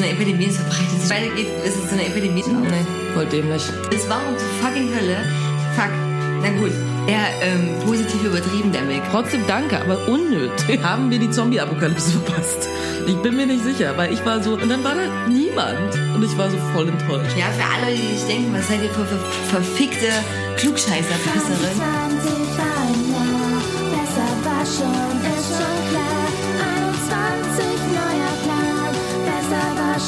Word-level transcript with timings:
so 0.00 0.06
eine 0.06 0.14
Epidemie, 0.14 0.46
es 0.46 0.56
verbreitet 0.56 1.00
sich 1.00 1.10
weitergeht, 1.10 1.46
ist 1.64 1.76
es 1.76 1.90
so 1.90 1.94
eine 1.94 2.06
Epidemie. 2.06 2.42
Nee, 2.46 2.86
voll 3.14 3.26
dämlich. 3.26 3.62
Es 3.94 4.08
war 4.08 4.20
um 4.26 4.36
zur 4.38 4.48
fucking 4.62 4.88
Hölle. 4.88 5.16
Fuck. 5.76 5.90
Na 6.42 6.48
gut, 6.58 6.72
eher 7.06 7.26
ähm, 7.42 7.68
positiv 7.84 8.24
übertrieben, 8.24 8.72
der 8.72 8.82
Mick. 8.82 9.02
Trotzdem 9.10 9.42
danke, 9.46 9.78
aber 9.78 10.08
unnötig. 10.08 10.80
Haben 10.82 11.10
wir 11.10 11.18
die 11.18 11.30
Zombie-Apokalypse 11.30 12.12
verpasst? 12.12 12.68
Ich 13.06 13.16
bin 13.16 13.36
mir 13.36 13.46
nicht 13.46 13.62
sicher, 13.62 13.92
weil 13.96 14.12
ich 14.12 14.24
war 14.24 14.42
so, 14.42 14.54
und 14.54 14.70
dann 14.70 14.82
war 14.82 14.94
da 14.94 15.28
niemand. 15.28 15.94
Und 16.14 16.24
ich 16.24 16.36
war 16.38 16.50
so 16.50 16.56
voll 16.72 16.88
enttäuscht. 16.88 17.36
Ja, 17.36 17.46
für 17.52 17.84
alle, 17.84 17.94
die 17.94 18.16
sich 18.16 18.26
denken, 18.26 18.54
was 18.54 18.68
seid 18.68 18.82
ihr 18.82 18.90
für, 18.90 19.04
für 19.04 19.18
verfickte 19.50 20.08
Klugscheißer-Pisserin? 20.56 21.76
20 21.76 22.30
war 22.56 22.76
ein 22.86 23.10
Jahr, 23.12 23.60
besser 23.92 24.28
war 24.44 24.62
ist 24.62 24.78
schon 24.78 25.19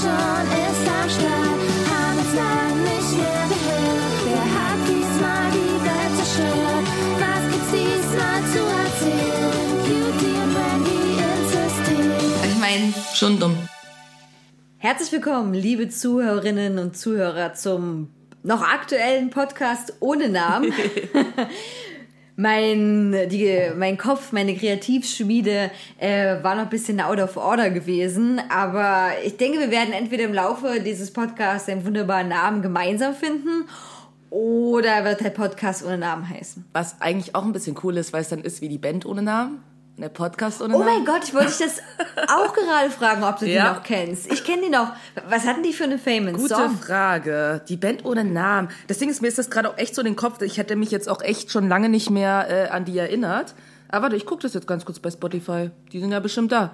schon, 0.02 0.44
ist 0.66 0.84
am 0.88 1.08
Start. 1.16 1.60
Haben 1.90 2.18
uns 2.18 2.34
lang 2.34 2.74
nicht 2.90 3.12
mehr 3.18 3.44
gehört. 3.52 4.18
Wer 4.26 4.46
hat 4.56 4.80
diesmal 4.88 5.46
die 5.58 5.76
Welt 5.86 6.12
zerstört? 6.18 6.86
Was 7.22 7.42
gibt's 7.50 7.70
diesmal 7.76 8.40
zu 8.52 8.62
erzählen? 8.82 9.60
Cutie 9.86 10.36
und 10.42 10.52
Randy 10.58 11.02
insistieren. 11.30 12.50
Ich 12.50 12.58
meine, 12.60 12.86
Schon 13.14 13.38
dumm. 13.38 13.56
Herzlich 14.78 15.12
willkommen, 15.12 15.54
liebe 15.54 15.88
Zuhörerinnen 15.88 16.80
und 16.80 16.96
Zuhörer, 16.96 17.54
zum 17.54 18.10
noch 18.42 18.62
aktuellen 18.62 19.30
Podcast 19.30 19.94
ohne 20.00 20.28
Namen. 20.28 20.72
mein, 22.36 23.28
die, 23.28 23.70
mein 23.76 23.98
Kopf, 23.98 24.32
meine 24.32 24.56
Kreativschmiede 24.56 25.70
äh, 25.98 26.42
war 26.42 26.54
noch 26.54 26.62
ein 26.62 26.70
bisschen 26.70 27.00
out 27.00 27.18
of 27.18 27.36
order 27.36 27.70
gewesen, 27.70 28.40
aber 28.48 29.10
ich 29.24 29.36
denke, 29.36 29.58
wir 29.58 29.70
werden 29.70 29.92
entweder 29.92 30.24
im 30.24 30.32
Laufe 30.32 30.80
dieses 30.80 31.12
Podcasts 31.12 31.68
einen 31.68 31.84
wunderbaren 31.84 32.28
Namen 32.28 32.62
gemeinsam 32.62 33.14
finden 33.14 33.68
oder 34.30 35.04
wird 35.04 35.20
der 35.20 35.30
Podcast 35.30 35.84
ohne 35.84 35.98
Namen 35.98 36.28
heißen. 36.28 36.64
Was 36.72 37.00
eigentlich 37.00 37.34
auch 37.34 37.44
ein 37.44 37.52
bisschen 37.52 37.76
cool 37.82 37.98
ist, 37.98 38.14
weil 38.14 38.22
es 38.22 38.30
dann 38.30 38.40
ist 38.40 38.62
wie 38.62 38.68
die 38.68 38.78
Band 38.78 39.04
ohne 39.04 39.22
Namen. 39.22 39.62
Der 39.98 40.08
Podcast 40.08 40.60
ohne 40.62 40.74
Oh 40.74 40.78
Namen. 40.80 40.94
mein 40.96 41.04
Gott, 41.04 41.22
ich 41.24 41.34
wollte 41.34 41.48
dich 41.48 41.58
das 41.58 41.78
auch 42.28 42.52
gerade 42.54 42.90
fragen, 42.90 43.22
ob 43.22 43.38
du 43.38 43.44
die 43.44 43.52
Ja. 43.52 43.74
noch 43.74 43.82
kennst. 43.82 44.32
Ich 44.32 44.42
kenne 44.42 44.62
die 44.62 44.68
noch. 44.70 44.92
Was 45.28 45.46
hatten 45.46 45.62
die 45.62 45.72
für 45.72 45.84
eine 45.84 45.98
famous 45.98 46.34
Gute 46.40 46.54
Song? 46.54 46.76
Frage. 46.78 47.60
Die 47.68 47.76
Band 47.76 48.04
ohne 48.04 48.24
Namen. 48.24 48.68
Deswegen 48.88 49.10
ist 49.10 49.20
mir 49.22 49.28
ist 49.28 49.38
das 49.38 49.50
gerade 49.50 49.68
auch 49.68 49.78
echt 49.78 49.94
so 49.94 50.00
in 50.00 50.06
den 50.06 50.16
Kopf. 50.16 50.40
Ich 50.42 50.56
hätte 50.58 50.76
mich 50.76 50.90
jetzt 50.90 51.08
auch 51.08 51.22
echt 51.22 51.52
schon 51.52 51.68
lange 51.68 51.88
nicht 51.88 52.10
mehr 52.10 52.46
äh, 52.48 52.68
an 52.70 52.84
die 52.84 52.98
erinnert. 52.98 53.54
Aber 53.88 54.04
warte, 54.04 54.16
ich 54.16 54.24
gucke 54.26 54.42
das 54.42 54.54
jetzt 54.54 54.66
ganz 54.66 54.84
kurz 54.86 54.98
bei 54.98 55.10
Spotify. 55.10 55.70
Die 55.92 56.00
sind 56.00 56.10
ja 56.10 56.20
bestimmt 56.20 56.50
da. 56.52 56.72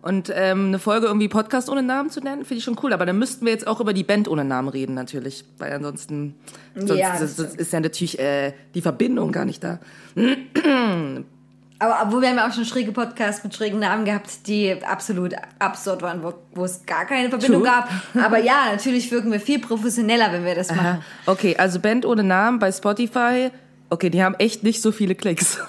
Und 0.00 0.30
ähm, 0.34 0.66
eine 0.68 0.78
Folge 0.78 1.06
irgendwie 1.06 1.28
Podcast 1.28 1.70
ohne 1.70 1.82
Namen 1.82 2.10
zu 2.10 2.20
nennen, 2.20 2.44
finde 2.44 2.58
ich 2.58 2.64
schon 2.64 2.78
cool. 2.82 2.92
Aber 2.92 3.06
dann 3.06 3.18
müssten 3.18 3.44
wir 3.44 3.52
jetzt 3.52 3.66
auch 3.66 3.80
über 3.80 3.92
die 3.92 4.04
Band 4.04 4.26
ohne 4.28 4.44
Namen 4.44 4.68
reden, 4.68 4.94
natürlich. 4.94 5.44
Weil 5.58 5.72
ansonsten 5.72 6.34
sonst, 6.74 6.98
Ja, 6.98 7.12
das, 7.12 7.36
das 7.36 7.36
das 7.36 7.54
ist 7.54 7.72
ja 7.72 7.80
natürlich 7.80 8.18
äh, 8.18 8.52
die 8.74 8.82
Verbindung 8.82 9.32
gar 9.32 9.44
nicht 9.44 9.62
da. 9.62 9.78
Aber 11.80 11.98
obwohl 12.02 12.22
wir 12.22 12.28
haben 12.28 12.36
ja 12.36 12.48
auch 12.48 12.52
schon 12.52 12.64
schräge 12.64 12.92
Podcasts 12.92 13.42
mit 13.42 13.54
schrägen 13.54 13.80
Namen 13.80 14.04
gehabt, 14.04 14.46
die 14.46 14.76
absolut 14.84 15.34
absurd 15.58 16.02
waren, 16.02 16.22
wo, 16.22 16.32
wo 16.54 16.64
es 16.64 16.86
gar 16.86 17.04
keine 17.04 17.28
Verbindung 17.28 17.62
True. 17.62 17.70
gab. 17.70 17.88
Aber 18.24 18.38
ja, 18.38 18.66
natürlich 18.72 19.10
wirken 19.10 19.32
wir 19.32 19.40
viel 19.40 19.58
professioneller, 19.58 20.32
wenn 20.32 20.44
wir 20.44 20.54
das 20.54 20.70
machen. 20.70 20.86
Aha. 20.86 21.02
Okay, 21.26 21.56
also 21.56 21.80
Band 21.80 22.06
ohne 22.06 22.22
Namen 22.22 22.60
bei 22.60 22.70
Spotify. 22.70 23.50
Okay, 23.90 24.08
die 24.08 24.22
haben 24.22 24.34
echt 24.36 24.62
nicht 24.62 24.80
so 24.82 24.92
viele 24.92 25.14
Klicks. 25.14 25.58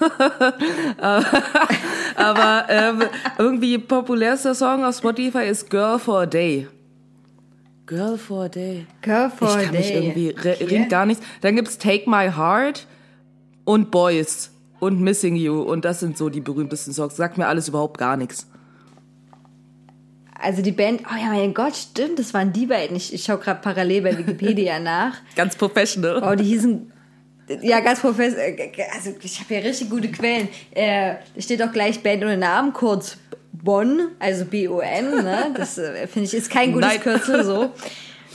aber 2.16 2.66
ähm, 2.68 3.02
irgendwie 3.38 3.78
populärster 3.78 4.54
Song 4.54 4.84
auf 4.84 4.96
Spotify 4.96 5.44
ist 5.46 5.68
Girl 5.70 5.98
for 5.98 6.20
a 6.20 6.26
Day. 6.26 6.68
Girl 7.84 8.16
for 8.16 8.44
a 8.44 8.48
Day. 8.48 8.86
Girl 9.02 9.30
for 9.30 9.48
ich 9.48 9.66
kann 9.66 9.74
a 9.74 9.78
mich 9.78 9.88
day. 9.88 9.96
irgendwie 9.96 10.34
Okay. 10.36 10.64
ringt 10.64 10.88
gar 10.88 11.04
nichts. 11.06 11.24
Dann 11.40 11.56
gibt's 11.56 11.78
Take 11.78 12.08
My 12.08 12.30
Heart 12.30 12.86
und 13.64 13.90
Boys 13.90 14.50
und 14.80 15.00
Missing 15.00 15.36
You 15.36 15.62
und 15.62 15.84
das 15.84 16.00
sind 16.00 16.18
so 16.18 16.28
die 16.28 16.40
berühmtesten 16.40 16.92
Songs. 16.92 17.16
Sagt 17.16 17.38
mir 17.38 17.46
alles 17.46 17.68
überhaupt 17.68 17.98
gar 17.98 18.16
nichts. 18.16 18.46
Also 20.38 20.62
die 20.62 20.72
Band, 20.72 21.02
oh 21.10 21.16
ja, 21.18 21.28
mein 21.28 21.54
Gott, 21.54 21.74
stimmt, 21.76 22.18
das 22.18 22.34
waren 22.34 22.52
die 22.52 22.66
beiden. 22.66 22.96
Ich, 22.96 23.12
ich 23.12 23.24
schaue 23.24 23.38
gerade 23.38 23.60
parallel 23.60 24.02
bei 24.02 24.18
Wikipedia 24.18 24.78
nach. 24.80 25.16
Ganz 25.34 25.56
professional. 25.56 26.22
Oh, 26.22 26.34
die 26.34 26.44
hießen. 26.44 26.92
Ja, 27.62 27.80
ganz 27.80 28.00
professionell. 28.00 28.72
Also, 28.94 29.14
ich 29.22 29.40
habe 29.40 29.54
ja 29.54 29.60
richtig 29.60 29.88
gute 29.88 30.10
Quellen. 30.10 30.48
Äh, 30.72 31.14
da 31.34 31.40
steht 31.40 31.62
auch 31.62 31.72
gleich 31.72 32.02
Band 32.02 32.22
ohne 32.22 32.36
Namen, 32.36 32.72
kurz 32.72 33.16
Bonn, 33.52 34.08
also 34.18 34.44
B-O-N. 34.44 35.24
Ne? 35.24 35.54
Das 35.56 35.78
äh, 35.78 36.06
finde 36.06 36.28
ich 36.28 36.34
ist 36.34 36.50
kein 36.50 36.72
gutes 36.72 36.88
Nein. 36.88 37.00
Kürzel 37.00 37.44
so. 37.44 37.72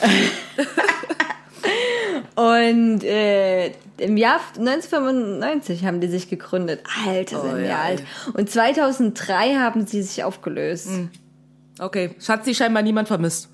Und 2.42 3.04
äh, 3.04 3.68
im 3.98 4.18
Jahr 4.18 4.40
1995 4.58 5.86
haben 5.86 6.02
die 6.02 6.08
sich 6.08 6.30
gegründet. 6.30 6.82
Alter, 7.08 7.42
sind 7.42 7.54
Oh, 7.54 7.58
wir 7.58 7.66
ja, 7.66 7.82
alt. 7.82 8.00
ey. 8.00 8.32
Und 8.34 8.50
2003 8.50 9.56
haben 9.56 9.86
sie 9.86 10.02
sich 10.02 10.24
aufgelöst. 10.24 10.90
Okay, 11.80 12.12
Schatzi 12.20 12.56
scheinbar 12.56 12.84
niemand 12.84 13.08
vermisst. 13.08 13.50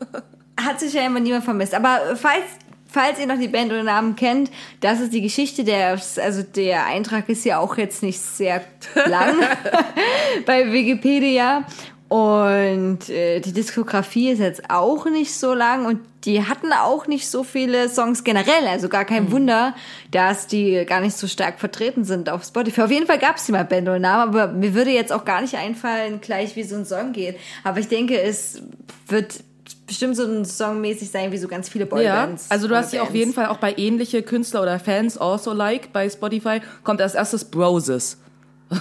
Hat 0.60 0.80
sich 0.80 0.94
immer 0.96 1.20
niemand 1.20 1.44
vermisst. 1.44 1.74
Aber 1.74 2.16
falls, 2.16 2.44
falls 2.86 3.18
ihr 3.20 3.26
noch 3.26 3.38
die 3.38 3.48
Band 3.48 3.70
oder 3.72 3.82
Namen 3.82 4.16
kennt, 4.16 4.50
das 4.80 5.00
ist 5.00 5.12
die 5.12 5.22
Geschichte. 5.22 5.64
Der, 5.64 5.98
also 6.22 6.42
der 6.42 6.86
Eintrag 6.86 7.28
ist 7.28 7.44
ja 7.44 7.58
auch 7.58 7.76
jetzt 7.76 8.02
nicht 8.02 8.20
sehr 8.20 8.62
lang 9.06 9.36
bei 10.46 10.72
Wikipedia. 10.72 11.64
Und 12.08 13.08
äh, 13.08 13.40
die 13.40 13.52
Diskografie 13.52 14.30
ist 14.30 14.38
jetzt 14.38 14.70
auch 14.70 15.06
nicht 15.06 15.34
so 15.34 15.54
lang 15.54 15.86
und 15.86 15.98
die 16.24 16.44
hatten 16.44 16.72
auch 16.72 17.06
nicht 17.08 17.28
so 17.28 17.42
viele 17.42 17.88
Songs 17.88 18.22
generell. 18.22 18.66
Also 18.68 18.88
gar 18.88 19.04
kein 19.04 19.32
Wunder, 19.32 19.74
dass 20.12 20.46
die 20.46 20.84
gar 20.86 21.00
nicht 21.00 21.16
so 21.16 21.26
stark 21.26 21.58
vertreten 21.58 22.04
sind 22.04 22.28
auf 22.30 22.44
Spotify. 22.44 22.82
Auf 22.82 22.90
jeden 22.92 23.06
Fall 23.06 23.18
gab 23.18 23.36
es 23.36 23.46
die 23.46 23.52
mal 23.52 23.64
Band 23.64 23.88
oder 23.88 23.98
Namen, 23.98 24.34
aber 24.36 24.52
mir 24.52 24.74
würde 24.74 24.90
jetzt 24.90 25.12
auch 25.12 25.24
gar 25.24 25.40
nicht 25.40 25.54
einfallen, 25.56 26.20
gleich 26.20 26.54
wie 26.54 26.62
so 26.62 26.76
ein 26.76 26.84
Song 26.84 27.12
geht. 27.12 27.38
Aber 27.64 27.80
ich 27.80 27.88
denke, 27.88 28.20
es 28.20 28.62
wird 29.08 29.42
bestimmt 29.86 30.16
so 30.16 30.24
ein 30.24 30.44
Songmäßig 30.44 31.10
sein, 31.10 31.32
wie 31.32 31.38
so 31.38 31.48
ganz 31.48 31.68
viele 31.68 31.84
Ja, 31.84 31.90
Boybands. 31.90 32.46
also 32.50 32.68
du 32.68 32.76
hast 32.76 32.92
ja 32.92 33.02
auf 33.02 33.14
jeden 33.14 33.32
Fall 33.32 33.46
auch 33.46 33.58
bei 33.58 33.74
ähnliche 33.76 34.22
Künstler 34.22 34.62
oder 34.62 34.78
Fans 34.78 35.18
also 35.18 35.52
like 35.52 35.92
bei 35.92 36.08
Spotify 36.08 36.60
kommt 36.84 37.00
als 37.00 37.14
erstes 37.14 37.44
Broses. 37.44 38.18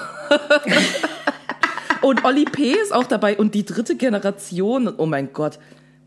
und 2.05 2.23
Olli 2.23 2.45
P. 2.45 2.71
ist 2.73 2.93
auch 2.93 3.05
dabei 3.05 3.35
und 3.37 3.55
die 3.55 3.65
dritte 3.65 3.95
Generation, 3.95 4.93
oh 4.97 5.07
mein 5.07 5.33
Gott. 5.33 5.57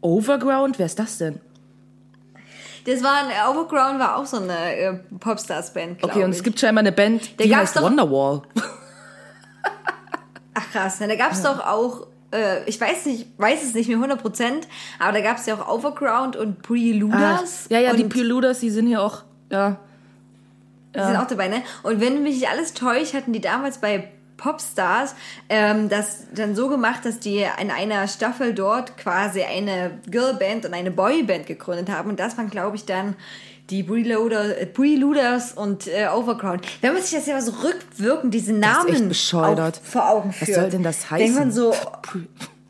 Overground, 0.01 0.79
wer 0.79 0.87
ist 0.87 0.99
das 0.99 1.19
denn? 1.19 1.41
Das 2.87 3.03
war 3.03 3.15
ein, 3.17 3.27
Overground 3.51 3.99
war 3.99 4.17
auch 4.17 4.25
so 4.25 4.37
eine 4.37 4.77
äh, 4.77 4.95
Popstars-Band, 5.19 6.03
Okay, 6.05 6.23
und 6.23 6.31
es 6.31 6.43
gibt 6.45 6.61
scheinbar 6.61 6.81
eine 6.81 6.93
Band, 6.93 7.39
Da 7.39 7.45
die 7.45 7.55
heißt 7.55 7.77
doch- 7.77 7.83
Wonderwall. 7.83 8.43
Ach 10.55 10.71
krass, 10.73 11.01
ne, 11.01 11.09
da 11.09 11.17
gab 11.17 11.33
es 11.33 11.43
doch 11.43 11.59
auch, 11.67 12.07
äh, 12.33 12.65
ich 12.69 12.81
weiß 12.81 13.07
nicht, 13.07 13.27
weiß 13.37 13.65
es 13.65 13.75
nicht 13.75 13.89
mehr 13.89 13.99
100%, 13.99 14.53
aber 15.01 15.13
da 15.13 15.21
gab 15.21 15.39
es 15.39 15.47
ja 15.47 15.61
auch 15.61 15.69
Overground 15.69 16.37
und 16.37 16.63
Preluders. 16.63 17.67
ja, 17.71 17.81
ja, 17.81 17.93
die 17.93 18.05
Preluders, 18.05 18.61
die 18.61 18.71
sind 18.71 18.87
hier 18.87 19.03
auch, 19.03 19.25
ja. 19.51 19.79
die 20.95 21.01
sind 21.01 21.17
auch 21.17 21.27
dabei, 21.27 21.49
ne? 21.49 21.63
Und 21.83 22.01
wenn 22.01 22.23
mich 22.23 22.37
nicht 22.37 22.49
alles 22.49 22.75
täuscht, 22.75 23.15
hatten 23.15 23.33
die 23.33 23.41
damals 23.41 23.79
bei 23.79 24.13
Popstars 24.39 25.15
ähm, 25.51 25.91
das 25.91 26.25
dann 26.35 26.55
so 26.55 26.69
gemacht, 26.69 27.05
dass 27.05 27.19
die 27.19 27.45
in 27.61 27.71
einer 27.71 28.09
Staffel 28.09 28.55
dort 28.55 28.97
quasi 28.97 29.43
eine 29.43 29.91
Girlband 30.11 30.65
und 30.65 30.73
eine 30.73 30.91
Boyband 30.91 31.47
gegründet 31.47 31.91
haben. 31.91 32.09
Und 32.09 32.19
das 32.19 32.39
waren, 32.39 32.49
glaube 32.49 32.77
ich, 32.77 32.87
dann 32.87 33.15
die 33.69 33.83
Preloader, 33.83 34.59
äh, 34.59 34.67
Preluders 34.67 35.53
und 35.53 35.87
äh, 35.87 36.09
Overground. 36.09 36.67
Wenn 36.81 36.95
man 36.95 37.03
sich 37.03 37.13
das 37.19 37.27
ja 37.27 37.41
so 37.41 37.53
rückwirkend, 37.63 38.33
diese 38.33 38.55
Namen 38.55 39.13
vor 39.85 40.09
Augen 40.09 40.31
Was 40.31 40.37
führt. 40.39 40.55
soll 40.59 40.71
denn 40.71 40.83
das 40.83 41.07
Denkt 41.09 41.35
man 41.35 41.49
heißen? 41.49 41.53
so, 41.53 41.75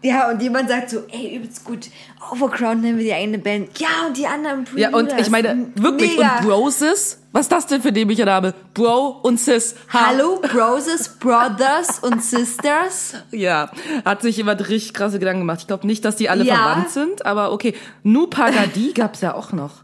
ja, 0.02 0.30
und 0.30 0.40
jemand 0.40 0.68
sagt 0.68 0.90
so, 0.90 1.04
ey, 1.10 1.36
übelst 1.36 1.64
gut, 1.64 1.88
Overground 2.30 2.82
nennen 2.82 2.98
wir 2.98 3.04
die 3.04 3.12
eine 3.12 3.38
Band. 3.38 3.78
Ja, 3.80 3.88
und 4.06 4.16
die 4.16 4.26
anderen 4.26 4.66
Ja, 4.76 4.90
und 4.90 5.12
ich 5.18 5.28
meine, 5.30 5.70
wirklich, 5.74 6.16
Mega. 6.16 6.38
und 6.38 6.46
Broses? 6.46 7.20
Was 7.32 7.42
ist 7.42 7.52
das 7.52 7.66
denn 7.66 7.82
für 7.82 7.92
dämlicher 7.92 8.24
Name? 8.24 8.54
Bro 8.74 9.20
und 9.22 9.38
Sis. 9.40 9.74
Ha. 9.92 10.06
Hallo, 10.08 10.40
Broses, 10.40 11.08
Brothers 11.18 11.98
und 12.00 12.22
Sisters. 12.22 13.14
Ja, 13.32 13.70
hat 14.04 14.22
sich 14.22 14.36
jemand 14.36 14.66
richtig 14.68 14.94
krasse 14.94 15.18
Gedanken 15.18 15.40
gemacht. 15.40 15.58
Ich 15.60 15.66
glaube 15.66 15.86
nicht, 15.86 16.04
dass 16.04 16.16
die 16.16 16.28
alle 16.28 16.44
Ja. 16.44 16.54
verwandt 16.56 16.90
sind, 16.90 17.26
aber 17.26 17.52
okay. 17.52 17.74
Nupagadi 18.02 18.92
gab's 18.94 19.20
ja 19.20 19.34
auch 19.34 19.52
noch. 19.52 19.82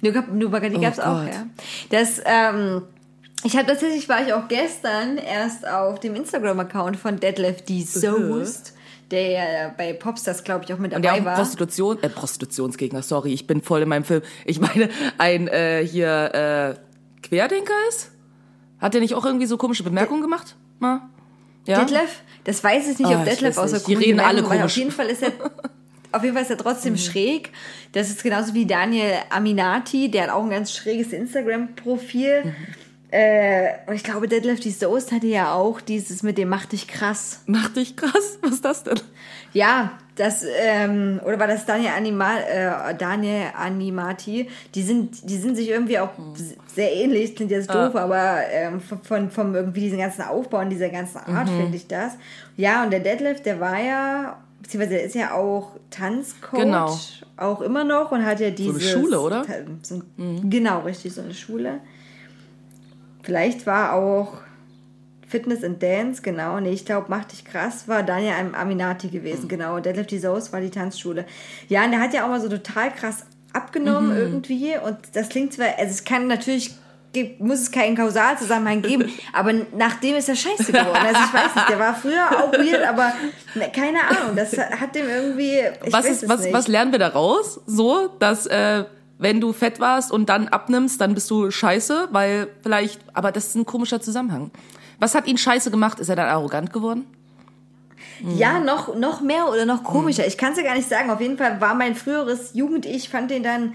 Nubagadi 0.00 0.76
Oh 0.76 0.80
gab's 0.80 1.00
auch, 1.00 1.22
ja. 1.24 1.46
Das, 1.90 2.20
ähm, 2.24 2.82
ich 3.44 3.56
habe 3.56 3.66
tatsächlich, 3.66 4.08
war 4.08 4.24
ich 4.26 4.32
auch 4.32 4.48
gestern 4.48 5.16
erst 5.18 5.66
auf 5.66 5.98
dem 6.00 6.14
Instagram-Account 6.14 6.96
von 6.96 7.18
Detlef 7.18 7.62
D. 7.62 7.82
Soest, 7.82 8.74
der 9.10 9.30
ja 9.30 9.74
bei 9.76 9.92
Popstars, 9.92 10.44
glaube 10.44 10.64
ich, 10.64 10.72
auch 10.72 10.78
mit 10.78 10.94
Und 10.94 11.02
der 11.02 11.12
dabei 11.12 11.22
auch 11.22 11.26
war. 11.26 11.34
Prostitution, 11.36 12.02
äh, 12.02 12.08
Prostitutionsgegner, 12.08 13.02
sorry, 13.02 13.32
ich 13.32 13.46
bin 13.46 13.62
voll 13.62 13.82
in 13.82 13.88
meinem 13.88 14.04
Film. 14.04 14.22
Ich 14.44 14.60
meine, 14.60 14.88
ein 15.18 15.48
äh, 15.48 15.86
hier 15.86 16.76
äh, 16.78 16.88
Querdenker 17.22 17.74
ist? 17.88 18.10
Hat 18.78 18.94
der 18.94 19.00
nicht 19.00 19.14
auch 19.14 19.24
irgendwie 19.24 19.46
so 19.46 19.56
komische 19.56 19.82
Bemerkungen 19.82 20.22
gemacht? 20.22 20.56
Mal? 20.78 21.02
Ja? 21.66 21.80
Detlef? 21.80 22.22
Das 22.44 22.62
weiß 22.62 22.88
ich 22.90 22.98
nicht, 22.98 23.08
ob 23.08 23.26
ich 23.26 23.30
Detlef 23.30 23.58
außer. 23.58 23.80
Die 23.80 23.94
reden 23.94 24.20
alle 24.20 24.42
Auf 24.42 24.48
komisch. 24.48 24.76
jeden 24.76 24.90
Fall 24.90 25.06
ist 25.08 25.22
er, 25.22 25.32
auf 26.12 26.22
jeden 26.22 26.34
Fall 26.34 26.44
ist 26.44 26.50
er 26.50 26.58
trotzdem 26.58 26.96
schräg. 26.96 27.50
Das 27.92 28.08
ist 28.08 28.22
genauso 28.22 28.54
wie 28.54 28.66
Daniel 28.66 29.12
Aminati, 29.30 30.10
der 30.10 30.24
hat 30.24 30.30
auch 30.30 30.44
ein 30.44 30.50
ganz 30.50 30.72
schräges 30.72 31.12
Instagram-Profil. 31.12 32.54
Äh, 33.10 33.70
und 33.86 33.94
ich 33.94 34.04
glaube, 34.04 34.28
Deadlift 34.28 34.64
die 34.64 34.70
Soest 34.70 35.12
hatte 35.12 35.26
ja 35.26 35.54
auch 35.54 35.80
dieses 35.80 36.22
mit 36.22 36.36
dem 36.36 36.50
Mach 36.50 36.66
dich 36.66 36.86
krass. 36.86 37.42
Mach 37.46 37.68
dich 37.70 37.96
krass. 37.96 38.38
Was 38.42 38.52
ist 38.52 38.64
das 38.64 38.84
denn? 38.84 39.00
Ja, 39.54 39.92
das, 40.16 40.44
ähm, 40.60 41.20
oder 41.24 41.38
war 41.38 41.46
das 41.46 41.64
Daniel, 41.64 41.92
Anima, 41.96 42.38
äh, 42.38 42.94
Daniel 42.94 43.44
Animati? 43.56 44.50
Die 44.74 44.82
sind, 44.82 45.30
die 45.30 45.38
sind 45.38 45.56
sich 45.56 45.70
irgendwie 45.70 45.98
auch 45.98 46.10
sehr 46.74 46.92
ähnlich, 46.92 47.34
klingt 47.34 47.50
jetzt 47.50 47.72
doof, 47.72 47.96
aber 47.96 48.40
ähm, 48.50 48.80
von, 48.80 49.30
von, 49.30 49.54
irgendwie 49.54 49.80
diesen 49.80 49.98
ganzen 49.98 50.22
Aufbau 50.22 50.58
und 50.58 50.70
dieser 50.70 50.90
ganzen 50.90 51.18
Art 51.18 51.48
finde 51.48 51.76
ich 51.76 51.86
das. 51.86 52.14
Ja, 52.56 52.84
und 52.84 52.90
der 52.90 53.00
Deadlift, 53.00 53.46
der 53.46 53.58
war 53.58 53.80
ja, 53.80 54.38
beziehungsweise 54.60 54.96
der 54.96 55.04
ist 55.04 55.14
ja 55.14 55.32
auch 55.32 55.76
Tanzcoach. 55.90 56.60
Genau. 56.60 56.98
Auch 57.36 57.60
immer 57.62 57.84
noch 57.84 58.10
und 58.10 58.26
hat 58.26 58.40
ja 58.40 58.50
diese. 58.50 58.80
Schule, 58.80 59.20
oder? 59.20 59.46
So, 59.82 60.02
Genau, 60.16 60.80
richtig, 60.80 61.14
so 61.14 61.22
eine 61.22 61.34
Schule. 61.34 61.80
Vielleicht 63.22 63.66
war 63.66 63.92
auch 63.94 64.38
Fitness 65.26 65.62
and 65.62 65.82
Dance, 65.82 66.22
genau. 66.22 66.58
Nee, 66.60 66.70
ich 66.70 66.84
glaube, 66.86 67.06
Mach 67.08 67.24
dich 67.24 67.44
krass 67.44 67.86
war 67.86 68.02
Daniel 68.02 68.32
Am- 68.40 68.54
Aminati 68.54 69.08
gewesen, 69.08 69.48
genau. 69.48 69.76
Und 69.76 69.84
Deadlift 69.86 70.10
die 70.10 70.18
Soos 70.18 70.52
war 70.52 70.60
die 70.60 70.70
Tanzschule. 70.70 71.26
Ja, 71.68 71.84
und 71.84 71.90
der 71.90 72.00
hat 72.00 72.14
ja 72.14 72.24
auch 72.24 72.28
mal 72.28 72.40
so 72.40 72.48
total 72.48 72.90
krass 72.92 73.24
abgenommen 73.52 74.16
irgendwie. 74.16 74.72
Und 74.82 74.96
das 75.12 75.28
klingt 75.28 75.52
zwar, 75.52 75.66
also 75.78 75.90
es 75.90 76.04
kann 76.04 76.26
natürlich, 76.28 76.74
muss 77.40 77.60
es 77.60 77.70
keinen 77.70 77.96
Kausalzusammenhang 77.96 78.80
geben, 78.82 79.10
aber 79.34 79.52
nachdem 79.76 80.16
ist 80.16 80.28
er 80.30 80.36
scheiße 80.36 80.72
geworden. 80.72 80.96
Also 80.96 81.20
ich 81.26 81.34
weiß 81.34 81.54
nicht, 81.56 81.68
der 81.68 81.78
war 81.78 81.94
früher 81.94 82.26
auch 82.30 82.52
weird, 82.52 82.86
aber 82.86 83.12
ne, 83.54 83.70
keine 83.74 83.98
Ahnung, 84.04 84.36
das 84.36 84.56
hat 84.56 84.94
dem 84.94 85.08
irgendwie, 85.08 85.60
was, 85.90 86.06
ist, 86.06 86.28
was, 86.28 86.50
was 86.52 86.68
lernen 86.68 86.92
wir 86.92 86.98
daraus? 86.98 87.60
So, 87.66 88.08
dass 88.18 88.46
äh, 88.46 88.84
wenn 89.18 89.40
du 89.40 89.52
fett 89.52 89.80
warst 89.80 90.12
und 90.12 90.28
dann 90.28 90.48
abnimmst, 90.48 91.00
dann 91.00 91.14
bist 91.14 91.30
du 91.30 91.50
scheiße, 91.50 92.08
weil 92.12 92.48
vielleicht, 92.62 93.00
aber 93.12 93.32
das 93.32 93.48
ist 93.48 93.56
ein 93.56 93.66
komischer 93.66 94.00
Zusammenhang. 94.00 94.50
Was 95.00 95.14
hat 95.14 95.26
ihn 95.26 95.38
scheiße 95.38 95.70
gemacht? 95.70 96.00
Ist 96.00 96.08
er 96.08 96.16
dann 96.16 96.28
arrogant 96.28 96.72
geworden? 96.72 97.04
Ja, 98.36 98.58
noch, 98.58 98.96
noch 98.96 99.20
mehr 99.20 99.48
oder 99.48 99.64
noch 99.64 99.84
komischer. 99.84 100.26
Ich 100.26 100.38
kann 100.38 100.52
es 100.52 100.58
ja 100.58 100.64
gar 100.64 100.74
nicht 100.74 100.88
sagen. 100.88 101.10
Auf 101.10 101.20
jeden 101.20 101.36
Fall 101.36 101.60
war 101.60 101.74
mein 101.74 101.94
früheres 101.94 102.54
Jugend-Ich, 102.54 103.08
fand 103.08 103.30
den 103.30 103.42
dann 103.42 103.74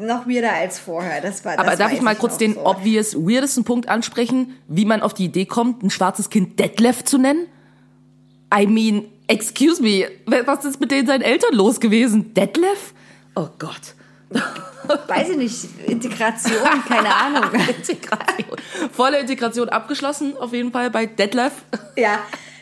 noch 0.00 0.26
weirder 0.26 0.52
als 0.52 0.78
vorher. 0.78 1.20
Das 1.20 1.44
war, 1.44 1.52
Aber 1.58 1.70
das 1.70 1.78
darf 1.78 1.90
weiß 1.90 1.98
ich 1.98 2.02
mal 2.02 2.16
kurz 2.16 2.38
den 2.38 2.54
so. 2.54 2.66
obvious, 2.66 3.14
weirdesten 3.14 3.64
Punkt 3.64 3.88
ansprechen, 3.88 4.54
wie 4.66 4.84
man 4.84 5.02
auf 5.02 5.14
die 5.14 5.26
Idee 5.26 5.46
kommt, 5.46 5.82
ein 5.82 5.90
schwarzes 5.90 6.30
Kind 6.30 6.58
Detlef 6.58 7.04
zu 7.04 7.18
nennen? 7.18 7.46
I 8.52 8.66
mean, 8.66 9.04
excuse 9.28 9.80
me, 9.80 10.08
was 10.26 10.64
ist 10.64 10.80
mit 10.80 10.90
denen 10.90 11.06
seinen 11.06 11.22
Eltern 11.22 11.54
los 11.54 11.78
gewesen? 11.78 12.34
Detlef? 12.34 12.94
Oh 13.36 13.48
Gott. 13.58 13.94
Weiß 14.30 15.30
ich 15.30 15.36
nicht, 15.36 15.54
Integration, 15.86 16.84
keine 16.86 17.14
Ahnung. 17.14 17.44
Integration. 17.52 18.56
Volle 18.92 19.18
Integration 19.20 19.68
abgeschlossen, 19.68 20.36
auf 20.36 20.52
jeden 20.52 20.72
Fall 20.72 20.90
bei 20.90 21.06
Detlef. 21.06 21.52
Ja, 21.96 22.20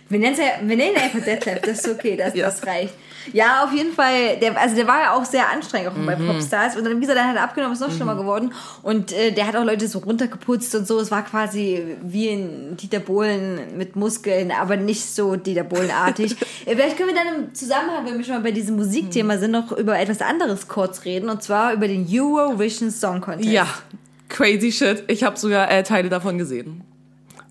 wir 0.08 0.18
nennen, 0.18 0.36
ja, 0.36 0.66
wir 0.66 0.76
nennen 0.76 0.96
einfach 0.96 1.20
Detlef, 1.20 1.60
das 1.62 1.78
ist 1.80 1.88
okay, 1.88 2.16
das, 2.16 2.34
Ja. 2.34 2.46
das 2.46 2.64
reicht. 2.66 2.94
Ja, 3.32 3.64
auf 3.64 3.72
jeden 3.72 3.92
Fall, 3.92 4.36
der, 4.40 4.60
also 4.60 4.74
der 4.76 4.86
war 4.86 5.00
ja 5.00 5.12
auch 5.14 5.24
sehr 5.24 5.50
anstrengend 5.50 5.88
auch 5.90 6.06
bei 6.06 6.16
Mhm. 6.16 6.26
Popstars 6.28 6.76
und 6.76 6.84
dann, 6.84 6.96
wie 6.96 7.00
gesagt, 7.00 7.18
dann 7.18 7.28
hat 7.28 7.36
er 7.36 7.42
abgenommen, 7.42 7.74
ist 7.74 7.80
noch 7.80 7.90
schlimmer 7.90 8.14
geworden 8.16 8.52
und 8.82 9.12
äh, 9.12 9.32
der 9.32 9.46
hat 9.46 9.56
auch 9.56 9.64
Leute 9.64 9.88
so 9.88 9.98
runtergeputzt 9.98 10.74
und 10.74 10.86
so, 10.86 10.98
es 11.00 11.10
war 11.10 11.24
quasi 11.24 11.96
wie 12.02 12.28
ein 12.30 12.76
Dieter 12.76 13.00
Bohlen 13.00 13.76
mit 13.76 13.96
Muskeln, 13.96 14.50
aber 14.52 14.76
nicht 14.76 15.04
so 15.14 15.36
Dieter 15.36 15.64
Bohlen-artig. 15.64 16.36
Äh, 16.66 16.74
Vielleicht 16.74 16.96
können 16.96 17.10
wir 17.10 17.16
dann 17.16 17.44
im 17.44 17.54
Zusammenhang, 17.54 18.04
wenn 18.06 18.18
wir 18.18 18.24
schon 18.24 18.34
mal 18.34 18.42
bei 18.42 18.50
diesem 18.50 18.76
Musikthema 18.76 19.38
sind, 19.38 19.50
noch 19.52 19.72
über 19.72 19.98
etwas 19.98 20.20
anderes 20.20 20.68
kurz 20.68 21.04
reden 21.04 21.28
und 21.28 21.42
zwar 21.42 21.72
über 21.72 21.86
den 21.88 22.06
Eurovision 22.10 22.90
Song 22.90 23.20
Contest. 23.20 23.48
Ja, 23.48 23.66
crazy 24.28 24.72
shit. 24.72 25.04
Ich 25.08 25.22
habe 25.22 25.36
sogar 25.38 25.70
äh, 25.70 25.82
Teile 25.82 26.08
davon 26.08 26.38
gesehen. 26.38 26.82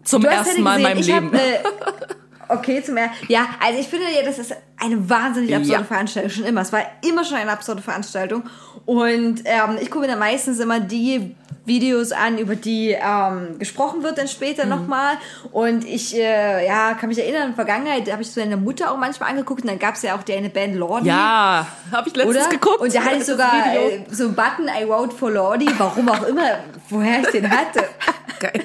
Zum 0.04 0.24
ersten 0.26 0.62
Mal 0.64 0.78
in 0.78 0.84
meinem 0.84 0.98
gesehen, 0.98 1.26
ich 1.28 1.32
Leben. 1.32 1.64
Hab, 1.84 2.02
äh, 2.02 2.14
okay, 2.50 2.84
zum 2.84 2.98
er 2.98 3.10
Ja, 3.28 3.48
also 3.64 3.80
ich 3.80 3.88
finde 3.88 4.06
ja, 4.16 4.24
das 4.24 4.40
ist 4.40 4.56
eine 4.78 5.10
wahnsinnig 5.10 5.56
absurde 5.56 5.80
Ja. 5.82 5.86
Veranstaltung. 5.86 6.32
Schon 6.32 6.46
immer. 6.46 6.62
Es 6.62 6.72
war 6.74 6.82
immer 7.08 7.24
schon 7.24 7.38
eine 7.38 7.52
absurde 7.52 7.82
Veranstaltung. 7.82 8.44
Und 8.86 9.42
ähm, 9.46 9.78
ich 9.82 9.90
gucke 9.90 10.02
mir 10.06 10.08
dann 10.12 10.20
meistens 10.20 10.60
immer 10.60 10.80
die 10.80 11.36
Videos 11.66 12.12
an, 12.12 12.38
über 12.38 12.56
die 12.56 12.92
ähm, 12.92 13.58
gesprochen 13.58 14.04
wird 14.04 14.20
dann 14.20 14.28
später 14.28 14.66
Mhm. 14.66 14.70
nochmal. 14.70 15.16
Und 15.52 15.84
ich 15.84 16.16
äh, 16.16 16.66
ja, 16.68 16.94
kann 16.94 17.10
mich 17.10 17.18
erinnern, 17.18 17.42
in 17.44 17.48
der 17.48 17.56
Vergangenheit 17.56 18.12
habe 18.12 18.22
ich 18.22 18.30
so 18.32 18.40
eine 18.42 18.58
Mutter 18.58 18.92
auch 18.92 18.98
manchmal 18.98 19.32
angeguckt. 19.32 19.62
Und 19.64 19.70
dann 19.70 19.80
gab 19.80 19.96
es 19.96 20.04
ja 20.04 20.16
auch 20.16 20.22
die 20.24 20.34
eine 20.34 20.50
Band 20.50 20.76
Lordi. 20.76 21.08
ja, 21.08 21.66
habe 21.92 22.10
ich 22.10 22.16
letztens 22.16 22.38
Oder? 22.38 22.50
geguckt. 22.50 22.82
Und 22.82 22.94
da 22.94 23.02
hatte 23.04 23.18
ich 23.18 23.26
sogar 23.26 23.74
äh, 23.76 24.04
so 24.12 24.26
einen 24.26 24.36
Button, 24.36 24.68
I 24.68 24.88
wrote 24.88 25.16
for 25.16 25.32
Lordi, 25.32 25.68
warum 25.78 26.08
auch 26.10 26.24
immer, 26.28 26.60
woher 26.90 27.22
ich 27.22 27.28
den 27.30 27.50
hatte. 27.50 27.84
Geil. 28.40 28.64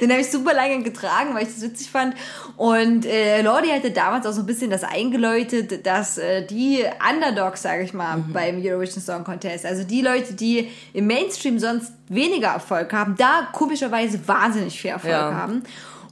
Den 0.00 0.10
habe 0.10 0.20
ich 0.20 0.30
super 0.30 0.52
lange 0.54 0.82
getragen, 0.82 1.34
weil 1.34 1.44
ich 1.44 1.54
das 1.54 1.62
witzig 1.62 1.90
fand. 1.90 2.14
Und 2.56 3.06
äh, 3.06 3.42
Lordi 3.42 3.68
hatte 3.68 3.90
damals 3.92 4.26
auch 4.26 4.32
so 4.32 4.40
ein 4.40 4.46
bisschen 4.46 4.70
das 4.70 4.82
eingeläutet, 4.82 5.86
dass 5.86 6.18
äh, 6.18 6.44
die 6.44 6.84
Underdogs, 7.08 7.62
sage 7.62 7.82
ich 7.84 7.92
mal, 7.92 8.18
beim 8.32 8.60
Eurovision 8.60 9.02
Song 9.02 9.22
Contest, 9.24 9.64
also 9.64 9.84
die 9.84 10.02
Leute, 10.02 10.34
die 10.34 10.68
im 10.92 11.06
Mainstream 11.06 11.58
sonst 11.58 11.92
weniger 12.08 12.48
Erfolg 12.48 12.92
haben, 12.92 13.14
da 13.16 13.48
komischerweise 13.52 14.26
wahnsinnig 14.26 14.80
viel 14.80 14.90
Erfolg 14.90 15.12
Ja. 15.12 15.32
haben. 15.34 15.62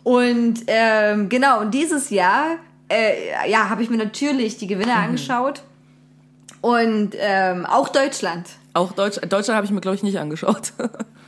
Und 0.05 0.61
ähm, 0.69 1.29
genau, 1.29 1.61
und 1.61 1.73
dieses 1.73 2.11
Jahr, 2.11 2.57
äh, 2.89 3.51
ja, 3.51 3.69
habe 3.69 3.83
ich 3.83 3.91
mir 3.91 3.99
natürlich 3.99 4.57
die 4.59 4.67
Gewinner 4.69 4.97
angeschaut. 4.97 5.63
Und 6.61 7.11
ähm, 7.19 7.67
auch 7.67 7.89
Deutschland. 7.89 8.49
Auch 8.75 8.93
Deutsch, 8.93 9.17
Deutschland 9.29 9.57
habe 9.57 9.65
ich 9.65 9.71
mir, 9.73 9.81
glaube 9.81 9.97
ich, 9.97 10.03
nicht 10.03 10.19
angeschaut. 10.19 10.73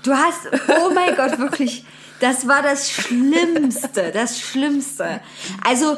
Du 0.05 0.11
hast, 0.13 0.49
oh 0.69 0.93
mein 0.93 1.15
Gott, 1.15 1.39
wirklich, 1.39 1.85
das 2.23 2.47
war 2.47 2.63
das 2.63 2.89
Schlimmste, 2.89 4.13
das 4.15 4.39
Schlimmste. 4.39 5.21
Also, 5.67 5.97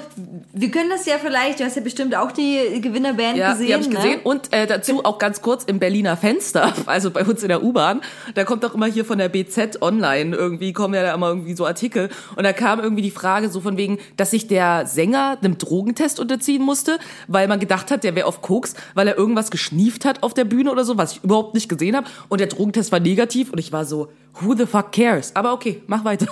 wir 0.55 0.71
können 0.71 0.89
das 0.89 1.05
ja 1.05 1.19
vielleicht, 1.19 1.61
du 1.61 1.65
hast 1.65 1.77
ja 1.77 1.83
bestimmt 1.83 2.17
auch 2.17 2.33
die 2.33 2.81
Gewinnerband 2.81 3.37
Ja, 3.37 3.53
gesehen, 3.53 3.67
die 3.67 3.75
habe 3.75 3.83
ich 3.83 3.91
ne? 3.91 3.97
gesehen. 3.97 4.21
Und 4.25 4.51
äh, 4.51 4.67
dazu 4.67 5.05
auch 5.05 5.19
ganz 5.19 5.43
kurz 5.43 5.65
im 5.65 5.79
Berliner 5.79 6.17
Fenster, 6.17 6.73
also 6.87 7.11
bei 7.11 7.25
uns 7.25 7.43
in 7.43 7.51
der 7.51 7.63
U-Bahn, 7.63 8.01
da 8.35 8.45
kommt 8.45 8.65
auch 8.65 8.75
immer 8.75 8.87
hier 8.87 9.05
von 9.05 9.19
der 9.19 9.29
BZ 9.29 9.83
online 9.83 10.35
irgendwie, 10.35 10.73
kommen 10.73 10.95
ja 10.95 11.03
da 11.03 11.13
immer 11.13 11.29
irgendwie 11.29 11.55
so 11.55 11.67
Artikel. 11.67 12.09
Und 12.37 12.45
da 12.45 12.55
kam 12.55 12.81
irgendwie 12.81 13.03
die 13.03 13.11
Frage 13.11 13.51
so 13.51 13.61
von 13.61 13.77
wegen, 13.77 13.99
dass 14.17 14.31
sich 14.31 14.47
der 14.47 14.87
Sänger 14.87 15.37
einem 15.43 15.59
Drogentest 15.59 16.21
unterziehen 16.21 16.63
musste, 16.63 16.99
weil 17.29 17.49
man 17.49 17.61
gedacht 17.61 17.91
hat, 17.91 18.03
der 18.03 18.15
wäre 18.15 18.27
auf 18.27 18.41
Koks, 18.41 18.75
weil 18.95 19.09
er 19.09 19.19
irgendwas 19.19 19.51
geschnieft 19.51 20.07
hat 20.07 20.23
auf 20.23 20.33
der 20.33 20.45
Bühne 20.45 20.73
oder 20.73 20.87
so, 20.87 20.97
was 20.97 21.13
ich 21.13 21.25
überhaupt 21.25 21.53
nicht 21.53 21.69
gesehen 21.69 21.95
habe. 21.95 22.07
Und 22.31 22.41
der 22.41 22.47
Drogentest 22.47 22.93
war 22.93 23.01
negativ 23.01 23.53
und 23.53 23.59
ich 23.59 23.71
war 23.71 23.85
so, 23.85 24.09
who 24.41 24.55
the 24.55 24.67
fuck 24.67 24.93
cares? 24.93 25.35
Aber 25.35 25.53
okay, 25.53 25.83
mach 25.87 26.05
weiter. 26.05 26.27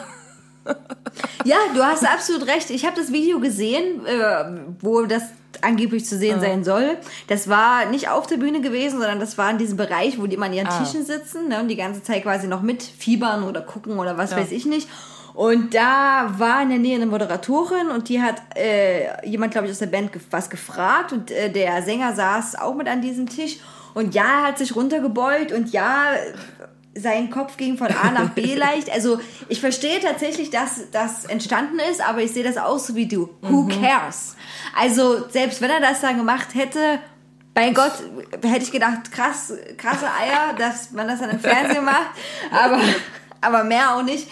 Ja, 1.44 1.56
du 1.75 1.82
hast 1.82 2.06
absolut 2.06 2.47
recht. 2.47 2.71
Ich 2.71 2.87
habe 2.87 2.94
das 2.97 3.12
Video 3.12 3.40
gesehen, 3.40 4.06
äh, 4.06 4.44
wo 4.80 5.02
das 5.02 5.25
angeblich 5.61 6.04
zu 6.06 6.16
sehen 6.16 6.40
sein 6.40 6.62
soll. 6.64 6.97
Das 7.26 7.49
war 7.49 7.87
nicht 7.87 8.09
auf 8.09 8.26
der 8.28 8.37
Bühne 8.37 8.61
gewesen, 8.61 9.00
sondern 9.00 9.18
das 9.18 9.37
war 9.38 9.50
in 9.50 9.59
diesem 9.59 9.76
Bereich, 9.76 10.21
wo 10.21 10.26
die 10.26 10.37
immer 10.37 10.47
an 10.47 10.52
ihren 10.52 10.68
Ah. 10.68 10.78
Tischen 10.78 11.04
sitzen 11.04 11.49
ne, 11.49 11.61
und 11.61 11.66
die 11.68 11.76
ganze 11.76 12.02
Zeit 12.02 12.23
quasi 12.23 12.47
noch 12.47 12.62
mit 12.62 12.82
fiebern 12.82 13.42
oder 13.42 13.61
gucken 13.61 13.99
oder 13.99 14.16
was 14.16 14.37
weiß 14.37 14.52
ich 14.52 14.64
nicht. 14.64 14.88
Und 15.35 15.75
da 15.75 16.32
war 16.38 16.62
in 16.62 16.68
der 16.68 16.78
Nähe 16.78 16.97
eine 16.97 17.06
Moderatorin 17.06 17.88
und 17.88 18.09
die 18.09 18.21
hat 18.23 18.37
äh, 18.54 19.26
jemand, 19.26 19.52
glaube 19.52 19.66
ich, 19.66 19.73
aus 19.73 19.78
der 19.78 19.87
Band 19.87 20.11
was 20.30 20.49
gefragt 20.49 21.12
und 21.12 21.30
äh, 21.30 21.50
der 21.50 21.82
Sänger 21.82 22.14
saß 22.14 22.56
auch 22.56 22.75
mit 22.75 22.87
an 22.87 23.00
diesem 23.00 23.28
Tisch 23.28 23.56
und 23.94 24.14
ja, 24.14 24.42
er 24.42 24.42
hat 24.49 24.59
sich 24.59 24.76
runtergebeugt 24.76 25.52
und 25.52 25.73
ja, 25.73 26.04
sein 26.94 27.30
Kopf 27.30 27.56
ging 27.56 27.78
von 27.78 27.88
A 27.88 28.11
nach 28.11 28.30
B 28.30 28.54
leicht. 28.56 28.90
Also 28.90 29.18
ich 29.49 29.61
verstehe 29.61 30.00
tatsächlich, 30.00 30.50
dass 30.50 30.90
das 30.90 31.25
entstanden 31.25 31.78
ist, 31.90 32.06
aber 32.06 32.22
ich 32.22 32.32
sehe 32.32 32.44
das 32.44 32.56
auch 32.56 32.78
so 32.78 32.94
wie 32.94 33.06
du. 33.06 33.30
Who 33.42 33.68
cares? 33.68 34.37
Also 34.76 35.28
selbst 35.28 35.61
wenn 35.61 35.70
er 35.70 35.80
das 35.80 36.00
dann 36.00 36.16
gemacht 36.16 36.54
hätte, 36.54 36.99
bei 37.54 37.70
Gott, 37.70 37.92
hätte 38.42 38.64
ich 38.64 38.72
gedacht, 38.72 39.12
krass, 39.12 39.52
krasse 39.76 40.06
Eier, 40.06 40.54
dass 40.56 40.90
man 40.92 41.06
das 41.06 41.20
dann 41.20 41.30
im 41.30 41.38
Fernsehen 41.38 41.84
macht, 41.84 42.12
aber, 42.50 42.80
aber 43.42 43.64
mehr 43.64 43.96
auch 43.96 44.02
nicht. 44.02 44.26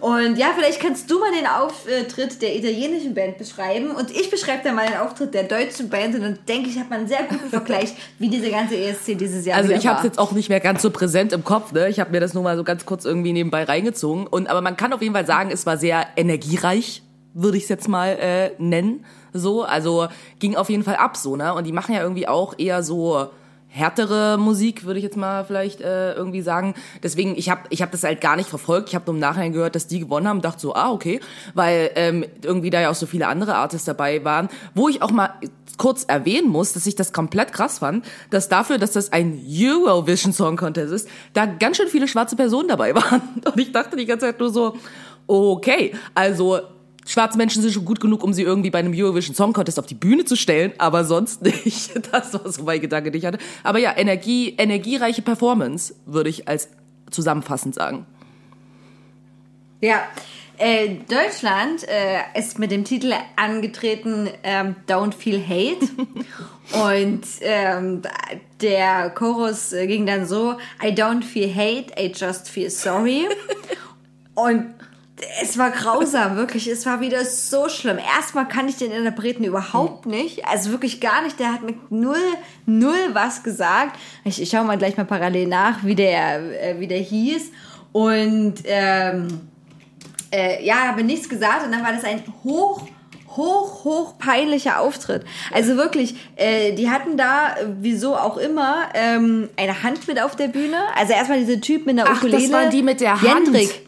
Und 0.00 0.36
ja, 0.36 0.48
vielleicht 0.54 0.80
kannst 0.80 1.10
du 1.10 1.18
mal 1.18 1.30
den 1.32 1.46
Auftritt 1.46 2.42
der 2.42 2.56
italienischen 2.56 3.14
Band 3.14 3.38
beschreiben 3.38 3.92
und 3.92 4.10
ich 4.10 4.30
beschreibe 4.30 4.62
dann 4.64 4.74
mal 4.74 4.86
den 4.86 4.98
Auftritt 4.98 5.32
der 5.32 5.44
deutschen 5.44 5.88
Band 5.88 6.14
und 6.14 6.22
dann 6.22 6.38
denke 6.48 6.68
ich, 6.68 6.78
hat 6.78 6.90
man 6.90 7.00
einen 7.00 7.08
sehr 7.08 7.22
guten 7.22 7.48
Vergleich, 7.48 7.94
wie 8.18 8.28
diese 8.28 8.50
ganze 8.50 8.76
ESC 8.76 9.16
dieses 9.16 9.46
Jahr 9.46 9.58
Also 9.58 9.72
ich 9.72 9.86
habe 9.86 9.98
es 9.98 10.04
jetzt 10.04 10.18
auch 10.18 10.32
nicht 10.32 10.48
mehr 10.48 10.60
ganz 10.60 10.82
so 10.82 10.90
präsent 10.90 11.32
im 11.32 11.44
Kopf. 11.44 11.72
Ne? 11.72 11.88
Ich 11.88 12.00
habe 12.00 12.10
mir 12.10 12.20
das 12.20 12.34
nur 12.34 12.42
mal 12.42 12.56
so 12.56 12.64
ganz 12.64 12.84
kurz 12.84 13.04
irgendwie 13.04 13.32
nebenbei 13.32 13.64
reingezogen. 13.64 14.26
Und 14.26 14.48
aber 14.48 14.60
man 14.60 14.76
kann 14.76 14.92
auf 14.92 15.02
jeden 15.02 15.14
Fall 15.14 15.26
sagen, 15.26 15.50
es 15.50 15.66
war 15.66 15.78
sehr 15.78 16.06
energiereich, 16.16 17.02
würde 17.32 17.56
ich 17.56 17.64
es 17.64 17.68
jetzt 17.68 17.88
mal 17.88 18.18
äh, 18.18 18.50
nennen. 18.58 19.04
So, 19.32 19.62
also 19.62 20.08
ging 20.38 20.56
auf 20.56 20.68
jeden 20.70 20.82
Fall 20.82 20.96
ab 20.96 21.16
so 21.16 21.36
ne. 21.36 21.54
Und 21.54 21.64
die 21.64 21.72
machen 21.72 21.94
ja 21.94 22.02
irgendwie 22.02 22.26
auch 22.26 22.54
eher 22.58 22.82
so 22.82 23.28
härtere 23.76 24.38
Musik, 24.38 24.84
würde 24.84 24.98
ich 24.98 25.04
jetzt 25.04 25.16
mal 25.16 25.44
vielleicht 25.44 25.82
äh, 25.82 26.14
irgendwie 26.14 26.40
sagen. 26.40 26.74
Deswegen, 27.02 27.36
ich 27.36 27.50
habe 27.50 27.62
ich 27.68 27.82
hab 27.82 27.92
das 27.92 28.04
halt 28.04 28.22
gar 28.22 28.36
nicht 28.36 28.48
verfolgt. 28.48 28.88
Ich 28.88 28.94
habe 28.94 29.04
nur 29.04 29.14
im 29.14 29.20
Nachhinein 29.20 29.52
gehört, 29.52 29.74
dass 29.74 29.86
die 29.86 30.00
gewonnen 30.00 30.26
haben. 30.26 30.40
Dachte 30.40 30.60
so, 30.60 30.74
ah, 30.74 30.90
okay. 30.90 31.20
Weil 31.54 31.90
ähm, 31.94 32.24
irgendwie 32.42 32.70
da 32.70 32.80
ja 32.80 32.90
auch 32.90 32.94
so 32.94 33.04
viele 33.06 33.28
andere 33.28 33.56
Artists 33.56 33.84
dabei 33.84 34.24
waren. 34.24 34.48
Wo 34.74 34.88
ich 34.88 35.02
auch 35.02 35.10
mal 35.10 35.34
kurz 35.76 36.04
erwähnen 36.04 36.48
muss, 36.48 36.72
dass 36.72 36.86
ich 36.86 36.94
das 36.94 37.12
komplett 37.12 37.52
krass 37.52 37.80
fand, 37.80 38.06
dass 38.30 38.48
dafür, 38.48 38.78
dass 38.78 38.92
das 38.92 39.12
ein 39.12 39.44
Eurovision 39.46 40.32
Song 40.32 40.56
Contest 40.56 40.92
ist, 40.92 41.08
da 41.34 41.44
ganz 41.44 41.76
schön 41.76 41.88
viele 41.88 42.08
schwarze 42.08 42.34
Personen 42.34 42.68
dabei 42.68 42.94
waren. 42.94 43.20
Und 43.44 43.60
ich 43.60 43.72
dachte 43.72 43.96
die 43.96 44.06
ganze 44.06 44.24
Zeit 44.26 44.40
nur 44.40 44.50
so, 44.50 44.76
okay, 45.26 45.92
also 46.14 46.60
schwarze 47.06 47.38
Menschen 47.38 47.62
sind 47.62 47.72
schon 47.72 47.84
gut 47.84 48.00
genug, 48.00 48.22
um 48.22 48.32
sie 48.32 48.42
irgendwie 48.42 48.70
bei 48.70 48.78
einem 48.78 48.92
Eurovision 48.94 49.34
Song 49.34 49.52
Contest 49.52 49.78
auf 49.78 49.86
die 49.86 49.94
Bühne 49.94 50.24
zu 50.24 50.36
stellen, 50.36 50.72
aber 50.78 51.04
sonst 51.04 51.42
nicht. 51.64 51.92
Das 52.12 52.34
war 52.34 52.50
so 52.50 52.64
mein 52.64 52.80
Gedanke, 52.80 53.10
den 53.10 53.18
ich 53.18 53.26
hatte. 53.26 53.38
Aber 53.62 53.78
ja, 53.78 53.96
Energie, 53.96 54.54
energiereiche 54.56 55.22
Performance, 55.22 55.94
würde 56.04 56.30
ich 56.30 56.48
als 56.48 56.68
zusammenfassend 57.10 57.74
sagen. 57.74 58.06
Ja, 59.80 60.02
äh, 60.58 60.96
Deutschland 61.08 61.86
äh, 61.86 62.38
ist 62.38 62.58
mit 62.58 62.70
dem 62.70 62.84
Titel 62.84 63.12
angetreten 63.36 64.30
ähm, 64.42 64.74
Don't 64.88 65.12
Feel 65.12 65.42
Hate. 65.46 65.86
Und 66.90 67.26
ähm, 67.42 68.02
der 68.60 69.10
Chorus 69.10 69.72
äh, 69.72 69.86
ging 69.86 70.06
dann 70.06 70.26
so, 70.26 70.54
I 70.82 70.88
don't 70.88 71.22
feel 71.22 71.52
hate, 71.54 71.92
I 72.00 72.12
just 72.14 72.48
feel 72.48 72.70
sorry. 72.70 73.26
Und 74.34 74.74
es 75.42 75.56
war 75.58 75.70
grausam, 75.70 76.36
wirklich. 76.36 76.66
Es 76.68 76.86
war 76.86 77.00
wieder 77.00 77.24
so 77.24 77.68
schlimm. 77.68 77.98
Erstmal 77.98 78.46
kann 78.48 78.68
ich 78.68 78.76
den 78.76 78.92
Interpreten 78.92 79.44
überhaupt 79.44 80.06
nicht. 80.06 80.46
Also 80.46 80.70
wirklich 80.70 81.00
gar 81.00 81.22
nicht. 81.22 81.38
Der 81.38 81.52
hat 81.52 81.62
mir 81.62 81.74
null, 81.90 82.16
null 82.66 83.10
was 83.12 83.42
gesagt. 83.42 83.98
Ich, 84.24 84.40
ich 84.40 84.50
schaue 84.50 84.64
mal 84.64 84.78
gleich 84.78 84.96
mal 84.96 85.04
parallel 85.04 85.46
nach, 85.46 85.84
wie 85.84 85.94
der, 85.94 86.62
äh, 86.62 86.80
wie 86.80 86.86
der 86.86 86.98
hieß. 86.98 87.50
Und 87.92 88.54
ähm, 88.66 89.28
äh, 90.30 90.64
ja, 90.64 90.88
habe 90.88 91.02
nichts 91.02 91.28
gesagt. 91.28 91.64
Und 91.64 91.72
dann 91.72 91.82
war 91.82 91.92
das 91.92 92.04
ein 92.04 92.22
hoch, 92.44 92.86
hoch, 93.28 93.84
hoch 93.84 94.18
peinlicher 94.18 94.80
Auftritt. 94.80 95.24
Also 95.52 95.76
wirklich, 95.76 96.14
äh, 96.36 96.72
die 96.72 96.90
hatten 96.90 97.16
da, 97.16 97.54
wieso 97.80 98.16
auch 98.16 98.36
immer, 98.36 98.88
ähm, 98.92 99.48
eine 99.56 99.82
Hand 99.82 100.08
mit 100.08 100.20
auf 100.20 100.36
der 100.36 100.48
Bühne. 100.48 100.76
Also 100.94 101.14
erstmal 101.14 101.38
dieser 101.38 101.60
Typ 101.60 101.86
mit 101.86 101.98
einer 101.98 102.10
Ach, 102.10 102.22
das 102.22 102.52
waren 102.52 102.70
die 102.70 102.82
mit 102.82 103.00
der 103.00 103.22
Hand. 103.22 103.46
Jendrik. 103.46 103.85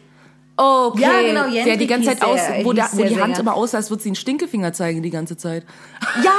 Okay. 0.61 1.01
Ja, 1.01 1.21
genau, 1.21 1.43
Der 1.43 1.51
Jendrik 1.51 1.79
die 1.79 1.87
ganze 1.87 2.07
Zeit 2.09 2.21
aus, 2.21 2.35
der- 2.47 2.65
wo, 2.65 2.73
der, 2.73 2.89
wo 2.91 2.97
der 2.97 3.07
die 3.09 3.15
Hand 3.21 3.35
Sänger. 3.37 3.39
immer 3.39 3.55
aussah, 3.55 3.77
als 3.77 3.89
würde 3.89 4.03
sie 4.03 4.09
einen 4.09 4.15
Stinkefinger 4.15 4.73
zeigen 4.73 5.01
die 5.01 5.09
ganze 5.09 5.37
Zeit. 5.37 5.63
Ja, 6.23 6.33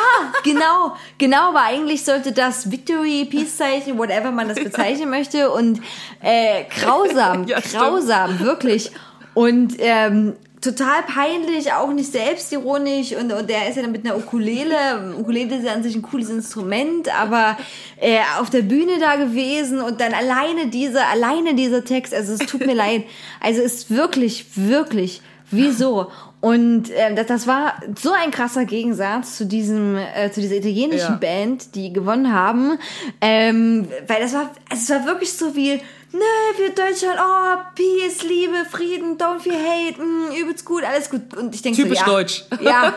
genau, 0.45 0.95
genau, 1.17 1.49
aber 1.51 1.63
eigentlich 1.63 2.05
sollte 2.05 2.33
das 2.33 2.71
Victory, 2.71 3.25
Peace-Zeichen, 3.31 3.97
whatever 3.97 4.31
man 4.31 4.49
das 4.49 4.59
bezeichnen 4.63 5.09
möchte 5.09 5.51
und 5.51 5.81
äh, 6.23 6.65
grausam, 6.81 7.47
Ja, 7.47 7.61
stimmt. 7.61 7.75
grausam, 7.83 8.41
wirklich. 8.41 8.91
Und 9.33 9.77
ähm, 9.79 10.35
total 10.61 11.03
peinlich, 11.03 11.73
auch 11.73 11.93
nicht 11.93 12.13
selbstironisch 12.13 13.13
und, 13.13 13.33
und 13.33 13.49
der 13.49 13.69
ist 13.69 13.77
ja 13.77 13.83
dann 13.83 13.93
mit 13.93 14.05
einer 14.05 14.17
Ukulele, 14.17 15.15
Ukulele 15.19 15.57
ist 15.57 15.65
ja 15.65 15.73
an 15.73 15.83
sich 15.83 15.97
ein 15.97 16.03
cooles 16.03 16.29
Instrument, 16.29 17.09
aber 17.19 17.57
äh, 17.99 18.19
auf 18.39 18.51
der 18.51 18.63
Bühne 18.63 18.99
da 19.01 19.17
gewesen 19.17 19.81
und 19.81 20.01
dann 20.01 20.13
alleine 20.13 20.69
dieser, 20.69 21.09
alleine 21.09 21.55
dieser 21.55 21.85
Text, 21.85 22.13
also 22.13 22.35
es 22.35 22.41
tut 22.41 22.67
mir 22.67 22.75
leid, 22.77 23.05
also 23.41 23.63
es 23.63 23.75
ist 23.75 23.91
wirklich, 23.91 24.47
wirklich, 24.55 25.23
wieso? 25.51 26.11
Und 26.41 26.91
ähm, 26.95 27.17
das, 27.17 27.27
das 27.27 27.47
war 27.47 27.75
so 28.01 28.13
ein 28.13 28.31
krasser 28.31 28.65
Gegensatz 28.65 29.37
zu 29.37 29.45
diesem, 29.45 29.97
äh, 29.97 30.31
zu 30.31 30.41
dieser 30.41 30.57
italienischen 30.57 31.13
Ja. 31.13 31.19
Band, 31.21 31.75
die 31.75 31.93
gewonnen 31.93 32.33
haben, 32.33 32.79
ähm, 33.21 33.87
weil 34.07 34.23
das 34.23 34.33
war, 34.33 34.51
also 34.71 34.83
es 34.83 34.91
war 34.91 35.07
wirklich 35.07 35.33
so 35.33 35.55
wie, 35.55 35.81
ne, 36.13 36.59
wir 36.59 36.71
Deutschland, 36.71 37.19
oh, 37.21 37.57
Peace, 37.75 38.23
Liebe, 38.23 38.65
Frieden, 38.71 39.17
don't 39.17 39.41
feel 39.41 39.55
hate, 39.55 40.01
mm, 40.01 40.33
übelst 40.41 40.65
gut, 40.65 40.85
alles 40.85 41.11
gut. 41.11 41.35
Und 41.37 41.55
ich 41.55 41.63
denke 41.63 41.77
so, 41.77 41.83
Typisch 41.83 42.01
ja, 42.01 42.07
deutsch. 42.07 42.45
Ja, 42.61 42.95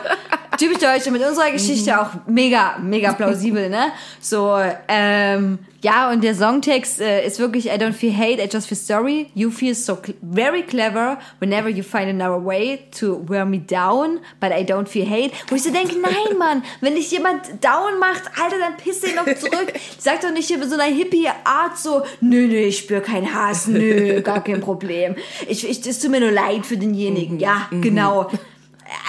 typisch 0.58 0.78
deutsch 0.78 1.06
und 1.06 1.12
mit 1.12 1.24
unserer 1.24 1.50
Geschichte 1.50 2.00
auch 2.00 2.10
mega, 2.26 2.78
mega 2.78 3.12
plausibel, 3.12 3.68
ne? 3.68 3.92
So, 4.20 4.60
ähm, 4.88 5.58
ja, 5.84 6.10
und 6.10 6.24
der 6.24 6.34
Songtext 6.34 6.98
äh, 6.98 7.26
ist 7.26 7.38
wirklich, 7.38 7.66
I 7.66 7.72
don't 7.72 7.92
feel 7.92 8.10
hate, 8.10 8.42
I 8.42 8.48
just 8.50 8.66
feel 8.66 8.78
sorry. 8.78 9.26
You 9.34 9.50
feel 9.50 9.74
so 9.74 9.96
cl 9.96 10.14
very 10.22 10.62
clever 10.62 11.18
whenever 11.40 11.68
you 11.68 11.82
find 11.82 12.08
another 12.08 12.42
way 12.42 12.86
to 12.98 13.22
wear 13.28 13.44
me 13.44 13.58
down, 13.58 14.20
but 14.40 14.50
I 14.50 14.64
don't 14.64 14.88
feel 14.88 15.06
hate. 15.06 15.32
Wo 15.48 15.56
ich 15.56 15.62
so 15.62 15.70
denke, 15.70 15.96
nein, 16.00 16.38
Mann, 16.38 16.62
wenn 16.80 16.94
dich 16.94 17.10
jemand 17.10 17.62
down 17.62 17.98
macht, 18.00 18.22
Alter, 18.42 18.58
dann 18.58 18.78
piss 18.78 19.00
den 19.00 19.14
noch 19.14 19.26
zurück. 19.26 19.74
Sag 19.98 20.22
doch 20.22 20.32
nicht 20.32 20.48
hier 20.48 20.56
mit 20.56 20.70
so 20.70 20.74
einer 20.74 20.84
Hippie-Art 20.84 21.76
so, 21.76 22.02
nö, 22.22 22.46
nö, 22.46 22.56
ich 22.56 22.78
spür 22.78 23.00
keinen 23.00 23.34
Hass, 23.34 23.66
nö, 23.66 24.22
gar 24.22 24.42
kein 24.42 24.62
Problem. 24.62 25.16
Ich, 25.48 25.68
ich, 25.68 25.86
es 25.86 26.00
tut 26.00 26.10
mir 26.10 26.20
nur 26.20 26.32
leid 26.32 26.64
für 26.64 26.78
denjenigen. 26.78 27.38
Ja, 27.38 27.68
genau. 27.70 28.30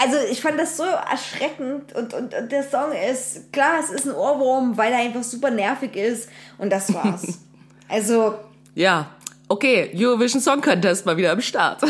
Also 0.01 0.17
ich 0.31 0.41
fand 0.41 0.59
das 0.59 0.77
so 0.77 0.83
erschreckend 0.83 1.93
und, 1.93 2.13
und, 2.13 2.33
und 2.33 2.51
der 2.51 2.63
Song 2.63 2.91
ist, 2.91 3.51
klar, 3.51 3.79
es 3.79 3.89
ist 3.89 4.05
ein 4.05 4.13
Ohrwurm, 4.13 4.77
weil 4.77 4.91
er 4.91 4.99
einfach 4.99 5.23
super 5.23 5.51
nervig 5.51 5.95
ist 5.95 6.29
und 6.57 6.69
das 6.69 6.93
war's. 6.93 7.39
also, 7.89 8.35
Ja. 8.73 9.11
Okay, 9.47 9.91
Eurovision 9.93 10.41
Song 10.41 10.59
Contest 10.59 11.05
mal 11.05 11.17
wieder 11.17 11.31
am 11.31 11.41
Start. 11.41 11.83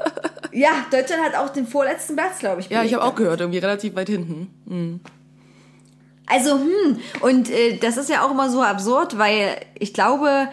ja, 0.52 0.86
Deutschland 0.90 1.22
hat 1.22 1.34
auch 1.34 1.50
den 1.50 1.66
vorletzten 1.66 2.16
Platz, 2.16 2.38
glaube 2.38 2.62
ich. 2.62 2.70
ja, 2.70 2.82
ich 2.82 2.94
habe 2.94 3.04
auch 3.04 3.14
gehört, 3.14 3.40
irgendwie 3.40 3.58
relativ 3.58 3.94
weit 3.94 4.08
hinten. 4.08 5.02
Also, 6.26 6.58
hm, 6.58 6.98
und 7.20 7.50
äh, 7.50 7.76
das 7.76 7.98
ist 7.98 8.08
ja 8.08 8.24
auch 8.24 8.30
immer 8.30 8.48
so 8.48 8.62
absurd, 8.62 9.18
weil 9.18 9.60
ich 9.78 9.92
glaube, 9.92 10.48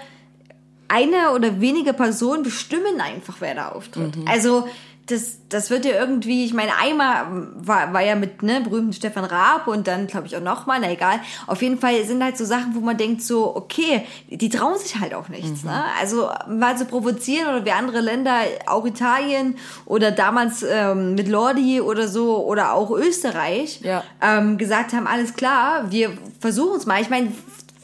eine 0.89 1.31
oder 1.33 1.61
wenige 1.61 1.93
Personen 1.93 2.43
bestimmen 2.43 2.99
einfach, 2.99 3.37
wer 3.39 3.55
da 3.55 3.69
auftritt. 3.69 4.13
Also, 4.25 4.67
das, 5.07 5.39
das 5.49 5.69
wird 5.69 5.83
ja 5.83 5.93
irgendwie, 5.93 6.45
ich 6.45 6.53
meine, 6.53 6.71
einmal 6.79 7.25
war, 7.55 7.91
war 7.91 8.01
ja 8.01 8.15
mit 8.15 8.43
ne, 8.43 8.61
berühmten 8.61 8.93
Stefan 8.93 9.25
Raab 9.25 9.67
und 9.67 9.87
dann, 9.87 10.07
glaube 10.07 10.27
ich, 10.27 10.37
auch 10.37 10.41
nochmal, 10.41 10.79
na 10.79 10.89
egal. 10.91 11.19
Auf 11.47 11.61
jeden 11.61 11.79
Fall 11.79 12.05
sind 12.05 12.23
halt 12.23 12.37
so 12.37 12.45
Sachen, 12.45 12.75
wo 12.75 12.79
man 12.79 12.95
denkt 12.97 13.21
so, 13.21 13.53
okay, 13.55 14.05
die 14.29 14.47
trauen 14.49 14.77
sich 14.77 14.99
halt 14.99 15.13
auch 15.13 15.27
nichts. 15.27 15.63
Ne? 15.63 15.83
Also 15.99 16.29
mal 16.47 16.77
zu 16.77 16.85
provozieren 16.85 17.47
oder 17.49 17.65
wie 17.65 17.71
andere 17.71 17.99
Länder, 17.99 18.35
auch 18.67 18.85
Italien 18.85 19.57
oder 19.85 20.11
damals 20.11 20.63
ähm, 20.63 21.15
mit 21.15 21.27
Lordi 21.27 21.81
oder 21.81 22.07
so 22.07 22.45
oder 22.45 22.73
auch 22.73 22.91
Österreich, 22.91 23.81
Ja. 23.81 24.03
ähm, 24.21 24.57
gesagt 24.57 24.93
haben, 24.93 25.07
alles 25.07 25.33
klar, 25.33 25.91
wir 25.91 26.11
versuchen 26.39 26.77
es 26.77 26.85
mal. 26.85 27.01
Ich 27.01 27.09
meine, 27.09 27.31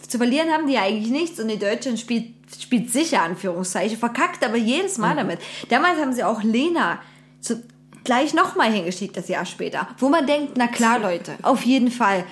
zu 0.08 0.18
verlieren 0.18 0.50
haben 0.52 0.68
die 0.68 0.74
ja 0.76 0.84
eigentlich 0.84 1.12
nichts 1.12 1.40
und 1.40 1.50
die 1.50 1.60
Deutschland 1.60 2.00
spielt, 2.00 2.28
spielt 2.60 2.92
sicher, 2.92 3.22
Anführungszeichen, 3.22 3.98
verkackt 3.98 4.44
aber 4.44 4.58
jedes 4.58 4.98
Mal 4.98 5.16
damit. 5.16 5.40
Damals 5.70 6.00
haben 6.00 6.14
sie 6.14 6.24
auch 6.24 6.44
Lena 6.44 7.00
zu, 7.42 7.64
gleich 8.04 8.34
nochmal 8.34 8.72
hingeschickt, 8.72 9.18
das 9.18 9.28
Jahr 9.28 9.46
später, 9.46 9.88
wo 10.00 10.08
man 10.08 10.26
denkt, 10.26 10.54
na 10.56 10.68
klar, 10.68 10.98
Leute, 10.98 11.34
auf 11.44 11.64
jeden 11.64 11.92
Fall. 11.92 12.24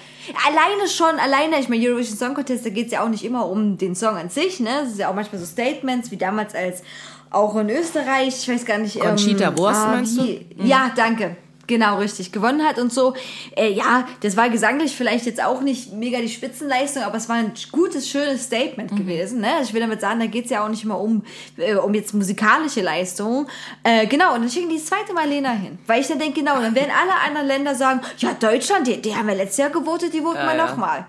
Alleine 0.48 0.88
schon, 0.90 1.20
alleine, 1.20 1.60
ich 1.60 1.68
meine, 1.68 1.86
Eurovision 1.86 2.18
Song 2.18 2.34
Contest, 2.34 2.66
da 2.66 2.70
geht 2.70 2.88
es 2.88 2.94
ja 2.94 3.04
auch 3.04 3.10
nicht 3.10 3.26
immer 3.26 3.46
um 3.48 3.78
den 3.78 3.94
Song 3.94 4.16
an 4.16 4.30
sich, 4.30 4.62
ne? 4.62 4.84
Es 4.84 4.94
ist 4.94 5.00
ja 5.00 5.10
auch 5.10 5.16
manchmal 5.16 5.40
so 5.40 5.46
Statements, 5.46 6.12
wie 6.12 6.18
damals 6.18 6.56
als 6.56 6.82
auch 7.30 7.56
in 7.58 7.70
Österreich, 7.70 8.30
ich 8.42 8.48
weiß 8.48 8.66
gar 8.66 8.78
nicht. 8.78 9.00
Conchita 9.00 9.50
ähm, 9.50 9.58
Wurst, 9.58 9.88
meinst 9.88 10.18
du? 10.18 10.22
Mhm. 10.22 10.66
Ja, 10.66 10.92
danke. 10.96 11.36
Genau, 11.68 11.98
richtig. 11.98 12.32
Gewonnen 12.32 12.64
hat 12.64 12.78
und 12.78 12.94
so. 12.94 13.14
Äh, 13.56 13.72
ja, 13.72 14.08
das 14.22 14.38
war 14.38 14.50
gesanglich 14.50 14.96
vielleicht 14.96 15.26
jetzt 15.26 15.44
auch 15.44 15.62
nicht 15.62 15.92
mega 15.94 16.20
die 16.20 16.30
Spitzenleistung, 16.30 17.04
aber 17.04 17.18
es 17.18 17.28
war 17.28 17.38
ein 17.38 17.54
gutes, 17.72 18.08
schönes 18.10 18.44
Statement 18.44 18.92
Mhm. 18.92 18.96
gewesen. 18.98 19.42
Ne? 19.42 19.52
Also 19.54 19.70
ich 19.70 19.74
will 19.74 19.82
damit 19.82 20.00
sagen, 20.02 20.20
da 20.20 20.28
geht's 20.28 20.50
ja 20.52 20.64
auch 20.64 20.70
nicht 20.70 20.84
immer 20.84 21.00
um, 21.00 21.24
äh, 21.58 21.76
um 21.76 21.94
jetzt 21.94 22.14
musikalische 22.14 22.82
Leistung. 22.82 23.48
Äh, 23.84 24.06
genau, 24.08 24.36
und 24.36 24.42
dann 24.42 24.50
schicken 24.50 24.70
die 24.70 24.76
das 24.76 24.86
zweite 24.86 25.14
Mal 25.14 25.28
Lena 25.28 25.52
hin. 25.54 25.80
Weil 25.88 26.02
ich 26.02 26.08
dann 26.08 26.20
denke, 26.20 26.40
genau, 26.42 26.62
dann 26.62 26.76
werden 26.76 26.92
alle 26.92 27.14
anderen 27.28 27.48
Länder 27.48 27.74
sagen, 27.76 28.02
ja, 28.20 28.34
Deutschland, 28.34 28.86
die, 28.88 29.02
die 29.02 29.16
haben 29.16 29.28
ja 29.30 29.36
letztes 29.36 29.58
Jahr 29.58 29.70
gewotet, 29.72 30.14
die 30.14 30.22
voten 30.22 30.38
Ja, 30.38 30.46
wir 30.52 30.56
ja. 30.58 30.66
nochmal. 30.68 31.06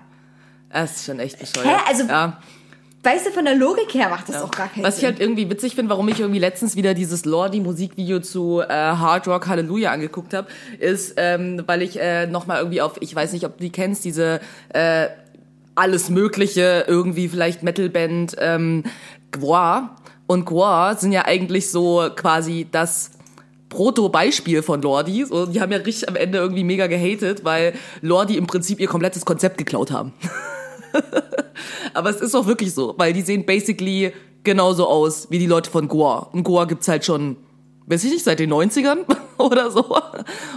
Das 0.73 0.97
ist 0.97 1.05
schon 1.07 1.21
echt 1.21 1.39
bescheuert. 1.39 1.67
Hä? 1.67 1.75
Also- 1.87 2.05
ja. 2.05 2.39
Weißt 3.07 3.25
du, 3.25 3.31
von 3.31 3.45
der 3.45 3.55
Logik 3.55 3.95
her 3.95 4.09
macht 4.09 4.29
das 4.29 4.43
auch 4.43 4.51
gar 4.51 4.67
keinen 4.67 4.83
Was 4.83 4.97
ich 4.97 5.03
Sinn. 5.03 5.11
halt 5.11 5.21
irgendwie 5.21 5.49
witzig 5.49 5.77
finde, 5.77 5.91
warum 5.91 6.09
ich 6.09 6.19
irgendwie 6.19 6.41
letztens 6.41 6.75
wieder 6.75 6.93
dieses 6.93 7.25
Lordi-Musikvideo 7.25 8.19
zu 8.19 8.63
äh, 8.63 8.67
Hard 8.69 9.29
Rock 9.29 9.47
Hallelujah 9.47 9.93
angeguckt 9.93 10.35
habe, 10.35 10.49
ist, 10.81 11.15
ähm, 11.17 11.63
weil 11.67 11.83
ich 11.83 12.01
äh, 12.01 12.27
nochmal 12.27 12.59
irgendwie 12.59 12.83
auf, 12.83 12.95
ich 12.99 13.15
weiß 13.15 13.33
nicht, 13.33 13.47
ob 13.47 13.59
du 13.59 13.63
die 13.63 13.71
kennst, 13.71 14.05
diese 14.05 14.41
äh, 14.71 15.07
alles 15.77 16.11
Mögliche, 16.11 16.85
irgendwie 16.89 17.29
vielleicht 17.29 17.63
Metalband 17.63 18.35
ähm, 18.41 18.83
Gwa. 19.31 19.95
Und 20.27 20.45
Gwa 20.45 20.97
sind 20.97 21.13
ja 21.13 21.27
eigentlich 21.27 21.71
so 21.71 22.11
quasi 22.17 22.67
das 22.73 23.13
Proto-Beispiel 23.69 24.63
von 24.63 24.83
Lordi. 24.83 25.27
So, 25.27 25.47
die 25.47 25.61
haben 25.61 25.71
ja 25.71 25.79
richtig 25.79 26.09
am 26.09 26.17
Ende 26.17 26.39
irgendwie 26.39 26.65
mega 26.65 26.89
gehatet, 26.89 27.45
weil 27.45 27.75
Lordi 28.01 28.37
im 28.37 28.49
Prinzip 28.49 28.81
ihr 28.81 28.89
komplettes 28.89 29.25
Konzept 29.25 29.59
geklaut 29.59 29.93
haben. 29.93 30.13
Aber 31.95 32.11
es 32.11 32.21
ist 32.21 32.35
auch 32.35 32.47
wirklich 32.47 32.75
so, 32.75 32.95
weil 32.97 33.12
die 33.12 33.23
sehen 33.23 33.47
basically 33.47 34.12
genauso 34.43 34.87
aus 34.87 35.29
wie 35.31 35.38
die 35.38 35.47
Leute 35.47 35.71
von 35.71 35.88
Goa. 35.88 36.29
Und 36.33 36.45
Goa 36.45 36.65
gibt's 36.65 36.88
halt 36.88 37.05
schon 37.05 37.37
weiß 37.87 38.05
ich 38.05 38.11
nicht, 38.11 38.25
seit 38.25 38.38
den 38.38 38.53
90ern 38.53 38.99
oder 39.38 39.71
so. 39.71 39.97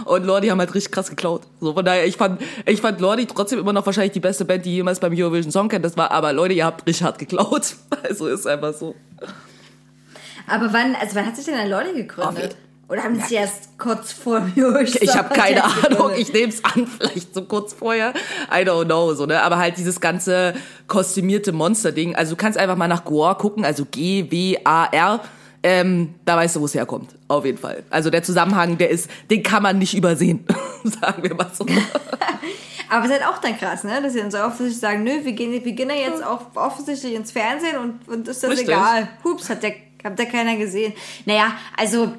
Und 0.04 0.24
Lordi 0.24 0.48
haben 0.48 0.58
halt 0.58 0.74
richtig 0.74 0.92
krass 0.92 1.08
geklaut. 1.08 1.42
So, 1.60 1.72
von 1.72 1.84
daher, 1.84 2.06
ich 2.06 2.16
fand, 2.16 2.40
ich 2.66 2.80
fand 2.80 3.00
Lordi 3.00 3.26
trotzdem 3.26 3.58
immer 3.58 3.72
noch 3.72 3.86
wahrscheinlich 3.86 4.12
die 4.12 4.20
beste 4.20 4.44
Band, 4.44 4.66
die 4.66 4.74
jemals 4.74 5.00
beim 5.00 5.12
Eurovision 5.16 5.52
Song 5.52 5.68
Contest 5.68 5.96
war. 5.96 6.10
Aber 6.10 6.32
Leute, 6.32 6.54
ihr 6.54 6.64
habt 6.64 6.86
richtig 6.86 7.04
hart 7.04 7.18
geklaut. 7.18 7.76
Also 8.02 8.28
ist 8.28 8.46
einfach 8.46 8.72
so. 8.72 8.94
Aber 10.46 10.72
wann, 10.72 10.96
also 10.96 11.14
wann 11.14 11.26
hat 11.26 11.36
sich 11.36 11.44
denn 11.44 11.54
ein 11.54 11.68
Lordi 11.68 11.92
gegründet? 11.92 12.56
Oder 12.90 13.04
haben 13.04 13.14
sie 13.14 13.20
sich 13.22 13.36
erst 13.38 13.78
kurz 13.78 14.12
vor 14.12 14.40
dem 14.40 14.52
Eurovision 14.56 14.98
Ich 15.02 15.16
habe 15.16 15.32
keine 15.32 15.62
Ahnung, 15.62 16.10
ich 16.16 16.32
nehme 16.32 16.48
es 16.48 16.64
an, 16.64 16.86
vielleicht 16.98 17.32
so 17.32 17.44
kurz 17.44 17.72
vorher. 17.72 18.12
I 18.50 18.64
don't 18.64 18.86
know, 18.86 19.14
so, 19.14 19.26
ne? 19.26 19.40
Aber 19.42 19.58
halt 19.58 19.78
dieses 19.78 20.00
ganze 20.00 20.54
kostümierte 20.88 21.52
Monster-Ding. 21.52 22.16
Also 22.16 22.32
du 22.32 22.36
kannst 22.36 22.58
einfach 22.58 22.76
mal 22.76 22.88
nach 22.88 23.04
Goar 23.04 23.38
gucken, 23.38 23.64
also 23.64 23.84
G-W-A-R. 23.88 25.20
Ähm, 25.62 26.14
da 26.24 26.36
weißt 26.36 26.56
du, 26.56 26.62
wo 26.62 26.64
es 26.64 26.74
herkommt. 26.74 27.14
Auf 27.28 27.44
jeden 27.44 27.58
Fall. 27.58 27.84
Also 27.90 28.10
der 28.10 28.24
Zusammenhang, 28.24 28.76
der 28.76 28.90
ist, 28.90 29.08
den 29.30 29.44
kann 29.44 29.62
man 29.62 29.78
nicht 29.78 29.96
übersehen. 29.96 30.44
Sagen 30.82 31.22
wir 31.22 31.34
mal 31.34 31.50
so. 31.52 31.64
Aber 32.88 33.04
es 33.04 33.10
ist 33.10 33.22
halt 33.22 33.26
auch 33.32 33.38
dann 33.38 33.56
krass, 33.56 33.84
ne? 33.84 34.02
Dass 34.02 34.14
sie 34.14 34.20
dann 34.20 34.32
so 34.32 34.38
offensichtlich 34.38 34.80
sagen, 34.80 35.04
nö, 35.04 35.22
wir 35.22 35.32
gehen, 35.32 35.52
wir 35.52 35.72
gehen 35.72 35.90
ja 35.90 35.96
jetzt 35.96 36.24
auch 36.24 36.56
offensichtlich 36.56 37.14
ins 37.14 37.30
Fernsehen 37.30 37.78
und, 37.78 38.08
und 38.08 38.26
ist 38.26 38.42
das 38.42 38.50
Richtig. 38.50 38.68
egal. 38.68 39.08
Hups, 39.22 39.48
hat 39.48 39.62
der, 39.62 39.74
hat 40.02 40.18
der 40.18 40.26
keiner 40.26 40.56
gesehen. 40.56 40.94
Naja, 41.24 41.52
also 41.76 42.14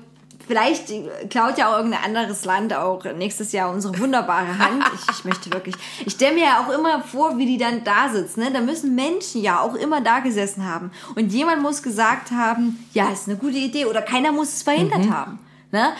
vielleicht 0.52 0.92
klaut 1.30 1.58
ja 1.58 1.72
auch 1.72 1.78
irgendein 1.78 2.04
anderes 2.04 2.44
Land 2.44 2.74
auch 2.74 3.06
nächstes 3.16 3.54
Jahr 3.54 3.72
unsere 3.72 3.98
wunderbare 4.00 4.60
Hand. 4.60 4.84
Ich, 4.94 5.16
ich 5.18 5.24
möchte 5.24 5.50
wirklich, 5.54 5.76
ich 6.06 6.12
stelle 6.12 6.34
mir 6.34 6.44
ja 6.44 6.60
auch 6.60 6.78
immer 6.78 7.02
vor, 7.02 7.38
wie 7.38 7.46
die 7.46 7.58
dann 7.58 7.86
da 7.86 8.10
sitzen, 8.10 8.42
ne? 8.42 8.52
Da 8.52 8.60
müssen 8.60 8.94
Menschen 8.94 9.42
ja 9.42 9.62
auch 9.62 9.76
immer 9.76 10.02
da 10.02 10.20
gesessen 10.20 10.68
haben. 10.68 10.92
Und 11.16 11.32
jemand 11.32 11.62
muss 11.62 11.82
gesagt 11.82 12.32
haben, 12.32 12.86
ja, 12.94 13.10
ist 13.12 13.30
eine 13.30 13.38
gute 13.38 13.58
Idee 13.58 13.86
oder 13.86 14.02
keiner 14.02 14.34
muss 14.34 14.50
es 14.50 14.64
verhindert 14.64 15.10
haben, 15.10 15.40
ne? 15.72 15.94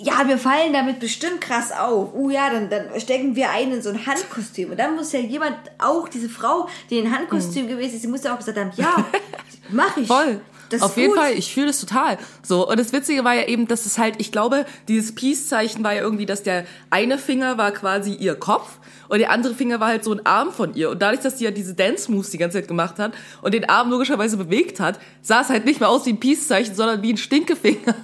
ja, 0.00 0.28
wir 0.28 0.38
fallen 0.38 0.72
damit 0.72 1.00
bestimmt 1.00 1.40
krass 1.40 1.72
auf. 1.72 2.14
Oh 2.14 2.30
ja, 2.30 2.50
dann, 2.50 2.70
dann 2.70 3.00
stecken 3.00 3.34
wir 3.34 3.50
ein 3.50 3.72
in 3.72 3.82
so 3.82 3.90
ein 3.90 4.06
Handkostüm. 4.06 4.70
Und 4.70 4.78
dann 4.78 4.94
muss 4.94 5.10
ja 5.10 5.18
jemand, 5.18 5.56
auch 5.78 6.08
diese 6.08 6.28
Frau, 6.28 6.68
die 6.90 6.98
in 6.98 7.12
Handkostüm 7.12 7.66
gewesen 7.66 7.96
ist, 7.96 8.04
die 8.04 8.08
muss 8.08 8.22
ja 8.22 8.34
auch 8.34 8.38
gesagt 8.38 8.56
haben, 8.56 8.70
ja, 8.76 9.04
mach 9.70 9.96
ich. 9.96 10.06
Voll. 10.06 10.40
Das 10.70 10.82
Auf 10.82 10.96
jeden 10.96 11.10
gut. 11.14 11.18
Fall, 11.18 11.32
ich 11.32 11.52
fühle 11.52 11.68
das 11.68 11.80
total. 11.80 12.18
So, 12.42 12.68
und 12.68 12.78
das 12.78 12.92
Witzige 12.92 13.24
war 13.24 13.34
ja 13.34 13.46
eben, 13.46 13.66
dass 13.68 13.86
es 13.86 13.98
halt, 13.98 14.16
ich 14.18 14.32
glaube, 14.32 14.66
dieses 14.86 15.14
Peace-Zeichen 15.14 15.82
war 15.82 15.94
ja 15.94 16.02
irgendwie, 16.02 16.26
dass 16.26 16.42
der 16.42 16.64
eine 16.90 17.18
Finger 17.18 17.56
war 17.58 17.70
quasi 17.72 18.12
ihr 18.14 18.34
Kopf 18.34 18.78
und 19.08 19.18
der 19.18 19.30
andere 19.30 19.54
Finger 19.54 19.80
war 19.80 19.88
halt 19.88 20.04
so 20.04 20.12
ein 20.12 20.24
Arm 20.26 20.52
von 20.52 20.74
ihr. 20.74 20.90
Und 20.90 21.00
dadurch, 21.00 21.22
dass 21.22 21.38
sie 21.38 21.44
ja 21.44 21.50
diese 21.50 21.74
Dance-Moves 21.74 22.30
die 22.30 22.38
ganze 22.38 22.58
Zeit 22.58 22.68
gemacht 22.68 22.98
hat 22.98 23.12
und 23.42 23.54
den 23.54 23.68
Arm 23.68 23.88
logischerweise 23.90 24.36
bewegt 24.36 24.80
hat, 24.80 24.98
sah 25.22 25.40
es 25.40 25.48
halt 25.48 25.64
nicht 25.64 25.80
mehr 25.80 25.88
aus 25.88 26.04
wie 26.06 26.12
ein 26.12 26.20
Peace-Zeichen, 26.20 26.74
sondern 26.74 27.02
wie 27.02 27.12
ein 27.14 27.16
Stinkefinger. 27.16 27.94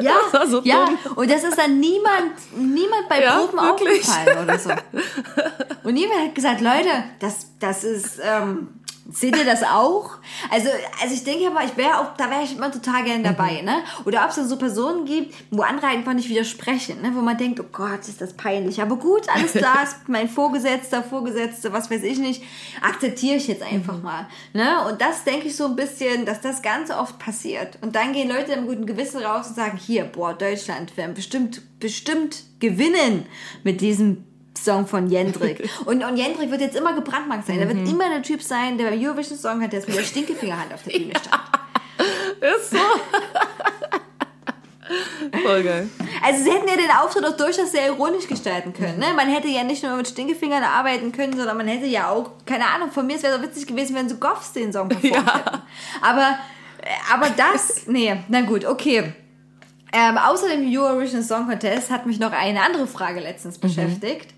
Ja, 0.00 0.14
so 0.46 0.60
ja. 0.62 0.86
dumm. 0.86 0.98
Und 1.16 1.30
das 1.30 1.42
ist 1.42 1.58
dann 1.58 1.80
niemand, 1.80 2.32
niemand 2.56 3.08
bei 3.08 3.20
Ja, 3.22 3.38
Proben 3.38 3.58
wirklich. 3.58 4.02
aufgefallen 4.02 4.44
oder 4.44 4.58
so. 4.58 4.70
Und 5.82 5.94
niemand 5.94 6.20
hat 6.20 6.34
gesagt, 6.36 6.60
Leute, 6.60 6.88
das, 7.18 7.46
das 7.58 7.82
ist, 7.82 8.20
ähm, 8.22 8.68
seht 9.10 9.36
ihr 9.36 9.44
das 9.44 9.62
auch? 9.62 10.10
Also, 10.50 10.68
also 11.02 11.14
ich 11.14 11.24
denke 11.24 11.46
aber, 11.48 11.64
ich 11.64 11.76
wäre 11.76 11.98
auch, 11.98 12.16
da 12.16 12.30
wäre 12.30 12.42
ich 12.44 12.56
immer 12.56 12.70
total 12.70 13.04
gerne 13.04 13.22
dabei, 13.22 13.58
Mhm. 13.60 13.64
ne? 13.66 13.76
Oder 14.04 14.22
ob 14.24 14.30
es 14.30 14.36
dann 14.36 14.48
so 14.48 14.56
Personen 14.56 15.04
gibt, 15.04 15.34
wo 15.50 15.62
andere 15.62 15.86
einfach 15.88 16.12
nicht 16.12 16.28
widersprechen, 16.28 17.02
ne? 17.02 17.10
Wo 17.14 17.20
man 17.20 17.36
denkt, 17.36 17.58
oh 17.60 17.66
Gott, 17.72 18.00
ist 18.08 18.20
das 18.20 18.34
peinlich. 18.34 18.80
Aber 18.80 18.96
gut, 18.96 19.28
alles 19.28 19.52
klar, 19.52 19.82
ist 19.82 19.96
mein 20.08 20.28
Vorgesetzter, 20.28 21.02
Vorgesetzte, 21.02 21.72
was 21.72 21.90
weiß 21.90 22.02
ich 22.02 22.18
nicht, 22.18 22.42
akzeptiere 22.80 23.36
ich 23.36 23.48
jetzt 23.48 23.62
einfach 23.62 23.96
Mhm. 23.96 24.02
mal, 24.02 24.26
ne? 24.52 24.86
Und 24.88 25.00
das 25.00 25.24
denke 25.24 25.48
ich 25.48 25.56
so 25.56 25.66
ein 25.66 25.76
bisschen, 25.76 26.24
dass 26.26 26.40
das 26.40 26.62
ganz 26.62 26.90
oft 26.90 27.18
passiert. 27.18 27.78
Und 27.82 27.96
dann 27.96 28.12
gehen 28.12 28.28
Leute 28.28 28.56
mit 28.56 28.66
gutem 28.68 28.86
Gewissen 28.86 29.20
raus 29.22 29.48
und 29.48 29.56
sagen, 29.56 29.78
hier, 29.78 30.04
boah, 30.04 30.34
Deutschland, 30.34 30.90
wir 30.96 30.98
werden 31.04 31.14
bestimmt, 31.14 31.62
bestimmt 31.80 32.44
gewinnen 32.60 33.26
mit 33.64 33.80
diesem 33.80 34.24
Song 34.58 34.86
von 34.86 35.08
Jendrik. 35.08 35.68
Und, 35.86 36.04
und 36.04 36.16
Jendrik 36.16 36.50
wird 36.50 36.60
jetzt 36.60 36.76
immer 36.76 36.92
gebrandmarkt 36.94 37.46
sein. 37.46 37.58
Er 37.58 37.66
Mhm. 37.66 37.78
wird 37.80 37.88
immer 37.88 38.08
der 38.10 38.22
Typ 38.22 38.42
sein, 38.42 38.76
der 38.78 38.90
beim 38.90 39.00
Eurovision 39.02 39.38
Song 39.38 39.62
hat, 39.62 39.72
der 39.72 39.80
mit 39.80 39.96
der 39.96 40.04
Stinkefingerhand 40.04 40.72
auf 40.74 40.82
der 40.84 40.98
Bühne 40.98 41.12
stand. 41.18 41.42
Ist 42.60 42.70
so. 42.70 42.78
Voll 45.44 45.62
geil. 45.62 45.88
Also 46.22 46.44
sie 46.44 46.50
hätten 46.50 46.68
ja 46.68 46.76
den 46.76 46.90
Auftritt 46.90 47.24
auch 47.24 47.36
durchaus 47.36 47.72
sehr 47.72 47.86
ironisch 47.86 48.26
gestalten 48.26 48.72
können. 48.72 48.98
Ne? 48.98 49.06
Man 49.16 49.28
hätte 49.28 49.48
ja 49.48 49.62
nicht 49.64 49.82
nur 49.82 49.96
mit 49.96 50.08
Stinkefingern 50.08 50.62
arbeiten 50.62 51.12
können, 51.12 51.36
sondern 51.36 51.56
man 51.56 51.68
hätte 51.68 51.86
ja 51.86 52.10
auch, 52.10 52.32
keine 52.44 52.66
Ahnung, 52.66 52.90
von 52.90 53.06
mir 53.06 53.16
es 53.16 53.22
wäre 53.22 53.36
so 53.38 53.42
witzig 53.42 53.66
gewesen, 53.66 53.94
wenn 53.96 54.08
so 54.08 54.16
Goffs 54.16 54.52
den 54.52 54.72
Song 54.72 54.88
performt 54.88 55.14
Ja. 55.14 55.34
hätten. 55.34 55.62
Aber, 56.02 56.38
aber 57.12 57.30
das, 57.36 57.86
nee, 57.86 58.14
na 58.28 58.42
gut, 58.42 58.64
okay. 58.66 59.14
Ähm, 59.94 60.18
außer 60.18 60.48
dem 60.48 60.66
Eurovision 60.76 61.22
Song 61.22 61.46
Contest 61.48 61.90
hat 61.90 62.06
mich 62.06 62.18
noch 62.18 62.32
eine 62.32 62.62
andere 62.62 62.86
Frage 62.86 63.20
letztens 63.20 63.58
beschäftigt. 63.58 64.28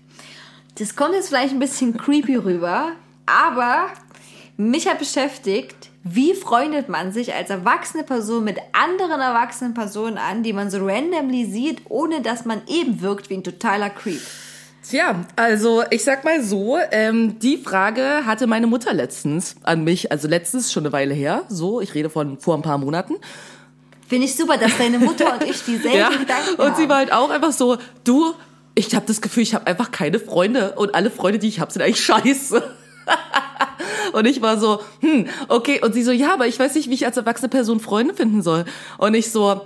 Das 0.77 0.95
kommt 0.95 1.13
jetzt 1.13 1.29
vielleicht 1.29 1.53
ein 1.53 1.59
bisschen 1.59 1.95
creepy 1.97 2.35
rüber, 2.35 2.89
aber 3.25 3.87
mich 4.57 4.87
hat 4.87 4.99
beschäftigt, 4.99 5.75
wie 6.03 6.33
freundet 6.33 6.89
man 6.89 7.11
sich 7.11 7.33
als 7.33 7.49
erwachsene 7.49 8.03
Person 8.03 8.43
mit 8.43 8.57
anderen 8.73 9.21
erwachsenen 9.21 9.73
Personen 9.73 10.17
an, 10.17 10.43
die 10.43 10.53
man 10.53 10.69
so 10.69 10.85
randomly 10.85 11.45
sieht, 11.45 11.81
ohne 11.89 12.21
dass 12.21 12.45
man 12.45 12.61
eben 12.67 13.01
wirkt 13.01 13.29
wie 13.29 13.35
ein 13.35 13.43
totaler 13.43 13.89
Creep. 13.89 14.21
Tja, 14.87 15.25
also 15.35 15.83
ich 15.89 16.03
sag 16.03 16.23
mal 16.23 16.43
so, 16.43 16.77
ähm, 16.91 17.39
die 17.39 17.57
Frage 17.57 18.21
hatte 18.25 18.45
meine 18.45 18.67
Mutter 18.67 18.93
letztens 18.93 19.55
an 19.63 19.83
mich, 19.83 20.11
also 20.11 20.27
letztens 20.27 20.71
schon 20.71 20.83
eine 20.83 20.93
Weile 20.93 21.15
her, 21.15 21.43
so, 21.49 21.81
ich 21.81 21.95
rede 21.95 22.11
von 22.11 22.37
vor 22.39 22.55
ein 22.55 22.61
paar 22.61 22.77
Monaten. 22.77 23.15
Finde 24.07 24.25
ich 24.25 24.35
super, 24.35 24.57
dass 24.57 24.77
deine 24.77 24.99
Mutter 24.99 25.33
und 25.33 25.43
ich 25.49 25.63
dieselben 25.65 25.97
Ja, 25.97 26.09
Gedanken 26.09 26.61
und 26.61 26.67
haben. 26.67 26.75
sie 26.75 26.87
war 26.87 26.97
halt 26.97 27.11
auch 27.11 27.31
einfach 27.31 27.51
so, 27.51 27.77
du, 28.03 28.35
ich 28.75 28.93
habe 28.93 29.05
das 29.05 29.21
Gefühl, 29.21 29.43
ich 29.43 29.55
habe 29.55 29.67
einfach 29.67 29.91
keine 29.91 30.19
Freunde 30.19 30.73
und 30.73 30.93
alle 30.93 31.09
Freunde, 31.09 31.39
die 31.39 31.47
ich 31.47 31.59
habe, 31.59 31.71
sind 31.71 31.81
eigentlich 31.81 32.03
scheiße. 32.03 32.61
Und 34.13 34.25
ich 34.25 34.41
war 34.41 34.57
so, 34.57 34.79
hm, 35.01 35.27
okay. 35.49 35.81
Und 35.83 35.93
sie 35.93 36.03
so, 36.03 36.11
ja, 36.11 36.33
aber 36.33 36.47
ich 36.47 36.57
weiß 36.57 36.75
nicht, 36.75 36.89
wie 36.89 36.93
ich 36.93 37.05
als 37.05 37.17
erwachsene 37.17 37.49
Person 37.49 37.79
Freunde 37.79 38.13
finden 38.13 38.41
soll. 38.41 38.65
Und 38.97 39.13
ich 39.13 39.31
so, 39.31 39.61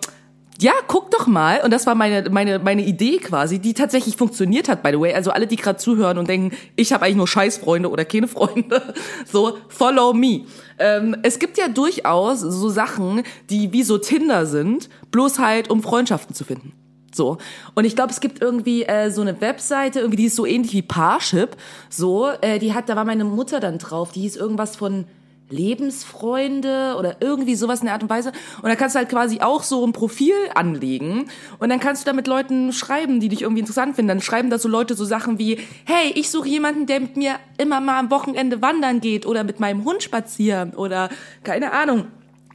ja, 0.60 0.74
guck 0.88 1.12
doch 1.12 1.28
mal. 1.28 1.62
Und 1.64 1.72
das 1.72 1.86
war 1.86 1.96
meine, 1.96 2.30
meine, 2.30 2.60
meine 2.60 2.84
Idee 2.84 3.18
quasi, 3.18 3.60
die 3.60 3.74
tatsächlich 3.74 4.18
funktioniert 4.18 4.68
hat, 4.68 4.84
by 4.84 4.90
the 4.92 5.00
way. 5.00 5.14
Also 5.14 5.32
alle, 5.32 5.48
die 5.48 5.56
gerade 5.56 5.78
zuhören 5.78 6.18
und 6.18 6.28
denken, 6.28 6.56
ich 6.76 6.92
habe 6.92 7.06
eigentlich 7.06 7.18
nur 7.18 7.28
Scheißfreunde 7.28 7.90
oder 7.90 8.06
keine 8.06 8.28
Freunde, 8.28 8.94
so, 9.32 9.58
follow 9.70 10.14
me. 10.14 10.46
Ähm, 10.80 11.16
es 11.24 11.40
gibt 11.40 11.58
ja 11.58 11.68
durchaus 11.68 12.42
so 12.42 12.70
Sachen, 12.70 13.24
die 13.50 13.72
wie 13.72 13.84
so 13.84 13.98
Tinder 13.98 14.46
sind, 14.46 14.90
bloß 15.12 15.40
halt, 15.40 15.70
um 15.70 15.82
Freundschaften 15.82 16.36
zu 16.36 16.44
finden. 16.44 16.74
So. 17.12 17.38
Und 17.76 17.86
ich 17.86 17.96
glaube, 17.96 18.12
es 18.12 18.20
gibt 18.20 18.42
irgendwie 18.42 18.84
äh, 18.84 19.10
so 19.12 19.22
eine 19.22 19.40
Webseite, 19.42 20.00
irgendwie, 20.00 20.18
die 20.18 20.26
ist 20.26 20.36
so 20.36 20.46
ähnlich 20.46 20.74
wie 20.74 20.82
Parship. 20.82 21.58
So, 21.90 22.30
äh, 22.42 22.60
die 22.60 22.74
hat, 22.74 22.90
da 22.90 22.96
war 22.96 23.06
meine 23.06 23.26
Mutter 23.26 23.60
dann 23.60 23.78
drauf, 23.78 24.12
die 24.12 24.22
hieß 24.22 24.36
irgendwas 24.36 24.76
von 24.76 25.06
Lebensfreunde 25.50 26.96
oder 26.98 27.18
irgendwie 27.20 27.56
sowas 27.56 27.80
in 27.80 27.86
der 27.86 27.94
Art 27.94 28.04
und 28.04 28.10
Weise. 28.10 28.32
Und 28.62 28.70
da 28.70 28.76
kannst 28.76 28.96
du 28.96 29.00
halt 29.00 29.10
quasi 29.10 29.42
auch 29.42 29.64
so 29.64 29.86
ein 29.86 29.94
Profil 29.94 30.36
anlegen 30.54 31.26
und 31.60 31.70
dann 31.70 31.80
kannst 31.80 32.04
du 32.04 32.10
da 32.10 32.14
mit 32.14 32.28
Leuten 32.28 32.72
schreiben, 32.72 33.20
die 33.20 33.30
dich 33.30 33.42
irgendwie 33.42 33.62
interessant 33.62 33.96
finden. 33.96 34.10
Dann 34.10 34.22
schreiben 34.22 34.50
da 34.50 34.60
so 34.60 34.70
Leute 34.70 34.96
so 34.96 35.06
Sachen 35.06 35.40
wie, 35.40 35.60
hey, 35.86 36.12
ich 36.16 36.30
suche 36.30 36.48
jemanden, 36.48 36.86
der 36.86 37.00
mit 37.00 37.18
mir 37.18 37.36
immer 37.58 37.82
mal 37.82 38.00
am 38.00 38.12
Wochenende 38.12 38.62
wandern 38.62 39.02
geht 39.02 39.26
oder 39.26 39.44
mit 39.44 39.60
meinem 39.60 39.84
Hund 39.86 40.04
spazieren 40.04 40.74
oder 40.76 41.10
keine 41.44 41.72
Ahnung. 41.72 42.08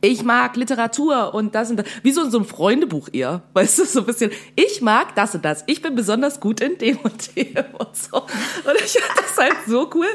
Ich 0.04 0.22
mag 0.22 0.54
Literatur 0.56 1.32
und 1.32 1.54
das 1.54 1.70
und 1.70 1.78
das. 1.78 1.86
Wie 2.02 2.12
so 2.12 2.22
in 2.24 2.30
so 2.30 2.36
einem 2.36 2.46
Freundebuch 2.46 3.08
eher. 3.10 3.40
Weißt 3.54 3.78
du, 3.78 3.86
so 3.86 4.00
ein 4.00 4.04
bisschen. 4.06 4.30
Ich 4.54 4.82
mag 4.82 5.14
das 5.14 5.34
und 5.34 5.46
das. 5.46 5.64
Ich 5.66 5.80
bin 5.80 5.94
besonders 5.94 6.40
gut 6.40 6.60
in 6.60 6.76
dem 6.76 6.98
und 6.98 7.34
dem 7.34 7.64
und 7.78 7.96
so. 7.96 8.18
Und 8.18 8.74
ich 8.84 8.92
fand 8.98 9.18
das 9.18 9.36
halt 9.38 9.56
so 9.66 9.88
cool. 9.94 10.06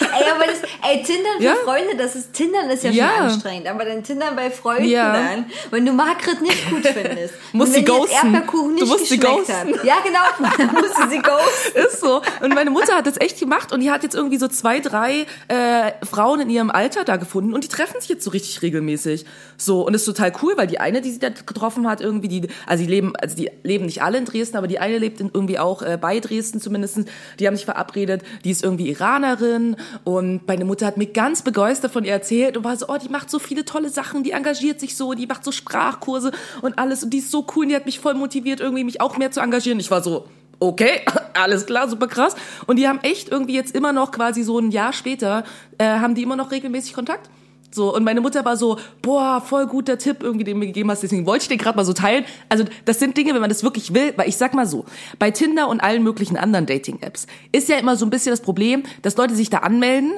Ey, 0.00 0.30
aber 0.34 0.46
das, 0.46 0.62
ey, 0.82 1.02
Tindern 1.02 1.36
für 1.36 1.42
Ja. 1.44 1.54
Freunde, 1.62 1.94
das 1.98 2.16
ist, 2.16 2.32
Tindern 2.32 2.70
ist 2.70 2.84
ja, 2.84 2.90
Ja. 2.90 3.08
schon 3.16 3.24
anstrengend, 3.26 3.66
aber 3.68 3.84
dann 3.84 4.02
Tindern 4.02 4.34
bei 4.34 4.50
Freunden 4.50 4.88
Ja. 4.88 5.12
dann, 5.12 5.44
wenn 5.70 5.84
du 5.84 5.92
Margret 5.92 6.40
nicht 6.40 6.70
gut 6.70 6.86
findest. 6.86 7.34
Musst 7.52 7.68
und 7.68 7.74
sie 7.74 7.84
ghosten. 7.84 8.14
Erdbeerkuchen 8.32 8.76
Du 8.76 8.84
nicht 8.84 8.86
musst 8.86 9.06
sie 9.08 9.18
ghosten. 9.18 9.52
hat. 9.54 9.84
Ja, 9.84 9.96
genau, 10.02 10.20
dann 10.56 10.72
musst 10.72 10.96
du 10.98 11.10
sie 11.10 11.18
ghosten. 11.18 11.76
Ist 11.86 12.00
so. 12.00 12.22
Und 12.40 12.54
meine 12.54 12.70
Mutter 12.70 12.96
hat 12.96 13.06
das 13.06 13.20
echt 13.20 13.38
gemacht 13.40 13.72
und 13.72 13.80
die 13.80 13.90
hat 13.90 14.02
jetzt 14.04 14.14
irgendwie 14.14 14.38
so 14.38 14.48
zwei, 14.48 14.80
drei 14.80 15.26
äh, 15.48 15.92
Frauen 16.02 16.40
in 16.40 16.48
ihrem 16.48 16.70
Alter 16.70 17.04
da 17.04 17.16
gefunden 17.16 17.52
und 17.52 17.62
die 17.64 17.68
treffen 17.68 18.00
sich 18.00 18.08
jetzt 18.08 18.24
so 18.24 18.30
richtig 18.30 18.62
regelmäßig. 18.62 19.26
So, 19.56 19.86
und 19.86 19.94
ist 19.94 20.04
total 20.04 20.32
cool, 20.42 20.54
weil 20.56 20.66
die 20.66 20.80
eine, 20.80 21.00
die 21.00 21.10
sie 21.10 21.18
da 21.18 21.28
getroffen 21.28 21.88
hat, 21.88 22.00
irgendwie 22.00 22.28
die, 22.28 22.48
also 22.66 22.84
die 22.84 22.90
leben, 22.90 23.14
also 23.16 23.36
die 23.36 23.50
leben 23.62 23.86
nicht 23.86 24.02
alle 24.02 24.18
in 24.18 24.24
Dresden, 24.24 24.56
aber 24.56 24.66
die 24.66 24.78
eine 24.78 24.98
lebt 24.98 25.20
in, 25.20 25.30
irgendwie 25.32 25.58
auch 25.58 25.82
äh, 25.82 25.98
bei 26.00 26.20
Dresden 26.20 26.60
zumindest. 26.60 27.00
Die 27.38 27.46
haben 27.46 27.56
sich 27.56 27.64
verabredet, 27.64 28.22
die 28.44 28.50
ist 28.50 28.64
irgendwie 28.64 28.90
Iranerin 28.90 29.76
und 30.04 30.46
meine 30.46 30.64
Mutter 30.64 30.86
hat 30.86 30.96
mir 30.96 31.06
ganz 31.06 31.42
begeistert 31.42 31.92
von 31.92 32.04
ihr 32.04 32.12
erzählt 32.12 32.56
und 32.56 32.64
war 32.64 32.76
so, 32.76 32.86
oh, 32.88 32.96
die 33.02 33.08
macht 33.08 33.30
so 33.30 33.38
viele 33.38 33.64
tolle 33.64 33.88
Sachen, 33.88 34.22
die 34.22 34.32
engagiert 34.32 34.80
sich 34.80 34.96
so, 34.96 35.14
die 35.14 35.26
macht 35.26 35.44
so 35.44 35.52
Sprachkurse 35.52 36.32
und 36.62 36.78
alles 36.78 37.04
und 37.04 37.10
die 37.10 37.18
ist 37.18 37.30
so 37.30 37.46
cool 37.54 37.64
und 37.64 37.68
die 37.70 37.76
hat 37.76 37.86
mich 37.86 38.00
voll 38.00 38.14
motiviert, 38.14 38.60
irgendwie 38.60 38.84
mich 38.84 39.00
auch 39.00 39.16
mehr 39.16 39.30
zu 39.30 39.40
engagieren. 39.40 39.80
Ich 39.80 39.90
war 39.90 40.02
so, 40.02 40.26
okay, 40.60 41.00
alles 41.34 41.66
klar, 41.66 41.88
super 41.88 42.08
krass. 42.08 42.34
Und 42.66 42.76
die 42.76 42.88
haben 42.88 43.00
echt 43.02 43.28
irgendwie 43.28 43.54
jetzt 43.54 43.74
immer 43.74 43.92
noch 43.92 44.10
quasi 44.10 44.42
so 44.42 44.58
ein 44.58 44.70
Jahr 44.70 44.92
später, 44.92 45.44
äh, 45.78 45.84
haben 45.84 46.14
die 46.14 46.22
immer 46.22 46.36
noch 46.36 46.50
regelmäßig 46.50 46.94
Kontakt. 46.94 47.28
So, 47.74 47.92
und 47.92 48.04
meine 48.04 48.20
Mutter 48.20 48.44
war 48.44 48.56
so, 48.56 48.78
boah, 49.02 49.42
voll 49.44 49.66
guter 49.66 49.98
Tipp 49.98 50.18
irgendwie, 50.22 50.44
den 50.44 50.54
du 50.54 50.60
mir 50.60 50.66
gegeben 50.66 50.92
hast, 50.92 51.02
deswegen 51.02 51.26
wollte 51.26 51.42
ich 51.42 51.48
den 51.48 51.58
gerade 51.58 51.76
mal 51.76 51.84
so 51.84 51.92
teilen. 51.92 52.24
Also, 52.48 52.64
das 52.84 53.00
sind 53.00 53.16
Dinge, 53.16 53.34
wenn 53.34 53.40
man 53.40 53.50
das 53.50 53.64
wirklich 53.64 53.92
will, 53.92 54.12
weil 54.14 54.28
ich 54.28 54.36
sag 54.36 54.54
mal 54.54 54.64
so, 54.64 54.84
bei 55.18 55.32
Tinder 55.32 55.68
und 55.68 55.80
allen 55.80 56.04
möglichen 56.04 56.36
anderen 56.36 56.66
Dating-Apps 56.66 57.26
ist 57.50 57.68
ja 57.68 57.76
immer 57.76 57.96
so 57.96 58.06
ein 58.06 58.10
bisschen 58.10 58.30
das 58.30 58.42
Problem, 58.42 58.84
dass 59.02 59.16
Leute 59.16 59.34
sich 59.34 59.50
da 59.50 59.58
anmelden, 59.58 60.12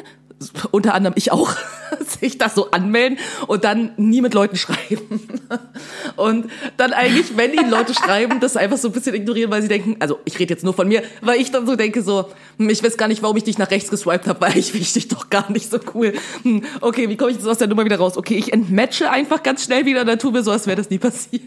unter 0.70 0.94
anderem 0.94 1.14
ich 1.16 1.32
auch, 1.32 1.54
sich 2.20 2.38
da 2.38 2.48
so 2.48 2.70
anmelden 2.70 3.18
und 3.46 3.64
dann 3.64 3.92
nie 3.96 4.20
mit 4.20 4.34
Leuten 4.34 4.56
schreiben. 4.56 5.20
Und 6.16 6.50
dann 6.76 6.92
eigentlich, 6.92 7.36
wenn 7.36 7.52
ihnen 7.52 7.70
Leute 7.70 7.92
schreiben, 7.94 8.40
das 8.40 8.56
einfach 8.56 8.78
so 8.78 8.88
ein 8.88 8.92
bisschen 8.92 9.14
ignorieren, 9.14 9.50
weil 9.50 9.62
sie 9.62 9.68
denken, 9.68 9.96
also 10.00 10.18
ich 10.24 10.38
rede 10.38 10.54
jetzt 10.54 10.64
nur 10.64 10.72
von 10.72 10.88
mir, 10.88 11.02
weil 11.20 11.40
ich 11.40 11.50
dann 11.50 11.66
so 11.66 11.76
denke 11.76 12.02
so, 12.02 12.30
hm, 12.58 12.70
ich 12.70 12.82
weiß 12.82 12.96
gar 12.96 13.06
nicht, 13.06 13.22
warum 13.22 13.36
ich 13.36 13.44
dich 13.44 13.58
nach 13.58 13.70
rechts 13.70 13.90
geswiped 13.90 14.26
habe, 14.26 14.40
weil 14.46 14.56
ich 14.56 14.72
finde 14.72 14.86
dich 14.86 15.08
doch 15.08 15.30
gar 15.30 15.50
nicht 15.52 15.70
so 15.70 15.78
cool. 15.94 16.14
Hm, 16.42 16.64
Okay, 16.80 17.08
wie 17.08 17.16
komme 17.16 17.30
ich 17.30 17.36
jetzt 17.36 17.46
aus 17.46 17.58
der 17.58 17.68
Nummer 17.68 17.84
wieder 17.84 17.98
raus? 17.98 18.16
Okay, 18.16 18.36
ich 18.36 18.52
entmatche 18.52 19.10
einfach 19.10 19.42
ganz 19.42 19.64
schnell 19.64 19.84
wieder 19.84 20.04
dann 20.04 20.18
tun 20.18 20.34
wir 20.34 20.42
so, 20.42 20.50
als 20.50 20.66
wäre 20.66 20.76
das 20.76 20.90
nie 20.90 20.98
passiert. 20.98 21.42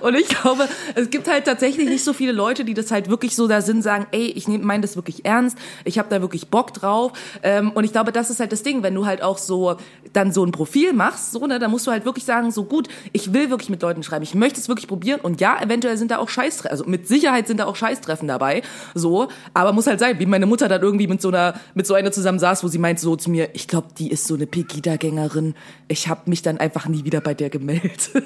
Und 0.00 0.14
ich 0.14 0.28
glaube, 0.28 0.68
es 0.94 1.10
gibt 1.10 1.28
halt 1.28 1.44
tatsächlich 1.44 1.88
nicht 1.88 2.04
so 2.04 2.12
viele 2.12 2.32
Leute, 2.32 2.64
die 2.64 2.74
das 2.74 2.90
halt 2.90 3.10
wirklich 3.10 3.36
so 3.36 3.46
da 3.46 3.60
sind, 3.60 3.82
sagen, 3.82 4.06
ey, 4.12 4.26
ich 4.26 4.48
meine 4.48 4.82
das 4.82 4.96
wirklich 4.96 5.24
ernst, 5.24 5.58
ich 5.84 5.98
habe 5.98 6.08
da 6.08 6.20
wirklich 6.20 6.48
Bock 6.48 6.72
drauf. 6.72 7.12
Ähm, 7.42 7.72
und 7.78 7.84
ich 7.84 7.92
glaube, 7.92 8.12
das 8.12 8.28
ist 8.28 8.40
halt 8.40 8.52
das 8.52 8.62
Ding, 8.62 8.82
wenn 8.82 8.94
du 8.94 9.06
halt 9.06 9.22
auch 9.22 9.38
so 9.38 9.76
dann 10.12 10.32
so 10.32 10.44
ein 10.44 10.52
Profil 10.52 10.92
machst, 10.92 11.32
so, 11.32 11.46
ne, 11.46 11.58
dann 11.58 11.70
musst 11.70 11.86
du 11.86 11.90
halt 11.90 12.04
wirklich 12.04 12.24
sagen, 12.24 12.50
so 12.50 12.64
gut, 12.64 12.88
ich 13.12 13.32
will 13.32 13.50
wirklich 13.50 13.70
mit 13.70 13.82
Leuten 13.82 14.02
schreiben, 14.02 14.24
ich 14.24 14.34
möchte 14.34 14.58
es 14.60 14.68
wirklich 14.68 14.88
probieren 14.88 15.20
und 15.20 15.40
ja, 15.40 15.60
eventuell 15.62 15.96
sind 15.96 16.10
da 16.10 16.18
auch 16.18 16.28
Scheißtreffen, 16.28 16.70
also 16.70 16.84
mit 16.84 17.06
Sicherheit 17.06 17.46
sind 17.46 17.60
da 17.60 17.66
auch 17.66 17.76
Scheißtreffen 17.76 18.26
dabei, 18.26 18.62
so, 18.94 19.28
aber 19.54 19.72
muss 19.72 19.86
halt 19.86 20.00
sein, 20.00 20.18
wie 20.18 20.26
meine 20.26 20.46
Mutter 20.46 20.68
dann 20.68 20.82
irgendwie 20.82 21.06
mit 21.06 21.22
so 21.22 21.28
einer, 21.28 21.54
mit 21.74 21.86
so 21.86 21.94
einer 21.94 22.10
zusammen 22.10 22.38
saß, 22.38 22.64
wo 22.64 22.68
sie 22.68 22.78
meint 22.78 23.00
so 23.00 23.16
zu 23.16 23.30
mir, 23.30 23.50
ich 23.54 23.68
glaube, 23.68 23.88
die 23.96 24.10
ist 24.10 24.26
so 24.26 24.34
eine 24.34 24.46
Pegida-Gängerin, 24.46 25.54
ich 25.86 26.08
habe 26.08 26.22
mich 26.26 26.42
dann 26.42 26.58
einfach 26.58 26.88
nie 26.88 27.04
wieder 27.04 27.20
bei 27.20 27.34
der 27.34 27.50
gemeldet. 27.50 28.10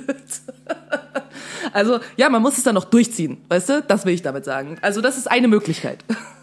Also 1.72 2.00
ja, 2.16 2.28
man 2.28 2.42
muss 2.42 2.58
es 2.58 2.64
dann 2.64 2.74
noch 2.74 2.84
durchziehen, 2.84 3.38
weißt 3.48 3.68
du? 3.68 3.82
Das 3.82 4.04
will 4.04 4.12
ich 4.12 4.22
damit 4.22 4.44
sagen. 4.44 4.78
Also 4.82 5.00
das 5.00 5.16
ist 5.16 5.30
eine 5.30 5.48
Möglichkeit. 5.48 6.04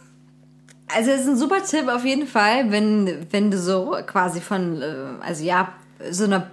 Also 0.94 1.12
es 1.12 1.22
ist 1.22 1.28
ein 1.28 1.38
super 1.38 1.64
Tipp 1.64 1.88
auf 1.88 2.04
jeden 2.04 2.28
Fall, 2.28 2.72
wenn, 2.72 3.28
wenn 3.32 3.52
du 3.52 3.58
so 3.58 3.96
quasi 4.08 4.42
von, 4.42 4.82
äh, 4.82 4.86
also 5.22 5.44
ja, 5.44 5.74
so 6.10 6.24
einer 6.24 6.50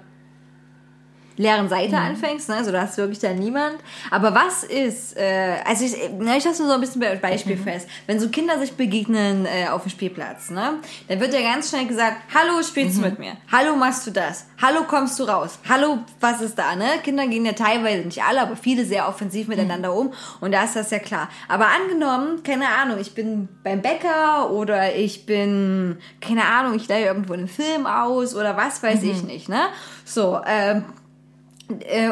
leeren 1.37 1.68
Seite 1.68 1.96
anfängst, 1.99 2.49
ne? 2.49 2.57
also 2.57 2.72
da 2.72 2.83
hast 2.83 2.96
du 2.96 3.03
wirklich 3.03 3.18
da 3.18 3.33
niemand. 3.33 3.77
Aber 4.11 4.35
was 4.35 4.64
ist, 4.64 5.16
äh, 5.16 5.57
also 5.64 5.85
ich, 5.85 5.94
na, 6.18 6.37
ich 6.37 6.44
lasse 6.44 6.62
nur 6.62 6.68
so 6.70 6.75
ein 6.75 6.81
bisschen 6.81 7.01
Be- 7.01 7.18
Beispiel 7.20 7.57
fest. 7.57 7.88
Wenn 8.07 8.18
so 8.20 8.29
Kinder 8.29 8.59
sich 8.59 8.72
begegnen 8.72 9.46
äh, 9.46 9.68
auf 9.68 9.83
dem 9.83 9.90
Spielplatz, 9.90 10.51
ne? 10.51 10.75
dann 11.09 11.20
wird 11.20 11.35
ja 11.35 11.40
ganz 11.42 11.68
schnell 11.70 11.87
gesagt, 11.87 12.16
hallo, 12.35 12.62
spielst 12.62 12.96
du 12.99 13.03
mit 13.03 13.18
mir? 13.18 13.33
Hallo, 13.53 13.77
machst 13.77 14.07
du 14.07 14.11
das? 14.11 14.46
Hallo, 14.62 14.85
kommst 14.88 15.18
du 15.18 15.25
raus? 15.25 15.59
Hallo, 15.68 15.99
was 16.20 16.40
ist 16.40 16.59
da? 16.59 16.75
Ne? 16.75 16.87
Kinder 17.05 17.27
gehen 17.27 17.44
ja 17.44 17.53
teilweise, 17.53 18.03
nicht 18.07 18.22
alle, 18.22 18.40
aber 18.40 18.57
viele 18.57 18.85
sehr 18.85 19.09
offensiv 19.09 19.49
miteinander 19.49 19.94
um 19.94 20.12
und 20.40 20.53
da 20.53 20.64
ist 20.64 20.77
das 20.77 20.90
ja 20.90 20.99
klar. 20.99 21.29
Aber 21.49 21.66
angenommen, 21.68 22.42
keine 22.42 22.68
Ahnung, 22.68 22.99
ich 22.99 23.14
bin 23.14 23.49
beim 23.62 23.83
Bäcker 23.83 24.51
oder 24.51 24.94
ich 24.96 25.27
bin, 25.27 25.99
keine 26.20 26.44
Ahnung, 26.46 26.75
ich 26.77 26.88
leihe 26.88 27.07
irgendwo 27.07 27.35
einen 27.35 27.49
Film 27.49 27.87
aus 27.87 28.35
oder 28.35 28.57
was 28.57 28.83
weiß 28.83 29.03
ich 29.03 29.22
nicht, 29.22 29.49
ne? 29.49 29.61
So, 30.05 30.40
ähm, 30.46 30.79
äh, 30.79 30.83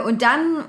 und 0.07 0.23
dann 0.23 0.65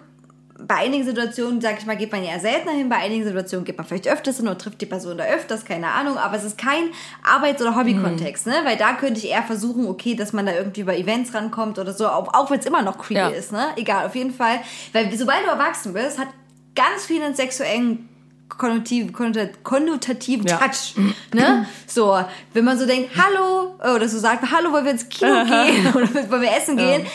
bei 0.58 0.76
einigen 0.76 1.04
Situationen, 1.04 1.60
sag 1.60 1.78
ich 1.80 1.86
mal, 1.86 1.98
geht 1.98 2.12
man 2.13 2.24
eher 2.24 2.39
seltener 2.39 2.71
hin, 2.71 2.88
bei 2.88 2.95
einigen 2.95 3.26
Situationen 3.26 3.65
geht 3.65 3.78
man 3.78 3.86
vielleicht 3.86 4.08
öfters 4.08 4.38
hin 4.38 4.48
oder 4.48 4.58
trifft 4.58 4.80
die 4.80 4.86
Person 4.86 5.17
da 5.17 5.26
öfters, 5.26 5.65
keine 5.65 5.88
Ahnung, 5.88 6.17
aber 6.17 6.38
es 6.38 6.45
ist 6.45 6.58
kein 6.58 6.91
Arbeits- 7.24 7.62
oder 7.62 7.76
Hobby-Kontext, 7.76 8.48
ne? 8.48 8.54
Weil 8.63 8.78
da 8.78 8.93
könnte 8.93 9.19
ich 9.19 9.30
eher 9.30 9.43
versuchen, 9.43 9.86
okay, 9.88 10.15
dass 10.15 10.32
man 10.32 10.45
da 10.45 10.54
irgendwie 10.54 10.82
über 10.82 10.95
Events 10.95 11.34
rankommt 11.34 11.78
oder 11.78 11.91
so, 11.91 12.08
auch, 12.08 12.34
auch 12.34 12.50
wenn 12.52 12.60
es 12.60 12.65
immer 12.65 12.82
noch 12.84 12.98
creepy 12.98 13.15
Ja. 13.19 13.28
ist, 13.28 13.52
ne? 13.52 13.67
Egal, 13.76 14.06
auf 14.06 14.15
jeden 14.15 14.32
Fall. 14.34 14.62
Weil 14.93 15.13
sobald 15.17 15.43
du 15.45 15.50
erwachsen 15.50 15.93
bist, 15.93 16.17
hat 16.19 16.30
ganz 16.74 17.06
viel 17.06 17.21
einen 17.21 17.36
sexuellen 17.36 18.08
konnotativ, 18.49 19.12
konnota- 19.12 19.49
konnotativen 19.63 20.47
Ja. 20.47 20.58
Touch. 20.58 20.95
Ne? 21.34 21.65
So, 21.88 22.17
wenn 22.53 22.63
man 22.63 22.77
so 22.79 22.86
denkt, 22.86 23.12
hallo, 23.17 23.75
oder 23.79 24.08
so 24.08 24.17
sagt, 24.19 24.49
hallo, 24.51 24.71
wollen 24.71 24.86
wir 24.86 24.91
ins 24.93 25.10
Kino 25.10 25.43
gehen 25.43 25.88
oder 25.93 26.08
wollen 26.31 26.41
wir 26.43 26.55
essen 26.55 26.77
gehen? 26.77 27.05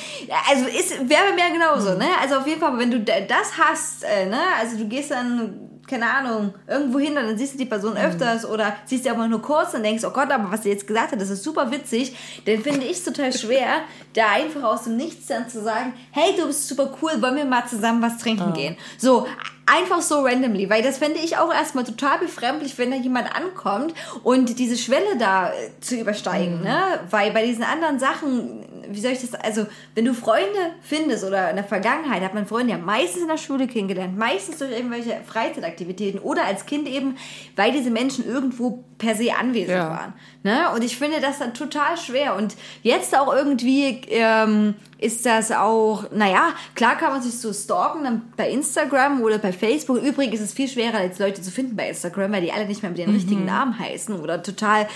Also 0.51 0.67
ist, 0.67 0.91
wäre 1.09 1.23
bei 1.31 1.35
mir 1.35 1.53
genauso, 1.53 1.95
ne? 1.97 2.07
Also 2.21 2.37
auf 2.37 2.47
jeden 2.47 2.61
Fall, 2.61 2.77
wenn 2.79 2.91
du 2.91 3.01
da- 3.01 3.21
das 3.21 3.57
hast, 3.59 4.05
äh, 4.05 4.27
ne? 4.27 4.39
Also 4.61 4.77
du 4.77 4.87
gehst 4.87 5.11
dann, 5.11 5.80
keine 5.91 6.09
Ahnung, 6.09 6.55
irgendwo 6.69 7.01
hin 7.01 7.19
und 7.19 7.25
dann 7.25 7.37
siehst 7.37 7.55
du 7.55 7.59
die 7.59 7.67
Person 7.67 7.97
öfters 7.97 8.47
oder 8.47 8.77
siehst 8.85 9.03
sie 9.05 9.11
aber 9.11 9.27
nur 9.27 9.43
kurz 9.43 9.75
und 9.75 9.83
denkst, 9.83 10.05
oh 10.05 10.11
Gott, 10.11 10.31
aber 10.31 10.51
was 10.51 10.63
sie 10.63 10.71
jetzt 10.71 10.87
gesagt 10.87 11.13
hat, 11.13 11.21
das 11.21 11.31
ist 11.31 11.43
super 11.43 11.71
witzig, 11.73 12.17
dann 12.47 12.61
finde 12.61 12.87
ich 12.87 12.99
es 12.99 13.05
total 13.05 13.33
schwer, 13.33 13.81
da 14.15 14.31
einfach 14.31 14.63
aus 14.63 14.85
dem 14.85 14.97
Nichts 14.97 15.27
dann 15.27 15.49
zu 15.49 15.63
sagen, 15.63 15.93
hey, 16.13 16.35
du 16.37 16.47
bist 16.47 16.69
super 16.69 16.97
cool, 17.03 17.21
wollen 17.21 17.37
wir 17.37 17.45
mal 17.45 17.67
zusammen 17.67 18.01
was 18.01 18.19
trinken 18.19 18.53
gehen? 18.53 18.77
So, 18.99 19.27
einfach 19.71 20.03
so 20.03 20.23
randomly, 20.23 20.69
weil 20.69 20.83
das 20.83 20.99
fände 20.99 21.21
ich 21.23 21.37
auch 21.37 21.53
erstmal 21.53 21.85
total 21.85 22.19
befremdlich, 22.19 22.77
wenn 22.79 22.91
da 22.91 22.97
jemand 22.97 23.35
ankommt 23.35 23.95
und 24.25 24.59
diese 24.59 24.77
Schwelle 24.77 25.17
da 25.19 25.51
äh, 25.51 25.71
zu 25.81 25.97
übersteigen, 25.97 26.63
ne? 26.63 27.01
Weil 27.11 27.31
bei 27.31 27.47
diesen 27.47 27.63
anderen 27.63 27.99
Sachen, 27.99 28.65
wie 28.89 29.01
soll 29.01 29.13
ich 29.13 29.21
das, 29.21 29.35
also 29.35 29.67
wenn 29.95 30.05
du 30.05 30.15
Freunde 30.15 30.73
findest 30.83 31.25
oder 31.25 31.51
in 31.51 31.57
der 31.57 31.65
Vergangenheit 31.65 32.23
hat 32.23 32.35
man 32.35 32.47
Freunde 32.47 32.73
ja 32.73 32.79
meistens 32.79 33.23
in 33.23 33.29
der 33.29 33.37
Schule 33.37 33.69
kennengelernt, 33.69 34.19
meistens 34.19 34.59
durch 34.59 34.73
irgendwelche 34.73 35.21
Freizeitaktivitäten 35.25 35.80
oder 36.23 36.45
als 36.45 36.67
Kind 36.67 36.89
eben, 36.89 37.17
weil 37.57 37.73
diese 37.73 37.91
Menschen 37.91 38.27
irgendwo 38.27 38.85
per 38.99 39.15
se 39.15 39.35
anwesend 39.35 39.77
Ja. 39.77 39.91
waren. 39.91 40.13
Ne? 40.43 40.71
Und 40.75 40.85
ich 40.85 40.97
finde 40.97 41.21
das 41.21 41.39
dann 41.39 41.55
total 41.55 41.97
schwer. 41.97 42.37
Und 42.37 42.57
jetzt 42.83 43.17
auch 43.17 43.33
irgendwie 43.35 44.03
ähm, 44.09 44.75
ist 44.99 45.25
das 45.27 45.51
auch, 45.53 46.05
naja, 46.13 46.51
klar 46.75 46.97
kann 46.97 47.13
man 47.13 47.23
sich 47.23 47.39
so 47.39 47.53
stalken 47.53 48.05
dann 48.05 48.23
bei 48.37 48.51
Instagram 48.51 49.23
oder 49.23 49.39
bei 49.39 49.53
Facebook. 49.53 50.03
Übrigens 50.03 50.35
ist 50.41 50.41
es 50.49 50.53
viel 50.55 50.69
schwerer, 50.69 51.03
jetzt 51.03 51.19
Leute 51.19 51.41
zu 51.43 51.51
finden 51.51 51.77
bei 51.77 51.89
Instagram, 51.89 52.33
weil 52.33 52.43
die 52.43 52.53
alle 52.53 52.67
nicht 52.67 52.83
mehr 52.83 52.91
mit 52.91 52.99
den 52.99 53.11
richtigen 53.11 53.45
Namen 53.45 53.79
heißen 53.79 54.19
oder 54.21 54.43
total 54.43 54.87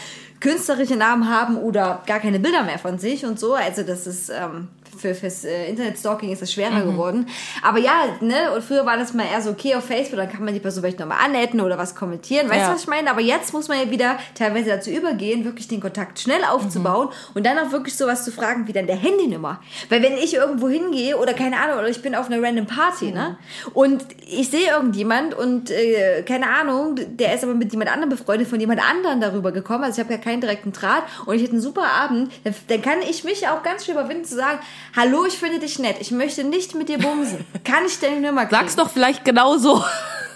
künstlerische 0.41 0.97
Namen 0.97 1.29
haben 1.31 1.57
oder 1.57 2.03
gar 2.07 2.21
keine 2.21 2.39
Bilder 2.39 2.63
mehr 2.65 2.79
von 2.79 2.99
sich 2.99 3.25
und 3.25 3.41
so. 3.41 3.55
Also 3.55 3.83
das 3.83 4.07
ist 4.07 4.29
ähm, 4.31 4.69
für 4.99 5.15
fürs 5.15 5.45
äh, 5.45 5.69
Internet-Stalking 5.69 6.31
ist 6.33 6.43
es 6.43 6.53
schwerer 6.53 6.83
geworden. 6.83 7.27
Aber 7.63 7.79
ja, 7.79 8.05
ne, 8.21 8.53
und 8.55 8.63
früher 8.65 8.87
war 8.87 8.97
das 8.97 9.15
mal 9.15 9.25
eher 9.27 9.41
so, 9.43 9.51
okay, 9.51 9.75
auf 9.75 9.85
Facebook, 9.85 10.19
dann 10.19 10.31
kann 10.31 10.45
man 10.45 10.55
die 10.55 10.61
Person 10.61 10.83
vielleicht 10.83 10.99
nochmal 10.99 11.19
annetten 11.25 11.61
oder 11.61 11.79
was 11.79 11.95
kommentieren. 11.95 12.49
Weißt 12.49 12.61
du, 12.61 12.69
Ja. 12.69 12.75
was 12.75 12.83
ich 12.83 12.89
meine? 12.89 13.11
Aber 13.11 13.21
jetzt 13.21 13.53
muss 13.53 13.69
man 13.69 13.79
ja 13.79 13.91
wieder 13.91 14.19
teilweise 14.35 14.71
dazu 14.71 14.91
übergehen, 14.91 15.45
wirklich 15.45 15.69
den 15.69 15.81
Kontakt 15.81 16.19
schnell 16.19 16.45
aufzubauen 16.45 17.09
und 17.35 17.45
dann 17.47 17.59
auch 17.59 17.73
wirklich 17.73 17.97
sowas 17.97 18.25
zu 18.25 18.33
fragen 18.33 18.67
wie 18.67 18.73
dann 18.73 18.87
der 18.87 18.97
Handynummer. 18.97 19.61
Weil 19.89 20.03
wenn 20.03 20.17
ich 20.17 20.35
irgendwo 20.35 20.69
hingehe 20.69 21.17
oder 21.19 21.35
keine 21.35 21.59
Ahnung, 21.59 21.79
oder 21.79 21.89
ich 21.89 22.03
bin 22.03 22.15
auf 22.15 22.27
einer 22.31 22.43
random 22.43 22.67
Party, 22.67 23.13
ne? 23.13 23.37
Und 23.73 24.05
ich 24.27 24.51
sehe 24.51 24.69
irgendjemand 24.71 25.35
und 25.35 25.71
äh, 25.71 26.23
keine 26.23 26.49
Ahnung, 26.49 26.97
der 27.17 27.35
ist 27.35 27.45
aber 27.45 27.55
mit 27.55 27.73
jemand 27.73 27.91
anderem 27.93 28.11
befreundet, 28.11 28.49
von 28.49 28.61
jemand 28.61 28.81
anderem 28.89 29.21
darüber 29.21 29.53
gekommen. 29.53 29.85
Also 29.85 30.01
ich 30.01 30.05
habe 30.05 30.15
ja 30.15 30.21
keinen 30.21 30.41
direkten 30.41 30.73
Draht 30.73 31.03
und 31.27 31.35
ich 31.37 31.43
hätte 31.43 31.53
einen 31.53 31.61
super 31.61 31.85
Abend, 31.85 32.33
dann, 32.45 32.55
dann 32.69 32.83
kann 32.83 32.99
ich 33.09 33.25
mich 33.25 33.47
auch 33.49 33.63
ganz 33.63 33.85
schön 33.85 33.95
überwinden 33.95 34.25
zu 34.25 34.35
sagen, 34.37 34.59
hallo, 34.97 35.25
ich 35.27 35.39
finde 35.39 35.59
dich 35.59 35.79
nett, 35.79 35.97
ich 36.01 36.11
möchte 36.11 36.45
nicht 36.45 36.75
mit 36.75 36.89
dir 36.89 36.99
bumsen. 36.99 37.45
Kann 37.65 37.85
ich 37.87 37.99
deine 38.01 38.21
Nummer 38.21 38.47
kriegen? 38.47 38.61
Sag's 38.61 38.77
doch 38.77 38.91
vielleicht 38.91 39.25
genauso. 39.25 39.85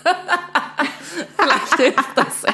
vielleicht 1.38 1.76
hilft 1.76 2.16
das. 2.16 2.44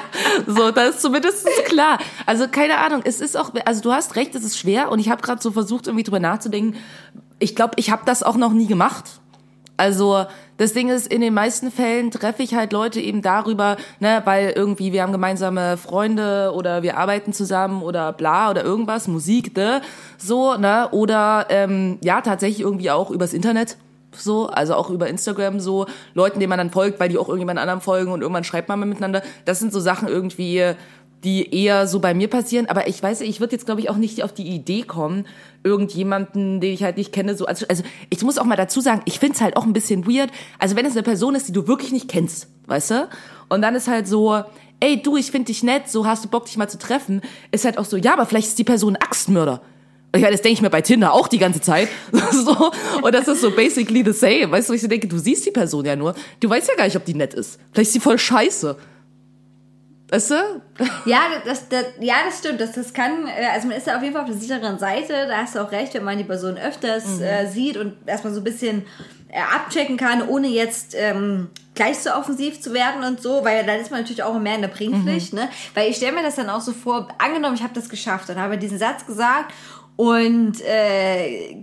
So, 0.46 0.70
das 0.70 0.96
ist 0.96 1.02
zumindest 1.02 1.46
klar. 1.66 1.98
Also 2.26 2.48
keine 2.48 2.78
Ahnung, 2.78 3.02
es 3.04 3.20
ist 3.20 3.36
auch, 3.36 3.52
also 3.64 3.82
du 3.82 3.92
hast 3.92 4.16
recht, 4.16 4.34
es 4.34 4.44
ist 4.44 4.58
schwer 4.58 4.90
und 4.90 4.98
ich 4.98 5.08
habe 5.10 5.22
gerade 5.22 5.42
so 5.42 5.50
versucht, 5.50 5.86
irgendwie 5.86 6.04
drüber 6.04 6.20
nachzudenken. 6.20 6.78
Ich 7.38 7.54
glaube, 7.56 7.74
ich 7.76 7.90
habe 7.90 8.02
das 8.04 8.22
auch 8.22 8.36
noch 8.36 8.52
nie 8.52 8.66
gemacht. 8.66 9.04
Also 9.76 10.26
das 10.56 10.72
Ding 10.72 10.88
ist, 10.88 11.06
in 11.06 11.20
den 11.20 11.34
meisten 11.34 11.70
Fällen 11.70 12.10
treffe 12.10 12.42
ich 12.42 12.54
halt 12.54 12.72
Leute 12.72 13.00
eben 13.00 13.22
darüber, 13.22 13.76
ne, 14.00 14.22
weil 14.24 14.50
irgendwie 14.50 14.92
wir 14.92 15.02
haben 15.02 15.12
gemeinsame 15.12 15.76
Freunde 15.76 16.52
oder 16.54 16.82
wir 16.82 16.96
arbeiten 16.96 17.32
zusammen 17.32 17.82
oder 17.82 18.12
bla 18.12 18.50
oder 18.50 18.62
irgendwas, 18.62 19.08
Musik, 19.08 19.56
ne, 19.56 19.82
so, 20.18 20.54
ne, 20.56 20.88
oder 20.92 21.46
ähm, 21.48 21.98
ja, 22.02 22.20
tatsächlich 22.20 22.60
irgendwie 22.60 22.90
auch 22.90 23.10
übers 23.10 23.32
Internet 23.32 23.76
so, 24.16 24.46
also 24.46 24.74
auch 24.74 24.90
über 24.90 25.08
Instagram 25.08 25.58
so, 25.58 25.86
Leuten, 26.14 26.38
denen 26.38 26.50
man 26.50 26.58
dann 26.58 26.70
folgt, 26.70 27.00
weil 27.00 27.08
die 27.08 27.18
auch 27.18 27.28
irgendjemand 27.28 27.58
anderem 27.58 27.80
folgen 27.80 28.12
und 28.12 28.20
irgendwann 28.20 28.44
schreibt 28.44 28.68
man 28.68 28.78
mal 28.78 28.86
miteinander. 28.86 29.22
Das 29.44 29.58
sind 29.58 29.72
so 29.72 29.80
Sachen 29.80 30.06
irgendwie, 30.06 30.74
die 31.24 31.64
eher 31.64 31.86
so 31.86 32.00
bei 32.00 32.14
mir 32.14 32.28
passieren. 32.28 32.66
Aber 32.66 32.86
ich 32.86 33.02
weiß, 33.02 33.22
ich 33.22 33.40
würde 33.40 33.54
jetzt, 33.54 33.66
glaube 33.66 33.80
ich, 33.80 33.90
auch 33.90 33.96
nicht 33.96 34.22
auf 34.22 34.32
die 34.32 34.46
Idee 34.46 34.82
kommen, 34.82 35.26
irgendjemanden, 35.64 36.60
den 36.60 36.72
ich 36.72 36.84
halt 36.84 36.96
nicht 36.96 37.12
kenne, 37.12 37.34
so, 37.34 37.46
also, 37.46 37.66
also 37.68 37.82
ich 38.10 38.22
muss 38.22 38.38
auch 38.38 38.44
mal 38.44 38.56
dazu 38.56 38.80
sagen, 38.80 39.02
ich 39.06 39.18
find's 39.18 39.40
halt 39.40 39.56
auch 39.56 39.64
ein 39.64 39.72
bisschen 39.72 40.06
weird. 40.06 40.30
Also 40.58 40.76
wenn 40.76 40.86
es 40.86 40.92
eine 40.92 41.02
Person 41.02 41.34
ist, 41.34 41.48
die 41.48 41.52
du 41.52 41.66
wirklich 41.66 41.90
nicht 41.90 42.08
kennst, 42.08 42.48
weißt 42.66 42.90
du? 42.90 43.08
Und 43.48 43.62
dann 43.62 43.74
ist 43.74 43.88
halt 43.88 44.06
so, 44.06 44.42
ey, 44.80 45.02
du, 45.02 45.16
ich 45.16 45.30
find 45.30 45.48
dich 45.48 45.62
nett, 45.62 45.88
so 45.88 46.06
hast 46.06 46.24
du 46.24 46.28
Bock, 46.28 46.44
dich 46.44 46.56
mal 46.56 46.68
zu 46.68 46.78
treffen, 46.78 47.22
ist 47.50 47.64
halt 47.64 47.78
auch 47.78 47.86
so, 47.86 47.96
ja, 47.96 48.12
aber 48.12 48.26
vielleicht 48.26 48.48
ist 48.48 48.58
die 48.58 48.64
Person 48.64 48.94
ein 48.96 49.02
Axtmörder. 49.02 49.62
Ich 50.14 50.20
meine, 50.20 50.32
das 50.32 50.42
denke 50.42 50.54
ich 50.54 50.62
mir 50.62 50.70
bei 50.70 50.80
Tinder 50.80 51.12
auch 51.12 51.26
die 51.26 51.38
ganze 51.38 51.60
Zeit. 51.60 51.88
so, 52.30 52.70
und 53.02 53.12
das 53.12 53.26
ist 53.26 53.40
so 53.40 53.50
basically 53.50 54.04
the 54.04 54.12
same. 54.12 54.50
Weißt 54.50 54.68
du, 54.68 54.74
ich 54.74 54.86
denke, 54.86 55.08
du 55.08 55.18
siehst 55.18 55.44
die 55.44 55.50
Person 55.50 55.84
ja 55.84 55.96
nur. 55.96 56.14
Du 56.38 56.48
weißt 56.48 56.68
ja 56.68 56.76
gar 56.76 56.84
nicht, 56.84 56.96
ob 56.96 57.04
die 57.04 57.14
nett 57.14 57.34
ist. 57.34 57.58
Vielleicht 57.72 57.88
ist 57.88 57.94
sie 57.94 58.00
voll 58.00 58.18
scheiße. 58.18 58.76
Weißt 60.10 60.30
du? 60.30 60.34
Ja, 61.06 61.22
das, 61.44 61.68
das, 61.68 61.86
ja, 61.98 62.16
das 62.26 62.38
stimmt. 62.38 62.60
Das, 62.60 62.72
das 62.72 62.92
kann, 62.92 63.26
äh, 63.26 63.46
also 63.52 63.68
man 63.68 63.76
ist 63.76 63.86
da 63.86 63.96
auf 63.96 64.02
jeden 64.02 64.14
Fall 64.14 64.22
auf 64.22 64.30
der 64.30 64.38
sicheren 64.38 64.78
Seite. 64.78 65.26
Da 65.26 65.38
hast 65.38 65.54
du 65.54 65.60
auch 65.60 65.72
recht, 65.72 65.94
wenn 65.94 66.04
man 66.04 66.18
die 66.18 66.24
Person 66.24 66.58
öfters 66.58 67.20
äh, 67.20 67.46
sieht 67.46 67.76
und 67.76 67.96
erstmal 68.06 68.32
so 68.32 68.40
ein 68.40 68.44
bisschen 68.44 68.84
äh, 69.28 69.40
abchecken 69.40 69.96
kann, 69.96 70.28
ohne 70.28 70.48
jetzt 70.48 70.94
ähm, 70.96 71.48
gleich 71.74 71.98
so 71.98 72.12
offensiv 72.12 72.60
zu 72.60 72.72
werden 72.72 73.02
und 73.02 73.20
so, 73.20 73.44
weil 73.44 73.64
dann 73.64 73.80
ist 73.80 73.90
man 73.90 74.00
natürlich 74.00 74.22
auch 74.22 74.38
mehr 74.38 74.54
in 74.54 74.60
der 74.62 74.68
Bringpflicht, 74.68 75.32
ne? 75.32 75.48
Weil 75.74 75.90
ich 75.90 75.96
stelle 75.96 76.12
mir 76.12 76.22
das 76.22 76.36
dann 76.36 76.50
auch 76.50 76.60
so 76.60 76.72
vor, 76.72 77.08
angenommen, 77.18 77.56
ich 77.56 77.62
habe 77.62 77.74
das 77.74 77.88
geschafft 77.88 78.30
und 78.30 78.36
habe 78.36 78.58
diesen 78.58 78.78
Satz 78.78 79.06
gesagt 79.06 79.52
und 79.96 80.60
äh, 80.60 81.56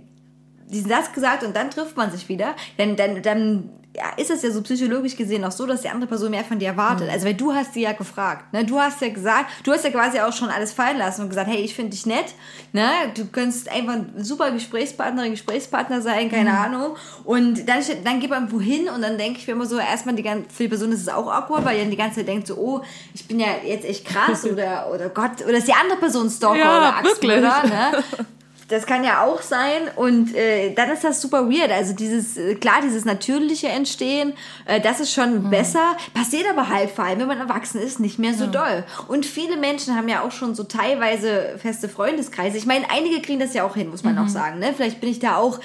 diesen 0.66 0.88
Satz 0.90 1.12
gesagt 1.12 1.44
und 1.44 1.54
dann 1.56 1.70
trifft 1.70 1.96
man 1.96 2.10
sich 2.10 2.28
wieder, 2.28 2.54
dann, 2.76 2.96
dann, 2.96 3.22
dann 3.22 3.70
ja, 3.94 4.04
ist 4.16 4.30
es 4.30 4.42
ja 4.42 4.50
so 4.50 4.62
psychologisch 4.62 5.16
gesehen 5.16 5.44
auch 5.44 5.50
so, 5.52 5.66
dass 5.66 5.82
die 5.82 5.88
andere 5.90 6.08
Person 6.08 6.30
mehr 6.30 6.44
von 6.44 6.58
dir 6.58 6.68
erwartet. 6.68 7.10
Also 7.10 7.26
weil 7.26 7.34
du 7.34 7.52
hast 7.52 7.74
sie 7.74 7.82
ja 7.82 7.92
gefragt, 7.92 8.50
ne? 8.52 8.64
Du 8.64 8.80
hast 8.80 9.02
ja 9.02 9.10
gesagt, 9.10 9.50
du 9.64 9.72
hast 9.72 9.84
ja 9.84 9.90
quasi 9.90 10.18
auch 10.20 10.32
schon 10.32 10.48
alles 10.48 10.72
fallen 10.72 10.96
lassen 10.96 11.22
und 11.22 11.28
gesagt, 11.28 11.50
hey, 11.50 11.60
ich 11.60 11.74
finde 11.74 11.90
dich 11.90 12.06
nett, 12.06 12.34
ne? 12.72 12.88
Du 13.14 13.26
könntest 13.26 13.68
einfach 13.70 13.94
ein 13.94 14.14
super 14.16 14.50
Gesprächspartnerin, 14.50 15.32
Gesprächspartner 15.32 16.00
sein, 16.00 16.30
keine 16.30 16.56
Ahnung. 16.56 16.96
Und 17.24 17.68
dann, 17.68 17.82
dann 18.02 18.20
geht 18.20 18.30
man 18.30 18.50
wohin 18.50 18.88
und 18.88 19.02
dann 19.02 19.18
denke 19.18 19.40
ich 19.40 19.46
mir 19.46 19.52
immer 19.52 19.66
so, 19.66 19.78
erstmal 19.78 20.14
die 20.14 20.22
ganze, 20.22 20.48
für 20.48 20.62
die 20.62 20.68
Person 20.70 20.90
ist 20.92 21.02
es 21.02 21.08
auch 21.08 21.30
awkward, 21.30 21.64
weil 21.66 21.74
die 21.76 21.82
dann 21.82 21.90
die 21.90 21.96
ganze 21.98 22.16
Zeit 22.20 22.28
denkt 22.28 22.46
so, 22.46 22.56
oh, 22.56 22.80
ich 23.12 23.28
bin 23.28 23.38
ja 23.40 23.48
jetzt 23.62 23.84
echt 23.84 24.06
krass 24.06 24.44
oder, 24.50 24.90
oder 24.90 25.10
Gott, 25.10 25.42
oder 25.46 25.58
ist 25.58 25.68
die 25.68 25.74
andere 25.74 25.98
Person 25.98 26.30
Stalker 26.30 26.58
Ja, 26.58 26.78
oder 26.78 26.96
Axtbrüder, 26.96 27.42
wirklich. 27.62 27.72
ne? 27.72 28.04
Das 28.68 28.86
kann 28.86 29.04
ja 29.04 29.24
auch 29.24 29.42
sein 29.42 29.82
und 29.96 30.34
äh, 30.34 30.72
dann 30.74 30.90
ist 30.90 31.04
das 31.04 31.20
super 31.20 31.48
weird. 31.48 31.70
Also 31.70 31.94
dieses, 31.94 32.36
äh, 32.36 32.54
klar, 32.54 32.80
dieses 32.82 33.04
natürliche 33.04 33.68
Entstehen, 33.68 34.32
äh, 34.66 34.80
das 34.80 35.00
ist 35.00 35.12
schon 35.12 35.50
besser. 35.50 35.96
Passiert 36.14 36.46
aber 36.50 36.68
halt 36.68 36.90
vor 36.90 37.04
allem, 37.04 37.20
wenn 37.20 37.28
man 37.28 37.38
erwachsen 37.38 37.80
ist, 37.80 38.00
nicht 38.00 38.18
mehr 38.18 38.34
so 38.34 38.46
doll. 38.46 38.84
Und 39.08 39.26
viele 39.26 39.56
Menschen 39.56 39.96
haben 39.96 40.08
ja 40.08 40.22
auch 40.22 40.32
schon 40.32 40.54
so 40.54 40.64
teilweise 40.64 41.58
feste 41.58 41.88
Freundeskreise. 41.88 42.56
Ich 42.56 42.66
meine, 42.66 42.90
einige 42.90 43.20
kriegen 43.20 43.40
das 43.40 43.54
ja 43.54 43.64
auch 43.64 43.74
hin, 43.74 43.90
muss 43.90 44.04
man 44.04 44.18
auch 44.18 44.28
sagen. 44.28 44.58
Ne? 44.58 44.72
Vielleicht 44.76 45.00
bin 45.00 45.10
ich 45.10 45.18
da 45.18 45.36
auch 45.36 45.60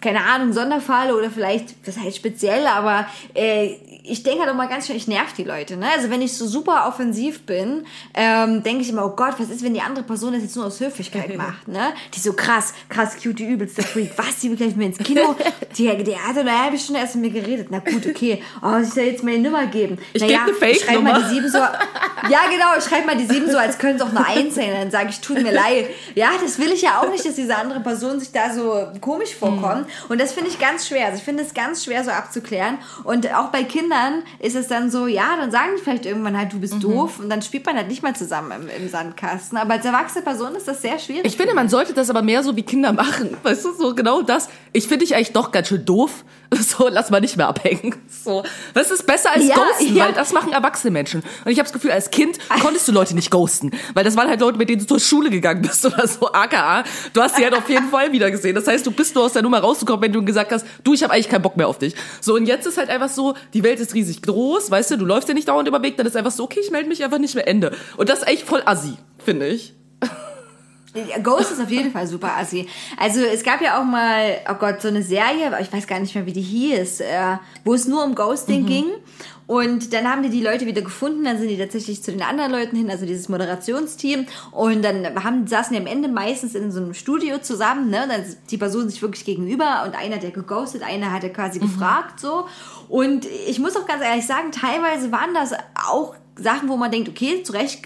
keine 0.00 0.24
Ahnung, 0.24 0.52
Sonderfall 0.52 1.12
oder 1.12 1.30
vielleicht, 1.30 1.86
das 1.86 1.98
heißt 1.98 2.16
speziell, 2.16 2.66
aber 2.66 3.06
äh, 3.34 3.76
ich 4.08 4.22
denke 4.22 4.40
halt 4.40 4.50
auch 4.50 4.54
mal 4.54 4.68
ganz 4.68 4.86
schön, 4.86 4.96
ich 4.96 5.08
nerv 5.08 5.32
die 5.32 5.44
Leute. 5.44 5.76
Ne? 5.76 5.86
Also 5.94 6.10
wenn 6.10 6.22
ich 6.22 6.36
so 6.36 6.46
super 6.46 6.86
offensiv 6.86 7.42
bin, 7.42 7.86
ähm, 8.14 8.62
denke 8.62 8.82
ich 8.82 8.88
immer, 8.88 9.04
oh 9.04 9.10
Gott, 9.16 9.34
was 9.38 9.50
ist, 9.50 9.62
wenn 9.62 9.74
die 9.74 9.80
andere 9.80 10.04
Person 10.04 10.32
das 10.32 10.42
jetzt 10.42 10.56
nur 10.56 10.66
aus 10.66 10.80
Höflichkeit 10.80 11.36
macht? 11.36 11.68
Ne? 11.68 11.92
Die 12.14 12.20
so 12.20 12.32
krass, 12.32 12.74
krass 12.88 13.16
cute, 13.22 13.38
die 13.38 13.46
übelste 13.46 13.82
Freak. 13.82 14.12
Was, 14.16 14.40
die 14.40 14.50
will 14.50 14.56
gleich 14.56 14.70
mit 14.70 14.76
mir 14.78 14.86
ins 14.86 14.98
Kino? 14.98 15.34
Die, 15.76 16.04
die 16.04 16.16
hat 16.16 16.38
eine 16.38 16.62
halbe 16.62 16.78
Stunde 16.78 17.00
erst 17.00 17.16
mit 17.16 17.32
mir 17.32 17.40
geredet. 17.40 17.68
Na 17.70 17.80
gut, 17.80 18.06
okay. 18.06 18.42
Oh, 18.62 18.78
ich 18.80 18.88
soll 18.90 19.04
jetzt 19.04 19.24
meine 19.24 19.38
Nummer 19.38 19.66
geben. 19.66 19.98
Ich 20.12 20.22
naja, 20.22 20.44
geb 20.46 20.62
eine 20.62 20.74
schreib 20.74 21.02
mal 21.02 21.14
Fake-Nummer. 21.14 21.28
die 21.28 21.34
sieben 21.34 21.50
so. 21.50 21.58
Ja, 21.58 22.40
genau, 22.50 22.76
ich 22.78 22.84
schreibe 22.84 23.06
mal 23.06 23.16
die 23.16 23.26
sieben 23.26 23.50
so, 23.50 23.58
als 23.58 23.78
könnte 23.78 23.96
es 23.96 24.02
auch 24.02 24.14
eine 24.14 24.26
Eins 24.26 24.54
sein. 24.54 24.70
Dann 24.72 24.90
sage 24.90 25.10
ich, 25.10 25.20
tut 25.20 25.42
mir 25.42 25.52
leid. 25.52 25.88
Ja, 26.14 26.30
das 26.40 26.58
will 26.58 26.72
ich 26.72 26.82
ja 26.82 27.00
auch 27.00 27.10
nicht, 27.10 27.24
dass 27.24 27.34
diese 27.34 27.56
andere 27.56 27.80
Person 27.80 28.20
sich 28.20 28.32
da 28.32 28.52
so 28.52 28.86
komisch 29.00 29.34
vorkommt. 29.34 29.86
Und 30.08 30.20
das 30.20 30.32
finde 30.32 30.50
ich 30.50 30.58
ganz 30.58 30.88
schwer. 30.88 31.06
Also 31.06 31.18
ich 31.18 31.24
finde 31.24 31.42
es 31.42 31.54
ganz 31.54 31.84
schwer 31.84 32.04
so 32.04 32.10
abzuklären. 32.10 32.78
Und 33.04 33.32
auch 33.34 33.48
bei 33.48 33.64
Kindern 33.64 33.95
ist 34.38 34.54
es 34.56 34.68
dann 34.68 34.90
so, 34.90 35.06
ja, 35.06 35.36
dann 35.36 35.50
sagen 35.50 35.70
die 35.76 35.82
vielleicht 35.82 36.06
irgendwann 36.06 36.36
halt, 36.36 36.52
du 36.52 36.60
bist 36.60 36.82
doof. 36.82 37.18
Und 37.18 37.30
dann 37.30 37.42
spielt 37.42 37.66
man 37.66 37.76
halt 37.76 37.88
nicht 37.88 38.02
mal 38.02 38.14
zusammen 38.14 38.52
im, 38.52 38.82
im 38.82 38.88
Sandkasten. 38.88 39.58
Aber 39.58 39.74
als 39.74 39.84
erwachsene 39.84 40.24
Person 40.24 40.54
ist 40.54 40.68
das 40.68 40.82
sehr 40.82 40.98
schwierig. 40.98 41.24
Ich 41.24 41.36
finde, 41.36 41.54
man 41.54 41.68
sollte 41.68 41.92
das 41.92 42.10
aber 42.10 42.22
mehr 42.22 42.42
so 42.42 42.56
wie 42.56 42.62
Kinder 42.62 42.92
machen. 42.92 43.36
Weißt 43.42 43.64
du, 43.64 43.74
so 43.74 43.94
genau 43.94 44.22
das. 44.22 44.48
Ich 44.72 44.86
finde 44.88 45.04
dich 45.04 45.14
eigentlich 45.14 45.32
doch 45.32 45.50
ganz 45.52 45.68
schön 45.68 45.84
doof. 45.84 46.24
So, 46.56 46.88
lass 46.88 47.10
mal 47.10 47.20
nicht 47.20 47.36
mehr 47.36 47.48
abhängen. 47.48 47.94
So. 48.08 48.44
Das 48.72 48.90
ist 48.90 49.04
besser 49.04 49.32
als 49.32 49.46
Ja, 49.46 49.56
Ghosten, 49.56 49.96
ja. 49.96 50.06
weil 50.06 50.12
das 50.12 50.32
machen 50.32 50.52
erwachsene 50.52 50.90
Menschen. 50.90 51.22
Und 51.44 51.50
ich 51.50 51.58
habe 51.58 51.64
das 51.64 51.72
Gefühl, 51.72 51.90
als 51.90 52.10
Kind 52.10 52.38
konntest 52.62 52.86
du 52.88 52.92
Leute 52.92 53.14
nicht 53.14 53.30
ghosten. 53.30 53.72
Weil 53.94 54.04
das 54.04 54.16
waren 54.16 54.28
halt 54.28 54.40
Leute, 54.40 54.56
mit 54.58 54.68
denen 54.68 54.80
du 54.80 54.86
zur 54.86 55.00
Schule 55.00 55.28
gegangen 55.30 55.62
bist 55.62 55.84
oder 55.84 56.06
so, 56.06 56.32
aka. 56.32 56.84
Du 57.12 57.20
hast 57.20 57.36
sie 57.36 57.42
halt 57.44 57.54
auf 57.54 57.68
jeden 57.68 57.88
Fall 57.88 58.12
wieder 58.12 58.30
gesehen. 58.30 58.54
Das 58.54 58.66
heißt, 58.66 58.86
du 58.86 58.90
bist 58.90 59.14
nur 59.14 59.24
aus 59.24 59.32
der 59.32 59.42
Nummer 59.42 59.58
rausgekommen, 59.58 60.02
wenn 60.02 60.12
du 60.12 60.24
gesagt 60.24 60.52
hast, 60.52 60.66
du, 60.84 60.94
ich 60.94 61.02
habe 61.02 61.12
eigentlich 61.12 61.28
keinen 61.28 61.42
Bock 61.42 61.56
mehr 61.56 61.68
auf 61.68 61.78
dich. 61.78 61.94
So, 62.20 62.34
und 62.34 62.46
jetzt 62.46 62.66
ist 62.66 62.78
halt 62.78 62.90
einfach 62.90 63.10
so, 63.10 63.34
die 63.52 63.62
Welt 63.62 63.80
ist 63.80 63.85
riesig 63.94 64.22
groß, 64.22 64.70
weißt 64.70 64.92
du, 64.92 64.98
du 64.98 65.04
läufst 65.04 65.28
ja 65.28 65.34
nicht 65.34 65.48
dauernd 65.48 65.68
über 65.68 65.82
Weg, 65.82 65.96
dann 65.96 66.06
ist 66.06 66.16
einfach 66.16 66.30
so, 66.30 66.44
okay, 66.44 66.60
ich 66.62 66.70
melde 66.70 66.88
mich 66.88 67.02
einfach 67.04 67.18
nicht 67.18 67.34
mehr, 67.34 67.48
Ende. 67.48 67.72
Und 67.96 68.08
das 68.08 68.20
ist 68.20 68.28
echt 68.28 68.42
voll 68.42 68.62
assi, 68.64 68.94
finde 69.18 69.48
ich. 69.48 69.74
Ghost 71.22 71.52
ist 71.52 71.60
auf 71.60 71.70
jeden 71.70 71.92
Fall 71.92 72.06
super 72.06 72.36
assi. 72.36 72.66
Also 72.96 73.20
es 73.20 73.42
gab 73.42 73.60
ja 73.60 73.80
auch 73.80 73.84
mal, 73.84 74.38
oh 74.50 74.54
Gott, 74.54 74.80
so 74.82 74.88
eine 74.88 75.02
Serie, 75.02 75.46
aber 75.46 75.60
ich 75.60 75.72
weiß 75.72 75.86
gar 75.86 76.00
nicht 76.00 76.14
mehr, 76.14 76.26
wie 76.26 76.32
die 76.32 76.42
hieß, 76.42 77.00
äh, 77.00 77.38
wo 77.64 77.74
es 77.74 77.86
nur 77.86 78.04
um 78.04 78.14
Ghosting 78.14 78.62
Mhm. 78.62 78.66
ging. 78.66 78.84
Und 79.46 79.92
dann 79.92 80.10
haben 80.10 80.24
die 80.24 80.28
die 80.28 80.42
Leute 80.42 80.66
wieder 80.66 80.82
gefunden, 80.82 81.22
dann 81.22 81.38
sind 81.38 81.48
die 81.48 81.56
tatsächlich 81.56 82.02
zu 82.02 82.10
den 82.10 82.22
anderen 82.22 82.50
Leuten 82.50 82.74
hin, 82.76 82.90
also 82.90 83.06
dieses 83.06 83.28
Moderationsteam. 83.28 84.26
Und 84.50 84.82
dann 84.84 85.22
haben, 85.22 85.46
saßen 85.46 85.72
die 85.72 85.80
am 85.80 85.86
Ende 85.86 86.08
meistens 86.08 86.56
in 86.56 86.72
so 86.72 86.80
einem 86.80 86.94
Studio 86.94 87.38
zusammen, 87.38 87.88
ne? 87.90 88.02
Und 88.02 88.08
dann 88.08 88.24
die 88.50 88.58
Personen 88.58 88.88
sich 88.90 89.00
wirklich 89.02 89.24
gegenüber 89.24 89.84
und 89.86 89.94
einer 89.96 90.16
hat 90.16 90.24
ja 90.24 90.30
geghostet, 90.30 90.82
einer 90.82 91.12
hat 91.12 91.22
ja 91.22 91.28
quasi 91.28 91.60
gefragt, 91.60 92.18
so. 92.18 92.46
Und 92.88 93.24
ich 93.46 93.60
muss 93.60 93.76
auch 93.76 93.86
ganz 93.86 94.02
ehrlich 94.02 94.26
sagen, 94.26 94.50
teilweise 94.50 95.12
waren 95.12 95.32
das 95.32 95.52
auch 95.88 96.14
Sachen, 96.36 96.68
wo 96.68 96.76
man 96.76 96.90
denkt, 96.90 97.08
okay, 97.08 97.44
zu 97.44 97.52
Recht 97.52 97.82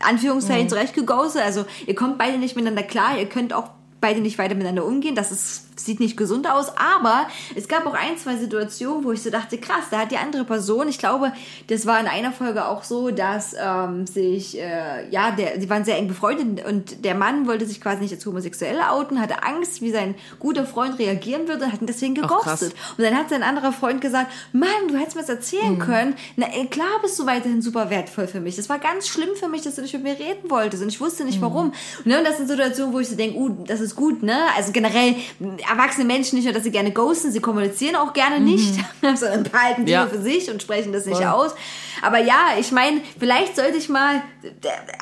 Anführungszeichen 0.00 0.64
Mhm. 0.64 0.68
zurecht 0.70 0.94
geghostet. 0.94 1.42
Also 1.42 1.64
ihr 1.86 1.94
kommt 1.94 2.18
beide 2.18 2.38
nicht 2.38 2.56
miteinander 2.56 2.82
klar, 2.82 3.18
ihr 3.18 3.26
könnt 3.28 3.52
auch 3.52 3.70
beide 4.00 4.20
nicht 4.20 4.38
weiter 4.38 4.54
miteinander 4.54 4.84
umgehen. 4.84 5.14
Das 5.14 5.32
ist, 5.32 5.65
sieht 5.76 6.00
nicht 6.00 6.16
gesund 6.16 6.48
aus. 6.50 6.68
Aber 6.76 7.26
es 7.54 7.68
gab 7.68 7.86
auch 7.86 7.94
ein, 7.94 8.16
zwei 8.18 8.36
Situationen, 8.36 9.04
wo 9.04 9.12
ich 9.12 9.22
so 9.22 9.30
dachte, 9.30 9.58
krass, 9.58 9.84
da 9.90 10.00
hat 10.00 10.10
die 10.10 10.16
andere 10.16 10.44
Person, 10.44 10.88
ich 10.88 10.98
glaube, 10.98 11.32
das 11.68 11.86
war 11.86 12.00
in 12.00 12.06
einer 12.06 12.32
Folge 12.32 12.66
auch 12.66 12.84
so, 12.84 13.10
dass 13.10 13.54
ähm, 13.58 14.06
sich, 14.06 14.58
äh, 14.58 15.08
ja, 15.10 15.30
der, 15.30 15.60
sie 15.60 15.68
waren 15.70 15.84
sehr 15.84 15.96
eng 15.96 16.08
befreundet 16.08 16.66
und 16.66 17.04
der 17.04 17.14
Mann 17.14 17.46
wollte 17.46 17.66
sich 17.66 17.80
quasi 17.80 18.02
nicht 18.02 18.12
als 18.12 18.24
homosexuell 18.26 18.80
outen, 18.80 19.20
hatte 19.20 19.42
Angst, 19.42 19.80
wie 19.82 19.90
sein 19.90 20.14
guter 20.38 20.66
Freund 20.66 20.98
reagieren 20.98 21.48
würde 21.48 21.64
und 21.64 21.72
hat 21.72 21.80
ihn 21.80 21.86
deswegen 21.86 22.14
geghostet. 22.14 22.74
Und 22.96 23.04
dann 23.04 23.16
hat 23.16 23.30
sein 23.30 23.42
anderer 23.42 23.72
Freund 23.72 24.00
gesagt, 24.00 24.30
Mann, 24.52 24.68
du 24.88 24.96
hättest 24.96 25.16
mir 25.16 25.22
das 25.22 25.30
erzählen 25.30 25.78
können. 25.78 26.14
Na, 26.36 26.46
klar 26.70 27.00
bist 27.02 27.18
du 27.18 27.26
weiterhin 27.26 27.62
super 27.62 27.90
wertvoll 27.90 28.26
für 28.26 28.40
mich. 28.40 28.56
Das 28.56 28.68
war 28.68 28.78
ganz 28.78 29.08
schlimm 29.08 29.30
für 29.34 29.48
mich, 29.48 29.62
dass 29.62 29.76
du 29.76 29.82
nicht 29.82 29.94
mit 29.94 30.02
mir 30.02 30.18
reden 30.18 30.50
wolltest 30.50 30.82
und 30.82 30.88
ich 30.88 31.00
wusste 31.00 31.24
nicht 31.24 31.40
warum. 31.40 31.72
Und, 31.98 32.06
ne, 32.06 32.18
und 32.18 32.24
das 32.24 32.38
sind 32.38 32.48
Situationen, 32.48 32.92
wo 32.92 33.00
ich 33.00 33.08
so 33.08 33.16
denke, 33.16 33.38
uh, 33.38 33.64
das 33.66 33.80
ist 33.80 33.96
gut, 33.96 34.22
ne? 34.22 34.36
Also 34.56 34.72
generell 34.72 35.16
erwachsene 35.70 36.04
Menschen 36.06 36.36
nicht 36.36 36.44
nur, 36.44 36.54
dass 36.54 36.64
sie 36.64 36.70
gerne 36.70 36.90
ghosten, 36.92 37.32
sie 37.32 37.40
kommunizieren 37.40 37.96
auch 37.96 38.12
gerne 38.12 38.40
nicht, 38.40 38.74
sondern 39.14 39.42
behalten 39.44 39.86
Dinge 39.86 39.90
Ja. 39.98 40.06
für 40.06 40.20
sich 40.20 40.50
und 40.50 40.62
sprechen 40.62 40.92
das 40.92 41.06
nicht 41.06 41.16
Voll. 41.18 41.26
aus. 41.26 41.52
Aber 42.02 42.18
ja, 42.18 42.56
ich 42.58 42.72
meine, 42.72 43.00
vielleicht 43.18 43.56
sollte 43.56 43.76
ich 43.76 43.88
mal 43.88 44.16
äh, 44.42 44.50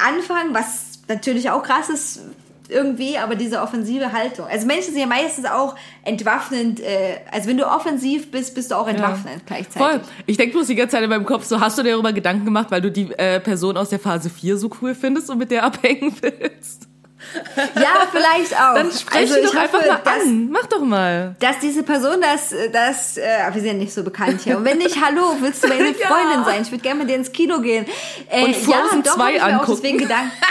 anfangen, 0.03 0.55
was 0.55 1.01
natürlich 1.09 1.51
auch 1.51 1.63
krass 1.63 1.89
ist, 1.89 2.21
irgendwie, 2.69 3.19
aber 3.19 3.35
diese 3.35 3.61
offensive 3.61 4.13
Haltung. 4.13 4.47
Also 4.47 4.67
Menschen 4.67 4.93
sind 4.93 4.99
ja 5.01 5.07
meistens 5.07 5.45
auch 5.45 5.77
entwaffnend, 6.03 6.81
äh, 6.81 7.17
also 7.31 7.49
wenn 7.51 7.59
du 7.59 7.67
offensiv 7.67 8.31
bist, 8.31 8.55
bist 8.55 8.71
du 8.71 8.77
auch 8.77 8.89
entwaffnend 8.89 9.45
gleichzeitig. 9.47 9.83
Voll. 9.83 10.01
Ich 10.25 10.39
denke 10.39 10.55
bloß 10.55 10.69
die 10.69 10.75
ganze 10.75 10.93
Zeit 10.97 11.03
in 11.05 11.11
meinem 11.11 11.27
Kopf 11.27 11.45
so, 11.45 11.61
hast 11.61 11.77
du 11.77 11.83
dir 11.83 11.91
darüber 11.93 12.15
Gedanken 12.15 12.47
gemacht, 12.47 12.69
weil 12.71 12.81
du 12.81 12.91
die 12.91 13.13
äh, 13.19 13.39
Person 13.41 13.77
aus 13.77 13.91
der 13.91 13.99
Phase 13.99 14.31
4 14.31 14.57
so 14.57 14.71
cool 14.81 14.95
findest 14.95 15.29
und 15.29 15.37
mit 15.39 15.51
der 15.51 15.63
abhängen 15.65 16.15
willst? 16.23 16.89
Ja, 17.77 18.07
vielleicht 18.11 18.55
auch. 18.55 18.75
Dann 18.75 18.87
Also 19.13 19.35
sie 19.35 19.41
ich 19.41 19.47
doch 19.47 19.55
einfach 19.57 19.79
hoffe, 19.79 19.89
mal 19.89 20.01
dass, 20.05 20.23
an. 20.23 20.49
Mach 20.51 20.67
doch 20.67 20.81
mal. 20.81 21.35
dass 21.41 21.59
diese 21.61 21.83
Person 21.83 22.21
das, 22.21 22.55
das, 22.73 23.17
äh, 23.17 23.23
wir 23.53 23.61
sind 23.61 23.67
ja 23.67 23.73
nicht 23.75 23.93
so 23.95 24.03
bekannt 24.05 24.41
hier. 24.43 24.57
Und 24.59 24.65
wenn 24.65 24.79
nicht, 24.79 24.97
hallo, 25.05 25.37
willst 25.41 25.65
du 25.65 25.69
meine 25.69 25.85
Ja. 25.99 26.07
Freundin 26.09 26.45
sein? 26.45 26.63
Ich 26.63 26.71
würde 26.71 26.83
gerne 26.83 27.01
mit 27.01 27.09
dir 27.11 27.17
ins 27.17 27.33
Kino 27.33 27.61
gehen. 27.61 27.87
Äh, 28.31 28.45
Und 28.45 28.57
Frozen 28.57 28.99
ja, 28.99 29.03
doch, 29.05 29.15
2 29.17 29.23
hab 29.23 29.31
ich 29.31 29.35
mir 29.37 29.43
auch 29.43 29.49
angucken. 29.61 29.73
deswegen 29.83 29.99
Gedanken. 29.99 30.33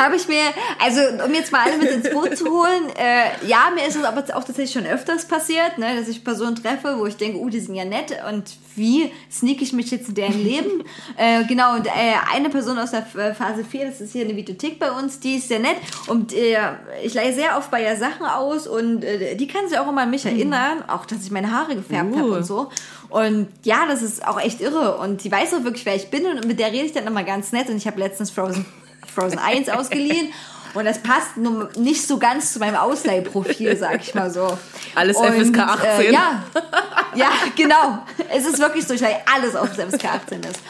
habe 0.00 0.16
ich 0.16 0.26
mir, 0.28 0.42
also 0.82 1.00
um 1.24 1.34
jetzt 1.34 1.52
mal 1.52 1.60
alle 1.66 1.76
mit 1.78 1.90
ins 1.90 2.10
Boot 2.10 2.36
zu 2.36 2.46
holen, 2.46 2.88
äh, 2.98 3.46
ja, 3.46 3.70
mir 3.74 3.86
ist 3.86 3.96
es 3.96 4.04
aber 4.04 4.22
auch 4.34 4.44
tatsächlich 4.44 4.72
schon 4.72 4.86
öfters 4.86 5.26
passiert, 5.26 5.78
ne, 5.78 5.96
dass 5.98 6.08
ich 6.08 6.24
Personen 6.24 6.56
treffe, 6.56 6.96
wo 6.98 7.06
ich 7.06 7.16
denke, 7.16 7.38
uh, 7.38 7.48
die 7.50 7.60
sind 7.60 7.74
ja 7.74 7.84
nett 7.84 8.16
und 8.28 8.44
wie 8.76 9.12
sneak 9.30 9.60
ich 9.62 9.72
mich 9.72 9.90
jetzt 9.90 10.08
in 10.08 10.14
deren 10.14 10.42
Leben? 10.42 10.84
äh, 11.16 11.44
genau, 11.44 11.74
und 11.74 11.86
äh, 11.86 11.90
eine 12.32 12.48
Person 12.48 12.78
aus 12.78 12.92
der 12.92 13.00
F- 13.00 13.36
Phase 13.36 13.64
4, 13.64 13.86
das 13.86 14.00
ist 14.00 14.12
hier 14.12 14.24
eine 14.24 14.34
Videothek 14.36 14.78
bei 14.78 14.90
uns, 14.90 15.20
die 15.20 15.36
ist 15.36 15.48
sehr 15.48 15.58
nett 15.58 15.76
und 16.06 16.32
äh, 16.32 16.56
ich 17.02 17.14
leihe 17.14 17.34
sehr 17.34 17.58
oft 17.58 17.70
bei 17.70 17.82
ihr 17.82 17.96
Sachen 17.96 18.24
aus 18.26 18.66
und 18.66 19.04
äh, 19.04 19.36
die 19.36 19.46
kann 19.46 19.68
sich 19.68 19.78
auch 19.78 19.88
immer 19.88 20.02
an 20.02 20.10
mich 20.10 20.24
erinnern, 20.24 20.82
auch 20.88 21.04
dass 21.04 21.22
ich 21.22 21.30
meine 21.30 21.52
Haare 21.52 21.76
gefärbt 21.76 22.16
habe 22.16 22.30
Uh. 22.30 22.34
und 22.36 22.44
so. 22.44 22.70
Und 23.10 23.48
ja, 23.64 23.86
das 23.88 24.02
ist 24.02 24.26
auch 24.26 24.40
echt 24.40 24.60
irre. 24.60 24.96
Und 24.98 25.24
die 25.24 25.32
weiß 25.32 25.54
auch 25.54 25.64
wirklich, 25.64 25.84
wer 25.84 25.96
ich 25.96 26.10
bin. 26.10 26.24
Und 26.26 26.46
mit 26.46 26.60
der 26.60 26.68
rede 26.70 26.86
ich 26.86 26.92
dann 26.92 27.06
immer 27.08 27.24
ganz 27.24 27.50
nett. 27.50 27.68
Und 27.68 27.76
ich 27.76 27.88
habe 27.88 27.98
letztens 27.98 28.30
Frozen, 28.30 28.64
Frozen 29.14 29.38
1 29.38 29.68
ausgeliehen. 29.70 30.32
Und 30.72 30.84
das 30.84 30.98
passt 30.98 31.36
nur 31.36 31.68
nicht 31.76 32.06
so 32.06 32.18
ganz 32.18 32.52
zu 32.52 32.60
meinem 32.60 32.76
Ausleihprofil, 32.76 33.76
sag 33.76 34.00
ich 34.02 34.14
mal 34.14 34.30
so. 34.30 34.56
Alles 34.94 35.16
Und, 35.16 35.26
FSK 35.26 35.58
18. 35.58 35.88
Äh, 35.88 36.12
ja, 36.12 36.44
ja, 37.16 37.30
genau. 37.56 37.98
Es 38.32 38.46
ist 38.46 38.58
wirklich 38.60 38.86
so, 38.86 38.94
ich 38.94 39.00
leihe 39.00 39.18
alles 39.32 39.56
auf 39.56 39.74
das 39.74 39.92
FSK 39.92 40.04
18 40.04 40.40
ist. 40.44 40.60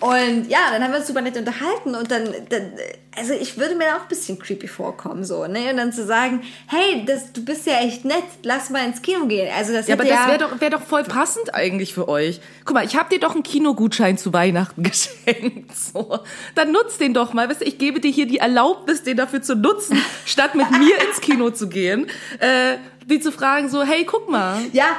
Und 0.00 0.48
ja, 0.48 0.70
dann 0.70 0.82
haben 0.82 0.92
wir 0.92 0.98
uns 0.98 1.06
super 1.06 1.22
nett 1.22 1.36
unterhalten 1.36 1.94
und 1.94 2.10
dann, 2.10 2.28
dann 2.48 2.72
also 3.16 3.32
ich 3.32 3.56
würde 3.58 3.74
mir 3.74 3.84
da 3.84 3.96
auch 3.96 4.02
ein 4.02 4.08
bisschen 4.08 4.38
creepy 4.38 4.66
vorkommen, 4.66 5.24
so, 5.24 5.46
ne? 5.46 5.70
Und 5.70 5.76
dann 5.76 5.92
zu 5.92 6.04
sagen, 6.04 6.42
hey, 6.66 7.04
das, 7.06 7.32
du 7.32 7.44
bist 7.44 7.66
ja 7.66 7.74
echt 7.78 8.04
nett, 8.04 8.24
lass 8.42 8.70
mal 8.70 8.84
ins 8.84 9.02
Kino 9.02 9.26
gehen. 9.26 9.50
Also 9.56 9.72
das 9.72 9.86
Ja, 9.86 9.94
aber 9.94 10.04
das 10.04 10.26
wäre 10.26 10.38
doch, 10.38 10.60
wär 10.60 10.70
doch 10.70 10.82
voll 10.82 11.04
passend 11.04 11.54
eigentlich 11.54 11.94
für 11.94 12.08
euch. 12.08 12.40
Guck 12.64 12.74
mal, 12.74 12.84
ich 12.84 12.96
habe 12.96 13.08
dir 13.08 13.20
doch 13.20 13.34
einen 13.34 13.42
Kinogutschein 13.42 14.18
zu 14.18 14.32
Weihnachten 14.32 14.82
geschenkt. 14.82 15.76
So. 15.76 16.18
Dann 16.54 16.72
nutz 16.72 16.98
den 16.98 17.14
doch 17.14 17.32
mal. 17.32 17.48
Weißt 17.48 17.60
du, 17.60 17.64
ich 17.64 17.78
gebe 17.78 18.00
dir 18.00 18.10
hier 18.10 18.26
die 18.26 18.38
Erlaubnis, 18.38 19.02
den 19.02 19.16
dafür 19.16 19.42
zu 19.42 19.54
nutzen, 19.54 20.02
statt 20.24 20.54
mit 20.54 20.70
mir 20.70 21.00
ins 21.08 21.20
Kino 21.20 21.50
zu 21.50 21.68
gehen. 21.68 22.08
Äh, 22.40 22.76
die 23.06 23.20
zu 23.20 23.32
fragen 23.32 23.68
so, 23.68 23.82
hey, 23.82 24.04
guck 24.04 24.30
mal. 24.30 24.60
Ja, 24.72 24.96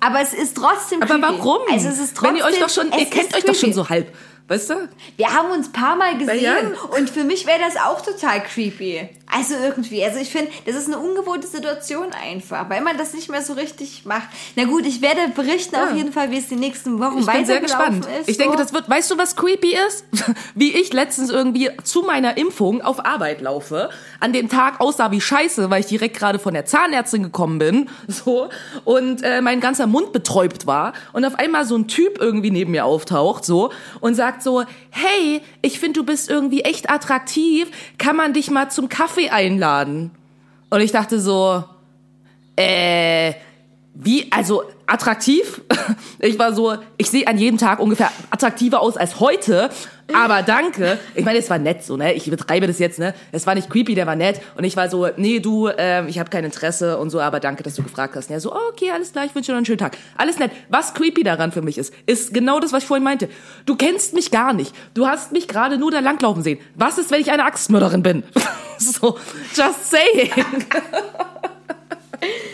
aber 0.00 0.20
es 0.20 0.32
ist 0.32 0.56
trotzdem 0.56 1.02
Aber 1.02 1.18
creepy. 1.18 1.38
warum? 1.38 1.58
Also 1.70 1.88
es 1.88 1.98
ist 1.98 2.16
trotzdem, 2.16 2.34
Wenn 2.34 2.36
ihr 2.38 2.44
euch 2.46 2.58
doch 2.60 2.68
schon, 2.70 2.90
ihr 2.92 3.06
kennt 3.06 3.34
euch 3.36 3.44
doch 3.44 3.54
schon 3.54 3.72
so 3.72 3.88
halb. 3.88 4.12
Weißt 4.50 4.68
du? 4.68 4.88
Wir 5.16 5.32
haben 5.32 5.52
uns 5.52 5.68
ein 5.68 5.72
paar 5.72 5.94
Mal 5.94 6.18
gesehen 6.18 6.42
ja. 6.42 6.96
und 6.98 7.08
für 7.08 7.22
mich 7.22 7.46
wäre 7.46 7.60
das 7.60 7.76
auch 7.76 8.00
total 8.00 8.42
creepy. 8.42 9.08
Also 9.32 9.54
irgendwie, 9.54 10.04
also 10.04 10.18
ich 10.18 10.28
finde, 10.28 10.50
das 10.66 10.74
ist 10.74 10.88
eine 10.88 10.98
ungewohnte 10.98 11.46
Situation 11.46 12.08
einfach, 12.12 12.68
weil 12.68 12.80
man 12.80 12.98
das 12.98 13.14
nicht 13.14 13.30
mehr 13.30 13.42
so 13.42 13.52
richtig 13.52 14.04
macht. 14.04 14.28
Na 14.56 14.64
gut, 14.64 14.84
ich 14.86 15.02
werde 15.02 15.28
berichten 15.34 15.76
auf 15.76 15.94
jeden 15.94 16.12
Fall, 16.12 16.32
wie 16.32 16.38
es 16.38 16.48
die 16.48 16.56
nächsten 16.56 16.98
Wochen 16.98 17.18
Ich 17.18 17.26
bin 17.26 17.46
sehr 17.46 17.62
weitergelaufen 17.62 18.00
gespannt. 18.00 18.20
ist. 18.22 18.28
Ich 18.28 18.38
denke, 18.38 18.56
das 18.56 18.72
wird, 18.72 18.90
weißt 18.90 19.10
du, 19.10 19.18
was 19.18 19.36
creepy 19.36 19.76
ist? 19.86 20.04
Wie 20.54 20.72
ich 20.72 20.92
letztens 20.92 21.30
irgendwie 21.30 21.70
zu 21.84 22.02
meiner 22.02 22.36
Impfung 22.36 22.82
auf 22.82 23.04
Arbeit 23.04 23.40
laufe, 23.40 23.90
an 24.18 24.32
dem 24.32 24.48
Tag 24.48 24.80
aussah 24.80 25.10
wie 25.12 25.20
Scheiße, 25.20 25.70
weil 25.70 25.80
ich 25.80 25.86
direkt 25.86 26.16
gerade 26.16 26.38
von 26.38 26.54
der 26.54 26.66
Zahnärztin 26.66 27.22
gekommen 27.22 27.58
bin, 27.58 27.88
so, 28.08 28.48
und 28.84 29.22
äh, 29.22 29.40
mein 29.40 29.60
ganzer 29.60 29.86
Mund 29.86 30.12
betäubt 30.12 30.66
war 30.66 30.92
und 31.12 31.24
auf 31.24 31.36
einmal 31.36 31.64
so 31.64 31.76
ein 31.76 31.86
Typ 31.86 32.18
irgendwie 32.20 32.50
neben 32.50 32.72
mir 32.72 32.84
auftaucht, 32.84 33.44
so, 33.44 33.70
und 34.00 34.14
sagt 34.14 34.39
so, 34.42 34.64
hey, 34.90 35.42
ich 35.62 35.78
finde, 35.78 36.00
du 36.00 36.06
bist 36.06 36.30
irgendwie 36.30 36.62
echt 36.62 36.90
attraktiv, 36.90 37.68
kann 37.98 38.16
man 38.16 38.32
dich 38.32 38.50
mal 38.50 38.70
zum 38.70 38.88
Kaffee 38.88 39.30
einladen? 39.30 40.10
Und 40.70 40.80
ich 40.80 40.92
dachte 40.92 41.20
so, 41.20 41.64
äh, 42.56 43.34
wie, 43.94 44.30
also 44.30 44.64
attraktiv? 44.86 45.62
Ich 46.22 46.38
war 46.38 46.52
so, 46.52 46.74
ich 46.98 47.08
sehe 47.08 47.26
an 47.26 47.38
jedem 47.38 47.56
Tag 47.56 47.80
ungefähr 47.80 48.10
attraktiver 48.30 48.80
aus 48.80 48.98
als 48.98 49.20
heute, 49.20 49.70
aber 50.12 50.42
danke. 50.42 50.98
Ich 51.14 51.24
meine, 51.24 51.38
es 51.38 51.48
war 51.48 51.58
nett 51.58 51.82
so, 51.82 51.96
ne? 51.96 52.12
Ich 52.12 52.30
betreibe 52.30 52.66
das 52.66 52.78
jetzt, 52.78 52.98
ne? 52.98 53.14
Es 53.32 53.46
war 53.46 53.54
nicht 53.54 53.70
creepy, 53.70 53.94
der 53.94 54.06
war 54.06 54.16
nett. 54.16 54.40
Und 54.56 54.64
ich 54.64 54.76
war 54.76 54.90
so, 54.90 55.08
nee, 55.16 55.40
du, 55.40 55.70
ähm, 55.76 56.08
ich 56.08 56.18
habe 56.18 56.28
kein 56.28 56.44
Interesse 56.44 56.98
und 56.98 57.08
so, 57.08 57.20
aber 57.20 57.40
danke, 57.40 57.62
dass 57.62 57.74
du 57.74 57.82
gefragt 57.82 58.16
hast. 58.16 58.28
Und 58.28 58.34
er 58.34 58.40
so, 58.40 58.52
oh, 58.52 58.68
okay, 58.70 58.90
alles 58.90 59.12
klar, 59.12 59.24
ich 59.24 59.34
wünsche 59.34 59.46
dir 59.46 59.52
noch 59.52 59.58
einen 59.58 59.66
schönen 59.66 59.78
Tag. 59.78 59.96
Alles 60.18 60.38
nett. 60.38 60.50
Was 60.68 60.92
creepy 60.92 61.22
daran 61.22 61.52
für 61.52 61.62
mich 61.62 61.78
ist, 61.78 61.94
ist 62.04 62.34
genau 62.34 62.60
das, 62.60 62.72
was 62.72 62.82
ich 62.82 62.88
vorhin 62.88 63.04
meinte. 63.04 63.30
Du 63.64 63.76
kennst 63.76 64.12
mich 64.12 64.30
gar 64.30 64.52
nicht. 64.52 64.74
Du 64.92 65.06
hast 65.06 65.32
mich 65.32 65.48
gerade 65.48 65.78
nur 65.78 65.90
da 65.90 66.00
langlaufen 66.00 66.42
sehen. 66.42 66.58
Was 66.74 66.98
ist, 66.98 67.10
wenn 67.10 67.22
ich 67.22 67.32
eine 67.32 67.44
Axtmörderin 67.44 68.02
bin? 68.02 68.22
so, 68.78 69.18
just 69.54 69.90
saying. 69.90 70.30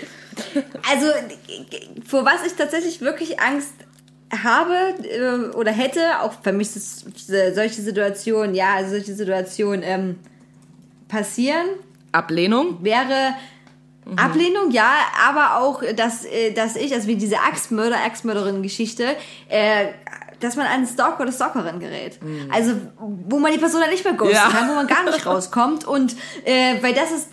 Also, 0.90 1.06
vor 2.06 2.24
was 2.24 2.46
ich 2.46 2.54
tatsächlich 2.54 3.00
wirklich 3.00 3.40
Angst 3.40 3.74
habe 4.42 4.74
äh, 5.04 5.56
oder 5.56 5.70
hätte, 5.70 6.20
auch 6.20 6.32
für 6.42 6.52
mich 6.52 6.74
ist 6.74 7.06
solche 7.54 7.82
Situationen, 7.82 8.54
ja, 8.54 8.74
also 8.74 8.90
solche 8.90 9.14
Situationen 9.14 9.82
ähm, 9.84 10.18
passieren, 11.08 11.66
Ablehnung? 12.12 12.78
wäre 12.82 13.34
Ablehnung, 14.14 14.70
ja, 14.70 14.92
aber 15.28 15.56
auch, 15.60 15.82
dass, 15.96 16.24
äh, 16.24 16.52
dass 16.52 16.76
ich, 16.76 16.94
also 16.94 17.08
wie 17.08 17.16
diese 17.16 17.40
Axtmörder, 17.40 17.96
Axtmörderin-Geschichte, 18.04 19.16
äh, 19.48 19.86
dass 20.38 20.54
man 20.54 20.66
an 20.66 20.72
einen 20.72 20.86
Stalker 20.86 21.22
oder 21.22 21.32
Stalkerin 21.32 21.80
gerät. 21.80 22.20
Also, 22.52 22.72
wo 22.98 23.38
man 23.38 23.52
die 23.52 23.58
Person 23.58 23.80
dann 23.80 23.90
nicht 23.90 24.04
mehr 24.04 24.12
ghosten 24.12 24.34
Ja. 24.34 24.48
kann, 24.48 24.68
wo 24.68 24.74
man 24.74 24.86
gar 24.86 25.02
nicht 25.04 25.26
rauskommt. 25.26 25.86
Und 25.86 26.14
äh, 26.44 26.80
weil 26.82 26.94
das 26.94 27.10
ist, 27.10 27.30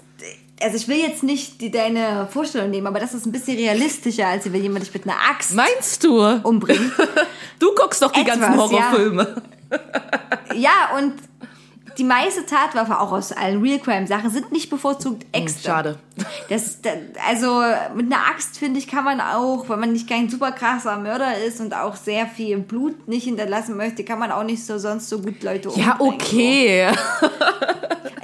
also 0.63 0.77
ich 0.77 0.87
will 0.87 0.97
jetzt 0.97 1.23
nicht 1.23 1.61
die, 1.61 1.69
deine 1.71 2.27
Vorstellung 2.31 2.69
nehmen, 2.71 2.87
aber 2.87 2.99
das 2.99 3.13
ist 3.13 3.25
ein 3.25 3.31
bisschen 3.31 3.57
realistischer, 3.57 4.27
als 4.27 4.51
wenn 4.51 4.61
jemand 4.63 4.85
dich 4.85 4.93
mit 4.93 5.03
einer 5.03 5.17
Axt 5.29 5.53
Meinst 5.53 6.03
du? 6.03 6.19
umbringt. 6.43 6.91
Du 7.59 7.73
guckst 7.75 8.01
doch 8.01 8.11
die 8.11 8.21
Etwas, 8.21 8.39
ganzen 8.39 8.53
ja. 8.53 8.57
Horrorfilme. 8.91 9.41
ja, 10.55 10.71
und 10.97 11.13
die 11.97 12.03
meiste 12.03 12.45
Tatwaffe, 12.45 12.99
auch 12.99 13.11
aus 13.11 13.31
allen 13.31 13.61
Real 13.61 13.79
Crime 13.79 14.05
Sachen, 14.07 14.29
sind 14.31 14.51
nicht 14.51 14.69
bevorzugt 14.69 15.25
Äxte. 15.31 15.61
schade. 15.69 15.99
Das, 16.49 16.81
da- 16.81 16.89
also 17.29 17.61
mit 17.95 18.07
einer 18.07 18.21
Axt, 18.31 18.57
finde 18.57 18.79
ich, 18.79 18.87
kann 18.87 19.03
man 19.05 19.21
auch, 19.21 19.69
wenn 19.69 19.79
man 19.79 19.93
nicht 19.93 20.09
kein 20.09 20.27
super 20.27 20.51
krasser 20.51 20.97
Mörder 20.97 21.37
ist 21.37 21.61
und 21.61 21.73
auch 21.73 21.95
sehr 21.95 22.25
viel 22.27 22.57
Blut 22.57 23.07
nicht 23.07 23.25
hinterlassen 23.25 23.77
möchte, 23.77 24.03
kann 24.03 24.19
man 24.19 24.31
auch 24.31 24.43
nicht 24.43 24.65
so 24.65 24.77
sonst 24.79 25.07
so 25.07 25.19
gut 25.19 25.41
Leute 25.43 25.69
umbringen. 25.69 25.89
Ja, 25.89 25.95
okay. 25.99 26.87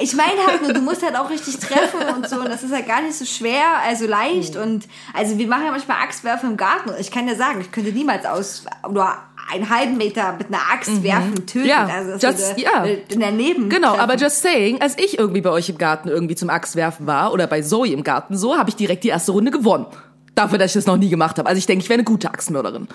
Ich 0.01 0.15
meine 0.15 0.45
halt 0.47 0.62
nur, 0.62 0.73
du 0.73 0.81
musst 0.81 1.03
halt 1.03 1.15
auch 1.15 1.29
richtig 1.29 1.59
treffen 1.59 1.99
und 2.15 2.29
so. 2.29 2.38
Und 2.38 2.49
das 2.49 2.63
ist 2.63 2.73
halt 2.73 2.88
gar 2.88 3.01
nicht 3.01 3.15
so 3.15 3.25
schwer, 3.25 3.65
also 3.85 4.07
leicht. 4.07 4.55
Hm. 4.55 4.62
Und 4.62 4.88
also 5.13 5.38
wir 5.38 5.47
machen 5.47 5.65
ja 5.65 5.71
manchmal 5.71 5.97
Axtwerfe 6.01 6.47
im 6.47 6.57
Garten. 6.57 6.91
Ich 6.99 7.12
kann 7.12 7.27
ja 7.27 7.35
sagen, 7.35 7.62
ich 7.62 7.71
könnte 7.71 7.91
niemals 7.91 8.25
aus 8.25 8.63
nur 8.89 9.07
einen 9.51 9.69
halben 9.69 9.97
Meter 9.97 10.35
mit 10.38 10.47
einer 10.47 10.62
Axt 10.71 11.01
werfen, 11.03 11.45
töten. 11.47 11.62
Mhm. 11.62 11.65
Ja, 11.65 11.88
also 11.88 12.12
das 12.12 12.21
just- 12.21 12.57
würde 12.57 12.62
ja. 12.62 12.85
daneben. 13.19 13.69
Genau, 13.69 13.89
treffen. 13.89 14.01
aber 14.01 14.15
just 14.15 14.41
saying, 14.41 14.81
als 14.81 14.97
ich 14.97 15.17
irgendwie 15.17 15.41
bei 15.41 15.49
euch 15.49 15.69
im 15.69 15.77
Garten 15.77 16.07
irgendwie 16.07 16.35
zum 16.35 16.49
Axtwerfen 16.49 17.07
war 17.07 17.33
oder 17.33 17.47
bei 17.47 17.62
Zoe 17.62 17.88
im 17.89 18.03
Garten 18.03 18.38
so, 18.38 18.57
habe 18.57 18.69
ich 18.69 18.75
direkt 18.75 19.03
die 19.03 19.09
erste 19.09 19.31
Runde 19.31 19.51
gewonnen. 19.51 19.88
Dafür, 20.35 20.57
dass 20.59 20.71
ich 20.71 20.75
das 20.75 20.85
noch 20.85 20.97
nie 20.97 21.09
gemacht 21.09 21.38
habe. 21.39 21.49
Also 21.49 21.57
ich 21.57 21.65
denke, 21.65 21.83
ich 21.83 21.89
wäre 21.89 21.97
eine 21.97 22.05
gute 22.05 22.29
Axtmörderin. 22.29 22.88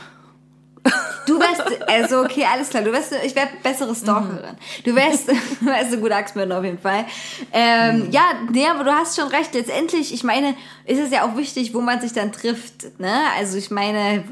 Du 1.27 1.40
wärst, 1.59 1.88
also 1.88 2.21
okay, 2.23 2.45
alles 2.53 2.69
klar, 2.71 2.83
du 2.83 2.93
wärst, 2.93 3.12
ich 3.25 3.35
wäre 3.35 3.49
bessere 3.62 3.95
Stalkerin. 3.95 4.57
Du 4.85 4.95
wärst, 4.95 5.29
du 5.61 5.67
wärst 5.67 5.93
eine 5.93 5.99
gute 5.99 6.14
Axtmörder 6.14 6.59
auf 6.59 6.64
jeden 6.64 6.79
Fall. 6.79 7.05
Ähm, 7.53 8.09
Ja, 8.11 8.23
nee, 8.51 8.67
aber 8.67 8.85
du 8.85 8.93
hast 8.93 9.17
schon 9.19 9.29
recht. 9.29 9.55
Letztendlich, 9.55 10.12
ich 10.12 10.25
meine, 10.25 10.55
ist 10.87 10.99
es 11.01 11.11
ja 11.11 11.25
auch 11.27 11.37
wichtig, 11.37 11.75
wo 11.75 11.81
man 11.81 12.01
sich 12.01 12.12
dann 12.12 12.33
trifft. 12.33 12.99
Ne? 13.01 13.12
Also 13.38 13.57
ich 13.59 13.71
meine, 13.71 14.25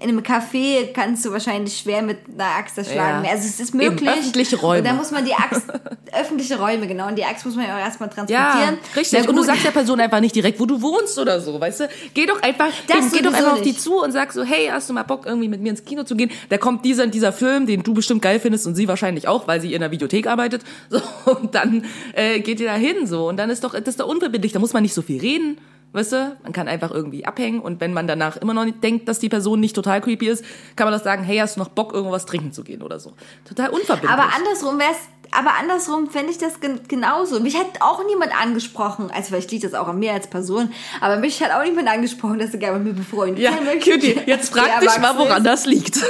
in 0.00 0.10
einem 0.10 0.20
Café 0.20 0.92
kannst 0.92 1.24
du 1.24 1.32
wahrscheinlich 1.32 1.76
schwer 1.78 2.02
mit 2.02 2.18
einer 2.32 2.44
Axt 2.56 2.78
erschlagen. 2.78 3.24
Ja. 3.24 3.30
Also 3.32 3.46
es 3.48 3.58
ist 3.60 3.74
Eben, 3.74 3.78
möglich. 3.94 4.08
öffentliche 4.08 4.56
Räume. 4.56 4.78
Und 4.78 4.86
da 4.86 4.92
muss 4.94 5.10
man 5.10 5.24
die 5.24 5.34
Axt, 5.34 5.62
öffentliche 6.12 6.58
Räume, 6.58 6.86
genau. 6.86 7.08
Und 7.08 7.16
die 7.16 7.24
Axt 7.24 7.44
muss 7.44 7.56
man 7.56 7.66
ja 7.66 7.74
auch 7.74 7.80
erstmal 7.80 8.08
Ja, 8.08 8.14
transportieren. 8.14 8.78
richtig. 8.96 9.20
Na 9.24 9.28
Und 9.28 9.36
du 9.36 9.42
sagst 9.42 9.64
der 9.64 9.70
Person 9.72 9.98
einfach 10.00 10.20
nicht 10.20 10.34
direkt, 10.36 10.60
wo 10.60 10.66
du 10.66 10.80
wohnst 10.80 11.18
oder 11.18 11.40
so, 11.40 11.60
weißt 11.60 11.80
du? 11.80 11.88
Geh 12.14 12.26
doch 12.26 12.40
einfach, 12.42 12.68
Das 12.86 12.96
eben, 12.98 13.10
geh 13.12 13.22
doch 13.22 13.32
einfach 13.34 13.54
auf 13.54 13.60
die 13.62 13.70
nicht. 13.70 13.80
zu 13.82 14.00
und 14.00 14.12
sag 14.12 14.32
so, 14.32 14.44
hey, 14.44 14.68
hast 14.72 14.88
du 14.88 14.92
mal 14.94 15.02
Bock, 15.02 15.26
irgendwie 15.26 15.48
mit 15.48 15.60
mir 15.60 15.70
ins 15.70 15.84
Kino 15.84 16.04
zu 16.04 16.14
gehen? 16.14 16.30
Da 16.48 16.58
kommt 16.68 16.84
dieser 16.84 17.04
und 17.04 17.14
dieser 17.14 17.32
Film, 17.32 17.64
den 17.64 17.82
du 17.82 17.94
bestimmt 17.94 18.20
geil 18.20 18.38
findest 18.38 18.66
und 18.66 18.74
sie 18.74 18.88
wahrscheinlich 18.88 19.26
auch, 19.26 19.48
weil 19.48 19.58
sie 19.58 19.72
in 19.72 19.80
der 19.80 19.90
Videothek 19.90 20.26
arbeitet. 20.26 20.64
So, 20.90 21.00
und 21.36 21.54
dann 21.54 21.84
äh, 22.12 22.40
geht 22.40 22.60
ihr 22.60 22.66
da 22.66 22.74
hin 22.74 23.06
so. 23.06 23.26
Und 23.28 23.38
dann 23.38 23.48
ist 23.48 23.64
doch, 23.64 23.72
das 23.72 23.88
ist 23.88 24.00
doch 24.00 24.06
unverbindlich, 24.06 24.52
da 24.52 24.58
muss 24.58 24.74
man 24.74 24.82
nicht 24.82 24.92
so 24.92 25.00
viel 25.00 25.18
reden. 25.18 25.58
Weißt 25.92 26.12
du, 26.12 26.36
man 26.42 26.52
kann 26.52 26.68
einfach 26.68 26.90
irgendwie 26.90 27.24
abhängen 27.24 27.60
und 27.60 27.80
wenn 27.80 27.94
man 27.94 28.06
danach 28.06 28.36
immer 28.36 28.52
noch 28.52 28.66
nicht 28.66 28.82
denkt, 28.82 29.08
dass 29.08 29.18
die 29.18 29.30
Person 29.30 29.60
nicht 29.60 29.74
total 29.74 30.02
creepy 30.02 30.28
ist, 30.28 30.44
kann 30.76 30.84
man 30.84 30.92
das 30.92 31.04
sagen, 31.04 31.24
hey, 31.24 31.38
hast 31.38 31.56
du 31.56 31.60
noch 31.60 31.68
Bock, 31.68 31.94
irgendwas 31.94 32.26
trinken 32.26 32.52
zu 32.52 32.64
gehen 32.64 32.82
oder 32.82 33.00
so. 33.00 33.14
Total 33.46 33.70
unverbindlich. 33.70 34.10
Aber 34.10 34.34
andersrum 34.34 34.78
wär's, 34.78 34.98
aber 35.32 35.54
andersrum 35.60 36.10
fände 36.10 36.30
ich 36.30 36.38
das 36.38 36.60
gen 36.60 36.80
genauso. 36.88 37.40
Mich 37.40 37.56
hat 37.56 37.66
auch 37.80 38.04
niemand 38.06 38.32
angesprochen, 38.40 39.10
also 39.10 39.28
vielleicht 39.28 39.50
liegt 39.50 39.64
das 39.64 39.74
auch 39.74 39.88
an 39.88 39.98
mir 39.98 40.12
als 40.12 40.28
Person, 40.28 40.72
aber 41.00 41.16
mich 41.16 41.42
hat 41.42 41.52
auch 41.52 41.64
niemand 41.64 41.88
angesprochen, 41.88 42.38
dass 42.38 42.50
du 42.50 42.58
gerne 42.58 42.78
mit 42.78 42.94
mir 42.94 43.00
befreundet 43.00 43.38
Ja. 43.38 43.52
Cutie, 43.52 44.20
jetzt 44.26 44.52
frag 44.52 44.80
dich 44.80 44.98
mal, 44.98 45.16
woran 45.16 45.38
ist. 45.38 45.46
das 45.46 45.66
liegt. 45.66 46.00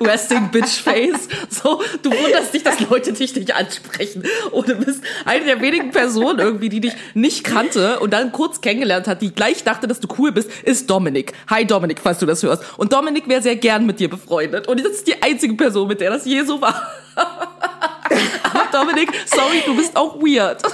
Resting 0.00 0.50
Bitch 0.50 0.80
Face. 0.80 1.28
So, 1.48 1.80
du 2.02 2.10
wunderst 2.10 2.54
dich, 2.54 2.62
dass 2.62 2.80
Leute 2.80 3.12
dich 3.12 3.34
nicht 3.34 3.54
ansprechen. 3.54 4.24
Und 4.50 4.68
du 4.68 4.74
bist 4.76 5.02
eine 5.24 5.44
der 5.44 5.60
wenigen 5.60 5.90
Personen 5.90 6.38
irgendwie, 6.38 6.68
die 6.68 6.80
dich 6.80 6.94
nicht 7.14 7.44
kannte 7.44 8.00
und 8.00 8.12
dann 8.12 8.32
kurz 8.32 8.60
kennengelernt 8.60 9.06
hat, 9.06 9.22
die 9.22 9.34
gleich 9.34 9.64
dachte, 9.64 9.86
dass 9.86 10.00
du 10.00 10.08
cool 10.18 10.32
bist, 10.32 10.50
ist 10.64 10.88
Dominik. 10.88 11.32
Hi 11.48 11.66
Dominik, 11.66 12.00
falls 12.02 12.18
du 12.18 12.26
das 12.26 12.42
hörst. 12.42 12.64
Und 12.78 12.92
Dominik 12.92 13.28
wäre 13.28 13.42
sehr 13.42 13.56
gern 13.56 13.86
mit 13.86 14.00
dir 14.00 14.08
befreundet. 14.08 14.66
Und 14.68 14.80
das 14.82 14.92
ist 14.92 15.06
die 15.06 15.22
einzige 15.22 15.54
Person, 15.54 15.88
mit 15.88 16.00
der 16.00 16.10
das 16.10 16.24
je 16.24 16.42
so 16.42 16.60
war. 16.60 16.90
Dominik, 18.72 19.10
sorry, 19.26 19.62
du 19.64 19.76
bist 19.76 19.96
auch 19.96 20.16
weird. 20.16 20.62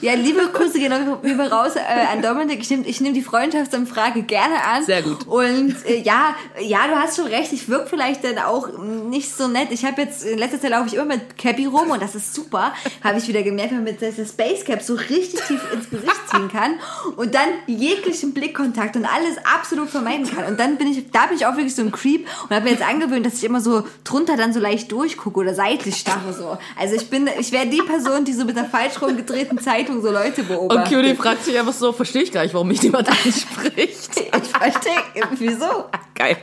Ja, 0.00 0.14
liebe 0.14 0.48
Grüße 0.52 0.78
gehen 0.78 0.92
über 1.22 1.50
raus 1.50 1.76
äh, 1.76 1.80
an 2.12 2.22
Dominik. 2.22 2.60
Ich 2.60 2.70
nehme 2.70 2.86
ich 2.86 3.00
nehm 3.00 3.14
die 3.14 3.22
Freundschaftsanfrage 3.22 4.22
gerne 4.22 4.62
an. 4.64 4.84
Sehr 4.84 5.02
gut. 5.02 5.26
Und 5.26 5.74
äh, 5.86 6.00
ja, 6.00 6.34
ja, 6.60 6.86
du 6.88 6.96
hast 6.96 7.16
schon 7.16 7.26
recht. 7.26 7.52
Ich 7.52 7.68
wirke 7.68 7.88
vielleicht 7.88 8.24
dann 8.24 8.38
auch 8.38 8.68
nicht 8.78 9.34
so 9.34 9.48
nett. 9.48 9.68
Ich 9.70 9.84
habe 9.84 10.02
jetzt 10.02 10.24
in 10.24 10.38
letzter 10.38 10.60
Zeit 10.60 10.70
laufe 10.70 10.88
ich 10.88 10.94
immer 10.94 11.04
mit 11.04 11.38
Cappy 11.38 11.66
rum 11.66 11.90
und 11.90 12.02
das 12.02 12.14
ist 12.14 12.34
super. 12.34 12.74
Habe 13.02 13.18
ich 13.18 13.28
wieder 13.28 13.42
gemerkt, 13.42 13.70
wenn 13.70 13.84
man 13.84 13.92
mit 13.92 14.00
der 14.00 14.12
Space 14.12 14.64
Cap 14.64 14.82
so 14.82 14.94
richtig 14.94 15.40
tief 15.40 15.60
ins 15.72 15.90
Gesicht 15.90 16.28
ziehen 16.30 16.48
kann 16.48 16.74
und 17.16 17.34
dann 17.34 17.48
jeglichen 17.66 18.34
Blickkontakt 18.34 18.96
und 18.96 19.04
alles 19.04 19.36
absolut 19.44 19.90
vermeiden 19.90 20.28
kann. 20.28 20.44
Und 20.46 20.58
dann 20.60 20.76
bin 20.76 20.88
ich, 20.88 21.10
da 21.10 21.26
bin 21.26 21.36
ich 21.36 21.46
auch 21.46 21.56
wirklich 21.56 21.74
so 21.74 21.82
ein 21.82 21.92
Creep 21.92 22.26
und 22.44 22.50
habe 22.50 22.64
mir 22.64 22.70
jetzt 22.70 22.86
angewöhnt, 22.86 23.26
dass 23.26 23.34
ich 23.34 23.44
immer 23.44 23.60
so 23.60 23.84
drunter 24.04 24.36
dann 24.36 24.52
so 24.52 24.60
leicht 24.60 24.90
durchgucke 24.92 25.40
oder 25.40 25.54
seitlich 25.54 25.96
starre 25.96 26.32
so. 26.32 26.58
Also 26.78 26.94
ich 26.94 27.10
bin, 27.10 27.28
ich 27.38 27.52
wäre 27.52 27.66
die 27.66 27.82
Person, 27.82 28.24
die 28.24 28.32
so 28.32 28.44
mit 28.44 28.56
einer 28.56 28.68
falsch 28.68 29.00
rumgedrehten 29.00 29.58
Zeitung 29.64 30.02
so 30.02 30.10
Leute 30.10 30.42
Und 30.42 30.48
beobachtet. 30.48 30.92
Cutie 30.98 31.14
fragt 31.14 31.44
sich 31.44 31.58
einfach 31.58 31.72
so, 31.72 31.92
verstehe 31.92 32.22
ich 32.22 32.32
gar 32.32 32.42
nicht, 32.42 32.54
warum 32.54 32.68
mich 32.68 32.82
niemand 32.82 33.08
anspricht. 33.26 34.10
Ich 34.44 34.50
verstehe, 34.50 35.24
wieso? 35.38 35.84
Geil. 36.14 36.36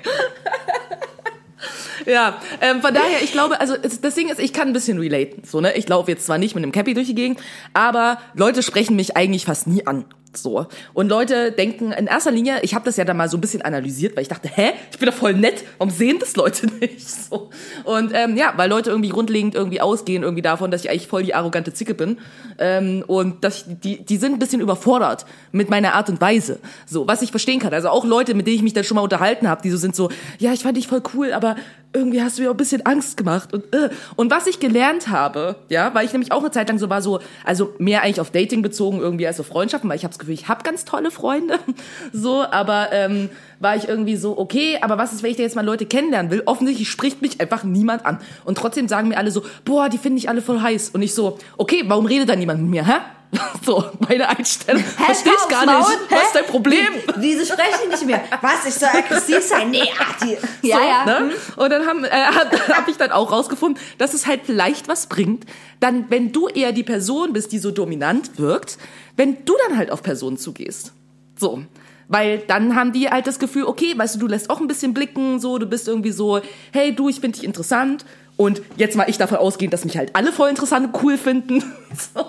Ja, 2.06 2.40
ähm, 2.62 2.82
von 2.82 2.94
daher, 2.94 3.22
ich 3.22 3.32
glaube, 3.32 3.60
also 3.60 3.76
das 3.78 4.16
Ding 4.16 4.30
ist, 4.30 4.40
ich 4.40 4.54
kann 4.54 4.70
ein 4.70 4.74
bisschen 4.74 4.98
relaten. 4.98 5.44
So, 5.46 5.62
ne? 5.62 5.74
Ich 5.76 5.88
laufe 5.88 6.10
jetzt 6.10 6.26
zwar 6.26 6.38
nicht 6.38 6.56
mit 6.56 6.64
einem 6.64 6.72
Cappy 6.72 6.94
durch 6.94 7.08
die 7.08 7.16
Gegend, 7.16 7.40
aber 7.74 8.18
Leute 8.34 8.64
sprechen 8.64 8.96
mich 8.96 9.16
eigentlich 9.16 9.46
fast 9.46 9.68
nie 9.68 9.86
an. 9.86 10.06
So. 10.34 10.68
Und 10.94 11.10
Leute 11.10 11.52
denken 11.52 11.92
in 11.92 12.08
erster 12.08 12.32
Linie, 12.32 12.60
ich 12.62 12.74
habe 12.74 12.86
das 12.86 12.98
ja 12.98 13.04
dann 13.04 13.18
mal 13.18 13.30
so 13.30 13.38
ein 13.38 13.42
bisschen 13.42 13.62
analysiert, 13.62 14.16
weil 14.16 14.24
ich 14.24 14.30
dachte, 14.30 14.48
hä, 14.48 14.72
ich 14.92 14.98
bin 14.98 15.10
doch 15.10 15.16
voll 15.16 15.34
nett, 15.34 15.64
warum 15.78 15.94
sehen 15.94 16.20
das 16.20 16.36
Leute 16.36 16.68
nicht? 16.80 17.08
So. 17.08 17.50
Und 17.84 18.12
ähm, 18.14 18.38
ja, 18.38 18.54
weil 18.56 18.70
Leute 18.70 18.90
irgendwie 18.90 19.10
grundlegend 19.10 19.56
irgendwie 19.56 19.82
ausgehen 19.82 20.24
irgendwie 20.24 20.42
davon, 20.42 20.72
dass 20.72 20.84
ich 20.84 20.90
eigentlich 20.90 21.08
voll 21.08 21.24
die 21.24 21.36
arrogante 21.36 21.74
Zicke 21.74 21.94
bin. 21.94 22.20
Ähm, 22.60 23.04
und 23.08 23.44
dass 23.44 23.58
ich, 23.58 23.80
die, 23.80 24.06
die 24.06 24.18
sind 24.18 24.34
ein 24.34 24.40
bisschen 24.40 24.62
überfordert 24.62 25.26
mit 25.52 25.70
meiner 25.70 25.94
Art 25.94 26.10
und 26.10 26.22
Weise. 26.22 26.60
So, 26.86 27.08
was 27.08 27.22
ich 27.22 27.32
verstehen 27.32 27.60
kann. 27.60 27.74
Also 27.74 27.90
auch 27.90 28.06
Leute, 28.06 28.34
mit 28.34 28.48
denen 28.48 28.58
ich 28.58 28.64
mich 28.64 28.74
dann 28.74 28.84
schon 28.84 28.96
mal 28.96 29.02
unterhalten 29.02 29.50
habe, 29.50 29.62
die 29.62 29.70
so 29.70 29.78
sind 29.78 29.96
so, 29.96 30.10
ja, 30.40 30.54
ich 30.54 30.64
fand 30.64 30.78
dich 30.78 30.88
voll 30.88 31.04
cool, 31.14 31.34
aber 31.34 31.56
irgendwie 31.94 32.22
hast 32.22 32.38
du 32.38 32.44
mir 32.44 32.50
auch 32.50 32.54
ein 32.54 32.58
bisschen 32.58 32.86
Angst 32.86 33.18
gemacht 33.18 33.54
und 33.54 33.74
äh. 33.74 33.90
und 34.16 34.32
was 34.32 34.48
ich 34.48 34.60
gelernt 34.60 35.10
habe, 35.10 35.56
ja, 35.70 35.94
weil 35.94 36.06
ich 36.06 36.14
nämlich 36.14 36.32
auch 36.32 36.42
eine 36.42 36.52
Zeit 36.52 36.70
lang 36.70 36.78
so 36.78 36.90
war 36.90 37.02
so, 37.02 37.20
also 37.44 37.74
mehr 37.80 38.04
eigentlich 38.04 38.22
auf 38.22 38.32
Dating 38.32 38.62
bezogen 38.62 39.00
irgendwie 39.00 39.28
als 39.28 39.40
auf 39.40 39.48
Freundschaften, 39.48 39.90
weil 39.90 39.98
ich 39.98 40.04
habe 40.04 40.12
das 40.12 40.20
Gefühl, 40.20 40.34
ich 40.34 40.48
habe 40.48 40.64
ganz 40.64 40.86
tolle 40.86 41.12
Freunde, 41.12 41.60
so, 42.14 42.44
aber 42.44 42.90
ähm, 42.92 43.30
war 43.60 43.76
ich 43.76 43.88
irgendwie 43.88 44.16
so, 44.16 44.38
okay, 44.38 44.78
aber 44.82 44.98
was 44.98 45.14
ist, 45.14 45.24
wenn 45.24 45.32
ich 45.32 45.38
da 45.38 45.44
jetzt 45.44 45.56
mal 45.56 45.66
Leute 45.66 45.86
kennenlernen 45.86 46.32
will? 46.32 46.44
Offensichtlich 46.46 46.90
spricht 46.90 47.22
mich 47.22 47.42
einfach 47.42 47.64
niemand 47.64 48.06
an 48.06 48.20
und 48.46 48.58
trotzdem 48.58 48.88
sagen 48.88 49.10
mir 49.10 49.18
alle 49.18 49.32
so, 49.32 49.44
boah, 49.66 49.90
die 49.90 49.98
finde 49.98 50.20
ich 50.20 50.30
alle 50.30 50.42
voll 50.42 50.62
heiß 50.62 50.90
und 50.90 51.02
ich 51.02 51.14
so, 51.14 51.38
okay, 51.58 51.84
warum 51.88 52.06
redet 52.06 52.30
da 52.30 52.36
niemand 52.36 52.62
mit 52.62 52.70
mir, 52.72 52.88
hä? 52.88 53.00
So, 53.66 53.84
meine 54.00 54.28
Einstellung. 54.28 54.84
Verstehe 54.84 55.34
ich 55.34 55.48
gar 55.48 55.66
nicht. 55.66 56.00
Was 56.10 56.24
ist 56.24 56.36
dein 56.36 56.46
Problem? 56.46 56.86
Wieso 57.18 57.46
sprechen 57.46 57.80
die 57.86 57.90
nicht 57.90 58.06
mehr? 58.06 58.22
Was, 58.42 58.66
ich 58.66 58.74
soll 58.74 58.90
aggressiv 58.90 59.42
sein? 59.42 59.70
Nee, 59.70 59.90
ah, 60.00 60.16
die. 60.24 60.68
Ja, 60.68 60.78
so, 60.78 60.84
ja. 60.84 61.06
Ne? 61.06 61.32
Und 61.56 61.70
dann 61.70 61.86
haben, 61.86 62.04
äh, 62.04 62.10
habe 62.12 62.58
hab 62.76 62.88
ich 62.88 62.98
dann 62.98 63.12
auch 63.12 63.32
rausgefunden, 63.32 63.82
dass 63.98 64.14
es 64.14 64.28
halt 64.28 64.42
vielleicht 64.46 64.88
was 64.88 65.08
bringt, 65.08 65.46
dann, 65.80 66.10
wenn 66.10 66.32
du 66.32 66.48
eher 66.48 66.72
die 66.72 66.84
Person 66.84 67.34
bist, 67.34 67.52
die 67.52 67.60
so 67.60 67.72
dominant 67.72 68.38
wirkt, 68.38 68.78
wenn 69.16 69.46
du 69.46 69.54
dann 69.68 69.78
halt 69.78 69.92
auf 69.92 70.04
Personen 70.04 70.38
zugehst. 70.38 70.94
So. 71.40 71.64
Weil 72.08 72.40
dann 72.40 72.76
haben 72.76 72.92
die 72.92 73.10
halt 73.10 73.26
das 73.26 73.40
Gefühl, 73.40 73.64
okay, 73.64 73.94
weißt 73.96 74.16
du, 74.16 74.20
du 74.20 74.28
lässt 74.28 74.50
auch 74.50 74.60
ein 74.60 74.68
bisschen 74.68 74.94
blicken, 74.94 75.40
so, 75.40 75.58
du 75.58 75.66
bist 75.66 75.88
irgendwie 75.88 76.12
so, 76.12 76.42
hey 76.74 76.94
du, 76.94 77.08
ich 77.08 77.22
finde 77.22 77.38
dich 77.38 77.46
interessant. 77.46 78.04
Und 78.42 78.64
jetzt 78.76 78.98
mal 78.98 79.08
ich 79.08 79.20
davon 79.20 79.38
ausgehen, 79.38 79.70
dass 79.70 79.86
mich 79.86 80.00
halt 80.00 80.16
alle 80.16 80.32
voll 80.32 80.50
interessant 80.50 80.88
und 80.88 81.04
cool 81.04 81.16
finden. 81.20 81.64
So. 82.16 82.22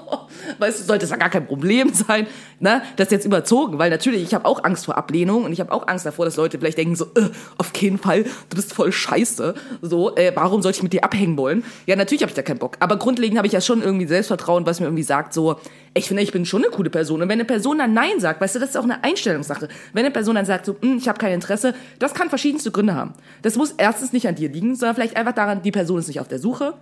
Weißt 0.59 0.81
du, 0.81 0.85
sollte 0.85 1.05
es 1.05 1.13
ja 1.13 1.17
gar 1.17 1.31
kein 1.31 1.47
Problem 1.47 1.93
sein. 1.95 2.27
Ne? 2.59 2.83
Das 2.97 3.07
ist 3.07 3.13
jetzt 3.13 3.25
überzogen, 3.25 3.79
weil 3.79 3.91
natürlich, 3.91 4.25
ich 4.25 4.35
habe 4.35 4.45
auch 4.45 4.65
Angst 4.65 4.87
vor 4.87 4.99
Ablehnung 4.99 5.45
und 5.45 5.53
ich 5.53 5.61
habe 5.61 5.71
auch 5.71 5.87
Angst 5.87 6.05
davor, 6.05 6.25
dass 6.25 6.37
Leute 6.37 6.59
vielleicht 6.59 6.79
denken 6.79 6.97
so, 6.97 7.05
äh, 7.15 7.29
auf 7.59 7.73
keinen 7.73 7.99
Fall, 7.99 8.25
du 8.25 8.57
bist 8.57 8.75
voll 8.75 8.91
scheiße. 8.91 9.55
So, 9.83 10.17
äh, 10.17 10.33
warum 10.35 10.63
sollte 10.63 10.79
ich 10.79 10.83
mit 10.83 10.93
dir 10.93 11.05
abhängen 11.05 11.37
wollen? 11.37 11.63
Ja, 11.87 11.95
natürlich 11.95 12.23
habe 12.23 12.31
ich 12.31 12.35
da 12.35 12.43
keinen 12.43 12.59
Bock. 12.59 12.77
Aber 12.81 12.97
grundlegend 12.97 13.39
habe 13.39 13.47
ich 13.47 13.53
ja 13.53 13.61
schon 13.61 13.83
irgendwie 13.83 14.07
Selbstvertrauen, 14.09 14.67
was 14.67 14.81
mir 14.81 14.87
irgendwie 14.87 15.05
sagt, 15.05 15.33
so, 15.33 15.61
ich 15.95 16.09
finde, 16.09 16.23
ich 16.23 16.33
bin 16.33 16.47
schon 16.47 16.65
eine 16.65 16.73
coole 16.73 16.91
Person. 16.91 17.23
Und 17.23 17.29
wenn 17.29 17.39
eine 17.39 17.45
Person 17.45 17.79
dann 17.79 17.93
Nein 17.93 18.19
sagt, 18.19 18.41
weißt 18.41 18.55
du, 18.55 18.59
das 18.59 18.71
ist 18.71 18.77
auch 18.77 18.85
eine 18.85 19.05
Einstellungssache. 19.05 19.69
Wenn 19.93 20.05
eine 20.05 20.13
Person 20.13 20.35
dann 20.35 20.47
sagt, 20.47 20.67
so, 20.67 20.77
hm, 20.81 20.97
ich 20.97 21.09
habe 21.09 21.19
kein 21.19 21.33
Interesse, 21.33 21.75
das 21.99 22.15
kann 22.15 22.29
verschiedenste 22.31 22.71
Gründe 22.71 22.95
haben. 22.95 23.13
Das 23.43 23.57
muss 23.57 23.73
erstens 23.77 24.13
nicht 24.13 24.27
an 24.27 24.35
dir 24.35 24.49
liegen, 24.49 24.75
sondern 24.75 24.95
vielleicht 24.95 25.17
einfach 25.17 25.35
daran, 25.35 25.63
die 25.63 25.71
Person 25.71 26.01
ist 26.03 26.09
nicht 26.09 26.20
auf 26.20 26.28
der 26.28 26.38
Suche, 26.38 26.74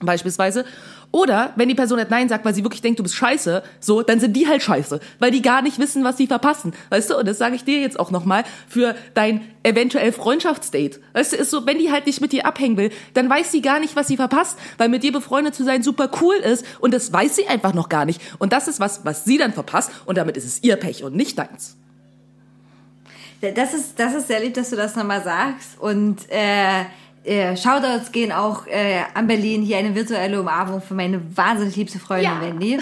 beispielsweise. 0.00 0.64
Oder 1.10 1.52
wenn 1.54 1.68
die 1.68 1.76
Person 1.76 1.98
nicht 1.98 2.10
Nein 2.10 2.28
sagt, 2.28 2.44
weil 2.44 2.54
sie 2.54 2.64
wirklich 2.64 2.82
denkt, 2.82 2.98
du 2.98 3.04
bist 3.04 3.14
scheiße, 3.14 3.62
so, 3.78 4.02
dann 4.02 4.18
sind 4.18 4.34
die 4.34 4.48
halt 4.48 4.62
scheiße, 4.62 4.98
weil 5.20 5.30
die 5.30 5.42
gar 5.42 5.62
nicht 5.62 5.78
wissen, 5.78 6.02
was 6.02 6.16
sie 6.16 6.26
verpassen. 6.26 6.72
Weißt 6.90 7.10
du, 7.10 7.18
und 7.18 7.28
das 7.28 7.38
sage 7.38 7.54
ich 7.54 7.62
dir 7.62 7.80
jetzt 7.80 8.00
auch 8.00 8.10
nochmal 8.10 8.42
für 8.68 8.96
dein 9.14 9.42
eventuell 9.62 10.10
Freundschaftsdate. 10.10 10.98
Weißt 11.12 11.32
du, 11.32 11.36
ist 11.36 11.50
so, 11.50 11.66
wenn 11.66 11.78
die 11.78 11.92
halt 11.92 12.06
nicht 12.06 12.20
mit 12.20 12.32
dir 12.32 12.46
abhängen 12.46 12.76
will, 12.76 12.90
dann 13.14 13.30
weiß 13.30 13.52
sie 13.52 13.62
gar 13.62 13.78
nicht, 13.78 13.94
was 13.94 14.08
sie 14.08 14.16
verpasst, 14.16 14.58
weil 14.76 14.88
mit 14.88 15.04
dir 15.04 15.12
befreundet 15.12 15.54
zu 15.54 15.62
sein 15.62 15.84
super 15.84 16.10
cool 16.20 16.34
ist 16.34 16.64
und 16.80 16.92
das 16.92 17.12
weiß 17.12 17.36
sie 17.36 17.46
einfach 17.46 17.74
noch 17.74 17.88
gar 17.88 18.04
nicht. 18.04 18.20
Und 18.38 18.52
das 18.52 18.66
ist 18.66 18.80
was, 18.80 19.04
was 19.04 19.24
sie 19.24 19.38
dann 19.38 19.52
verpasst 19.52 19.92
und 20.06 20.18
damit 20.18 20.36
ist 20.36 20.44
es 20.44 20.64
ihr 20.64 20.76
Pech 20.76 21.04
und 21.04 21.14
nicht 21.14 21.38
deins. 21.38 21.76
Das 23.52 23.74
ist, 23.74 24.00
das 24.00 24.14
ist 24.14 24.28
sehr 24.28 24.40
lieb, 24.40 24.54
dass 24.54 24.70
du 24.70 24.76
das 24.76 24.96
nochmal 24.96 25.22
sagst. 25.22 25.78
Und 25.78 26.18
äh, 26.30 26.84
äh, 27.24 27.56
Shoutouts 27.56 28.12
gehen 28.12 28.32
auch 28.32 28.66
äh, 28.66 29.00
an 29.14 29.26
Berlin. 29.26 29.62
Hier 29.62 29.78
eine 29.78 29.94
virtuelle 29.94 30.40
Umarmung 30.40 30.80
für 30.82 30.94
meine 30.94 31.20
wahnsinnig 31.36 31.76
liebste 31.76 31.98
Freundin 31.98 32.24
Ja. 32.30 32.40
Wendy. 32.40 32.78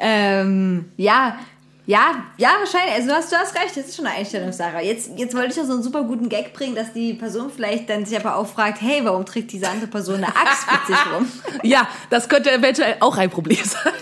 ähm, 0.00 0.90
ja, 0.96 1.38
ja, 1.86 2.24
ja, 2.36 2.50
wahrscheinlich. 2.58 2.94
Also 2.96 3.08
du 3.08 3.14
hast, 3.14 3.32
du 3.32 3.36
hast 3.36 3.54
recht, 3.54 3.74
das 3.74 3.86
ist 3.86 3.96
schon 3.96 4.06
eine 4.06 4.16
Einstellungssache. 4.16 4.80
Jetzt, 4.82 5.10
jetzt 5.16 5.34
wollte 5.34 5.48
ich 5.48 5.56
ja 5.56 5.64
so 5.64 5.72
einen 5.72 5.82
super 5.82 6.02
guten 6.02 6.28
Gag 6.28 6.52
bringen, 6.52 6.74
dass 6.74 6.92
die 6.92 7.14
Person 7.14 7.50
vielleicht 7.50 7.88
dann 7.88 8.04
sich 8.04 8.18
aber 8.18 8.36
auch 8.36 8.46
fragt, 8.46 8.82
hey, 8.82 9.00
warum 9.04 9.24
trägt 9.24 9.52
diese 9.52 9.68
andere 9.70 9.86
Person 9.86 10.16
eine 10.16 10.28
Axt 10.28 10.66
mit 10.70 10.86
sich 10.86 11.06
rum? 11.14 11.26
Ja, 11.62 11.88
das 12.10 12.28
könnte 12.28 12.52
eventuell 12.52 12.96
auch 13.00 13.16
ein 13.16 13.30
Problem 13.30 13.56
sein. 13.64 13.92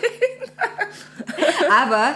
Aber 1.70 2.14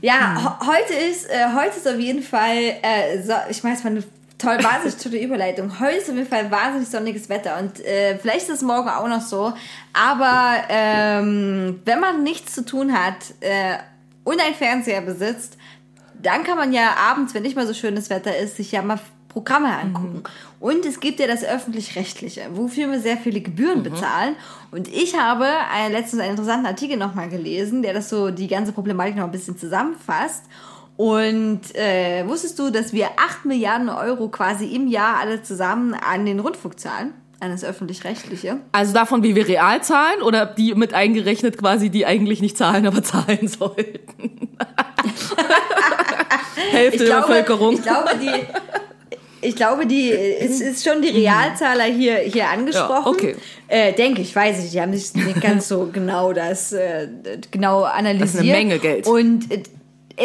ja, 0.00 0.56
ho 0.60 0.66
heute 0.66 0.92
ist 0.94 1.28
äh, 1.28 1.46
heute 1.56 1.76
ist 1.76 1.88
auf 1.88 1.98
jeden 1.98 2.22
Fall, 2.22 2.56
äh, 2.82 3.22
so, 3.22 3.32
ich 3.48 3.62
meine, 3.64 3.76
es 3.76 3.84
war 3.84 3.90
eine 3.90 4.02
toll, 4.38 4.58
wahnsinnig 4.62 4.96
tolle 5.02 5.22
Überleitung. 5.22 5.80
Heute 5.80 5.96
ist 5.96 6.08
auf 6.08 6.16
jeden 6.16 6.28
Fall 6.28 6.50
wahnsinnig 6.50 6.88
sonniges 6.88 7.28
Wetter 7.28 7.58
und 7.58 7.84
äh, 7.84 8.18
vielleicht 8.18 8.48
ist 8.48 8.56
es 8.56 8.62
morgen 8.62 8.88
auch 8.88 9.08
noch 9.08 9.20
so. 9.20 9.52
Aber 9.92 10.54
ähm, 10.68 11.80
wenn 11.84 12.00
man 12.00 12.22
nichts 12.22 12.54
zu 12.54 12.64
tun 12.64 12.92
hat 12.92 13.34
äh, 13.40 13.76
und 14.24 14.40
einen 14.40 14.54
Fernseher 14.54 15.00
besitzt, 15.00 15.58
dann 16.20 16.44
kann 16.44 16.56
man 16.56 16.72
ja 16.72 16.96
abends, 16.98 17.34
wenn 17.34 17.42
nicht 17.42 17.56
mal 17.56 17.66
so 17.66 17.74
schönes 17.74 18.10
Wetter 18.10 18.36
ist, 18.36 18.56
sich 18.56 18.72
ja 18.72 18.82
mal 18.82 18.98
Programme 19.28 19.68
angucken. 19.76 20.22
Und 20.58 20.84
es 20.84 20.98
gibt 20.98 21.20
ja 21.20 21.26
das 21.26 21.44
öffentlich-rechtliche, 21.44 22.48
wofür 22.54 22.90
wir 22.90 22.98
sehr 22.98 23.16
viele 23.16 23.40
Gebühren 23.40 23.82
bezahlen. 23.82 24.34
Und 24.70 24.88
ich 24.88 25.16
habe 25.16 25.46
letztens 25.90 26.22
einen 26.22 26.32
interessanten 26.32 26.66
Artikel 26.66 26.96
nochmal 26.96 27.28
gelesen, 27.28 27.82
der 27.82 27.92
das 27.92 28.08
so 28.08 28.30
die 28.30 28.48
ganze 28.48 28.72
Problematik 28.72 29.16
noch 29.16 29.24
ein 29.24 29.30
bisschen 29.30 29.56
zusammenfasst. 29.56 30.44
Und 30.98 31.60
äh, 31.76 32.26
wusstest 32.26 32.58
du, 32.58 32.70
dass 32.70 32.92
wir 32.92 33.06
8 33.16 33.44
Milliarden 33.44 33.88
Euro 33.88 34.28
quasi 34.30 34.66
im 34.74 34.88
Jahr 34.88 35.18
alle 35.20 35.44
zusammen 35.44 35.94
an 35.94 36.26
den 36.26 36.40
Rundfunk 36.40 36.80
zahlen? 36.80 37.14
An 37.38 37.52
das 37.52 37.62
öffentlich-rechtliche? 37.62 38.58
Also 38.72 38.92
davon, 38.92 39.22
wie 39.22 39.36
wir 39.36 39.46
real 39.46 39.80
zahlen 39.80 40.22
oder 40.22 40.44
die 40.44 40.74
mit 40.74 40.94
eingerechnet 40.94 41.56
quasi, 41.56 41.88
die 41.88 42.04
eigentlich 42.04 42.40
nicht 42.40 42.58
zahlen, 42.58 42.84
aber 42.84 43.04
zahlen 43.04 43.46
sollten? 43.48 44.56
Hälfte 46.72 47.04
der 47.04 47.20
Bevölkerung. 47.20 47.74
Ich 47.74 47.82
glaube, 47.82 48.10
die. 48.20 48.30
Ich 49.40 49.54
glaube, 49.54 49.86
die 49.86 50.10
es 50.10 50.60
ist 50.60 50.84
schon 50.84 51.00
die 51.00 51.10
Realzahler 51.10 51.84
hier, 51.84 52.16
hier 52.16 52.48
angesprochen. 52.48 53.04
Ja, 53.04 53.06
okay. 53.06 53.36
Äh, 53.68 53.92
denke 53.92 54.20
ich, 54.20 54.34
weiß 54.34 54.56
ich 54.56 54.62
nicht. 54.64 54.74
Die 54.74 54.80
haben 54.80 54.90
nicht, 54.90 55.14
nicht 55.14 55.40
ganz 55.40 55.68
so 55.68 55.88
genau 55.92 56.32
das 56.32 56.72
äh, 56.72 57.06
genau 57.52 57.84
analysiert. 57.84 58.46
Menge 58.46 58.80
Geld. 58.80 59.06
Und 59.06 59.48
äh, 59.52 59.62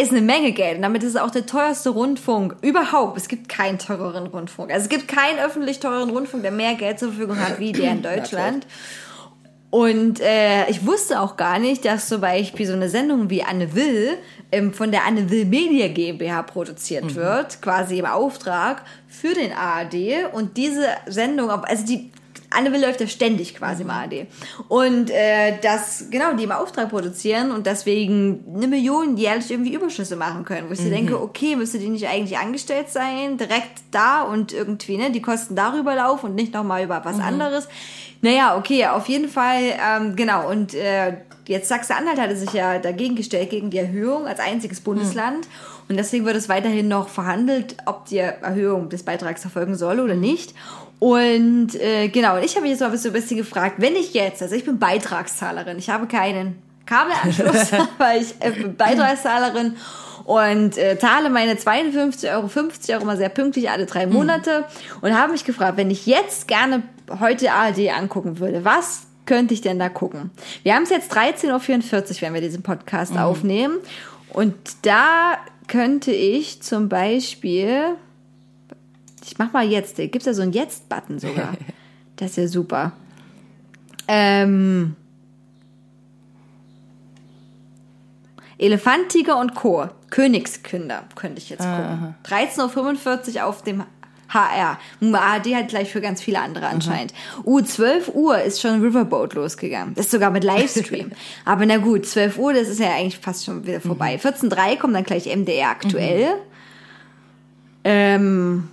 ist 0.02 0.12
eine 0.12 0.22
Menge 0.22 0.52
Geld. 0.52 0.78
Und 0.78 0.84
damit 0.84 1.04
ist 1.04 1.12
es 1.12 1.16
auch 1.18 1.32
der 1.32 1.46
teuerste 1.46 1.90
Rundfunk 1.90 2.56
überhaupt. 2.62 3.18
Es 3.18 3.28
gibt 3.28 3.50
keinen 3.50 3.80
teureren 3.80 4.28
Rundfunk. 4.28 4.72
Also 4.72 4.84
es 4.84 4.90
gibt 4.90 5.08
keinen 5.08 5.40
öffentlich 5.40 5.80
teuren 5.80 6.10
Rundfunk, 6.10 6.44
der 6.44 6.52
mehr 6.52 6.76
Geld 6.76 7.00
zur 7.00 7.10
Verfügung 7.10 7.40
hat 7.40 7.60
wie 7.60 7.72
der 7.72 7.92
in 7.92 8.02
Deutschland. 8.04 8.66
Und 9.70 10.20
äh, 10.20 10.70
ich 10.70 10.86
wusste 10.86 11.20
auch 11.20 11.36
gar 11.36 11.58
nicht, 11.58 11.84
dass 11.84 12.08
zum 12.08 12.22
Beispiel 12.22 12.68
so 12.68 12.74
eine 12.74 12.90
Sendung 12.90 13.32
wie 13.32 13.42
Anne 13.42 13.74
Will 13.74 14.18
ähm, 14.52 14.72
von 14.72 14.92
der 14.92 15.04
Anne 15.06 15.32
Will 15.32 15.46
Media 15.46 15.88
GmbH 15.88 16.44
produziert 16.44 17.16
wird, 17.16 17.60
quasi 17.60 17.98
im 17.98 18.06
Auftrag 18.06 18.84
für 19.08 19.34
den 19.34 19.52
ARD. 19.52 20.32
Und 20.32 20.58
diese 20.58 20.86
Sendung, 21.08 21.50
also 21.50 21.86
die 21.88 22.12
Anne 22.56 22.72
Will 22.72 22.82
läuft 22.82 23.02
ja 23.02 23.08
ständig 23.08 23.56
quasi 23.56 23.84
im 23.84 23.90
ARD. 23.90 24.28
Und 24.68 25.10
äh, 25.10 25.58
das, 25.62 26.08
genau, 26.10 26.34
die 26.34 26.44
im 26.44 26.52
Auftrag 26.52 26.90
produzieren 26.90 27.52
und 27.52 27.66
deswegen 27.66 28.44
eine 28.56 28.68
Million 28.68 29.18
jährlich 29.18 29.52
irgendwie 29.52 29.74
Überschüsse 29.74 30.16
machen 30.16 30.46
können. 30.46 30.70
Wo 30.70 30.74
ich 30.74 30.80
so 30.80 30.90
denke, 30.90 31.22
okay, 31.22 31.56
müsste 31.56 31.80
die 31.80 31.90
nicht 31.90 32.08
eigentlich 32.08 32.38
angestellt 32.38 32.90
sein, 32.90 33.38
direkt 33.38 33.82
da 33.92 34.22
und 34.24 34.54
irgendwie, 34.54 34.98
ne, 34.98 35.12
die 35.12 35.22
Kosten 35.22 35.56
darüber 35.56 35.96
laufen 35.96 36.28
und 36.28 36.36
nicht 36.36 36.54
nochmal 36.54 36.84
über 36.84 37.04
was 37.04 37.20
anderes. 37.20 37.68
Naja, 38.22 38.58
okay, 38.58 38.86
auf 38.86 39.10
jeden 39.10 39.28
Fall, 39.28 39.62
ähm, 39.86 40.16
genau. 40.16 40.50
Und 40.50 40.74
äh, 40.74 41.18
jetzt 41.46 41.68
Sachsen-Anhalt 41.68 42.20
hatte 42.20 42.38
sich 42.38 42.54
ja 42.54 42.80
dagegen 42.80 43.16
gestellt, 43.16 43.50
gegen 43.50 43.70
die 43.70 43.80
Erhöhung 43.80 44.28
als 44.28 44.40
einziges 44.40 44.80
Bundesland. 44.80 45.48
Und 45.90 45.98
deswegen 45.98 46.26
wird 46.26 46.38
es 46.38 46.48
weiterhin 46.48 46.88
noch 46.88 47.10
verhandelt, 47.10 47.76
ob 47.86 48.06
die 48.06 48.20
Erhöhung 48.20 48.88
des 48.88 49.04
Beitrags 49.04 49.44
erfolgen 49.44 49.76
soll 49.76 50.00
oder 50.00 50.16
nicht. 50.16 50.54
Und 51.04 51.76
äh, 51.82 52.08
genau, 52.08 52.38
und 52.38 52.46
ich 52.46 52.56
habe 52.56 52.62
mich 52.62 52.72
jetzt 52.72 52.80
mal 52.80 52.98
so 52.98 53.10
ein 53.10 53.14
bisschen 53.14 53.36
gefragt, 53.36 53.76
wenn 53.80 53.94
ich 53.94 54.14
jetzt, 54.14 54.42
also 54.42 54.56
ich 54.56 54.64
bin 54.64 54.80
Beitragszahlerin, 54.80 55.78
ich 55.78 55.90
habe 55.90 56.08
keinen 56.08 56.62
Kabelanschluss, 56.86 57.74
aber 58.00 58.16
ich 58.16 58.36
äh, 58.40 58.52
bin 58.52 58.78
Beitragszahlerin 58.78 59.76
und 60.24 60.78
äh, 60.78 60.98
zahle 60.98 61.30
meine 61.30 61.58
52 61.58 62.32
Euro, 62.32 62.48
50 62.48 62.96
Euro 62.96 63.04
mal 63.04 63.18
sehr 63.18 63.28
pünktlich 63.28 63.70
alle 63.70 63.86
drei 63.86 64.08
Monate 64.08 64.64
und 65.02 65.14
habe 65.14 65.34
mich 65.34 65.44
gefragt, 65.44 65.76
wenn 65.76 65.92
ich 65.92 66.06
jetzt 66.06 66.48
gerne 66.48 66.84
heute 67.20 67.52
ARD 67.52 67.90
angucken 67.90 68.40
würde, 68.40 68.64
was 68.64 69.02
könnte 69.26 69.54
ich 69.54 69.60
denn 69.60 69.80
da 69.80 69.90
gucken? 69.90 70.32
Wir 70.64 70.74
haben 70.74 70.84
es 70.84 70.90
jetzt 70.90 71.12
13.44 71.12 71.52
Uhr, 71.52 72.22
wenn 72.22 72.34
wir 72.34 72.40
diesen 72.40 72.64
Podcast 72.64 73.18
aufnehmen 73.18 73.80
und 74.30 74.56
da 74.84 75.34
könnte 75.68 76.14
ich 76.14 76.62
zum 76.62 76.88
Beispiel 76.88 77.98
Ich 79.24 79.38
mach 79.38 79.54
mal 79.54 79.66
jetzt. 79.66 80.00
Da 80.00 80.06
gibt's 80.06 80.26
ja 80.26 80.34
so 80.34 80.42
einen 80.42 80.54
Jetzt-Button 80.54 81.20
sogar. 81.20 81.54
Das 82.16 82.30
ist 82.32 82.38
ja 82.38 82.48
super. 82.48 82.92
Ähm. 84.08 84.96
Elefant, 88.60 89.10
Tiger 89.10 89.40
und 89.40 89.56
Co. 89.56 89.90
Königskinder 90.12 91.06
könnte 91.16 91.40
ich 91.40 91.50
jetzt 91.50 91.64
gucken. 91.64 92.14
13.45 92.24 93.38
Uhr 93.38 93.46
auf 93.46 93.64
dem 93.64 93.84
HR. 94.30 94.80
ARD 95.02 95.56
hat 95.56 95.68
gleich 95.70 95.92
für 95.92 96.02
ganz 96.02 96.22
viele 96.22 96.40
andere 96.40 96.68
anscheinend. 96.68 97.14
Uh, 97.44 97.62
12 97.62 98.10
Uhr 98.14 98.40
ist 98.40 98.62
schon 98.62 98.82
Riverboat 98.82 99.34
losgegangen. 99.34 99.96
Das 99.96 100.06
ist 100.06 100.12
sogar 100.12 100.32
mit 100.32 100.44
Livestream. 100.44 101.12
Aber 101.46 101.66
na 101.66 101.78
gut, 101.78 102.06
12 102.06 102.38
Uhr, 102.38 102.54
das 102.54 102.68
ist 102.68 102.80
ja 102.80 102.92
eigentlich 102.92 103.20
fast 103.20 103.46
schon 103.46 103.66
wieder 103.66 103.82
vorbei. 103.82 104.20
14.03 104.22 104.78
kommt 104.78 104.96
dann 104.96 105.04
gleich 105.04 105.26
MDR 105.26 105.70
aktuell. 105.70 106.36
Ähm, 107.84 108.70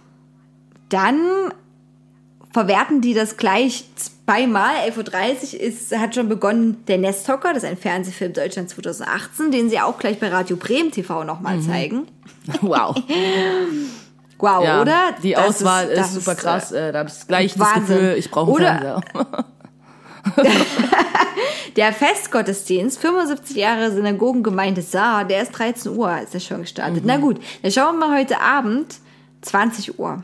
dann 0.91 1.19
verwerten 2.53 3.01
die 3.01 3.15
das 3.15 3.37
gleich 3.37 3.85
zweimal. 3.97 4.75
11.30 4.89 5.55
Uhr 5.55 5.61
ist, 5.61 5.97
hat 5.97 6.15
schon 6.15 6.29
begonnen 6.29 6.85
der 6.87 6.99
Nesthocker, 6.99 7.53
das 7.55 7.63
ist 7.63 7.69
ein 7.69 7.77
Fernsehfilm 7.77 8.33
Deutschland 8.33 8.69
2018, 8.71 9.51
den 9.51 9.71
sie 9.71 9.81
auch 9.81 9.99
gleich 9.99 10.19
bei 10.21 10.29
Radio 10.29 10.57
Bremen 10.57 10.91
TV 10.91 11.25
nochmal 11.25 11.61
zeigen. 11.61 12.07
Wow. 12.63 12.97
Wow, 14.43 14.65
Ja, 14.65 14.81
oder? 14.81 14.99
Die 15.23 15.33
Das 15.33 15.49
Auswahl 15.49 15.89
ist, 15.89 15.99
das 15.99 16.15
super 16.15 16.33
äh, 16.33 16.35
krass. 16.37 16.73
Äh, 16.73 16.93
da 16.93 17.01
habe 17.01 17.11
ich 17.11 17.27
gleich 17.29 17.59
Wahnsinn. 17.59 17.75
das 17.81 17.89
Gefühl, 17.89 18.15
ich 18.17 18.31
brauche 18.31 18.47
einen 18.47 18.55
Oder- 18.55 19.03
Fernseher. 19.13 19.45
Der 21.77 21.93
Festgottesdienst, 21.93 22.99
75 23.01 23.57
Jahre 23.57 23.91
Synagogengemeinde 23.93 24.83
Saar, 24.83 25.25
der 25.25 25.43
ist 25.43 25.53
13 25.53 25.93
Uhr, 25.97 26.19
ist 26.21 26.35
der 26.35 26.41
schon 26.41 26.63
gestartet. 26.63 27.03
Na 27.07 27.17
gut, 27.19 27.39
dann 27.63 27.71
schauen 27.71 27.99
wir 27.99 28.07
mal 28.09 28.19
heute 28.19 28.41
Abend, 28.41 28.97
20 29.43 29.99
Uhr. 29.99 30.23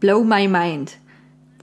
Blow 0.00 0.24
my 0.24 0.48
mind. 0.48 0.92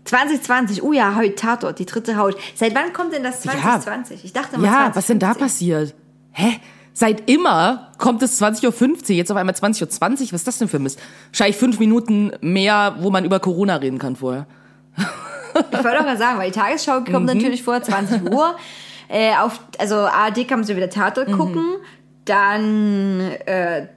2020, 0.06 0.84
oh 0.84 0.94
ja, 0.94 1.16
heute 1.16 1.36
Tatort, 1.36 1.80
die 1.80 1.86
dritte 1.86 2.16
Haut. 2.18 2.38
Seit 2.56 2.74
wann 2.76 2.94
kommt 2.94 3.14
denn 3.14 3.24
das 3.24 3.42
2020? 3.42 4.24
Ich 4.24 4.32
dachte 4.32 4.58
mal 4.58 4.66
Ja, 4.66 4.92
2015. 4.92 4.96
was 4.96 5.08
denn 5.08 5.20
da 5.20 5.34
passiert? 5.34 5.96
Hä? 6.32 6.60
Seit 6.94 7.30
immer 7.30 7.92
kommt 7.98 8.24
es 8.24 8.42
20.15 8.42 8.64
Uhr, 9.12 9.16
jetzt 9.18 9.32
auf 9.32 9.38
einmal 9.38 9.54
20.20 9.54 9.82
Uhr. 9.82 9.88
Was 9.92 10.32
ist 10.32 10.48
das 10.48 10.58
denn 10.60 10.68
für 10.70 10.80
Mist? 10.80 11.00
Wahrscheinlich 11.32 11.58
fünf 11.58 11.80
Minuten 11.80 12.32
mehr, 12.42 12.96
wo 13.00 13.12
man 13.12 13.26
über 13.26 13.40
Corona 13.40 13.76
reden 13.76 14.00
kann 14.00 14.16
vorher. 14.16 14.46
Ich 15.72 15.84
wollte 15.84 16.00
auch 16.00 16.06
mal 16.06 16.18
sagen, 16.20 16.38
weil 16.38 16.52
die 16.52 16.60
Tagesschau 16.60 17.02
kommt 17.02 17.26
natürlich 17.26 17.64
vor 17.64 17.82
20 17.82 18.32
Uhr. 18.32 18.56
Äh, 19.10 19.36
auf, 19.38 19.62
also 19.78 19.96
ARD 19.96 20.46
kann 20.50 20.60
man 20.60 20.68
so 20.68 20.76
wieder 20.76 20.90
Tatort 20.90 21.32
gucken. 21.32 21.78
Dann 22.26 23.22
äh, 23.46 23.88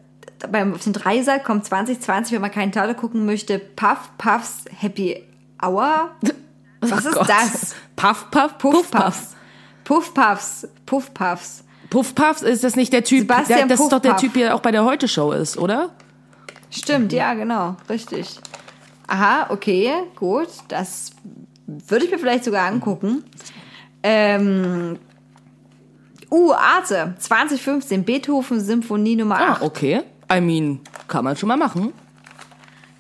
beim 0.51 0.75
auf 0.75 0.85
den 0.85 0.93
Dreisack 0.93 1.45
kommt 1.45 1.65
2020, 1.65 2.33
wenn 2.35 2.41
man 2.41 2.51
keinen 2.51 2.73
Tatort 2.73 2.97
gucken 2.99 3.27
möchte, 3.27 3.59
Puff 3.59 4.11
Puffs 4.19 4.65
Happy 4.77 5.23
Hour. 5.63 6.11
Was 6.81 7.05
ist 7.05 7.15
Gott. 7.15 7.29
das? 7.29 7.75
Puff, 7.97 8.31
puff, 8.31 8.57
puff, 8.59 8.91
puff. 8.91 9.37
Puff 9.85 10.15
Puffs. 10.15 10.69
Puff 10.87 11.13
Puffs. 11.13 11.65
Puff, 11.91 12.15
puff, 12.15 12.43
ist 12.43 12.63
das 12.63 12.77
nicht 12.77 12.93
der 12.93 13.03
Typ, 13.05 13.21
Sebastian 13.23 13.59
der, 13.59 13.67
das 13.77 13.81
ist 13.81 13.93
doch 13.93 13.99
der 14.01 14.11
Puff, 14.13 14.21
Typ, 14.21 14.35
der 14.35 14.55
auch 14.55 14.61
bei 14.61 14.71
der 14.71 14.85
Heute-Show 14.85 15.33
ist, 15.33 15.59
oder? 15.59 15.91
Stimmt, 16.71 17.13
ja, 17.13 17.35
genau, 17.35 17.77
richtig. 17.89 18.39
Aha, 19.09 19.47
okay, 19.51 19.93
gut. 20.15 20.47
Das 20.69 21.11
würde 21.67 22.05
ich 22.05 22.11
mir 22.13 22.19
vielleicht 22.21 22.45
sogar 22.45 22.67
angucken. 22.69 23.25
Ähm, 24.05 24.99
uh, 26.31 26.53
Arte, 26.53 27.15
2015, 27.19 28.05
Beethoven 28.05 28.61
Symphonie 28.61 29.17
Nummer 29.17 29.39
Ah, 29.41 29.53
8. 29.55 29.63
okay. 29.63 30.03
I 30.33 30.41
mean, 30.41 30.81
kann 31.09 31.25
man 31.25 31.37
schon 31.37 31.49
mal 31.49 31.57
machen. 31.57 31.93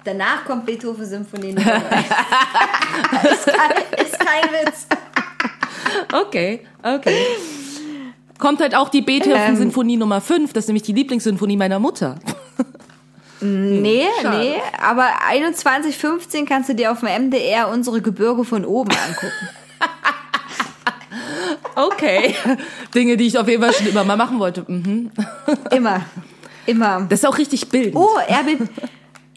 Danach 0.05 0.45
kommt 0.45 0.67
Beethoven 0.67 1.05
Symphonie 1.05 1.53
Nummer 1.53 1.73
9. 1.73 1.81
ist, 3.33 3.47
kein, 3.47 4.05
ist 4.05 4.19
kein 4.19 4.51
Witz. 4.51 4.87
Okay, 6.13 6.67
okay. 6.83 7.27
Kommt 8.39 8.61
halt 8.61 8.75
auch 8.75 8.89
die 8.89 9.03
Beethoven-Sinfonie 9.03 9.99
Nummer 9.99 10.21
5, 10.21 10.53
das 10.55 10.65
ist 10.65 10.69
nämlich 10.69 10.83
die 10.83 10.95
Lieblingssinfonie 10.95 11.57
meiner 11.57 11.79
Mutter. 11.79 12.17
Nee, 13.43 14.07
Schade. 14.21 14.37
nee, 14.37 14.57
aber 14.83 15.09
2115 15.55 16.45
kannst 16.45 16.69
du 16.69 16.75
dir 16.75 16.93
auf 16.93 17.01
dem 17.01 17.09
MDR 17.09 17.71
unsere 17.71 18.03
Gebirge 18.03 18.45
von 18.45 18.67
oben 18.67 18.91
angucken. 18.91 19.49
Okay. 21.75 22.35
Dinge, 22.95 23.17
die 23.17 23.29
ich 23.29 23.39
auf 23.39 23.49
jeden 23.49 23.63
Fall 23.63 23.73
schon 23.73 23.87
immer 23.87 24.05
mal 24.05 24.17
machen 24.17 24.39
wollte. 24.39 24.65
Mhm. 24.67 25.11
Immer. 25.71 26.03
Immer. 26.71 27.07
Das 27.09 27.21
ist 27.21 27.27
auch 27.27 27.39
richtig 27.39 27.69
bildend. 27.69 27.97
Oh, 27.97 28.17
RB, 28.19 28.69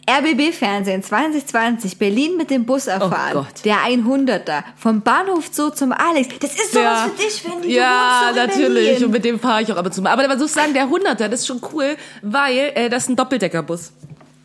RBB-Fernsehen 0.08 1.02
2020, 1.02 1.98
Berlin 1.98 2.36
mit 2.36 2.50
dem 2.50 2.66
Bus 2.66 2.86
erfahren. 2.86 3.32
Oh 3.32 3.38
Gott. 3.38 3.64
Der 3.64 3.76
100er. 3.76 4.62
Vom 4.76 5.00
Bahnhof 5.00 5.48
Zoo 5.50 5.70
zum 5.70 5.92
Alex. 5.92 6.28
Das 6.40 6.54
ist 6.54 6.72
sowas 6.72 7.04
für 7.04 7.22
dich, 7.22 7.44
wenn 7.44 7.62
du 7.62 7.68
Ja, 7.68 8.32
natürlich. 8.34 8.88
Berlin. 8.88 9.04
Und 9.06 9.10
mit 9.12 9.24
dem 9.24 9.40
fahre 9.40 9.62
ich 9.62 9.72
auch 9.72 9.76
ab 9.76 9.86
und 9.86 9.94
zu 9.94 10.02
mal. 10.02 10.10
Aber 10.12 10.28
man 10.28 10.38
muss 10.38 10.52
sagen, 10.52 10.74
der 10.74 10.88
100er, 10.88 11.28
das 11.28 11.40
ist 11.40 11.46
schon 11.46 11.60
cool, 11.72 11.96
weil 12.22 12.72
äh, 12.74 12.90
das 12.90 13.04
ist 13.04 13.10
ein 13.10 13.16
Doppeldeckerbus. 13.16 13.92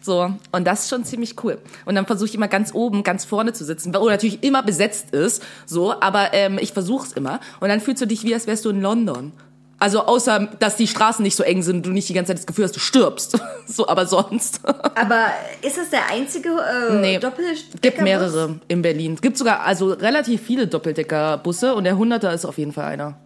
So, 0.02 0.34
und 0.54 0.66
das 0.66 0.84
ist 0.84 0.90
schon 0.90 1.04
ziemlich 1.04 1.36
cool. 1.44 1.58
Und 1.86 1.96
dann 1.96 2.06
versuche 2.06 2.30
ich 2.30 2.36
immer 2.36 2.48
ganz 2.48 2.74
oben, 2.74 3.04
ganz 3.04 3.26
vorne 3.26 3.52
zu 3.52 3.66
sitzen, 3.66 3.94
wo 3.94 4.08
natürlich 4.08 4.42
immer 4.44 4.64
besetzt 4.64 5.12
ist, 5.14 5.44
so, 5.66 5.94
aber 6.00 6.34
ähm, 6.34 6.58
ich 6.60 6.72
versuche 6.72 7.06
es 7.06 7.14
immer. 7.14 7.42
Und 7.60 7.68
dann 7.68 7.82
fühlst 7.82 8.02
du 8.02 8.08
dich 8.08 8.24
wie, 8.24 8.34
als 8.34 8.48
wärst 8.48 8.64
du 8.64 8.70
in 8.70 8.82
London. 8.82 9.34
Also 9.80 10.05
außer, 10.05 10.49
dass 10.59 10.75
die 10.75 10.88
Straßen 10.88 11.23
nicht 11.23 11.36
so 11.38 11.43
eng 11.43 11.61
sind 11.61 11.77
und 11.77 11.86
du 11.86 11.89
nicht 11.91 12.09
die 12.09 12.13
ganze 12.13 12.32
Zeit 12.32 12.39
das 12.39 12.45
Gefühl 12.45 12.65
hast, 12.65 12.75
du 12.75 12.82
stirbst. 12.82 13.39
so, 13.65 13.88
aber 13.88 14.05
sonst. 14.05 14.59
Aber 14.65 15.27
ist 15.61 15.77
das 15.77 15.89
der 15.89 16.09
einzige 16.09 16.49
äh, 16.49 16.99
Nee, 16.99 17.17
Doppeldeckerbus? 17.17 17.82
gibt 17.82 18.01
mehrere 18.01 18.59
in 18.67 18.82
Berlin. 18.82 19.13
Es 19.13 19.21
gibt 19.21 19.38
sogar 19.38 19.61
also 19.61 19.93
relativ 19.93 20.41
viele 20.41 20.67
Doppeldeckerbusse 20.67 21.73
und 21.75 21.86
der 21.86 21.95
100er 21.95 22.34
ist 22.34 22.45
auf 22.45 22.57
jeden 22.57 22.73
Fall 22.73 22.86
einer. 22.86 23.17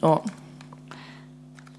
Oh. 0.00 0.20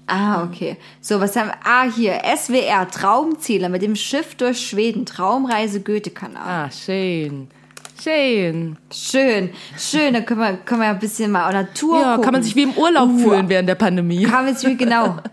Ah, 0.06 0.44
okay. 0.44 0.76
So, 1.00 1.20
was 1.20 1.34
haben 1.36 1.48
wir? 1.48 1.54
Ah, 1.64 1.84
hier. 1.84 2.20
SWR, 2.36 2.88
Traumziele 2.88 3.68
mit 3.68 3.82
dem 3.82 3.96
Schiff 3.96 4.34
durch 4.34 4.60
Schweden. 4.60 5.06
Traumreise 5.06 5.80
Goethe-Kanal. 5.80 6.66
Ah, 6.66 6.70
schön. 6.70 7.48
Schön. 8.02 8.76
Schön, 8.92 9.50
schön. 9.78 10.14
Da 10.14 10.20
können 10.22 10.40
wir, 10.40 10.56
können 10.56 10.80
wir 10.80 10.88
ein 10.88 10.98
bisschen 10.98 11.30
mal 11.30 11.46
auf 11.46 11.52
Natur 11.52 12.00
Ja, 12.00 12.10
gucken. 12.12 12.24
kann 12.24 12.32
man 12.32 12.42
sich 12.42 12.56
wie 12.56 12.62
im 12.64 12.72
Urlaub 12.72 13.10
Uh. 13.10 13.18
fühlen 13.18 13.48
während 13.48 13.68
der 13.68 13.76
Pandemie. 13.76 14.26
Haben 14.26 14.46
wir 14.46 14.52
jetzt 14.52 14.78
genau. 14.78 15.16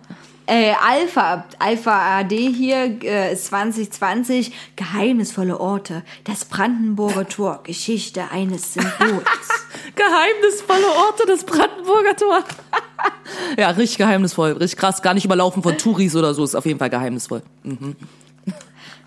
Äh, 0.51 0.73
Alpha, 0.83 1.45
Alpha 1.59 2.17
AD 2.21 2.35
hier, 2.35 3.03
äh, 3.03 3.35
2020, 3.35 4.51
geheimnisvolle 4.75 5.59
Orte, 5.59 6.01
das 6.23 6.45
Brandenburger 6.45 7.27
Tor, 7.27 7.59
Geschichte 7.61 8.23
eines 8.31 8.73
Symbols. 8.73 8.97
Geheimnisvolle 9.95 10.87
Orte 11.05 11.27
des 11.27 11.43
Brandenburger 11.43 12.15
Tor. 12.15 12.43
ja, 13.59 13.69
richtig 13.69 13.99
geheimnisvoll. 13.99 14.53
Richtig 14.53 14.79
krass. 14.79 15.03
Gar 15.03 15.13
nicht 15.13 15.25
überlaufen 15.25 15.61
von 15.61 15.77
Touris 15.77 16.15
oder 16.15 16.33
so. 16.33 16.43
Ist 16.43 16.55
auf 16.55 16.65
jeden 16.65 16.79
Fall 16.79 16.89
geheimnisvoll. 16.89 17.43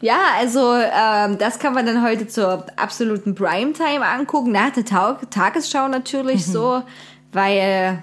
Ja, 0.03 0.19
also 0.37 0.75
ähm, 0.75 1.39
das 1.39 1.61
kann 1.61 1.75
man 1.75 1.87
dann 1.87 2.03
heute 2.03 2.27
zur 2.27 2.67
absoluten 2.77 3.37
Primetime 3.37 4.05
angucken, 4.05 4.51
nach 4.51 4.71
der 4.71 4.85
Tag 4.85 5.31
Tagesschau 5.31 5.87
natürlich 5.87 6.45
so, 6.45 6.83
weil 7.33 8.03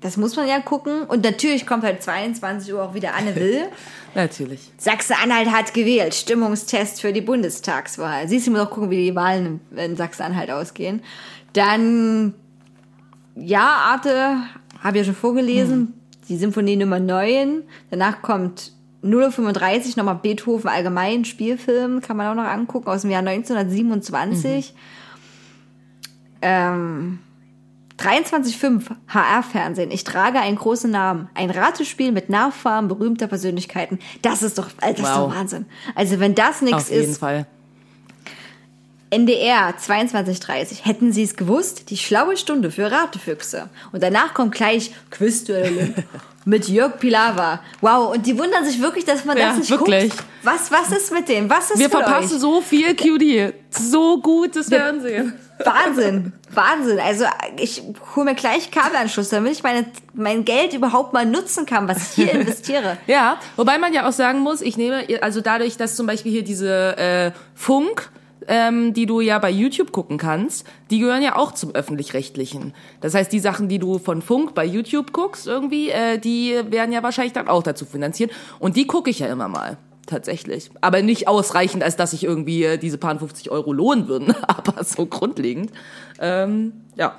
das 0.00 0.16
muss 0.16 0.36
man 0.36 0.48
ja 0.48 0.58
gucken. 0.60 1.04
Und 1.04 1.22
natürlich 1.22 1.64
kommt 1.64 1.84
halt 1.84 2.02
22 2.02 2.74
Uhr 2.74 2.82
auch 2.82 2.94
wieder 2.94 3.14
Anne 3.14 3.34
Will. 3.36 3.68
Natürlich. 4.16 4.72
Sachsen-Anhalt 4.78 5.50
hat 5.50 5.74
gewählt. 5.74 6.14
Stimmungstest 6.14 7.00
für 7.00 7.12
die 7.12 7.20
Bundestagswahl. 7.20 8.26
Siehst 8.28 8.48
du 8.48 8.50
mal 8.50 8.64
doch 8.64 8.70
gucken, 8.70 8.90
wie 8.90 9.04
die 9.04 9.14
Wahlen 9.14 9.60
in 9.76 9.96
Sachsen-Anhalt 9.96 10.50
ausgehen. 10.50 11.02
Dann, 11.52 12.34
ja, 13.36 13.64
Arte, 13.64 14.38
habe 14.82 14.98
ich 14.98 15.02
ja 15.02 15.12
schon 15.12 15.14
vorgelesen, 15.14 15.94
die 16.28 16.36
Symphonie 16.36 16.76
Nummer 16.76 16.98
9. 16.98 17.62
Danach 17.90 18.22
kommt 18.22 18.72
035, 19.06 19.96
nochmal 19.96 20.16
Beethoven 20.16 20.68
allgemein, 20.68 21.24
Spielfilm, 21.24 22.00
kann 22.00 22.16
man 22.16 22.26
auch 22.28 22.42
noch 22.42 22.48
angucken, 22.50 22.88
aus 22.88 23.02
dem 23.02 23.10
Jahr 23.10 23.22
1927. 23.26 24.74
Ähm, 26.42 27.18
23.5 27.98 28.82
HR-Fernsehen. 29.08 29.90
Ich 29.90 30.04
trage 30.04 30.38
einen 30.38 30.56
großen 30.56 30.90
Namen. 30.90 31.30
Ein 31.34 31.50
Ratespiel 31.50 32.12
mit 32.12 32.28
Nachfahren 32.28 32.88
berühmter 32.88 33.26
Persönlichkeiten. 33.26 33.98
Das 34.22 34.42
ist 34.42 34.58
doch, 34.58 34.68
das 34.80 34.90
ist 34.90 35.02
Wow. 35.02 35.30
doch 35.30 35.34
Wahnsinn. 35.34 35.64
Also 35.94 36.20
wenn 36.20 36.34
das 36.34 36.60
nichts 36.60 36.84
Auf 36.84 36.90
jeden 36.90 37.10
ist, 37.12 37.18
Fall. 37.18 37.46
NDR 39.08 39.72
22.30 39.78 40.84
Hätten 40.84 41.12
Sie 41.12 41.22
es 41.22 41.36
gewusst? 41.36 41.90
Die 41.90 41.96
schlaue 41.96 42.36
Stunde 42.36 42.70
für 42.70 42.90
Ratefüchse. 42.90 43.70
Und 43.92 44.02
danach 44.02 44.34
kommt 44.34 44.54
gleich 44.54 44.92
Quizduell 45.10 45.94
mit 46.46 46.68
Jörg 46.68 46.98
Pilawa. 46.98 47.60
Wow, 47.82 48.14
und 48.14 48.24
die 48.24 48.38
wundern 48.38 48.64
sich 48.64 48.80
wirklich, 48.80 49.04
dass 49.04 49.24
man 49.26 49.36
Ja, 49.36 49.48
das 49.50 49.58
nicht 49.58 49.70
wirklich. 49.70 50.10
guckt. 50.10 50.24
Was, 50.44 50.70
was 50.70 50.90
ist 50.96 51.12
mit 51.12 51.28
dem? 51.28 51.50
Was 51.50 51.72
ist 51.72 51.78
Wir 51.78 51.90
verpassen 51.90 52.36
euch? 52.36 52.40
so 52.40 52.60
viel 52.62 52.94
QD. 52.94 53.52
So 53.70 54.20
gutes 54.22 54.68
Fernsehen. 54.68 55.34
Wahnsinn, 55.64 56.32
Wahnsinn. 56.52 57.00
Also 57.00 57.24
ich 57.58 57.82
hole 58.14 58.26
mir 58.26 58.34
gleich 58.34 58.70
Kabelanschluss, 58.70 59.30
damit 59.30 59.52
ich 59.52 59.62
meine, 59.62 59.86
mein 60.14 60.44
Geld 60.44 60.72
überhaupt 60.74 61.12
mal 61.14 61.26
nutzen 61.26 61.66
kann, 61.66 61.88
was 61.88 62.10
ich 62.16 62.24
hier 62.24 62.32
investiere. 62.40 62.96
Ja, 63.06 63.38
wobei 63.56 63.78
man 63.78 63.92
ja 63.92 64.06
auch 64.08 64.12
sagen 64.12 64.40
muss, 64.40 64.60
ich 64.60 64.76
nehme, 64.76 65.04
also 65.22 65.40
dadurch, 65.40 65.76
dass 65.76 65.96
zum 65.96 66.06
Beispiel 66.06 66.30
hier 66.30 66.44
diese 66.44 66.96
äh, 66.96 67.30
Funk, 67.54 68.10
ähm, 68.48 68.94
die 68.94 69.06
du 69.06 69.20
ja 69.20 69.38
bei 69.38 69.50
YouTube 69.50 69.92
gucken 69.92 70.18
kannst, 70.18 70.66
die 70.90 70.98
gehören 70.98 71.22
ja 71.22 71.36
auch 71.36 71.52
zum 71.52 71.74
öffentlich-rechtlichen. 71.74 72.74
Das 73.00 73.14
heißt, 73.14 73.32
die 73.32 73.40
Sachen, 73.40 73.68
die 73.68 73.78
du 73.78 73.98
von 73.98 74.22
Funk 74.22 74.54
bei 74.54 74.64
YouTube 74.64 75.12
guckst, 75.12 75.46
irgendwie, 75.46 75.90
äh, 75.90 76.18
die 76.18 76.60
werden 76.68 76.92
ja 76.92 77.02
wahrscheinlich 77.02 77.32
dann 77.32 77.48
auch 77.48 77.62
dazu 77.62 77.84
finanziert. 77.84 78.30
Und 78.58 78.76
die 78.76 78.86
gucke 78.86 79.10
ich 79.10 79.18
ja 79.18 79.26
immer 79.26 79.48
mal. 79.48 79.78
Tatsächlich. 80.06 80.70
Aber 80.80 81.02
nicht 81.02 81.26
ausreichend, 81.26 81.82
als 81.82 81.96
dass 81.96 82.12
sich 82.12 82.22
irgendwie 82.22 82.62
äh, 82.62 82.78
diese 82.78 82.96
paar 82.96 83.18
50 83.18 83.50
Euro 83.50 83.72
lohnen 83.72 84.06
würden, 84.06 84.34
aber 84.46 84.84
so 84.84 85.06
grundlegend. 85.06 85.72
Ähm, 86.20 86.72
ja. 86.94 87.16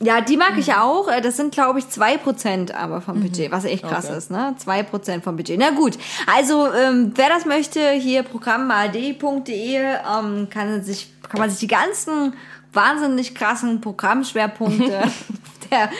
Ja, 0.00 0.20
die 0.20 0.36
mag 0.36 0.56
ich 0.58 0.74
auch. 0.74 1.08
Äh, 1.08 1.20
Das 1.20 1.36
sind, 1.36 1.52
glaube 1.52 1.80
ich, 1.80 1.86
2% 1.86 2.72
aber 2.72 3.00
vom 3.00 3.20
Budget, 3.20 3.50
was 3.50 3.64
echt 3.64 3.82
krass 3.84 4.06
Okay. 4.06 4.16
ist, 4.16 4.30
ne? 4.30 4.54
2% 4.64 5.22
vom 5.22 5.36
Budget. 5.36 5.58
Na 5.58 5.70
gut. 5.70 5.98
Also, 6.32 6.72
ähm, 6.72 7.12
wer 7.16 7.28
das 7.28 7.44
möchte, 7.46 7.90
hier 7.90 8.22
programmad.de 8.22 9.76
ähm, 9.76 10.48
kann 10.50 10.82
sich, 10.84 11.12
kann 11.28 11.40
man 11.40 11.50
sich 11.50 11.58
die 11.58 11.66
ganzen 11.66 12.34
wahnsinnig 12.72 13.34
krassen 13.34 13.80
Programmschwerpunkte 13.80 15.02
der, 15.70 15.90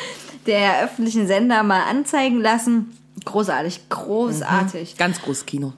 der 0.47 0.85
öffentlichen 0.85 1.27
Sender 1.27 1.63
mal 1.63 1.83
anzeigen 1.91 2.41
lassen. 2.41 2.97
Großartig, 3.25 3.89
großartig. 3.89 4.97
Ganz 4.97 5.21
großes 5.21 5.45
Kino. 5.47 5.73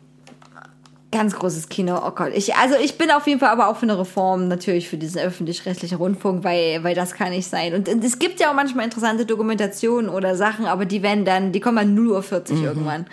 Ganz 1.12 1.34
großes 1.34 1.68
Kino, 1.68 2.00
oh 2.06 2.12
Gott. 2.12 2.30
Ich, 2.34 2.54
also 2.54 2.76
ich 2.76 2.96
bin 2.96 3.10
auf 3.10 3.26
jeden 3.26 3.40
Fall 3.40 3.48
aber 3.48 3.68
auch 3.68 3.76
für 3.76 3.82
eine 3.82 3.98
Reform 3.98 4.46
natürlich 4.46 4.88
für 4.88 4.96
diesen 4.96 5.20
öffentlich-rechtlichen 5.20 5.98
Rundfunk, 5.98 6.44
weil, 6.44 6.84
weil 6.84 6.94
das 6.94 7.14
kann 7.14 7.30
nicht 7.30 7.48
sein. 7.48 7.74
Und, 7.74 7.88
und 7.88 8.04
es 8.04 8.20
gibt 8.20 8.38
ja 8.38 8.50
auch 8.50 8.54
manchmal 8.54 8.84
interessante 8.84 9.26
Dokumentationen 9.26 10.08
oder 10.08 10.36
Sachen, 10.36 10.66
aber 10.66 10.84
die 10.84 11.02
werden 11.02 11.24
dann, 11.24 11.50
die 11.50 11.58
kommen 11.58 11.76
dann 11.76 11.98
0.40 11.98 12.52
Uhr 12.52 12.62
irgendwann. 12.62 13.06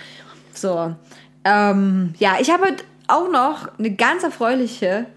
So. 0.54 0.94
Ähm, 1.44 2.14
ja, 2.20 2.36
ich 2.40 2.52
habe 2.52 2.68
auch 3.08 3.32
noch 3.32 3.68
eine 3.80 3.92
ganz 3.96 4.22
erfreuliche 4.22 5.08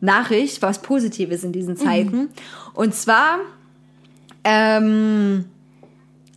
Nachricht, 0.00 0.62
was 0.62 0.82
Positives 0.82 1.42
in 1.42 1.52
diesen 1.52 1.76
Zeiten. 1.76 2.28
Und 2.74 2.94
zwar 2.94 3.38
ähm, 4.44 5.46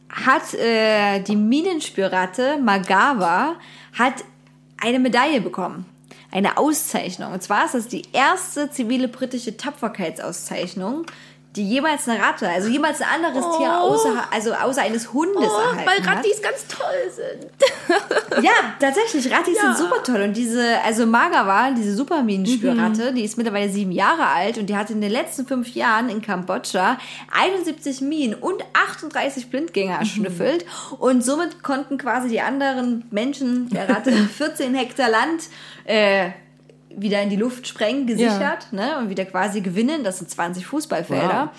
hat 0.10 0.54
äh, 0.56 1.20
die 1.22 1.36
Minenspürratte 1.36 2.58
Magawa 2.58 3.56
hat 3.94 4.24
eine 4.84 5.00
Medaille 5.00 5.42
bekommen. 5.42 5.86
Eine 6.30 6.58
Auszeichnung. 6.58 7.32
Und 7.32 7.42
zwar 7.42 7.66
ist 7.66 7.76
das 7.76 7.88
die 7.88 8.04
erste 8.12 8.70
zivile 8.70 9.08
britische 9.08 9.56
Tapferkeitsauszeichnung, 9.56 11.06
die 11.56 11.68
jemals 11.70 12.08
eine 12.10 12.20
Ratte, 12.20 12.50
also 12.50 12.68
jemals 12.68 13.00
ein 13.02 13.08
anderes 13.26 13.46
Tier 13.58 13.80
außer, 13.80 14.24
also 14.32 14.54
außer 14.54 14.82
eines 14.82 15.14
Hundes 15.14 15.44
erhalten 15.44 15.86
weil 15.86 16.06
hat. 16.08 16.18
Rattis 16.18 16.42
ganz 16.42 16.66
toll 16.68 17.12
sind. 17.12 18.44
Ja, 18.44 18.52
tatsächlich, 18.80 19.32
Rattis 19.32 19.56
Ja. 19.58 19.74
sind 19.74 19.78
super 19.78 20.02
toll. 20.04 20.22
Und 20.24 20.36
diese, 20.36 20.80
also 20.84 21.06
Magawa, 21.06 21.70
diese 21.72 21.96
Superminenspürratte, 21.96 23.14
die 23.14 23.24
ist 23.24 23.38
mittlerweile 23.38 23.70
sieben 23.70 23.92
Jahre 23.92 24.26
alt 24.26 24.58
und 24.58 24.68
die 24.68 24.76
hat 24.76 24.90
in 24.90 25.02
den 25.02 25.12
letzten 25.12 25.46
fünf 25.46 25.70
Jahren 25.76 26.10
in 26.10 26.22
Kambodscha 26.22 26.98
71 27.32 28.02
Minen 28.02 28.34
und 28.34 28.64
38 28.74 29.50
Blindgänger 29.50 30.00
erschnüffelt. 30.00 30.66
Und 30.98 31.24
somit 31.24 31.62
konnten 31.62 31.98
quasi 31.98 32.30
die 32.30 32.42
anderen 32.42 33.06
Menschen 33.12 33.70
der 33.70 33.90
Ratte 33.90 34.12
14 34.38 34.74
Hektar 34.74 35.10
Land 35.10 35.44
äh, 35.86 36.32
wieder 36.98 37.22
in 37.22 37.30
die 37.30 37.36
Luft 37.36 37.68
sprengen, 37.68 38.08
gesichert, 38.08 38.68
ne, 38.72 38.98
und 39.00 39.10
wieder 39.10 39.26
quasi 39.26 39.62
gewinnen. 39.62 40.04
Das 40.04 40.20
sind 40.20 40.30
20 40.30 40.66
Fußballfelder. 40.66 41.52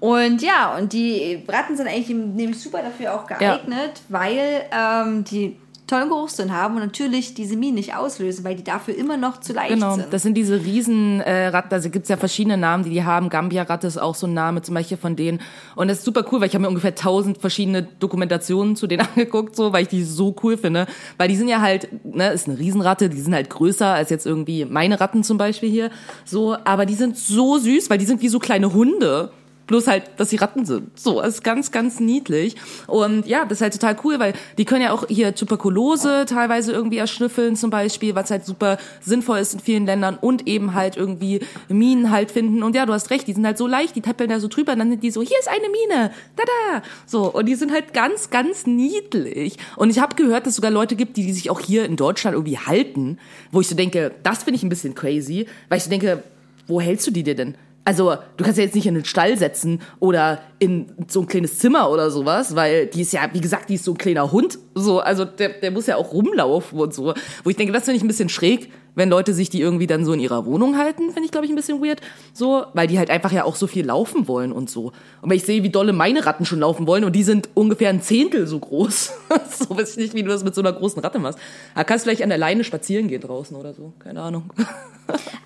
Und 0.00 0.42
ja, 0.42 0.76
und 0.76 0.92
die 0.92 1.44
Ratten 1.48 1.76
sind 1.76 1.88
eigentlich 1.88 2.08
nämlich 2.08 2.60
super 2.60 2.82
dafür 2.82 3.14
auch 3.14 3.26
geeignet, 3.26 4.02
weil 4.08 4.62
ähm, 4.72 5.24
die 5.24 5.56
tollen 5.88 6.08
Geruchssinn 6.08 6.52
haben 6.52 6.76
und 6.76 6.82
natürlich 6.82 7.34
diese 7.34 7.56
Minen 7.56 7.74
nicht 7.74 7.96
auslösen, 7.96 8.44
weil 8.44 8.54
die 8.54 8.62
dafür 8.62 8.94
immer 8.94 9.16
noch 9.16 9.40
zu 9.40 9.52
leicht 9.52 9.70
Genau, 9.74 9.96
sind. 9.96 10.12
das 10.12 10.22
sind 10.22 10.34
diese 10.34 10.62
riesen 10.64 11.20
äh, 11.20 11.50
also 11.70 11.90
gibt's 11.90 12.08
ja 12.08 12.16
verschiedene 12.16 12.56
Namen, 12.56 12.84
die 12.84 12.90
die 12.90 13.02
haben. 13.04 13.28
Gambia-Ratte 13.30 13.86
ist 13.86 13.98
auch 13.98 14.14
so 14.14 14.26
ein 14.26 14.34
Name 14.34 14.62
zum 14.62 14.74
Beispiel 14.74 14.96
von 14.96 15.16
denen. 15.16 15.40
Und 15.74 15.88
das 15.88 15.98
ist 15.98 16.04
super 16.04 16.24
cool, 16.30 16.40
weil 16.40 16.48
ich 16.48 16.54
habe 16.54 16.62
mir 16.62 16.68
ungefähr 16.68 16.94
tausend 16.94 17.38
verschiedene 17.38 17.82
Dokumentationen 17.82 18.76
zu 18.76 18.86
denen 18.86 19.06
angeguckt, 19.14 19.56
so, 19.56 19.72
weil 19.72 19.82
ich 19.82 19.88
die 19.88 20.04
so 20.04 20.36
cool 20.42 20.56
finde. 20.56 20.86
Weil 21.16 21.28
die 21.28 21.36
sind 21.36 21.48
ja 21.48 21.60
halt, 21.60 21.88
ne, 22.04 22.32
ist 22.32 22.48
eine 22.48 22.58
Riesenratte, 22.58 23.08
die 23.08 23.20
sind 23.20 23.34
halt 23.34 23.50
größer 23.50 23.86
als 23.86 24.10
jetzt 24.10 24.26
irgendwie 24.26 24.64
meine 24.64 25.00
Ratten 25.00 25.24
zum 25.24 25.38
Beispiel 25.38 25.70
hier. 25.70 25.90
So, 26.24 26.56
aber 26.64 26.86
die 26.86 26.94
sind 26.94 27.16
so 27.16 27.58
süß, 27.58 27.90
weil 27.90 27.98
die 27.98 28.06
sind 28.06 28.22
wie 28.22 28.28
so 28.28 28.38
kleine 28.38 28.72
Hunde. 28.72 29.30
Bloß 29.68 29.86
halt, 29.86 30.04
dass 30.16 30.30
sie 30.30 30.36
Ratten 30.36 30.64
sind. 30.64 30.98
So, 30.98 31.20
ist 31.20 31.44
ganz, 31.44 31.70
ganz 31.70 32.00
niedlich. 32.00 32.56
Und 32.86 33.26
ja, 33.26 33.44
das 33.44 33.58
ist 33.58 33.62
halt 33.62 33.74
total 33.74 33.96
cool, 34.02 34.18
weil 34.18 34.32
die 34.56 34.64
können 34.64 34.82
ja 34.82 34.92
auch 34.92 35.06
hier 35.08 35.34
Tuberkulose 35.34 36.24
teilweise 36.26 36.72
irgendwie 36.72 36.96
erschnüffeln 36.96 37.54
zum 37.54 37.70
Beispiel, 37.70 38.14
was 38.14 38.30
halt 38.30 38.46
super 38.46 38.78
sinnvoll 39.00 39.38
ist 39.38 39.52
in 39.54 39.60
vielen 39.60 39.84
Ländern 39.86 40.16
und 40.18 40.48
eben 40.48 40.72
halt 40.74 40.96
irgendwie 40.96 41.40
Minen 41.68 42.10
halt 42.10 42.30
finden. 42.30 42.62
Und 42.62 42.74
ja, 42.74 42.86
du 42.86 42.94
hast 42.94 43.10
recht, 43.10 43.28
die 43.28 43.34
sind 43.34 43.44
halt 43.44 43.58
so 43.58 43.66
leicht, 43.66 43.94
die 43.94 44.00
tappeln 44.00 44.30
da 44.30 44.40
so 44.40 44.48
drüber 44.48 44.72
und 44.72 44.78
dann 44.78 44.90
sind 44.90 45.02
die 45.02 45.10
so, 45.10 45.20
hier 45.20 45.38
ist 45.38 45.48
eine 45.48 45.68
Mine, 45.68 46.12
da 46.34 46.42
da. 46.44 46.82
So, 47.04 47.30
und 47.30 47.46
die 47.46 47.54
sind 47.54 47.70
halt 47.70 47.92
ganz, 47.92 48.30
ganz 48.30 48.66
niedlich. 48.66 49.58
Und 49.76 49.90
ich 49.90 49.98
habe 49.98 50.16
gehört, 50.16 50.46
dass 50.46 50.52
es 50.52 50.56
sogar 50.56 50.70
Leute 50.70 50.96
gibt, 50.96 51.18
die, 51.18 51.26
die 51.26 51.32
sich 51.34 51.50
auch 51.50 51.60
hier 51.60 51.84
in 51.84 51.96
Deutschland 51.96 52.34
irgendwie 52.34 52.58
halten, 52.58 53.18
wo 53.52 53.60
ich 53.60 53.68
so 53.68 53.74
denke, 53.74 54.12
das 54.22 54.44
finde 54.44 54.56
ich 54.56 54.62
ein 54.62 54.70
bisschen 54.70 54.94
crazy, 54.94 55.46
weil 55.68 55.76
ich 55.76 55.84
so 55.84 55.90
denke, 55.90 56.22
wo 56.66 56.80
hältst 56.80 57.06
du 57.06 57.10
die 57.10 57.22
dir 57.22 57.34
denn? 57.34 57.54
Also, 57.88 58.16
du 58.36 58.44
kannst 58.44 58.58
ja 58.58 58.64
jetzt 58.64 58.74
nicht 58.74 58.86
in 58.86 58.92
den 58.92 59.06
Stall 59.06 59.38
setzen 59.38 59.80
oder 59.98 60.42
in 60.58 60.92
so 61.08 61.22
ein 61.22 61.26
kleines 61.26 61.58
Zimmer 61.58 61.88
oder 61.88 62.10
sowas, 62.10 62.54
weil 62.54 62.84
die 62.84 63.00
ist 63.00 63.14
ja, 63.14 63.30
wie 63.32 63.40
gesagt, 63.40 63.70
die 63.70 63.76
ist 63.76 63.84
so 63.84 63.92
ein 63.92 63.96
kleiner 63.96 64.30
Hund. 64.30 64.58
So, 64.74 65.00
also 65.00 65.24
der, 65.24 65.48
der 65.60 65.70
muss 65.70 65.86
ja 65.86 65.96
auch 65.96 66.12
rumlaufen 66.12 66.78
und 66.78 66.92
so. 66.92 67.14
Wo 67.44 67.48
ich 67.48 67.56
denke, 67.56 67.72
das 67.72 67.86
finde 67.86 67.96
ich 67.96 68.04
ein 68.04 68.08
bisschen 68.08 68.28
schräg, 68.28 68.70
wenn 68.98 69.08
Leute 69.08 69.32
sich 69.32 69.48
die 69.48 69.60
irgendwie 69.60 69.86
dann 69.86 70.04
so 70.04 70.12
in 70.12 70.20
ihrer 70.20 70.44
Wohnung 70.44 70.76
halten, 70.76 71.04
finde 71.12 71.24
ich, 71.24 71.30
glaube 71.30 71.46
ich, 71.46 71.52
ein 71.52 71.56
bisschen 71.56 71.82
weird. 71.82 72.00
So, 72.34 72.64
weil 72.74 72.86
die 72.86 72.98
halt 72.98 73.08
einfach 73.10 73.32
ja 73.32 73.44
auch 73.44 73.56
so 73.56 73.66
viel 73.66 73.86
laufen 73.86 74.28
wollen 74.28 74.52
und 74.52 74.68
so. 74.68 74.92
Und 75.22 75.30
wenn 75.30 75.36
ich 75.38 75.44
sehe, 75.44 75.62
wie 75.62 75.70
dolle 75.70 75.92
meine 75.94 76.26
Ratten 76.26 76.44
schon 76.44 76.60
laufen 76.60 76.86
wollen 76.86 77.04
und 77.04 77.12
die 77.16 77.22
sind 77.22 77.48
ungefähr 77.54 77.88
ein 77.90 78.02
Zehntel 78.02 78.46
so 78.46 78.58
groß, 78.58 79.12
so 79.58 79.76
weiß 79.76 79.92
ich 79.92 79.96
nicht, 79.96 80.14
wie 80.14 80.22
du 80.22 80.28
das 80.28 80.44
mit 80.44 80.54
so 80.54 80.60
einer 80.60 80.72
großen 80.72 81.00
Ratte 81.02 81.18
machst. 81.18 81.38
Da 81.74 81.84
kannst 81.84 82.04
du 82.04 82.08
vielleicht 82.08 82.22
an 82.22 82.28
der 82.28 82.38
Leine 82.38 82.64
spazieren 82.64 83.08
gehen 83.08 83.20
draußen 83.22 83.56
oder 83.56 83.72
so. 83.72 83.92
Keine 83.98 84.20
Ahnung. 84.22 84.50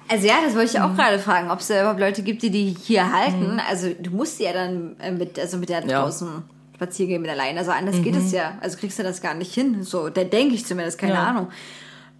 Also 0.08 0.26
ja, 0.26 0.34
das 0.44 0.54
wollte 0.56 0.72
ich 0.72 0.78
Mhm. 0.78 0.84
auch 0.86 0.96
gerade 0.96 1.18
fragen, 1.20 1.50
ob 1.50 1.60
es 1.60 1.68
da 1.68 1.80
überhaupt 1.80 2.00
Leute 2.00 2.22
gibt, 2.22 2.42
die 2.42 2.50
die 2.50 2.76
hier 2.78 3.12
halten. 3.12 3.60
Also 3.70 3.88
du 3.98 4.10
musst 4.10 4.40
ja 4.40 4.52
dann 4.52 4.96
äh, 5.00 5.12
mit, 5.12 5.38
also 5.38 5.56
mit 5.56 5.68
der 5.68 5.78
Ja. 5.86 6.00
Mhm. 6.00 6.04
draußen 6.04 6.28
spazieren 6.74 7.08
gehen 7.10 7.22
mit 7.22 7.28
der 7.30 7.36
Leine. 7.36 7.60
Also 7.60 7.70
anders 7.70 8.02
geht 8.02 8.16
es 8.16 8.32
ja. 8.32 8.58
Also 8.60 8.76
kriegst 8.76 8.98
du 8.98 9.04
das 9.04 9.22
gar 9.22 9.34
nicht 9.34 9.54
hin. 9.54 9.84
So, 9.84 10.08
da 10.08 10.24
denke 10.24 10.54
ich 10.56 10.66
zumindest, 10.66 10.98
keine 10.98 11.14
Ja. 11.14 11.22
Ahnung. 11.28 11.46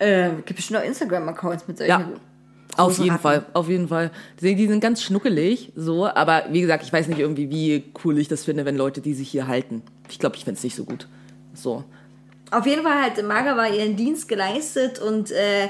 Äh, 0.03 0.31
gibt 0.45 0.57
bestimmt 0.57 0.81
auch 0.81 0.85
Instagram-Accounts 0.85 1.69
mit 1.69 1.79
solchen. 1.79 1.91
Ja. 1.91 2.09
Auf 2.77 2.99
jeden 2.99 3.11
Ratten. 3.11 3.23
Fall, 3.23 3.47
auf 3.53 3.69
jeden 3.69 3.89
Fall. 3.89 4.11
Die, 4.41 4.55
die 4.55 4.67
sind 4.67 4.81
ganz 4.81 5.03
schnuckelig, 5.03 5.73
so, 5.77 6.07
aber 6.07 6.45
wie 6.51 6.63
gesagt, 6.63 6.85
ich 6.85 6.93
weiß 6.93 7.07
nicht 7.09 7.19
irgendwie, 7.19 7.51
wie 7.51 7.93
cool 8.03 8.19
ich 8.19 8.29
das 8.29 8.45
finde, 8.45 8.65
wenn 8.65 8.77
Leute 8.77 9.03
die 9.03 9.13
sich 9.13 9.29
hier 9.29 9.47
halten. 9.47 9.83
Ich 10.09 10.19
glaube, 10.19 10.37
ich 10.37 10.45
find's 10.45 10.63
nicht 10.63 10.75
so 10.75 10.85
gut. 10.85 11.07
So. 11.55 11.85
Auf 12.51 12.67
jeden 12.67 12.83
Fall 12.83 13.03
hat 13.03 13.23
Magawa 13.23 13.67
ihren 13.67 13.97
Dienst 13.97 14.27
geleistet 14.27 15.01
und 15.01 15.31
äh, 15.31 15.69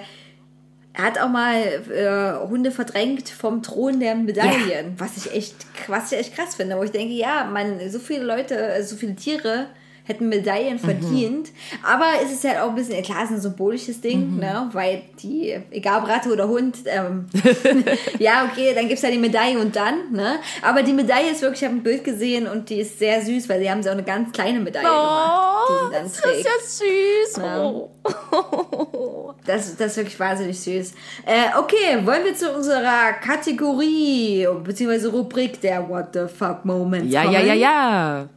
er 0.94 1.04
hat 1.04 1.20
auch 1.20 1.28
mal 1.28 1.56
äh, 1.56 2.48
Hunde 2.48 2.70
verdrängt 2.70 3.28
vom 3.28 3.62
Thron 3.62 3.98
der 3.98 4.14
Medaillen, 4.14 4.94
was 4.98 5.16
ich 5.16 5.32
echt, 5.32 5.56
was 5.88 6.12
ich 6.12 6.18
echt 6.18 6.36
krass 6.36 6.54
finde, 6.54 6.76
wo 6.76 6.82
ich 6.82 6.90
denke, 6.90 7.14
ja, 7.14 7.48
man, 7.52 7.80
so 7.90 7.98
viele 7.98 8.24
Leute, 8.24 8.82
so 8.84 8.96
viele 8.96 9.16
Tiere 9.16 9.66
hätten 10.04 10.28
Medaillen 10.28 10.78
verdient, 10.78 11.50
aber 11.82 12.06
es 12.24 12.32
ist 12.32 12.44
halt 12.44 12.58
auch 12.60 12.70
ein 12.70 12.74
bisschen, 12.74 13.02
klar, 13.02 13.18
es 13.24 13.30
ist 13.30 13.36
ein 13.36 13.40
symbolisches 13.40 14.00
Ding, 14.00 14.36
ne, 14.38 14.68
weil 14.72 15.02
die, 15.22 15.56
egal 15.70 16.02
ob 16.02 16.08
Ratte 16.08 16.30
oder 16.32 16.48
Hund, 16.48 16.78
ähm, 16.86 17.26
ja, 18.18 18.48
okay, 18.50 18.72
dann 18.74 18.88
gibt's 18.88 19.02
ja 19.02 19.10
die 19.10 19.18
Medaille 19.18 19.58
und 19.58 19.76
dann, 19.76 20.12
ne, 20.12 20.36
aber 20.62 20.82
die 20.82 20.92
Medaille 20.92 21.30
ist 21.30 21.42
wirklich, 21.42 21.62
ich 21.62 21.68
habe 21.68 21.76
ein 21.78 21.82
Bild 21.82 22.02
gesehen 22.04 22.46
und 22.48 22.68
die 22.68 22.80
ist 22.80 22.98
sehr 22.98 23.22
süß, 23.22 23.48
weil 23.48 23.60
sie 23.60 23.70
haben 23.70 23.82
sie 23.82 23.88
auch 23.88 23.94
eine 23.94 24.02
ganz 24.02 24.32
kleine 24.32 24.58
Medaille 24.60 24.86
gemacht, 24.88 25.68
die 25.68 25.72
sie 25.72 25.92
dann 25.92 26.04
Oh, 26.04 26.08
das 26.08 26.12
trägt. 26.20 26.36
ist 26.38 26.44
ja 26.44 26.86
süß. 26.86 27.36
Ja. 27.44 27.62
Oh. 27.64 29.34
Das, 29.46 29.76
das 29.76 29.92
ist 29.92 29.96
wirklich 29.96 30.18
wahnsinnig 30.20 30.60
süß. 30.60 30.92
Äh, 31.26 31.58
okay, 31.58 32.04
wollen 32.04 32.24
wir 32.24 32.34
zu 32.34 32.50
unserer 32.52 33.12
Kategorie 33.24 34.46
bzw. 34.64 35.06
Rubrik 35.08 35.60
der 35.60 35.88
What 35.88 36.08
the 36.14 36.26
fuck 36.32 36.64
Moments 36.64 37.12
Ja, 37.12 37.22
kommen? 37.22 37.34
ja, 37.34 37.40
ja, 37.40 37.54
ja. 37.54 38.28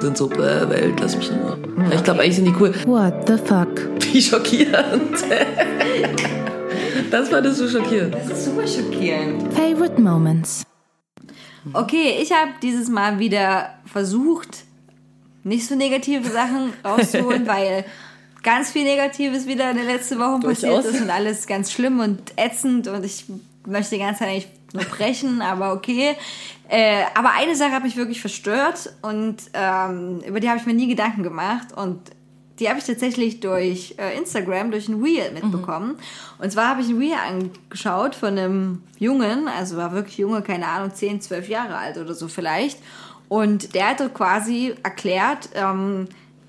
Sind 0.00 0.16
so, 0.16 0.30
äh, 0.32 0.68
Welt, 0.68 1.00
lass 1.00 1.16
mich 1.16 1.30
nur. 1.30 1.58
Ich 1.92 2.02
glaube, 2.04 2.20
eigentlich 2.20 2.36
sind 2.36 2.44
die 2.46 2.54
cool. 2.60 2.74
What 2.86 3.26
the 3.26 3.36
fuck? 3.38 3.88
Wie 4.12 4.20
schockierend. 4.20 5.24
Das 7.10 7.28
fandest 7.28 7.60
du 7.60 7.68
schockierend. 7.68 8.14
Das 8.14 8.30
ist 8.30 8.44
super 8.46 8.66
schockierend. 8.66 9.52
Favorite 9.54 10.00
moments. 10.00 10.64
Okay, 11.72 12.18
ich 12.20 12.32
habe 12.32 12.50
dieses 12.62 12.88
Mal 12.88 13.18
wieder 13.18 13.70
versucht, 13.86 14.64
nicht 15.44 15.66
so 15.66 15.74
negative 15.74 16.28
Sachen 16.28 16.72
rauszuholen, 16.84 17.46
weil 17.46 17.84
ganz 18.42 18.70
viel 18.70 18.84
Negatives 18.84 19.46
wieder 19.46 19.70
in 19.70 19.76
den 19.76 19.86
letzten 19.86 20.18
Wochen 20.18 20.40
passiert 20.40 20.72
Durchaus. 20.72 20.94
ist 20.94 21.00
und 21.00 21.10
alles 21.10 21.46
ganz 21.46 21.72
schlimm 21.72 22.00
und 22.00 22.20
ätzend 22.36 22.86
und 22.86 23.04
ich 23.04 23.24
möchte 23.66 23.96
die 23.96 24.00
ganze 24.00 24.20
Zeit 24.20 24.28
eigentlich 24.28 24.48
nur 24.76 24.84
brechen, 24.84 25.42
aber 25.42 25.72
okay. 25.72 26.16
Äh, 26.68 27.04
aber 27.14 27.32
eine 27.32 27.54
Sache 27.54 27.72
hat 27.72 27.82
mich 27.84 27.96
wirklich 27.96 28.20
verstört 28.20 28.92
und 29.02 29.36
ähm, 29.52 30.20
über 30.26 30.40
die 30.40 30.48
habe 30.48 30.58
ich 30.58 30.66
mir 30.66 30.74
nie 30.74 30.88
Gedanken 30.88 31.22
gemacht 31.22 31.68
und 31.76 32.00
die 32.58 32.68
habe 32.68 32.78
ich 32.78 32.84
tatsächlich 32.86 33.40
durch 33.40 33.94
äh, 33.98 34.16
Instagram, 34.16 34.70
durch 34.70 34.88
ein 34.88 35.02
Reel 35.02 35.30
mitbekommen. 35.32 35.96
Und 36.38 36.50
zwar 36.50 36.68
habe 36.70 36.80
ich 36.80 36.88
ein 36.88 36.98
Reel 36.98 37.14
angeschaut 37.14 38.14
von 38.14 38.38
einem 38.38 38.82
Jungen, 38.98 39.48
also 39.48 39.76
war 39.76 39.92
wirklich 39.92 40.18
Junge, 40.18 40.42
keine 40.42 40.66
Ahnung, 40.66 40.94
10, 40.94 41.20
12 41.20 41.48
Jahre 41.48 41.76
alt 41.76 41.98
oder 41.98 42.14
so 42.14 42.28
vielleicht. 42.28 42.78
Und 43.28 43.74
der 43.74 43.90
hat 43.90 44.00
dort 44.00 44.14
quasi 44.14 44.74
erklärt, 44.82 45.50
ähm, 45.54 46.08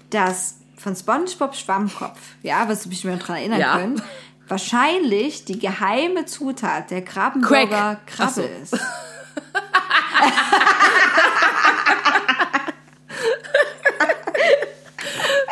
dass 0.10 0.60
von 0.78 0.96
SpongeBob 0.96 1.56
Schwammkopf, 1.56 2.20
ja, 2.44 2.70
was 2.70 2.86
mich 2.86 3.04
mir 3.04 3.18
daran 3.18 3.38
erinnern 3.38 3.60
Ja. 3.60 3.78
können, 3.78 4.02
wahrscheinlich 4.48 5.46
die 5.46 5.60
geheime 5.60 6.26
Zutat 6.26 6.92
der 6.92 7.04
Krabbenburger 7.04 8.00
Crack. 8.06 8.20
Ach 8.20 8.30
so. 8.30 8.42
Krabbe 8.42 8.54
ist. 8.62 8.78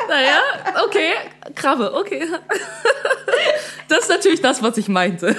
Naja, 0.08 0.40
okay, 0.86 1.12
Krabbe, 1.56 1.94
okay. 1.94 2.26
Das 3.90 4.00
ist 4.04 4.10
natürlich 4.10 4.42
das, 4.42 4.62
was 4.62 4.78
ich 4.78 4.88
meinte. 4.88 5.36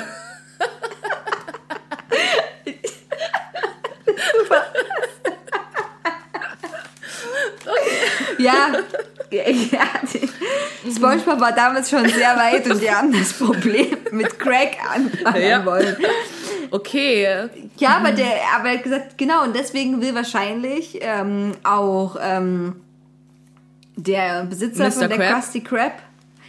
Ja, 8.39 8.69
ja, 9.31 9.43
die- 10.13 10.91
SpongeBob 10.93 11.41
war 11.41 11.53
damals 11.53 11.91
schon 11.91 12.09
sehr 12.09 12.37
weit 12.37 12.71
und 12.71 12.81
die 12.81 12.91
haben 12.91 13.13
das 13.13 13.33
Problem 13.33 13.97
mit 14.13 14.39
Crack 14.39 14.77
anfangen 14.95 15.43
Ja. 15.43 15.65
wollen. 15.67 15.97
Okay. 16.71 17.27
Ja, 17.79 17.97
aber 17.99 18.13
der, 18.13 18.27
aber 18.57 18.69
er 18.71 18.75
hat 18.77 18.83
gesagt, 18.83 19.19
genau, 19.19 19.43
und 19.45 19.55
deswegen 19.55 20.01
will 20.01 20.15
wahrscheinlich 20.15 20.99
ähm, 21.01 21.53
auch 21.65 22.17
ähm, 22.21 22.77
der 23.97 24.45
Besitzer 24.45 24.85
Mr. 24.87 24.93
von 24.93 25.09
der 25.09 25.19
Crab? 25.19 25.33
Krusty 25.35 25.61
Krab. 25.63 25.93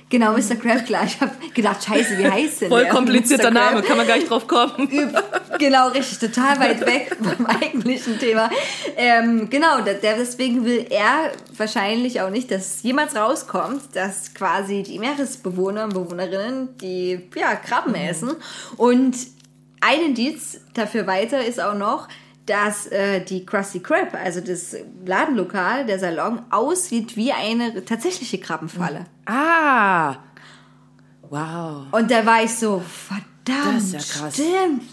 Genau, 0.10 0.32
Mr. 0.32 0.56
Crab, 0.56 0.86
klar. 0.86 1.04
Ich 1.04 1.20
habe 1.20 1.34
gedacht, 1.54 1.84
scheiße, 1.84 2.18
wie 2.18 2.30
heißt 2.30 2.62
denn 2.62 2.70
Voll 2.70 2.84
der? 2.84 2.94
komplizierter? 2.94 3.52
Name, 3.52 3.82
kann 3.82 3.98
man 3.98 4.08
gar 4.08 4.16
nicht 4.16 4.30
drauf 4.30 4.48
kommen. 4.48 4.90
Genau, 5.60 5.88
richtig, 5.88 6.20
total 6.20 6.60
weit 6.60 6.86
weg 6.86 7.18
vom 7.20 7.46
eigentlichen 7.48 8.20
Thema. 8.20 8.48
Ähm, 8.96 9.50
genau, 9.50 9.80
deswegen 9.82 10.64
will 10.66 10.86
er 10.92 11.32
wahrscheinlich 11.56 12.22
auch 12.22 12.30
nicht, 12.30 12.52
dass 12.52 12.84
jemals 12.84 13.16
rauskommt, 13.16 13.82
dass 13.96 14.36
quasi 14.36 14.84
die 14.84 15.00
Meeresbewohner 15.00 15.86
und 15.86 15.94
Bewohnerinnen 15.96 16.78
die 16.78 17.28
ja, 17.36 17.56
Krabben 17.56 17.96
essen. 17.96 18.36
Und 18.76 19.16
ein 19.82 20.02
Indiz 20.02 20.60
dafür 20.76 21.08
weiter 21.08 21.44
ist 21.44 21.60
auch 21.60 21.74
noch, 21.74 22.08
dass 22.48 22.88
äh, 22.88 23.22
die 23.24 23.46
Krusty 23.46 23.82
Krab, 23.82 24.14
also 24.16 24.42
das 24.42 24.76
Ladenlokal, 25.06 25.86
der 25.86 26.00
Salon, 26.00 26.42
aussieht 26.50 27.16
wie 27.16 27.32
eine 27.32 27.84
tatsächliche 27.86 28.40
Krabbenfalle. 28.40 29.06
Ah. 29.26 30.16
Wow. 31.30 31.88
Und 31.92 32.10
da 32.10 32.26
war 32.26 32.44
ich 32.44 32.56
so, 32.56 32.82
verdammt, 32.82 33.76
Das 33.76 33.84
ist 33.84 33.94
ja 33.94 34.00
krass. 34.20 34.34
stimmt. 34.34 34.84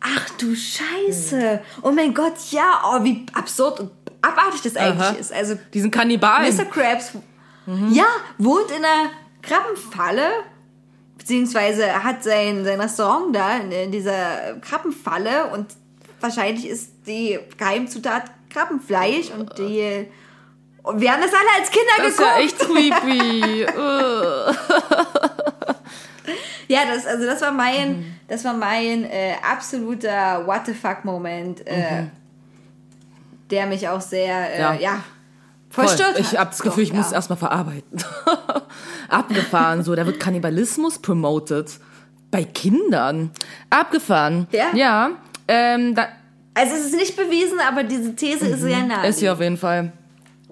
Ach 0.00 0.30
du 0.38 0.54
Scheiße. 0.56 1.60
Oh 1.82 1.92
mein 1.92 2.14
Gott, 2.14 2.32
ja, 2.50 2.80
oh, 2.86 3.04
wie 3.04 3.26
absurd 3.34 3.80
und 3.80 3.90
abartig 4.22 4.62
das 4.62 4.76
eigentlich 4.76 5.00
Aha. 5.08 5.16
ist. 5.16 5.32
Also 5.32 5.56
Diesen 5.74 5.90
Kannibalen. 5.90 6.56
Mr. 6.56 6.64
Krabs, 6.64 7.12
ja, 7.90 8.06
wohnt 8.38 8.70
in 8.70 8.82
einer 8.82 9.10
Krabbenfalle, 9.42 10.28
beziehungsweise 11.18 12.02
hat 12.02 12.24
sein, 12.24 12.64
sein 12.64 12.80
Restaurant 12.80 13.36
da 13.36 13.58
in, 13.58 13.70
in 13.70 13.92
dieser 13.92 14.54
Krabbenfalle 14.62 15.50
und 15.52 15.66
wahrscheinlich 16.20 16.68
ist 16.68 16.90
die 17.06 17.38
Geheimzutat 17.56 18.24
Krabbenfleisch 18.50 19.30
und 19.30 19.56
die 19.58 20.06
und 20.82 21.00
wir 21.00 21.12
haben 21.12 21.20
das 21.22 21.32
alle 21.32 21.48
als 21.58 21.70
Kinder 21.70 21.92
Das 21.98 22.06
ist 22.08 22.16
geguckt. 22.16 22.36
ja 22.36 22.42
echt 22.42 22.58
creepy. 22.58 23.66
Ja, 26.68 26.80
das, 26.86 27.04
also 27.04 27.26
das 27.26 27.40
war 27.42 27.50
mein, 27.50 27.98
Mhm. 27.98 28.14
das 28.28 28.44
war 28.44 28.52
mein 28.54 29.02
äh, 29.04 29.34
absoluter 29.50 30.46
What 30.46 30.66
the 30.66 30.74
fuck 30.74 31.04
Moment, 31.04 31.66
äh, 31.66 32.04
der 33.50 33.66
mich 33.66 33.88
auch 33.88 34.00
sehr, 34.00 34.54
äh, 34.54 34.60
Ja. 34.60 34.74
ja, 34.74 35.02
Voll. 35.68 35.86
Ich 36.18 36.36
habe 36.38 36.50
das 36.50 36.60
Gefühl, 36.62 36.82
ich 36.84 36.90
Doch, 36.90 36.96
muss 36.96 37.10
ja. 37.10 37.16
erstmal 37.16 37.38
verarbeiten. 37.38 38.04
Abgefahren, 39.08 39.82
so. 39.84 39.94
Da 39.96 40.04
wird 40.06 40.18
Kannibalismus 40.20 40.98
promoted. 41.00 41.78
Bei 42.32 42.42
Kindern. 42.44 43.30
Abgefahren. 43.70 44.46
Ja. 44.52 44.66
Ja. 44.74 45.10
Ähm, 45.52 45.94
da, 45.94 46.08
Also 46.54 46.74
es 46.76 46.86
ist 46.86 46.94
nicht 46.96 47.16
bewiesen, 47.16 47.58
aber 47.60 47.82
diese 47.82 48.14
These 48.14 48.46
ist 48.46 48.60
sehr 48.60 48.84
nah. 48.84 48.98
Mhm. 48.98 49.04
ist 49.04 49.18
hier 49.20 49.32
auf 49.32 49.40
jeden 49.40 49.56
Fall. 49.56 49.92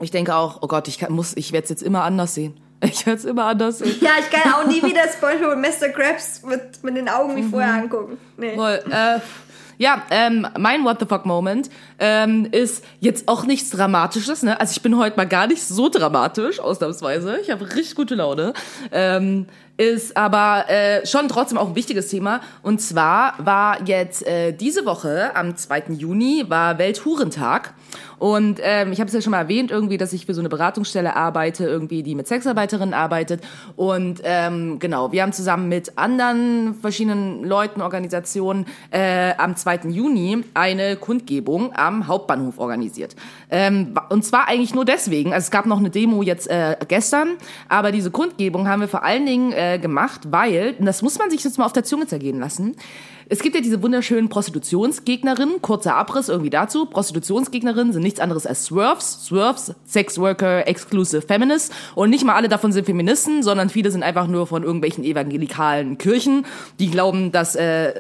Ich 0.01 0.11
denke 0.11 0.35
auch, 0.35 0.59
oh 0.63 0.67
Gott, 0.69 0.89
ich 0.89 0.99
kann, 0.99 1.13
muss, 1.13 1.37
ich 1.37 1.53
werde 1.53 1.65
es 1.65 1.71
jetzt 1.71 1.83
immer 1.83 2.03
anders 2.05 2.35
sehen. 2.35 2.55
Ich 2.81 3.05
werde 3.07 3.19
es 3.19 3.25
immer 3.25 3.47
anders 3.47 3.79
sehen. 3.79 3.97
Ja, 4.01 4.11
ich 4.21 4.31
kann 4.31 4.53
auch 4.53 4.65
nie 4.67 4.81
wieder 4.83 5.01
SpongeBob 5.09 5.55
und 5.55 5.61
Mr. 5.63 5.89
Krabs 5.89 6.43
mit, 6.45 6.85
mit 6.85 6.97
den 6.97 7.09
Augen 7.09 7.35
wie 7.37 7.43
Mhm. 7.43 7.51
vorher 7.51 7.75
angucken. 7.75 8.19
Nee. 8.37 8.55
Voll. 8.55 8.81
Äh, 8.89 9.19
ja, 9.79 10.03
ähm, 10.11 10.47
mein 10.59 10.85
What 10.85 10.99
the 11.01 11.07
fuck 11.07 11.25
Moment 11.27 11.71
ähm, 11.99 12.47
ist 12.53 12.85
jetzt 13.01 13.27
auch 13.29 13.45
nichts 13.47 13.71
Dramatisches. 13.71 14.43
Ne? 14.45 14.61
Also 14.61 14.73
ich 14.73 14.83
bin 14.83 14.97
heute 14.97 15.17
mal 15.17 15.27
gar 15.27 15.47
nicht 15.49 15.63
so 15.65 15.89
dramatisch, 15.89 16.61
ausnahmsweise. 16.61 17.39
Ich 17.43 17.51
habe 17.51 17.65
richtig 17.65 17.95
gute 17.97 18.15
Laune. 18.15 18.53
Ähm, 18.93 19.47
ist 19.79 20.17
aber 20.17 20.69
äh, 20.69 21.07
schon 21.07 21.29
trotzdem 21.29 21.57
auch 21.57 21.69
ein 21.69 21.77
wichtiges 21.77 22.09
Thema. 22.09 22.41
Und 22.63 22.81
zwar 22.83 23.35
war 23.39 23.87
jetzt 23.87 24.27
äh, 24.27 24.53
diese 24.53 24.85
Woche, 24.85 25.35
am 25.35 25.57
2. 25.57 25.85
Juni, 25.97 26.45
war 26.49 26.79
Welthurentag. 26.79 27.75
Und 28.19 28.59
ähm, 28.63 28.91
ich 28.93 29.01
habe 29.01 29.09
es 29.09 29.15
ja 29.15 29.21
schon 29.21 29.31
mal 29.31 29.43
erwähnt, 29.43 29.71
irgendwie, 29.71 29.97
dass 29.97 30.13
ich 30.13 30.27
für 30.27 30.35
so 30.35 30.41
eine 30.41 30.49
Beratungsstelle 30.49 31.15
arbeite, 31.15 31.65
irgendwie, 31.65 32.03
die 32.03 32.15
mit 32.15 32.27
Sexarbeiterinnen 32.27 32.95
arbeitet. 32.95 33.43
Und 33.77 34.21
ähm, 34.25 34.79
genau, 34.79 35.13
wir 35.13 35.23
haben 35.23 35.33
zusammen 35.33 35.69
mit 35.69 35.97
anderen 35.97 36.75
verschiedenen 36.81 37.45
Leuten, 37.45 37.81
Organisationen 37.81 38.67
äh, 38.91 39.35
am 39.39 39.55
2. 39.55 39.89
Juni 39.91 40.45
eine 40.55 40.97
Kundgebung 40.97 41.73
am 41.75 42.09
Hauptbahnhof 42.09 42.59
organisiert. 42.59 43.15
Ähm, 43.51 43.95
und 44.09 44.25
zwar 44.25 44.49
eigentlich 44.49 44.75
nur 44.75 44.85
deswegen, 44.85 45.33
also 45.33 45.45
es 45.45 45.51
gab 45.51 45.67
noch 45.67 45.79
eine 45.79 45.91
Demo 45.91 46.23
jetzt 46.23 46.51
äh, 46.51 46.77
gestern, 46.89 47.37
aber 47.69 47.93
diese 47.93 48.11
Kundgebung 48.11 48.69
haben 48.69 48.81
wir 48.81 48.89
vor 48.89 49.05
allen 49.05 49.27
Dingen 49.27 49.53
äh, 49.53 49.68
gemacht, 49.77 50.23
weil, 50.31 50.75
und 50.79 50.87
das 50.87 51.03
muss 51.03 51.19
man 51.19 51.31
sich 51.31 51.45
jetzt 51.45 51.59
mal 51.59 51.67
auf 51.67 51.75
der 51.75 51.85
Zunge 51.85 52.07
zergehen 52.07 52.41
lassen, 52.41 52.77
es 53.31 53.41
gibt 53.41 53.55
ja 53.55 53.61
diese 53.61 53.83
wunderschönen 53.83 54.31
Prostitutionsgegnerinnen, 54.31 55.61
kurzer 55.61 55.97
Abriss 55.97 56.31
irgendwie 56.31 56.49
dazu. 56.49 56.87
Prostitutionsgegnerinnen 56.87 57.93
sind 57.93 58.03
nichts 58.03 58.21
anderes 58.21 58.47
als 58.47 58.65
Swerves. 58.65 59.27
Swerves, 59.27 59.75
Sex 59.85 60.19
Worker, 60.19 60.67
Exclusive 60.67 61.21
Feminists. 61.21 61.75
Und 61.95 62.09
nicht 62.09 62.25
mal 62.25 62.37
alle 62.37 62.49
davon 62.49 62.73
sind 62.73 62.87
Feministen, 62.87 63.43
sondern 63.43 63.69
viele 63.69 63.91
sind 63.91 64.03
einfach 64.03 64.29
nur 64.29 64.47
von 64.47 64.63
irgendwelchen 64.63 65.05
evangelikalen 65.05 65.99
Kirchen, 65.99 66.47
die 66.79 66.91
glauben, 66.91 67.31
dass, 67.31 67.55
äh, 67.55 67.93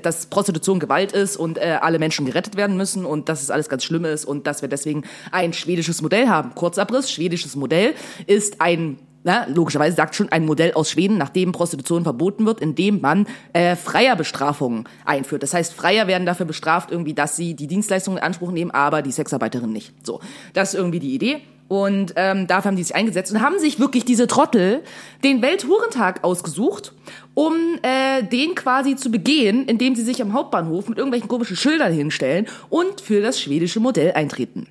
dass 0.00 0.26
Prostitution 0.26 0.78
Gewalt 0.78 1.10
ist 1.10 1.36
und 1.36 1.58
äh, 1.58 1.78
alle 1.80 1.98
Menschen 1.98 2.24
gerettet 2.24 2.56
werden 2.56 2.76
müssen 2.76 3.04
und 3.04 3.28
dass 3.28 3.42
es 3.42 3.50
alles 3.50 3.68
ganz 3.68 3.82
schlimm 3.82 4.04
ist 4.04 4.26
und 4.26 4.46
dass 4.46 4.62
wir 4.62 4.68
deswegen 4.68 5.02
ein 5.32 5.54
schwedisches 5.54 6.02
Modell 6.02 6.28
haben. 6.28 6.54
Kurzabriss, 6.54 7.10
schwedisches 7.10 7.56
Modell 7.56 7.94
ist 8.28 8.60
ein 8.60 8.98
na, 9.24 9.46
logischerweise 9.46 9.96
sagt 9.96 10.14
schon 10.14 10.30
ein 10.30 10.46
Modell 10.46 10.72
aus 10.72 10.90
Schweden, 10.90 11.18
nachdem 11.18 11.52
Prostitution 11.52 12.04
verboten 12.04 12.46
wird, 12.46 12.60
indem 12.60 13.00
man 13.00 13.26
äh, 13.52 13.76
Freierbestrafungen 13.76 14.84
einführt. 15.04 15.42
Das 15.42 15.54
heißt, 15.54 15.74
Freier 15.74 16.06
werden 16.06 16.26
dafür 16.26 16.46
bestraft, 16.46 16.90
irgendwie, 16.90 17.14
dass 17.14 17.36
sie 17.36 17.54
die 17.54 17.66
Dienstleistungen 17.66 18.18
in 18.18 18.24
Anspruch 18.24 18.52
nehmen, 18.52 18.70
aber 18.70 19.02
die 19.02 19.12
Sexarbeiterin 19.12 19.72
nicht. 19.72 19.92
So, 20.04 20.20
das 20.54 20.70
ist 20.72 20.78
irgendwie 20.78 21.00
die 21.00 21.14
Idee. 21.14 21.42
Und 21.68 22.14
ähm, 22.16 22.46
dafür 22.46 22.70
haben 22.70 22.76
die 22.76 22.82
sich 22.82 22.96
eingesetzt 22.96 23.30
und 23.30 23.42
haben 23.42 23.58
sich 23.58 23.78
wirklich 23.78 24.06
diese 24.06 24.26
Trottel 24.26 24.82
den 25.22 25.42
Welthurentag 25.42 26.24
ausgesucht, 26.24 26.94
um 27.34 27.54
äh, 27.82 28.22
den 28.22 28.54
quasi 28.54 28.96
zu 28.96 29.10
begehen, 29.10 29.66
indem 29.66 29.94
sie 29.94 30.02
sich 30.02 30.22
am 30.22 30.32
Hauptbahnhof 30.32 30.88
mit 30.88 30.96
irgendwelchen 30.96 31.28
komischen 31.28 31.56
Schildern 31.56 31.92
hinstellen 31.92 32.46
und 32.70 33.02
für 33.02 33.20
das 33.20 33.38
schwedische 33.38 33.80
Modell 33.80 34.12
eintreten. 34.12 34.66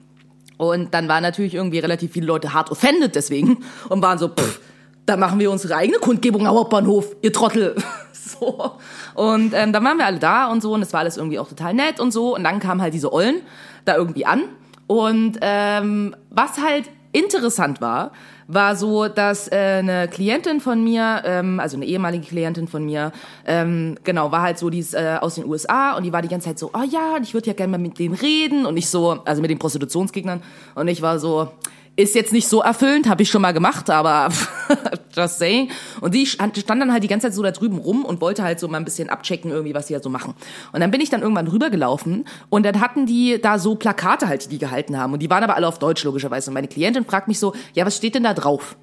Und 0.58 0.94
dann 0.94 1.08
waren 1.08 1.24
natürlich 1.24 1.54
irgendwie 1.54 1.80
relativ 1.80 2.14
viele 2.14 2.26
Leute 2.26 2.54
hart 2.54 2.72
offended 2.72 3.16
deswegen 3.16 3.64
und 3.90 4.02
waren 4.02 4.18
so, 4.18 4.30
pff, 4.30 4.60
da 5.06 5.16
machen 5.16 5.40
wir 5.40 5.52
unsere 5.52 5.76
eigene 5.76 6.00
Kundgebung 6.00 6.46
am 6.48 6.56
Hauptbahnhof, 6.56 7.16
ihr 7.22 7.32
Trottel. 7.32 7.76
so. 8.12 8.74
Und 9.14 9.54
ähm, 9.54 9.72
dann 9.72 9.84
waren 9.84 9.98
wir 9.98 10.06
alle 10.06 10.20
da 10.20 10.48
und 10.48 10.62
so 10.62 10.74
und 10.74 10.82
es 10.82 10.92
war 10.94 11.00
alles 11.00 11.18
irgendwie 11.18 11.40
auch 11.40 11.48
total 11.48 11.74
nett 11.74 12.00
und 12.00 12.12
so. 12.12 12.36
Und 12.36 12.44
dann 12.44 12.60
kamen 12.60 12.82
halt 12.82 12.94
diese 12.94 13.14
Ollen 13.14 13.42
da 13.86 13.96
irgendwie 13.96 14.26
an. 14.26 14.44
Und 14.88 15.38
ähm, 15.42 16.16
was 16.30 16.58
halt 16.58 16.90
interessant 17.12 17.82
war, 17.82 18.12
war 18.48 18.76
so, 18.76 19.08
dass 19.08 19.52
äh, 19.52 19.56
eine 19.80 20.08
Klientin 20.08 20.62
von 20.62 20.84
mir, 20.84 21.22
ähm, 21.26 21.60
also 21.60 21.76
eine 21.76 21.86
ehemalige 21.86 22.26
Klientin 22.26 22.68
von 22.68 22.86
mir, 22.86 23.12
ähm, 23.46 23.98
genau, 24.04 24.32
war 24.32 24.42
halt 24.42 24.58
so, 24.58 24.70
die 24.70 24.80
ist 24.80 24.94
äh, 24.94 25.18
aus 25.20 25.36
den 25.36 25.46
USA 25.46 25.98
und 25.98 26.04
die 26.04 26.14
war 26.14 26.22
die 26.22 26.28
ganze 26.28 26.48
Zeit 26.48 26.60
so, 26.60 26.72
oh 26.74 26.84
ja, 26.90 27.18
ich 27.22 27.34
würde 27.34 27.48
ja 27.48 27.54
gerne 27.54 27.72
mal 27.72 27.78
mit 27.78 28.00
denen 28.00 28.16
reden. 28.16 28.66
Und 28.66 28.78
ich 28.78 28.90
so, 28.90 29.20
also 29.26 29.42
mit 29.42 29.52
den 29.52 29.60
Prostitutionsgegnern. 29.60 30.42
Und 30.76 30.88
ich 30.88 31.02
war 31.02 31.20
so, 31.20 31.50
ist 31.98 32.14
jetzt 32.14 32.32
nicht 32.32 32.48
so 32.48 32.62
erfüllend, 32.62 33.10
habe 33.10 33.24
ich 33.24 33.30
schon 33.30 33.42
mal 33.42 33.54
gemacht, 33.54 33.90
aber 33.90 34.30
just 35.16 35.40
saying. 35.40 35.72
Und 36.00 36.14
die 36.14 36.28
stand 36.28 36.56
dann 36.56 36.92
halt 36.94 37.04
die 37.04 37.08
ganze 37.08 37.28
Zeit 37.28 37.34
so 37.34 37.42
da 37.42 37.50
drüben 37.50 37.80
rum 37.80 38.06
und 38.06 38.22
wollte 38.22 38.44
halt 38.44 38.60
so 38.60 38.68
mal 38.68 38.78
ein 38.78 38.86
bisschen 38.86 39.10
abchecken 39.10 39.50
irgendwie, 39.50 39.74
was 39.74 39.88
die 39.88 39.94
da 39.94 40.00
so 40.00 40.10
machen. 40.10 40.36
Und 40.72 40.80
dann 40.80 40.92
bin 40.92 41.02
ich 41.02 41.10
dann 41.10 41.24
irgendwann 41.24 41.48
rübergelaufen 41.48 42.26
und 42.50 42.66
dann 42.66 42.80
hatten 42.82 43.08
die 43.08 43.42
da 43.42 43.58
so 43.58 43.74
Plakate 43.74 44.28
halt, 44.28 44.46
die 44.46 44.50
die 44.50 44.58
gehalten 44.60 44.96
haben. 44.98 45.14
Und 45.14 45.20
die 45.20 45.30
waren 45.32 45.44
aber 45.44 45.56
alle 45.56 45.68
auf 45.68 45.80
Deutsch 45.80 46.04
logischerweise. 46.04 46.52
Und 46.52 46.54
meine 46.54 46.68
Klientin 46.68 47.04
fragt 47.04 47.28
mich 47.28 47.40
so, 47.40 47.54
ja, 47.74 47.84
was 47.84 47.98
steht 47.98 48.14
denn 48.14 48.24
da 48.24 48.36
drauf? 48.36 48.78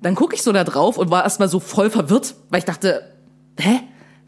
Dann 0.00 0.14
gucke 0.14 0.36
ich 0.36 0.42
so 0.42 0.52
da 0.52 0.62
drauf 0.62 0.96
und 0.96 1.10
war 1.10 1.24
erstmal 1.24 1.48
so 1.48 1.58
voll 1.58 1.90
verwirrt, 1.90 2.36
weil 2.50 2.60
ich 2.60 2.64
dachte, 2.64 3.02
hä? 3.58 3.80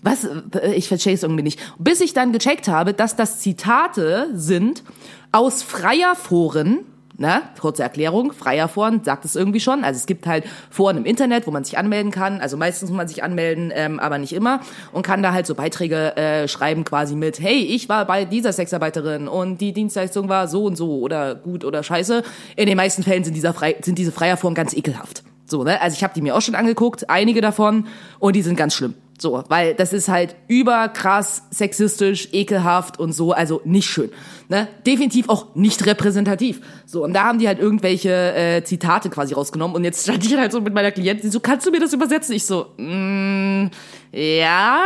Was? 0.02 0.28
Ich 0.74 0.88
verstehe 0.88 1.14
es 1.14 1.22
irgendwie 1.22 1.42
nicht. 1.42 1.58
Bis 1.78 2.00
ich 2.00 2.12
dann 2.12 2.32
gecheckt 2.32 2.68
habe, 2.68 2.92
dass 2.92 3.16
das 3.16 3.40
Zitate 3.40 4.28
sind 4.34 4.84
aus 5.32 5.62
freier 5.62 6.14
Foren, 6.14 6.84
na, 7.18 7.42
kurze 7.60 7.82
Erklärung, 7.82 8.32
freier 8.32 8.68
Foren, 8.68 9.02
sagt 9.02 9.24
es 9.24 9.36
irgendwie 9.36 9.60
schon. 9.60 9.84
Also 9.84 9.98
es 9.98 10.06
gibt 10.06 10.26
halt 10.26 10.44
Foren 10.70 10.98
im 10.98 11.04
Internet, 11.04 11.46
wo 11.46 11.50
man 11.50 11.64
sich 11.64 11.78
anmelden 11.78 12.12
kann. 12.12 12.40
Also 12.40 12.56
meistens 12.56 12.90
muss 12.90 12.96
man 12.96 13.08
sich 13.08 13.22
anmelden, 13.22 13.72
ähm, 13.74 13.98
aber 13.98 14.18
nicht 14.18 14.32
immer. 14.32 14.60
Und 14.92 15.02
kann 15.02 15.22
da 15.22 15.32
halt 15.32 15.46
so 15.46 15.54
Beiträge 15.54 16.16
äh, 16.16 16.48
schreiben 16.48 16.84
quasi 16.84 17.14
mit, 17.14 17.40
hey, 17.40 17.58
ich 17.58 17.88
war 17.88 18.04
bei 18.04 18.24
dieser 18.24 18.52
Sexarbeiterin 18.52 19.28
und 19.28 19.60
die 19.60 19.72
Dienstleistung 19.72 20.28
war 20.28 20.48
so 20.48 20.64
und 20.64 20.76
so 20.76 20.98
oder 21.00 21.34
gut 21.34 21.64
oder 21.64 21.82
scheiße. 21.82 22.22
In 22.56 22.66
den 22.66 22.76
meisten 22.76 23.02
Fällen 23.02 23.24
sind, 23.24 23.34
dieser 23.34 23.54
frei, 23.54 23.76
sind 23.80 23.98
diese 23.98 24.12
freier 24.12 24.36
Foren 24.36 24.54
ganz 24.54 24.74
ekelhaft. 24.74 25.22
So, 25.46 25.62
ne? 25.64 25.80
Also 25.80 25.94
ich 25.94 26.02
habe 26.02 26.12
die 26.14 26.22
mir 26.22 26.36
auch 26.36 26.42
schon 26.42 26.54
angeguckt, 26.54 27.08
einige 27.08 27.40
davon, 27.40 27.86
und 28.18 28.36
die 28.36 28.42
sind 28.42 28.56
ganz 28.56 28.74
schlimm. 28.74 28.94
So, 29.18 29.42
weil 29.48 29.74
das 29.74 29.94
ist 29.94 30.08
halt 30.08 30.36
überkrass 30.46 31.44
sexistisch, 31.50 32.28
ekelhaft 32.32 32.98
und 32.98 33.12
so, 33.12 33.32
also 33.32 33.62
nicht 33.64 33.88
schön. 33.88 34.10
Ne? 34.48 34.68
Definitiv 34.86 35.30
auch 35.30 35.54
nicht 35.54 35.86
repräsentativ. 35.86 36.60
So, 36.84 37.02
und 37.02 37.14
da 37.14 37.24
haben 37.24 37.38
die 37.38 37.48
halt 37.48 37.58
irgendwelche 37.58 38.10
äh, 38.10 38.62
Zitate 38.62 39.08
quasi 39.08 39.32
rausgenommen 39.32 39.74
und 39.74 39.84
jetzt 39.84 40.02
stand 40.02 40.24
ich 40.24 40.36
halt 40.36 40.52
so 40.52 40.60
mit 40.60 40.74
meiner 40.74 40.92
Klientin, 40.92 41.30
so, 41.30 41.40
kannst 41.40 41.66
du 41.66 41.70
mir 41.70 41.80
das 41.80 41.94
übersetzen? 41.94 42.34
Ich 42.34 42.44
so, 42.44 42.66
mm, 42.76 43.68
ja, 44.12 44.82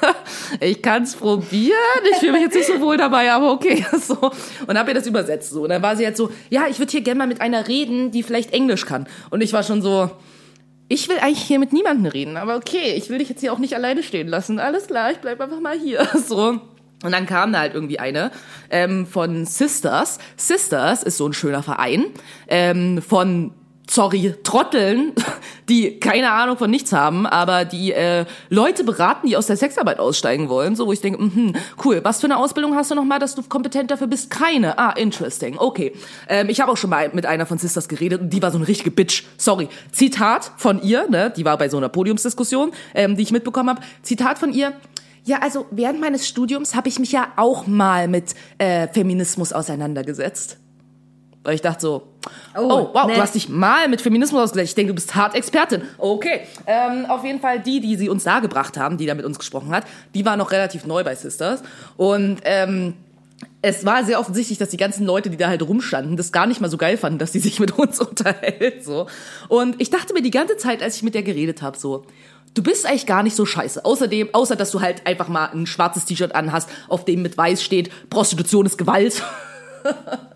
ich 0.60 0.80
kann's 0.80 1.14
probieren. 1.14 1.74
Ich 2.10 2.18
fühle 2.18 2.32
mich 2.32 2.42
jetzt 2.42 2.54
nicht 2.54 2.66
so 2.66 2.80
wohl 2.80 2.96
dabei, 2.96 3.30
aber 3.32 3.52
okay. 3.52 3.84
So. 3.98 4.30
Und 4.66 4.78
habe 4.78 4.90
ihr 4.90 4.94
das 4.94 5.06
übersetzt. 5.06 5.50
So. 5.50 5.62
Und 5.62 5.70
dann 5.70 5.82
war 5.82 5.96
sie 5.96 6.04
halt 6.06 6.16
so, 6.16 6.30
ja, 6.48 6.66
ich 6.68 6.78
würde 6.78 6.90
hier 6.90 7.02
gerne 7.02 7.18
mal 7.18 7.26
mit 7.26 7.40
einer 7.40 7.68
reden, 7.68 8.10
die 8.10 8.22
vielleicht 8.22 8.52
Englisch 8.52 8.86
kann. 8.86 9.06
Und 9.30 9.42
ich 9.42 9.52
war 9.52 9.62
schon 9.62 9.82
so, 9.82 10.10
ich 10.88 11.08
will 11.08 11.18
eigentlich 11.18 11.42
hier 11.42 11.58
mit 11.58 11.72
niemandem 11.72 12.06
reden, 12.06 12.36
aber 12.36 12.56
okay, 12.56 12.94
ich 12.96 13.10
will 13.10 13.18
dich 13.18 13.28
jetzt 13.28 13.40
hier 13.40 13.52
auch 13.52 13.58
nicht 13.58 13.74
alleine 13.74 14.02
stehen 14.02 14.28
lassen. 14.28 14.58
Alles 14.58 14.86
klar, 14.86 15.10
ich 15.10 15.18
bleib 15.18 15.40
einfach 15.40 15.60
mal 15.60 15.78
hier. 15.78 16.06
So. 16.28 16.60
Und 17.04 17.12
dann 17.12 17.26
kam 17.26 17.52
da 17.52 17.60
halt 17.60 17.74
irgendwie 17.74 18.00
eine 18.00 18.32
ähm, 18.70 19.06
von 19.06 19.46
Sisters. 19.46 20.18
Sisters 20.36 21.04
ist 21.04 21.16
so 21.16 21.28
ein 21.28 21.32
schöner 21.32 21.62
Verein 21.62 22.06
ähm, 22.48 23.00
von 23.00 23.52
sorry, 23.88 24.34
Trotteln, 24.42 25.12
die 25.68 25.98
keine 25.98 26.30
Ahnung 26.30 26.56
von 26.56 26.70
nichts 26.70 26.92
haben, 26.92 27.26
aber 27.26 27.64
die 27.64 27.92
äh, 27.92 28.24
Leute 28.50 28.84
beraten, 28.84 29.26
die 29.26 29.36
aus 29.36 29.46
der 29.46 29.56
Sexarbeit 29.56 29.98
aussteigen 29.98 30.48
wollen, 30.48 30.76
so 30.76 30.86
wo 30.86 30.92
ich 30.92 31.00
denke, 31.00 31.22
mh, 31.22 31.58
cool, 31.84 32.00
was 32.04 32.20
für 32.20 32.26
eine 32.26 32.36
Ausbildung 32.36 32.74
hast 32.74 32.90
du 32.90 32.94
nochmal, 32.94 33.18
dass 33.18 33.34
du 33.34 33.42
kompetent 33.42 33.90
dafür 33.90 34.06
bist? 34.06 34.30
Keine. 34.30 34.78
Ah, 34.78 34.90
interesting. 34.92 35.58
Okay. 35.58 35.92
Ähm, 36.28 36.48
ich 36.48 36.60
habe 36.60 36.70
auch 36.70 36.76
schon 36.76 36.90
mal 36.90 37.10
mit 37.12 37.26
einer 37.26 37.46
von 37.46 37.58
Sisters 37.58 37.88
geredet 37.88 38.20
und 38.20 38.30
die 38.30 38.42
war 38.42 38.50
so 38.50 38.58
eine 38.58 38.68
richtige 38.68 38.90
Bitch. 38.90 39.24
Sorry. 39.36 39.68
Zitat 39.92 40.52
von 40.56 40.82
ihr, 40.82 41.08
ne, 41.08 41.32
die 41.34 41.44
war 41.44 41.58
bei 41.58 41.68
so 41.68 41.76
einer 41.76 41.88
Podiumsdiskussion, 41.88 42.72
ähm, 42.94 43.16
die 43.16 43.22
ich 43.22 43.32
mitbekommen 43.32 43.70
habe. 43.70 43.80
Zitat 44.02 44.38
von 44.38 44.52
ihr. 44.52 44.74
Ja, 45.24 45.40
also 45.40 45.66
während 45.70 46.00
meines 46.00 46.26
Studiums 46.26 46.74
habe 46.74 46.88
ich 46.88 46.98
mich 46.98 47.12
ja 47.12 47.28
auch 47.36 47.66
mal 47.66 48.08
mit 48.08 48.34
äh, 48.56 48.88
Feminismus 48.88 49.52
auseinandergesetzt. 49.52 50.58
Weil 51.44 51.54
ich 51.54 51.62
dachte 51.62 51.80
so, 51.80 52.08
oh, 52.56 52.60
Oh, 52.60 52.90
wow, 52.92 53.06
ne. 53.06 53.14
du 53.14 53.20
hast 53.20 53.34
dich 53.34 53.48
mal 53.48 53.88
mit 53.88 54.00
Feminismus 54.00 54.42
ausgesetzt. 54.42 54.70
Ich 54.70 54.74
denke, 54.74 54.90
du 54.90 54.94
bist 54.94 55.14
hart 55.14 55.34
Expertin. 55.34 55.82
Okay. 55.96 56.40
Ähm, 56.66 57.06
auf 57.06 57.24
jeden 57.24 57.40
Fall 57.40 57.60
die, 57.60 57.80
die 57.80 57.96
sie 57.96 58.08
uns 58.08 58.24
da 58.24 58.40
gebracht 58.40 58.76
haben, 58.76 58.98
die 58.98 59.06
da 59.06 59.14
mit 59.14 59.24
uns 59.24 59.38
gesprochen 59.38 59.70
hat, 59.70 59.84
die 60.14 60.24
war 60.26 60.36
noch 60.36 60.50
relativ 60.50 60.84
neu 60.84 61.04
bei 61.04 61.14
Sisters. 61.14 61.62
Und 61.96 62.38
ähm, 62.44 62.94
es 63.62 63.84
war 63.86 64.04
sehr 64.04 64.20
offensichtlich, 64.20 64.58
dass 64.58 64.68
die 64.70 64.76
ganzen 64.76 65.06
Leute, 65.06 65.30
die 65.30 65.36
da 65.36 65.48
halt 65.48 65.62
rumstanden, 65.62 66.16
das 66.16 66.32
gar 66.32 66.46
nicht 66.46 66.60
mal 66.60 66.68
so 66.70 66.76
geil 66.76 66.96
fanden, 66.96 67.18
dass 67.18 67.32
sie 67.32 67.40
sich 67.40 67.60
mit 67.60 67.78
uns 67.78 68.00
unterhält. 68.00 68.84
So. 68.84 69.06
Und 69.48 69.80
ich 69.80 69.90
dachte 69.90 70.12
mir 70.12 70.22
die 70.22 70.30
ganze 70.30 70.56
Zeit, 70.56 70.82
als 70.82 70.96
ich 70.96 71.02
mit 71.02 71.14
der 71.14 71.22
geredet 71.22 71.62
habe, 71.62 71.78
so, 71.78 72.04
du 72.54 72.62
bist 72.62 72.84
eigentlich 72.84 73.06
gar 73.06 73.22
nicht 73.22 73.36
so 73.36 73.46
scheiße. 73.46 73.84
Außerdem, 73.84 74.30
außer 74.32 74.56
dass 74.56 74.70
du 74.70 74.80
halt 74.80 75.06
einfach 75.06 75.28
mal 75.28 75.46
ein 75.46 75.66
schwarzes 75.66 76.04
T-Shirt 76.04 76.34
anhast, 76.34 76.68
auf 76.88 77.04
dem 77.04 77.22
mit 77.22 77.38
weiß 77.38 77.62
steht, 77.62 77.90
Prostitution 78.10 78.66
ist 78.66 78.76
Gewalt. 78.76 79.22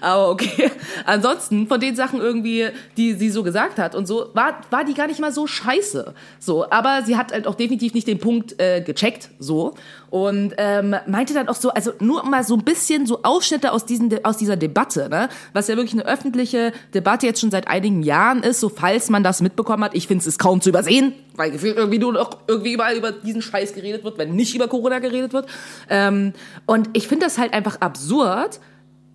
Aber 0.00 0.30
okay. 0.30 0.70
Ansonsten, 1.04 1.66
von 1.66 1.80
den 1.80 1.96
Sachen 1.96 2.20
irgendwie, 2.20 2.68
die 2.96 3.14
sie 3.14 3.30
so 3.30 3.42
gesagt 3.42 3.78
hat 3.78 3.94
und 3.94 4.06
so, 4.06 4.30
war, 4.34 4.60
war 4.70 4.84
die 4.84 4.94
gar 4.94 5.06
nicht 5.06 5.20
mal 5.20 5.32
so 5.32 5.46
scheiße. 5.46 6.14
So, 6.38 6.70
aber 6.70 7.02
sie 7.04 7.16
hat 7.16 7.32
halt 7.32 7.46
auch 7.46 7.54
definitiv 7.54 7.94
nicht 7.94 8.06
den 8.06 8.18
Punkt 8.18 8.60
äh, 8.60 8.80
gecheckt, 8.80 9.30
so. 9.38 9.74
Und 10.10 10.54
ähm, 10.56 10.94
meinte 11.06 11.34
dann 11.34 11.48
auch 11.48 11.56
so, 11.56 11.70
also 11.70 11.92
nur 11.98 12.24
mal 12.24 12.44
so 12.44 12.54
ein 12.54 12.64
bisschen 12.64 13.06
so 13.06 13.22
Ausschnitte 13.22 13.72
aus, 13.72 13.84
diesen, 13.84 14.24
aus 14.24 14.36
dieser 14.36 14.56
Debatte, 14.56 15.08
ne? 15.08 15.28
Was 15.52 15.68
ja 15.68 15.76
wirklich 15.76 15.94
eine 15.94 16.06
öffentliche 16.06 16.72
Debatte 16.94 17.26
jetzt 17.26 17.40
schon 17.40 17.50
seit 17.50 17.68
einigen 17.68 18.02
Jahren 18.02 18.42
ist, 18.42 18.60
so 18.60 18.68
falls 18.68 19.10
man 19.10 19.22
das 19.22 19.42
mitbekommen 19.42 19.84
hat. 19.84 19.94
Ich 19.94 20.06
finde 20.06 20.26
es 20.26 20.38
kaum 20.38 20.60
zu 20.60 20.68
übersehen, 20.68 21.12
weil 21.34 21.52
irgendwie 21.52 21.98
nur 21.98 22.12
noch 22.12 22.38
irgendwie 22.46 22.72
überall 22.72 22.96
über 22.96 23.12
diesen 23.12 23.42
Scheiß 23.42 23.74
geredet 23.74 24.04
wird, 24.04 24.18
wenn 24.18 24.34
nicht 24.34 24.54
über 24.54 24.68
Corona 24.68 24.98
geredet 24.98 25.32
wird. 25.32 25.46
Ähm, 25.88 26.32
und 26.66 26.90
ich 26.92 27.08
finde 27.08 27.26
das 27.26 27.38
halt 27.38 27.52
einfach 27.52 27.80
absurd, 27.80 28.60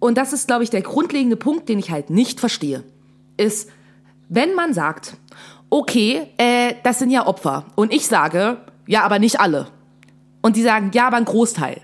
und 0.02 0.18
das 0.18 0.34
ist, 0.34 0.48
glaube 0.48 0.64
ich, 0.64 0.72
der 0.72 0.82
grundlegende 0.82 1.36
Punkt, 1.36 1.70
den 1.70 1.78
ich 1.78 1.92
halt 1.92 2.10
nicht 2.10 2.40
verstehe, 2.40 2.84
ist, 3.38 3.70
wenn 4.30 4.56
man 4.56 4.74
sagt, 4.74 5.16
okay, 5.70 6.28
äh, 6.38 6.74
das 6.84 6.98
sind 6.98 7.12
ja 7.12 7.28
Opfer. 7.28 7.66
Und 7.76 7.94
ich 7.94 8.08
sage, 8.08 8.58
ja, 8.88 9.04
aber 9.04 9.20
nicht 9.20 9.40
alle. 9.40 9.68
Und 10.42 10.56
die 10.56 10.64
sagen, 10.64 10.90
ja, 10.96 11.06
aber 11.06 11.18
ein 11.18 11.26
Großteil. 11.26 11.82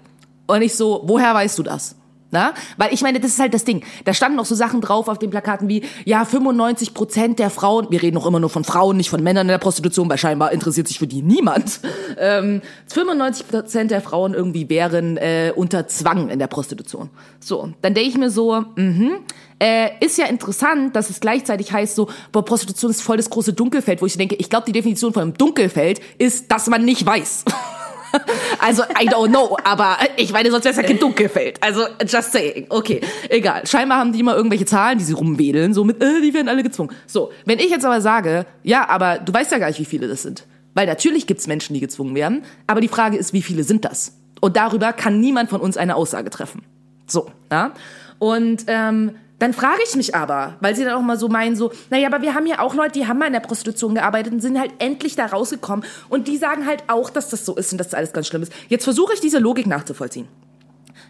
Und 0.47 0.63
ich 0.63 0.75
so, 0.75 1.03
woher 1.05 1.35
weißt 1.35 1.59
du 1.59 1.63
das? 1.63 1.95
Na? 2.31 2.53
Weil 2.75 2.93
ich 2.93 3.01
meine, 3.01 3.19
das 3.19 3.31
ist 3.31 3.39
halt 3.39 3.53
das 3.53 3.63
Ding. 3.63 3.83
Da 4.05 4.13
standen 4.13 4.39
auch 4.39 4.45
so 4.45 4.55
Sachen 4.55 4.81
drauf 4.81 5.07
auf 5.07 5.17
den 5.17 5.29
Plakaten 5.29 5.69
wie, 5.69 5.83
ja, 6.05 6.25
95 6.25 6.93
Prozent 6.93 7.39
der 7.39 7.49
Frauen, 7.49 7.87
wir 7.89 8.01
reden 8.01 8.17
auch 8.17 8.25
immer 8.25 8.39
nur 8.39 8.49
von 8.49 8.63
Frauen, 8.63 8.97
nicht 8.97 9.09
von 9.09 9.23
Männern 9.23 9.47
in 9.47 9.51
der 9.51 9.57
Prostitution, 9.59 10.09
weil 10.09 10.17
scheinbar 10.17 10.51
interessiert 10.51 10.87
sich 10.87 10.99
für 10.99 11.07
die 11.07 11.21
niemand. 11.21 11.79
Ähm, 12.19 12.61
95 12.87 13.47
Prozent 13.47 13.91
der 13.91 14.01
Frauen 14.01 14.33
irgendwie 14.33 14.69
wären 14.69 15.17
äh, 15.17 15.51
unter 15.55 15.87
Zwang 15.87 16.29
in 16.29 16.39
der 16.39 16.47
Prostitution. 16.47 17.09
So, 17.39 17.73
dann 17.81 17.93
denke 17.93 18.09
ich 18.09 18.17
mir 18.17 18.31
so, 18.31 18.63
mhm, 18.75 19.19
äh, 19.59 19.89
ist 19.99 20.17
ja 20.17 20.25
interessant, 20.25 20.95
dass 20.95 21.09
es 21.09 21.19
gleichzeitig 21.19 21.71
heißt 21.71 21.95
so, 21.95 22.09
boah, 22.31 22.43
Prostitution 22.43 22.91
ist 22.91 23.01
voll 23.01 23.17
das 23.17 23.29
große 23.29 23.53
Dunkelfeld, 23.53 24.01
wo 24.01 24.05
ich 24.05 24.17
denke, 24.17 24.35
ich 24.35 24.49
glaube, 24.49 24.65
die 24.65 24.71
Definition 24.71 25.13
von 25.13 25.23
einem 25.23 25.33
Dunkelfeld 25.35 25.99
ist, 26.17 26.51
dass 26.51 26.67
man 26.67 26.85
nicht 26.85 27.05
weiß. 27.05 27.45
Also, 28.59 28.83
I 28.83 29.07
don't 29.07 29.29
know, 29.29 29.57
aber 29.63 29.97
ich 30.15 30.31
meine, 30.31 30.49
sonst 30.51 30.65
wäre 30.65 30.71
es 30.71 30.77
ja 30.77 30.83
kein 30.83 30.99
Dunkelfeld. 30.99 31.61
Also, 31.61 31.85
just 32.05 32.31
saying. 32.31 32.65
Okay, 32.69 33.01
egal. 33.29 33.65
Scheinbar 33.67 33.99
haben 33.99 34.13
die 34.13 34.19
immer 34.19 34.35
irgendwelche 34.35 34.65
Zahlen, 34.65 34.97
die 34.97 35.03
sie 35.03 35.13
rumwedeln, 35.13 35.73
so 35.73 35.83
mit, 35.83 36.01
äh, 36.01 36.21
die 36.21 36.33
werden 36.33 36.49
alle 36.49 36.63
gezwungen. 36.63 36.91
So, 37.05 37.31
wenn 37.45 37.59
ich 37.59 37.69
jetzt 37.69 37.85
aber 37.85 38.01
sage, 38.01 38.45
ja, 38.63 38.89
aber 38.89 39.19
du 39.19 39.33
weißt 39.33 39.51
ja 39.51 39.59
gar 39.59 39.67
nicht, 39.67 39.79
wie 39.79 39.85
viele 39.85 40.07
das 40.07 40.23
sind. 40.23 40.45
Weil 40.73 40.87
natürlich 40.87 41.27
gibt's 41.27 41.47
Menschen, 41.47 41.73
die 41.73 41.79
gezwungen 41.79 42.15
werden, 42.15 42.43
aber 42.67 42.81
die 42.81 42.87
Frage 42.87 43.17
ist, 43.17 43.33
wie 43.33 43.41
viele 43.41 43.63
sind 43.63 43.85
das? 43.85 44.17
Und 44.41 44.57
darüber 44.57 44.93
kann 44.93 45.19
niemand 45.19 45.49
von 45.49 45.61
uns 45.61 45.77
eine 45.77 45.95
Aussage 45.95 46.29
treffen. 46.29 46.63
So, 47.07 47.31
ja. 47.51 47.71
Und 48.19 48.65
ähm, 48.67 49.15
dann 49.39 49.53
frage 49.53 49.81
ich 49.87 49.95
mich 49.95 50.15
aber, 50.15 50.55
weil 50.61 50.75
sie 50.75 50.83
dann 50.83 50.93
auch 50.93 51.01
mal 51.01 51.17
so 51.17 51.27
meinen, 51.27 51.55
so, 51.55 51.71
naja, 51.89 52.07
aber 52.07 52.21
wir 52.23 52.33
haben 52.33 52.47
ja 52.47 52.59
auch 52.59 52.73
Leute, 52.73 52.93
die 52.93 53.07
haben 53.07 53.19
mal 53.19 53.27
in 53.27 53.33
der 53.33 53.39
Prostitution 53.39 53.93
gearbeitet 53.93 54.33
und 54.33 54.39
sind 54.39 54.59
halt 54.59 54.71
endlich 54.79 55.15
da 55.15 55.27
rausgekommen. 55.27 55.85
Und 56.09 56.27
die 56.27 56.37
sagen 56.37 56.65
halt 56.65 56.83
auch, 56.87 57.09
dass 57.09 57.29
das 57.29 57.45
so 57.45 57.55
ist 57.55 57.71
und 57.71 57.77
dass 57.77 57.89
das 57.89 57.93
alles 57.93 58.13
ganz 58.13 58.27
schlimm 58.27 58.41
ist. 58.41 58.51
Jetzt 58.67 58.83
versuche 58.83 59.13
ich 59.13 59.19
diese 59.19 59.37
Logik 59.37 59.67
nachzuvollziehen. 59.67 60.27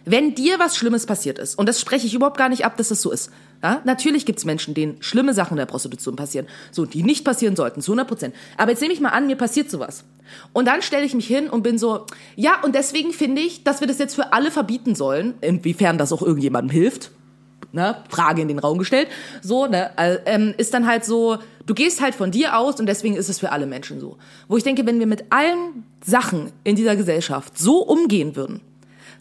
Wenn 0.04 0.34
dir 0.34 0.58
was 0.58 0.76
Schlimmes 0.76 1.06
passiert 1.06 1.38
ist, 1.38 1.58
und 1.58 1.68
das 1.68 1.80
spreche 1.80 2.06
ich 2.06 2.14
überhaupt 2.14 2.38
gar 2.38 2.48
nicht 2.48 2.64
ab, 2.64 2.76
dass 2.76 2.88
das 2.88 3.02
so 3.02 3.10
ist. 3.10 3.30
Ja? 3.62 3.82
Natürlich 3.84 4.24
gibt's 4.26 4.44
Menschen, 4.44 4.74
denen 4.74 5.02
schlimme 5.02 5.34
Sachen 5.34 5.52
in 5.52 5.58
der 5.58 5.66
Prostitution 5.66 6.16
passieren, 6.16 6.46
so 6.70 6.86
die 6.86 7.02
nicht 7.02 7.24
passieren 7.24 7.56
sollten, 7.56 7.80
zu 7.80 7.92
100 7.92 8.08
Prozent. 8.08 8.34
Aber 8.56 8.70
jetzt 8.70 8.80
nehme 8.80 8.94
ich 8.94 9.00
mal 9.00 9.10
an, 9.10 9.26
mir 9.26 9.36
passiert 9.36 9.70
sowas. 9.70 10.04
Und 10.52 10.66
dann 10.66 10.82
stelle 10.82 11.04
ich 11.04 11.14
mich 11.14 11.26
hin 11.26 11.48
und 11.50 11.62
bin 11.62 11.78
so, 11.78 12.06
ja, 12.36 12.60
und 12.62 12.74
deswegen 12.74 13.12
finde 13.12 13.40
ich, 13.42 13.64
dass 13.64 13.80
wir 13.80 13.86
das 13.86 13.98
jetzt 13.98 14.14
für 14.14 14.32
alle 14.32 14.50
verbieten 14.50 14.94
sollen, 14.94 15.34
inwiefern 15.40 15.98
das 15.98 16.12
auch 16.12 16.22
irgendjemandem 16.22 16.70
hilft. 16.70 17.10
Ne? 17.70 17.96
Frage 18.08 18.40
in 18.40 18.48
den 18.48 18.58
Raum 18.58 18.78
gestellt. 18.78 19.08
So, 19.42 19.66
ne? 19.66 19.90
äh, 19.98 20.16
ähm, 20.24 20.54
ist 20.56 20.72
dann 20.72 20.86
halt 20.86 21.04
so, 21.04 21.36
du 21.66 21.74
gehst 21.74 22.00
halt 22.00 22.14
von 22.14 22.30
dir 22.30 22.56
aus 22.56 22.80
und 22.80 22.86
deswegen 22.86 23.14
ist 23.14 23.28
es 23.28 23.38
für 23.38 23.52
alle 23.52 23.66
Menschen 23.66 24.00
so. 24.00 24.16
Wo 24.48 24.56
ich 24.56 24.64
denke, 24.64 24.86
wenn 24.86 24.98
wir 24.98 25.06
mit 25.06 25.24
allen 25.30 25.84
Sachen 26.02 26.50
in 26.64 26.76
dieser 26.76 26.96
Gesellschaft 26.96 27.58
so 27.58 27.82
umgehen 27.82 28.36
würden, 28.36 28.62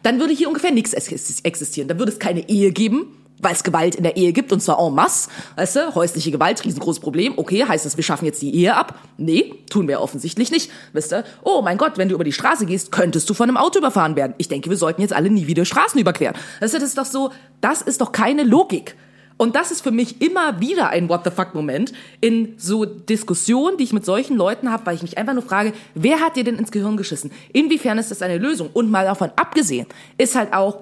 dann 0.02 0.20
würde 0.22 0.34
hier 0.34 0.48
ungefähr 0.48 0.72
nichts 0.72 0.94
ex- 0.94 1.42
existieren. 1.42 1.90
Dann 1.90 2.00
würde 2.00 2.12
es 2.14 2.20
keine 2.20 2.48
Ehe 2.48 2.72
geben, 2.72 3.17
weil 3.40 3.54
es 3.54 3.64
Gewalt 3.64 3.96
in 3.96 4.04
der 4.04 4.18
Ehe 4.18 4.34
gibt 4.34 4.52
und 4.52 4.62
zwar 4.62 4.80
en 4.80 4.94
masse. 4.94 5.30
Weißt 5.56 5.76
du, 5.76 5.96
häusliche 5.96 6.32
Gewalt, 6.32 6.64
riesengroßes 6.66 7.00
Problem. 7.00 7.34
Okay, 7.38 7.64
heißt 7.64 7.86
das, 7.86 7.98
wir 7.98 8.04
schaffen 8.04 8.26
jetzt 8.26 8.42
die 8.42 8.56
Ehe 8.56 8.76
ab? 8.76 9.00
Nee, 9.18 9.54
tun 9.70 9.88
wir 9.88 10.02
offensichtlich 10.02 10.52
nicht. 10.52 10.72
Wisst 10.94 11.14
ihr? 11.14 11.24
Oh 11.44 11.62
mein 11.62 11.78
Gott, 11.78 11.98
wenn 11.98 12.10
du 12.10 12.16
über 12.16 12.24
die 12.24 12.34
Straße 12.34 12.66
gehst, 12.66 12.92
könntest 12.92 13.30
du 13.30 13.34
von 13.34 13.50
einem 13.50 13.58
Auto 13.58 13.80
überfahren 13.80 14.16
werden. 14.16 14.34
Ich 14.38 14.48
denke, 14.48 14.70
wir 14.70 14.78
sollten 14.78 15.02
jetzt 15.02 15.14
alle 15.14 15.30
nie 15.30 15.48
wieder 15.48 15.66
Straßen 15.66 16.00
überqueren. 16.00 16.36
Weißt 16.60 16.74
du, 16.74 16.80
das 16.80 16.90
ist 16.90 16.98
doch 16.98 17.06
so, 17.06 17.32
das 17.62 17.82
ist 17.82 18.02
doch 18.02 18.12
keine 18.12 18.44
Logik. 18.44 18.96
Und 19.38 19.56
das 19.56 19.70
ist 19.72 19.82
für 19.82 19.92
mich 19.92 20.20
immer 20.22 20.60
wieder 20.60 20.90
ein 20.90 21.10
What 21.10 21.22
the 21.24 21.30
fuck 21.30 21.54
Moment 21.54 21.94
in 22.22 22.56
so 22.58 22.86
Diskussionen, 22.86 23.78
die 23.78 23.84
ich 23.84 23.94
mit 23.94 24.04
solchen 24.04 24.36
Leuten 24.36 24.72
habe, 24.72 24.88
weil 24.88 24.96
ich 24.96 25.04
mich 25.04 25.18
einfach 25.20 25.34
nur 25.34 25.44
frage, 25.44 25.74
wer 25.94 26.20
hat 26.20 26.36
dir 26.36 26.44
denn 26.44 26.56
ins 26.56 26.72
Gehirn 26.72 26.98
geschissen? 26.98 27.32
Inwiefern 27.54 28.00
ist 28.00 28.10
das 28.10 28.24
eine 28.24 28.40
Lösung? 28.40 28.72
Und 28.74 28.90
mal 28.90 29.06
davon 29.06 29.30
abgesehen, 29.36 29.86
ist 30.18 30.36
halt 30.36 30.54
auch, 30.54 30.80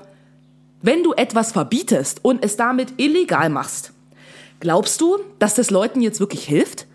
wenn 0.85 1.01
du 1.01 1.13
etwas 1.13 1.51
verbietest 1.51 2.23
und 2.23 2.45
es 2.45 2.57
damit 2.57 2.93
illegal 2.97 3.49
machst, 3.49 3.91
glaubst 4.59 5.01
du, 5.01 5.17
dass 5.39 5.55
das 5.55 5.71
Leuten 5.71 5.99
jetzt 6.01 6.19
wirklich 6.19 6.45
hilft? 6.45 6.85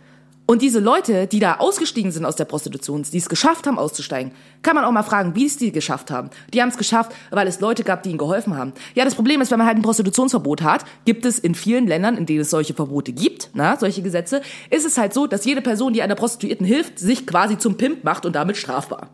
Und 0.47 0.63
diese 0.63 0.81
Leute, 0.81 1.27
die 1.27 1.39
da 1.39 1.57
ausgestiegen 1.57 2.11
sind 2.11 2.25
aus 2.25 2.35
der 2.35 2.45
Prostitution, 2.45 3.05
die 3.05 3.19
es 3.19 3.29
geschafft 3.29 3.67
haben 3.67 3.79
auszusteigen, 3.79 4.33
kann 4.63 4.75
man 4.75 4.85
auch 4.85 4.91
mal 4.91 5.03
fragen, 5.03 5.35
wie 5.37 5.47
es 5.47 5.57
die 5.57 5.71
geschafft 5.71 6.11
haben. 6.11 6.31
Die 6.53 6.61
haben 6.61 6.71
es 6.71 6.77
geschafft, 6.77 7.13
weil 7.31 7.47
es 7.47 7.61
Leute 7.61 7.85
gab, 7.85 8.03
die 8.03 8.11
ihnen 8.11 8.19
geholfen 8.19 8.57
haben. 8.57 8.73
Ja, 8.95 9.05
das 9.05 9.15
Problem 9.15 9.41
ist, 9.41 9.51
wenn 9.51 9.59
man 9.59 9.67
halt 9.67 9.77
ein 9.77 9.83
Prostitutionsverbot 9.83 10.63
hat, 10.63 10.85
gibt 11.05 11.25
es 11.25 11.39
in 11.39 11.55
vielen 11.55 11.87
Ländern, 11.87 12.17
in 12.17 12.27
denen 12.27 12.41
es 12.41 12.51
solche 12.51 12.75
Verbote 12.75 13.13
gibt, 13.13 13.51
na, 13.55 13.77
solche 13.77 14.03
Gesetze, 14.03 14.43
ist 14.71 14.87
es 14.87 14.99
halt 14.99 15.15
so, 15.15 15.27
dass 15.27 15.45
jede 15.45 15.63
Person, 15.63 15.93
die 15.93 16.03
einer 16.03 16.17
Prostituierten 16.17 16.67
hilft, 16.67 16.99
sich 16.99 17.27
quasi 17.27 17.59
zum 17.59 17.77
Pimp 17.77 18.03
macht 18.03 18.27
und 18.27 18.35
damit 18.35 18.57
strafbar. 18.57 19.09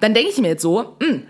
Dann 0.00 0.14
denke 0.14 0.30
ich 0.30 0.38
mir 0.38 0.48
jetzt 0.48 0.62
so, 0.62 0.96
hm, 1.02 1.24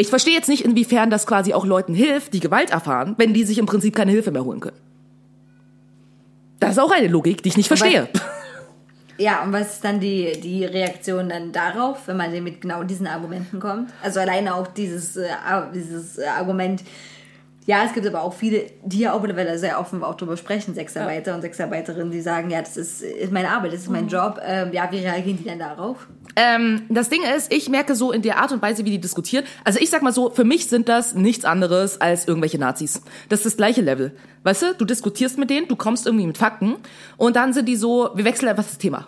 ich 0.00 0.08
verstehe 0.08 0.34
jetzt 0.34 0.48
nicht, 0.48 0.64
inwiefern 0.64 1.10
das 1.10 1.26
quasi 1.26 1.52
auch 1.52 1.66
Leuten 1.66 1.94
hilft, 1.94 2.32
die 2.32 2.40
Gewalt 2.40 2.70
erfahren, 2.70 3.14
wenn 3.18 3.34
die 3.34 3.44
sich 3.44 3.58
im 3.58 3.66
Prinzip 3.66 3.94
keine 3.94 4.10
Hilfe 4.10 4.30
mehr 4.30 4.44
holen 4.44 4.60
können. 4.60 4.78
Das 6.58 6.72
ist 6.72 6.78
auch 6.78 6.90
eine 6.90 7.08
Logik, 7.08 7.42
die 7.42 7.50
ich 7.50 7.56
nicht 7.56 7.68
verstehe. 7.68 8.08
Ja, 9.18 9.42
und 9.42 9.52
was 9.52 9.74
ist 9.74 9.84
dann 9.84 10.00
die, 10.00 10.32
die 10.40 10.64
Reaktion 10.64 11.28
dann 11.28 11.52
darauf, 11.52 12.08
wenn 12.08 12.16
man 12.16 12.32
mit 12.42 12.62
genau 12.62 12.84
diesen 12.84 13.06
Argumenten 13.06 13.60
kommt? 13.60 13.92
Also 14.02 14.18
alleine 14.18 14.54
auch 14.54 14.66
dieses, 14.68 15.14
äh, 15.14 15.28
dieses 15.74 16.16
äh, 16.16 16.24
Argument, 16.24 16.82
ja, 17.66 17.84
es 17.84 17.92
gibt 17.92 18.06
aber 18.06 18.22
auch 18.22 18.32
viele, 18.32 18.66
die 18.84 19.00
ja 19.00 19.12
auch 19.12 19.20
mittlerweile 19.20 19.58
sehr 19.58 19.78
offen 19.78 20.02
auch 20.02 20.14
darüber 20.14 20.36
sprechen, 20.36 20.74
Sexarbeiter 20.74 21.34
und 21.34 21.42
Sexarbeiterinnen, 21.42 22.10
die 22.10 22.20
sagen, 22.20 22.50
ja, 22.50 22.60
das 22.60 22.76
ist, 22.76 23.02
ist 23.02 23.32
meine 23.32 23.50
Arbeit, 23.50 23.72
das 23.72 23.82
ist 23.82 23.90
mein 23.90 24.08
Job. 24.08 24.40
Ähm, 24.42 24.72
ja, 24.72 24.90
wie 24.90 24.98
reagieren 24.98 25.36
die 25.36 25.44
denn 25.44 25.58
darauf? 25.58 26.08
Ähm, 26.36 26.82
das 26.88 27.10
Ding 27.10 27.20
ist, 27.36 27.52
ich 27.52 27.68
merke 27.68 27.94
so 27.94 28.12
in 28.12 28.22
der 28.22 28.38
Art 28.38 28.52
und 28.52 28.62
Weise, 28.62 28.84
wie 28.84 28.90
die 28.90 29.00
diskutieren. 29.00 29.44
Also 29.64 29.78
ich 29.78 29.90
sag 29.90 30.02
mal 30.02 30.12
so, 30.12 30.30
für 30.30 30.44
mich 30.44 30.68
sind 30.68 30.88
das 30.88 31.14
nichts 31.14 31.44
anderes 31.44 32.00
als 32.00 32.26
irgendwelche 32.26 32.58
Nazis. 32.58 33.02
Das 33.28 33.40
ist 33.40 33.46
das 33.46 33.56
gleiche 33.56 33.82
Level. 33.82 34.12
Weißt 34.42 34.62
du, 34.62 34.74
du 34.74 34.84
diskutierst 34.84 35.38
mit 35.38 35.50
denen, 35.50 35.68
du 35.68 35.76
kommst 35.76 36.06
irgendwie 36.06 36.26
mit 36.26 36.38
Fakten 36.38 36.76
und 37.18 37.36
dann 37.36 37.52
sind 37.52 37.68
die 37.68 37.76
so, 37.76 38.10
wir 38.14 38.24
wechseln 38.24 38.48
einfach 38.48 38.64
das 38.64 38.78
Thema. 38.78 39.06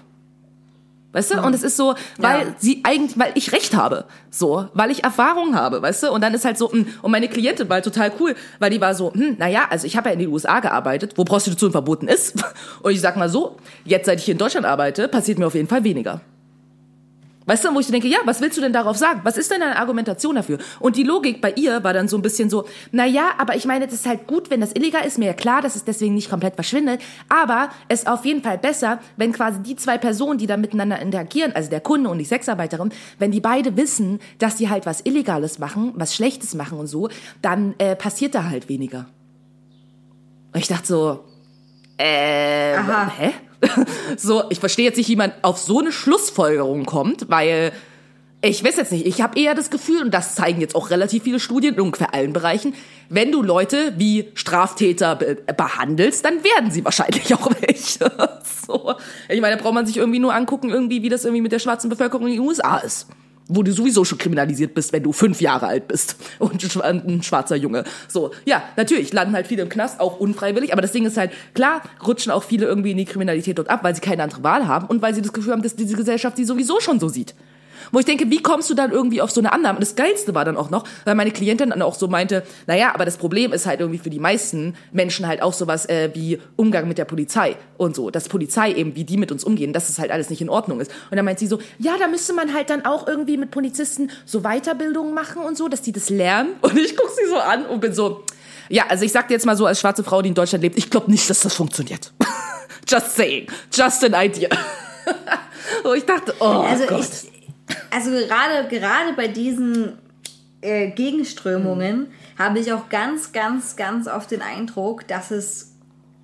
Weißt 1.13 1.31
du? 1.33 1.41
Und 1.43 1.55
es 1.55 1.63
ist 1.63 1.77
so, 1.77 1.95
weil 2.19 2.41
Ja. 2.41 2.55
sie 2.59 2.81
eigentlich, 2.85 3.19
weil 3.19 3.33
ich 3.35 3.53
Recht 3.53 3.77
habe. 3.77 4.05
So, 4.31 4.67
weil 4.73 4.91
ich 4.91 5.05
Erfahrung 5.05 5.55
habe, 5.55 5.83
weißt 5.83 6.05
du? 6.05 6.11
Und 6.13 6.23
dann 6.23 6.33
ist 6.33 6.45
halt 6.45 6.57
so, 6.57 6.71
mh, 6.73 6.87
und 7.03 7.11
meine 7.11 7.29
Klientin 7.29 7.69
war 7.69 7.75
halt 7.77 7.85
total 7.85 8.11
cool, 8.19 8.35
weil 8.59 8.71
die 8.71 8.81
war 8.81 8.95
so, 8.95 9.13
hm, 9.13 9.37
naja, 9.39 9.67
also 9.69 9.87
ich 9.87 9.97
habe 9.97 10.09
ja 10.09 10.15
in 10.15 10.21
den 10.21 10.29
USA 10.31 10.61
gearbeitet, 10.61 11.13
wo 11.17 11.25
Prostitution 11.25 11.71
verboten 11.71 12.09
ist. 12.09 12.35
Und 12.83 12.93
ich 12.93 13.01
sag 13.01 13.17
mal 13.17 13.29
so, 13.29 13.57
jetzt 13.85 14.07
seit 14.07 14.19
ich 14.21 14.25
hier 14.25 14.33
in 14.33 14.39
Deutschland 14.39 14.65
arbeite, 14.67 15.07
passiert 15.09 15.39
mir 15.39 15.47
auf 15.47 15.55
jeden 15.55 15.69
Fall 15.69 15.85
weniger. 15.85 16.21
Weißt 17.53 17.67
du, 17.67 17.75
wo 17.75 17.81
ich 17.81 17.87
denke, 17.89 18.09
ja, 18.09 18.17
was 18.25 18.41
willst 18.41 18.57
du 18.57 18.63
denn 18.63 18.73
darauf 18.73 18.97
sagen? 18.97 19.21
Was 19.25 19.37
ist 19.37 19.51
denn 19.51 19.61
deine 19.61 19.77
Argumentation 19.77 20.37
dafür? 20.37 20.57
Und 20.81 20.97
die 20.97 21.03
Logik 21.03 21.43
bei 21.43 21.53
ihr 21.53 21.85
war 21.85 21.93
dann 21.93 22.09
so 22.09 22.17
ein 22.17 22.23
bisschen 22.23 22.49
so, 22.49 22.67
na 22.93 23.05
ja, 23.05 23.33
aber 23.37 23.57
ich 23.57 23.67
meine, 23.67 23.85
das 23.85 23.93
ist 23.93 24.07
halt 24.07 24.27
gut, 24.27 24.49
wenn 24.49 24.63
das 24.63 24.73
illegal 24.73 25.05
ist, 25.05 25.19
mir 25.19 25.27
ja 25.27 25.33
klar, 25.35 25.61
dass 25.61 25.77
es 25.77 25.85
deswegen 25.85 26.15
nicht 26.15 26.31
komplett 26.31 26.55
verschwindet, 26.55 27.03
aber 27.29 27.69
es 27.89 28.05
ist 28.05 28.09
auf 28.09 28.25
jeden 28.25 28.43
Fall 28.43 28.57
besser, 28.57 29.01
wenn 29.19 29.35
quasi 29.35 29.61
die 29.61 29.77
zwei 29.77 29.99
Personen, 29.99 30.39
die 30.39 30.47
da 30.47 30.57
miteinander 30.57 30.99
interagieren, 30.99 31.53
also 31.55 31.69
der 31.69 31.81
Kunde 31.81 32.09
und 32.09 32.17
die 32.17 32.25
Sexarbeiterin, 32.25 32.91
wenn 33.19 33.33
die 33.33 33.41
beide 33.41 33.77
wissen, 33.77 34.21
dass 34.39 34.57
die 34.57 34.71
halt 34.71 34.87
was 34.87 35.03
Illegales 35.03 35.59
machen, 35.59 35.93
was 35.95 36.15
Schlechtes 36.15 36.55
machen 36.55 36.79
und 36.79 36.87
so, 36.87 37.11
dann 37.43 37.75
äh, 37.77 37.97
passiert 37.97 38.35
da 38.35 38.45
halt 38.45 38.71
weniger. 38.71 39.05
Und 40.55 40.61
ich 40.61 40.69
dachte 40.69 40.87
so, 40.87 41.25
äh, 41.99 42.77
Aha. 42.77 43.13
hä? 43.15 43.33
so, 44.17 44.45
ich 44.51 44.61
verstehe 44.61 44.85
jetzt 44.85 44.97
nicht, 44.97 45.09
wie 45.09 45.17
man 45.17 45.33
auf 45.43 45.59
so 45.59 45.81
eine 45.81 45.93
Schlussfolgerung 45.93 46.85
kommt, 46.85 47.31
weil 47.31 47.73
ich 48.45 48.65
weiß 48.65 48.77
jetzt 48.77 48.91
nicht, 48.91 49.07
ich 49.07 49.23
habe 49.23 49.39
eher 49.39 49.55
das 49.55 49.71
Gefühl, 49.71 50.03
und 50.03 50.13
das 50.13 50.35
zeigen 50.35 50.61
jetzt 50.61 50.75
auch 50.75 50.91
relativ 50.91 51.23
viele 51.23 51.39
Studien 51.39 51.75
in 51.75 51.81
ungefähr 51.81 52.13
allen 52.13 52.33
Bereichen, 52.33 52.75
wenn 53.09 53.31
du 53.31 53.41
Leute 53.41 53.95
wie 53.99 54.31
Straftäter 54.35 55.15
be 55.15 55.39
behandelst, 55.57 56.25
dann 56.25 56.43
werden 56.43 56.73
sie 56.73 56.85
wahrscheinlich 56.85 57.33
auch 57.35 57.51
welche. 57.61 58.11
so. 58.67 58.95
Ich 59.29 59.41
meine, 59.41 59.57
da 59.57 59.63
braucht 59.63 59.75
man 59.75 59.87
sich 59.87 59.97
irgendwie 59.97 60.19
nur 60.19 60.35
angucken, 60.35 60.71
irgendwie, 60.71 61.03
wie 61.03 61.09
das 61.09 61.25
irgendwie 61.25 61.43
mit 61.43 61.53
der 61.53 61.61
schwarzen 61.61 61.89
Bevölkerung 61.89 62.27
in 62.27 62.33
den 62.33 62.41
USA 62.41 62.79
ist. 62.79 63.07
Wo 63.49 63.63
du 63.63 63.73
sowieso 63.73 64.05
schon 64.05 64.19
kriminalisiert 64.19 64.73
bist, 64.75 64.93
wenn 64.93 65.03
du 65.03 65.13
fünf 65.13 65.41
Jahre 65.41 65.67
alt 65.67 65.89
bist 65.89 66.17
und 66.39 66.55
ein 66.55 66.59
schwa- 66.59 66.83
ein 66.83 67.23
schwarzer 67.23 67.57
Junge. 67.57 67.85
So, 68.09 68.31
ja, 68.45 68.63
natürlich 68.77 69.13
landen 69.13 69.35
halt 69.35 69.47
viele 69.47 69.63
im 69.63 69.69
Knast, 69.69 70.01
auch 70.01 70.21
unfreiwillig, 70.21 70.73
aber 70.73 70.83
das 70.83 70.93
Ding 70.93 71.05
ist 71.05 71.17
halt, 71.17 71.33
klar 71.55 71.83
rutschen 72.07 72.33
auch 72.33 72.45
viele 72.45 72.67
irgendwie 72.67 72.93
in 72.93 72.97
die 72.97 73.05
Kriminalität 73.05 73.59
dort 73.59 73.69
ab, 73.69 73.81
weil 73.83 73.95
sie 73.95 74.01
keine 74.01 74.23
andere 74.23 74.43
Wahl 74.43 74.67
haben 74.69 74.87
und 74.87 75.03
weil 75.03 75.15
sie 75.15 75.23
das 75.23 75.33
Gefühl 75.33 75.53
haben, 75.53 75.63
dass 75.63 75.77
diese 75.77 75.97
Gesellschaft 75.97 76.37
sie 76.37 76.45
sowieso 76.45 76.81
schon 76.81 77.01
so 77.01 77.09
sieht. 77.09 77.35
Wo 77.93 77.99
ich 77.99 78.07
denke, 78.07 78.31
wie 78.31 78.43
kommst 78.43 78.69
du 78.71 78.75
dann 78.75 78.91
irgendwie 78.91 79.21
auf 79.21 79.31
so 79.31 79.41
eine 79.41 79.53
Annahme? 79.53 79.77
Und 79.77 79.83
das 79.83 79.95
Geilste 79.95 80.35
war 80.35 80.45
dann 80.45 80.57
auch 80.57 80.71
noch, 80.71 80.85
weil 81.05 81.15
meine 81.15 81.31
Klientin 81.31 81.71
dann 81.71 81.83
auch 81.83 81.95
so 81.95 82.09
meinte, 82.09 82.43
naja, 82.67 82.93
aber 82.95 83.05
das 83.05 83.19
Problem 83.19 83.53
ist 83.53 83.67
halt 83.67 83.81
irgendwie 83.81 83.99
für 83.99 84.11
die 84.11 84.19
meisten 84.19 84.75
Menschen 84.93 85.27
halt 85.27 85.43
auch 85.43 85.53
sowas 85.53 85.87
äh, 85.89 86.11
wie 86.15 86.41
Umgang 86.57 86.89
mit 86.89 86.97
der 86.99 87.05
Polizei 87.05 87.57
und 87.77 87.95
so. 87.95 88.11
Dass 88.11 88.29
Polizei 88.29 88.73
eben, 88.73 88.97
wie 88.97 89.05
die 89.05 89.19
mit 89.19 89.31
uns 89.31 89.45
umgehen, 89.45 89.73
dass 89.73 89.89
es 89.91 89.99
halt 89.99 90.11
alles 90.11 90.31
nicht 90.31 90.41
in 90.41 90.49
Ordnung 90.49 90.81
ist. 90.81 90.91
Und 91.11 91.17
dann 91.17 91.25
meint 91.25 91.39
sie 91.39 91.47
so, 91.47 91.59
ja, 91.79 91.93
da 91.99 92.09
müsste 92.09 92.33
man 92.33 92.55
halt 92.55 92.71
dann 92.71 92.85
auch 92.85 93.07
irgendwie 93.07 93.37
mit 93.37 93.51
Polizisten 93.51 94.11
so 94.25 94.41
Weiterbildungen 94.41 95.13
machen 95.15 95.43
und 95.43 95.59
so, 95.59 95.69
dass 95.69 95.83
die 95.83 95.93
das 95.93 96.09
lernen. 96.11 96.51
Und 96.63 96.79
ich 96.79 96.97
guck 96.97 97.11
sie 97.11 97.29
so 97.29 97.37
an 97.37 97.67
und 97.67 97.81
bin 97.81 97.93
so, 97.93 98.25
ja, 98.69 98.85
also 98.89 99.05
ich 99.05 99.13
sag 99.13 99.29
dir 99.29 99.35
jetzt 99.35 99.45
mal 99.45 99.57
so 99.57 99.67
als 99.67 99.81
schwarze 99.81 100.03
Frau, 100.03 100.23
die 100.23 100.31
in 100.31 100.35
Deutschland 100.35 100.63
lebt, 100.63 100.79
ich 100.79 100.89
glaube 100.89 101.11
nicht, 101.11 101.29
dass 101.29 101.41
das 101.41 101.55
funktioniert. 101.55 102.13
Just 102.89 103.17
saying. 103.17 103.47
Just 103.73 104.03
an 104.05 104.15
idea. 104.15 104.49
Wo 105.85 105.93
ich 105.93 106.05
dachte, 106.05 106.35
oh 106.41 106.45
Also 106.45 106.87
Gott. 106.87 107.01
ich, 107.03 107.32
also 107.91 108.11
gerade, 108.11 108.69
gerade 108.69 109.13
bei 109.17 109.29
diesen 109.29 109.99
äh, 110.61 110.91
Gegenströmungen 110.91 112.09
habe 112.39 112.59
ich 112.59 112.73
auch 112.73 112.89
ganz, 112.89 113.33
ganz, 113.33 113.77
ganz 113.77 114.09
oft 114.09 114.31
den 114.31 114.43
Eindruck, 114.43 115.07
dass 115.09 115.31
es 115.31 115.69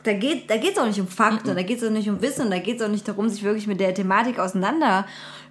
da 0.05 0.13
geht 0.13 0.49
da 0.49 0.57
geht's 0.57 0.79
auch 0.79 0.87
nicht 0.87 1.01
um 1.01 1.09
Fakten, 1.09 1.55
da 1.57 1.63
geht 1.63 1.79
es 1.79 1.85
auch 1.85 1.91
nicht 1.91 2.09
um 2.09 2.23
Wissen, 2.23 2.51
da 2.51 2.59
geht 2.59 2.81
es 2.81 2.87
auch 2.87 2.91
nicht 2.91 3.07
darum, 3.09 3.29
sich 3.29 3.43
wirklich 3.43 3.67
mit 3.67 3.81
der 3.81 3.95
Thematik 3.95 4.39
auseinander 4.39 5.07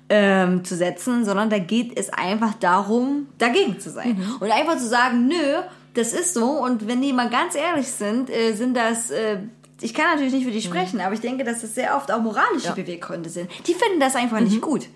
ähm, 0.09 0.63
zu 0.63 0.75
setzen, 0.75 1.25
sondern 1.25 1.49
da 1.49 1.59
geht 1.59 1.97
es 1.97 2.09
einfach 2.09 2.53
darum, 2.55 3.27
dagegen 3.37 3.79
zu 3.79 3.89
sein. 3.89 4.21
Und 4.39 4.51
einfach 4.51 4.77
zu 4.77 4.87
sagen, 4.87 5.27
nö, 5.27 5.61
das 5.93 6.13
ist 6.13 6.33
so. 6.33 6.51
Und 6.51 6.87
wenn 6.87 7.01
die 7.01 7.11
mal 7.11 7.29
ganz 7.29 7.55
ehrlich 7.55 7.87
sind, 7.87 8.29
äh, 8.29 8.53
sind 8.53 8.75
das... 8.75 9.11
Äh, 9.11 9.39
ich 9.79 9.93
kann 9.93 10.05
natürlich 10.11 10.33
nicht 10.33 10.45
für 10.45 10.51
die 10.51 10.61
sprechen, 10.61 11.01
aber 11.01 11.13
ich 11.13 11.19
denke, 11.19 11.43
dass 11.43 11.61
das 11.61 11.75
sehr 11.75 11.95
oft 11.95 12.11
auch 12.11 12.19
moralische 12.19 12.73
Beweggründe 12.73 13.29
sind. 13.29 13.47
Die 13.67 13.75
finden 13.75 13.99
das 13.99 14.15
einfach 14.15 14.39
nicht 14.39 14.59
gut. 14.59 14.87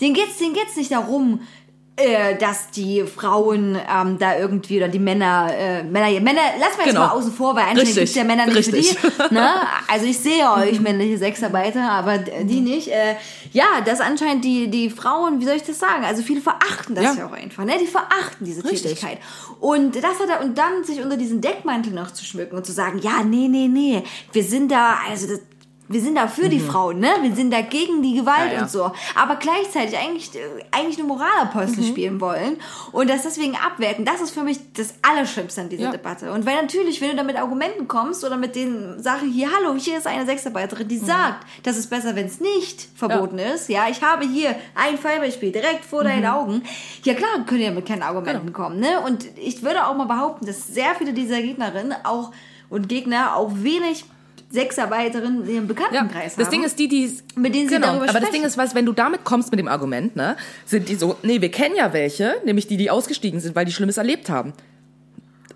Denen 0.00 0.14
geht's, 0.14 0.38
denen 0.38 0.54
geht's 0.54 0.76
nicht 0.76 0.92
darum, 0.92 1.40
äh, 1.98 2.36
dass 2.36 2.70
die 2.72 3.04
Frauen 3.04 3.74
ähm, 3.90 4.18
da 4.18 4.36
irgendwie 4.36 4.76
oder 4.76 4.88
die 4.88 4.98
Männer, 4.98 5.48
äh, 5.56 5.82
Männer, 5.82 6.20
Männer, 6.20 6.42
lass 6.60 6.76
mal 6.76 6.84
jetzt 6.84 6.88
Genau. 6.94 7.06
mal 7.06 7.12
außen 7.12 7.32
vor, 7.32 7.54
weil 7.54 7.62
anscheinend 7.62 7.84
Richtig. 7.84 7.96
gibt's 8.02 8.14
ja 8.16 8.24
Männer 8.24 8.44
nicht 8.44 8.56
Richtig. 8.56 8.98
für 8.98 9.10
die. 9.10 9.16
Ne? 9.34 9.48
Also 9.88 10.04
ich 10.04 10.18
sehe 10.18 10.44
euch 10.52 10.78
männliche 10.80 11.16
Sexarbeiter, 11.16 11.90
aber 11.90 12.18
die 12.18 12.60
nicht. 12.60 12.88
Äh, 12.88 13.14
ja, 13.52 13.80
das 13.82 14.02
anscheinend 14.02 14.44
die, 14.44 14.68
die 14.68 14.90
Frauen, 14.90 15.40
wie 15.40 15.46
soll 15.46 15.56
ich 15.56 15.62
das 15.62 15.78
sagen? 15.78 16.04
Also 16.04 16.22
viele 16.22 16.42
verachten 16.42 16.94
das 16.94 17.04
ja, 17.04 17.14
Ja. 17.14 17.26
auch 17.28 17.32
einfach, 17.32 17.64
ne? 17.64 17.78
Die 17.80 17.86
verachten 17.86 18.44
diese 18.44 18.62
Richtig. 18.62 18.82
Tätigkeit. 18.82 19.18
Und 19.60 19.96
das 19.96 20.20
hat 20.20 20.28
er, 20.28 20.42
und 20.44 20.58
dann 20.58 20.84
sich 20.84 21.00
unter 21.00 21.16
diesen 21.16 21.40
Deckmantel 21.40 21.94
noch 21.94 22.10
zu 22.10 22.26
schmücken 22.26 22.56
und 22.56 22.66
zu 22.66 22.72
sagen, 22.72 22.98
ja, 22.98 23.22
nee, 23.24 23.48
nee, 23.48 23.68
nee, 23.68 24.02
wir 24.32 24.44
sind 24.44 24.70
da, 24.70 24.98
also 25.08 25.28
das, 25.28 25.40
wir 25.88 26.00
sind 26.00 26.16
da 26.16 26.26
für 26.28 26.48
die 26.48 26.60
Frauen, 26.60 26.98
ne? 26.98 27.10
Wir 27.22 27.34
sind 27.34 27.52
da 27.52 27.60
gegen 27.60 28.02
die 28.02 28.14
Gewalt 28.14 28.46
Mhm. 28.46 28.50
Ja, 28.50 28.54
ja. 28.56 28.62
und 28.62 28.70
so. 28.70 28.90
Aber 29.14 29.36
gleichzeitig 29.36 29.96
eigentlich, 29.96 30.34
äh, 30.34 30.40
eigentlich 30.72 30.98
eine 30.98 31.06
Moralapostel 31.08 31.84
Mhm. 31.84 31.88
spielen 31.88 32.20
wollen 32.20 32.56
und 32.92 33.08
das 33.08 33.22
deswegen 33.22 33.54
abwerten. 33.56 34.04
Das 34.04 34.20
ist 34.20 34.30
für 34.32 34.42
mich 34.42 34.58
das 34.74 34.94
Allerschlimmste 35.02 35.60
an 35.62 35.68
dieser 35.68 35.84
Ja. 35.84 35.90
Debatte. 35.92 36.32
Und 36.32 36.44
weil 36.46 36.56
natürlich, 36.56 37.00
wenn 37.00 37.10
du 37.10 37.16
da 37.16 37.22
mit 37.22 37.36
Argumenten 37.36 37.86
kommst 37.88 38.24
oder 38.24 38.36
mit 38.36 38.56
den 38.56 39.02
Sachen 39.02 39.30
hier, 39.30 39.48
hallo, 39.56 39.74
hier 39.78 39.98
ist 39.98 40.06
eine 40.06 40.26
Sexarbeiterin, 40.26 40.86
Mhm. 40.86 40.88
die 40.88 40.98
sagt, 40.98 41.46
das 41.62 41.76
ist 41.76 41.88
besser, 41.88 42.16
wenn 42.16 42.26
es 42.26 42.40
nicht 42.40 42.88
verboten 42.96 43.38
ist. 43.38 43.68
Ja, 43.68 43.88
ich 43.88 44.02
habe 44.02 44.26
hier 44.26 44.56
ein 44.74 44.98
Fallbeispiel 44.98 45.52
direkt 45.52 45.84
vor 45.84 46.02
deinen 46.04 46.22
Mhm. 46.22 46.26
Augen. 46.30 46.62
Ja 47.04 47.14
klar, 47.14 47.44
können 47.46 47.60
ja 47.62 47.70
mit 47.70 47.86
keinen 47.86 48.02
Argumenten 48.02 48.46
Genau. 48.52 48.58
kommen, 48.64 48.80
ne? 48.80 49.00
Und 49.04 49.24
ich 49.36 49.62
würde 49.62 49.86
auch 49.86 49.94
mal 49.94 50.06
behaupten, 50.06 50.46
dass 50.46 50.66
sehr 50.66 50.94
viele 50.98 51.12
dieser 51.12 51.40
Gegnerinnen 51.40 51.94
auch 52.04 52.32
und 52.68 52.88
Gegner 52.88 53.36
auch 53.36 53.52
wenig 53.54 54.04
Sexarbeiterinnen 54.52 55.42
in 55.44 55.54
ihrem 55.54 55.68
Ja, 55.68 55.74
Bekanntenkreis 55.74 56.36
das 56.36 56.46
haben. 56.46 56.52
Ding 56.52 56.64
ist, 56.64 56.78
die, 56.78 56.88
die 56.88 57.12
Mit 57.34 57.54
denen 57.54 57.68
sie 57.68 57.74
genau, 57.74 57.88
darüber 57.88 58.04
aber 58.04 58.12
das 58.12 58.16
sprechen. 58.28 58.32
Ding 58.34 58.44
ist, 58.44 58.56
was, 58.58 58.74
wenn 58.74 58.86
du 58.86 58.92
damit 58.92 59.24
kommst 59.24 59.50
mit 59.50 59.58
dem 59.58 59.68
Argument, 59.68 60.16
ne, 60.16 60.36
sind 60.64 60.88
die 60.88 60.94
so, 60.94 61.16
nee, 61.22 61.40
wir 61.40 61.50
kennen 61.50 61.74
ja 61.76 61.92
welche, 61.92 62.36
nämlich 62.44 62.66
die, 62.66 62.76
die 62.76 62.90
ausgestiegen 62.90 63.40
sind, 63.40 63.56
weil 63.56 63.64
die 63.64 63.72
Schlimmes 63.72 63.96
erlebt 63.96 64.30
haben. 64.30 64.52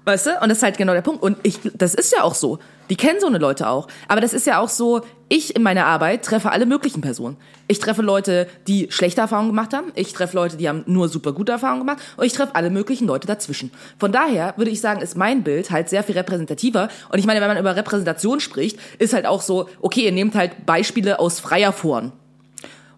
Weißt 0.05 0.27
du? 0.27 0.31
Und 0.41 0.49
das 0.49 0.59
ist 0.59 0.63
halt 0.63 0.79
genau 0.79 0.95
der 0.95 1.03
Punkt. 1.03 1.23
Und 1.23 1.37
ich, 1.43 1.59
das 1.75 1.95
ist 1.95 2.13
ja 2.13 2.23
auch 2.23 2.35
so. 2.35 2.59
Die 2.89 2.97
kennen 2.97 3.21
so 3.21 3.27
eine 3.27 3.39
Leute 3.39 3.69
auch. 3.69 3.87
Aber 4.09 4.21
das 4.21 4.33
ist 4.33 4.47
ja 4.47 4.59
auch 4.59 4.71
so, 4.71 5.03
ich 5.29 5.55
in 5.55 5.63
meiner 5.63 5.87
Arbeit 5.87 6.25
treffe 6.25 6.51
alle 6.51 6.65
möglichen 6.67 7.03
Personen. 7.03 7.37
Ich 7.69 7.79
treffe 7.79 8.03
Leute, 8.03 8.49
die 8.67 8.89
schlechte 8.91 9.21
Erfahrungen 9.21 9.51
gemacht 9.51 9.75
haben. 9.75 9.93
Ich 9.95 10.13
treffe 10.13 10.35
Leute, 10.35 10.57
die 10.57 10.69
haben 10.69 10.83
nur 10.87 11.09
super 11.09 11.33
gute 11.33 11.53
Erfahrungen 11.53 11.81
gemacht. 11.81 11.99
Und 12.17 12.25
ich 12.25 12.33
treffe 12.33 12.55
alle 12.55 12.71
möglichen 12.71 13.07
Leute 13.07 13.27
dazwischen. 13.27 13.71
Von 13.99 14.11
daher 14.11 14.55
würde 14.57 14.71
ich 14.71 14.81
sagen, 14.81 15.03
ist 15.03 15.17
mein 15.17 15.45
Bild 15.45 15.71
halt 15.71 15.89
sehr 15.91 16.03
viel 16.03 16.17
repräsentativer. 16.17 16.89
Und 17.13 17.19
ich 17.19 17.27
meine, 17.27 17.41
wenn 17.41 17.49
man 17.49 17.59
über 17.59 17.77
Repräsentation 17.77 18.41
spricht, 18.41 18.79
ist 18.99 19.13
halt 19.13 19.27
auch 19.27 19.43
so, 19.43 19.69
okay, 19.83 20.07
ihr 20.07 20.13
nehmt 20.13 20.35
halt 20.35 20.67
Beispiele 20.67 21.21
aus 21.21 21.41
freier 21.41 21.73
Foren. 21.73 22.13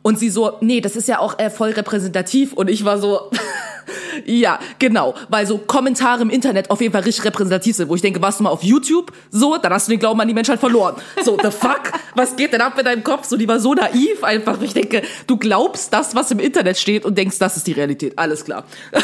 Und 0.03 0.19
sie 0.19 0.31
so, 0.31 0.59
nee, 0.61 0.81
das 0.81 0.97
ist 0.97 1.09
ja 1.09 1.19
auch 1.19 1.39
äh, 1.39 1.51
voll 1.51 1.71
repräsentativ. 1.71 2.53
Und 2.53 2.71
ich 2.71 2.85
war 2.85 2.99
so, 2.99 3.31
ja, 4.24 4.59
genau. 4.78 5.14
Weil 5.28 5.47
so 5.47 5.59
Kommentare 5.59 6.22
im 6.22 6.30
Internet 6.30 6.70
auf 6.70 6.80
jeden 6.80 6.93
Fall 6.93 7.03
richtig 7.03 7.24
repräsentativ 7.24 7.76
sind, 7.76 7.89
wo 7.89 7.95
ich 7.95 8.03
denke, 8.03 8.20
warst 8.22 8.41
du 8.41 8.45
mal 8.45 8.51
auf 8.51 8.62
YouTube? 8.62 9.12
So, 9.30 9.57
dann 9.57 9.72
hast 9.72 9.89
du 9.89 9.91
den 9.91 10.01
Glauben 10.01 10.20
an 10.20 10.28
die 10.28 10.35
Menschheit 10.35 10.61
verloren. 10.61 10.97
So, 11.24 11.37
the 11.43 11.51
fuck? 11.51 11.93
Was 12.14 12.37
geht 12.37 12.53
denn 12.53 12.61
ab 12.61 12.76
mit 12.76 12.87
deinem 12.87 13.03
Kopf? 13.05 13.26
So, 13.26 13.37
die 13.37 13.49
war 13.49 13.59
so 13.61 13.74
naiv 13.74 14.22
einfach. 14.22 14.61
Ich 14.62 14.74
denke, 14.74 15.03
du 15.26 15.37
glaubst 15.37 15.93
das, 15.93 16.14
was 16.14 16.30
im 16.30 16.39
Internet 16.39 16.78
steht 16.78 17.05
und 17.05 17.16
denkst, 17.16 17.39
das 17.39 17.57
ist 17.57 17.66
die 17.66 17.72
Realität. 17.72 18.18
Alles 18.18 18.45
klar. 18.45 18.64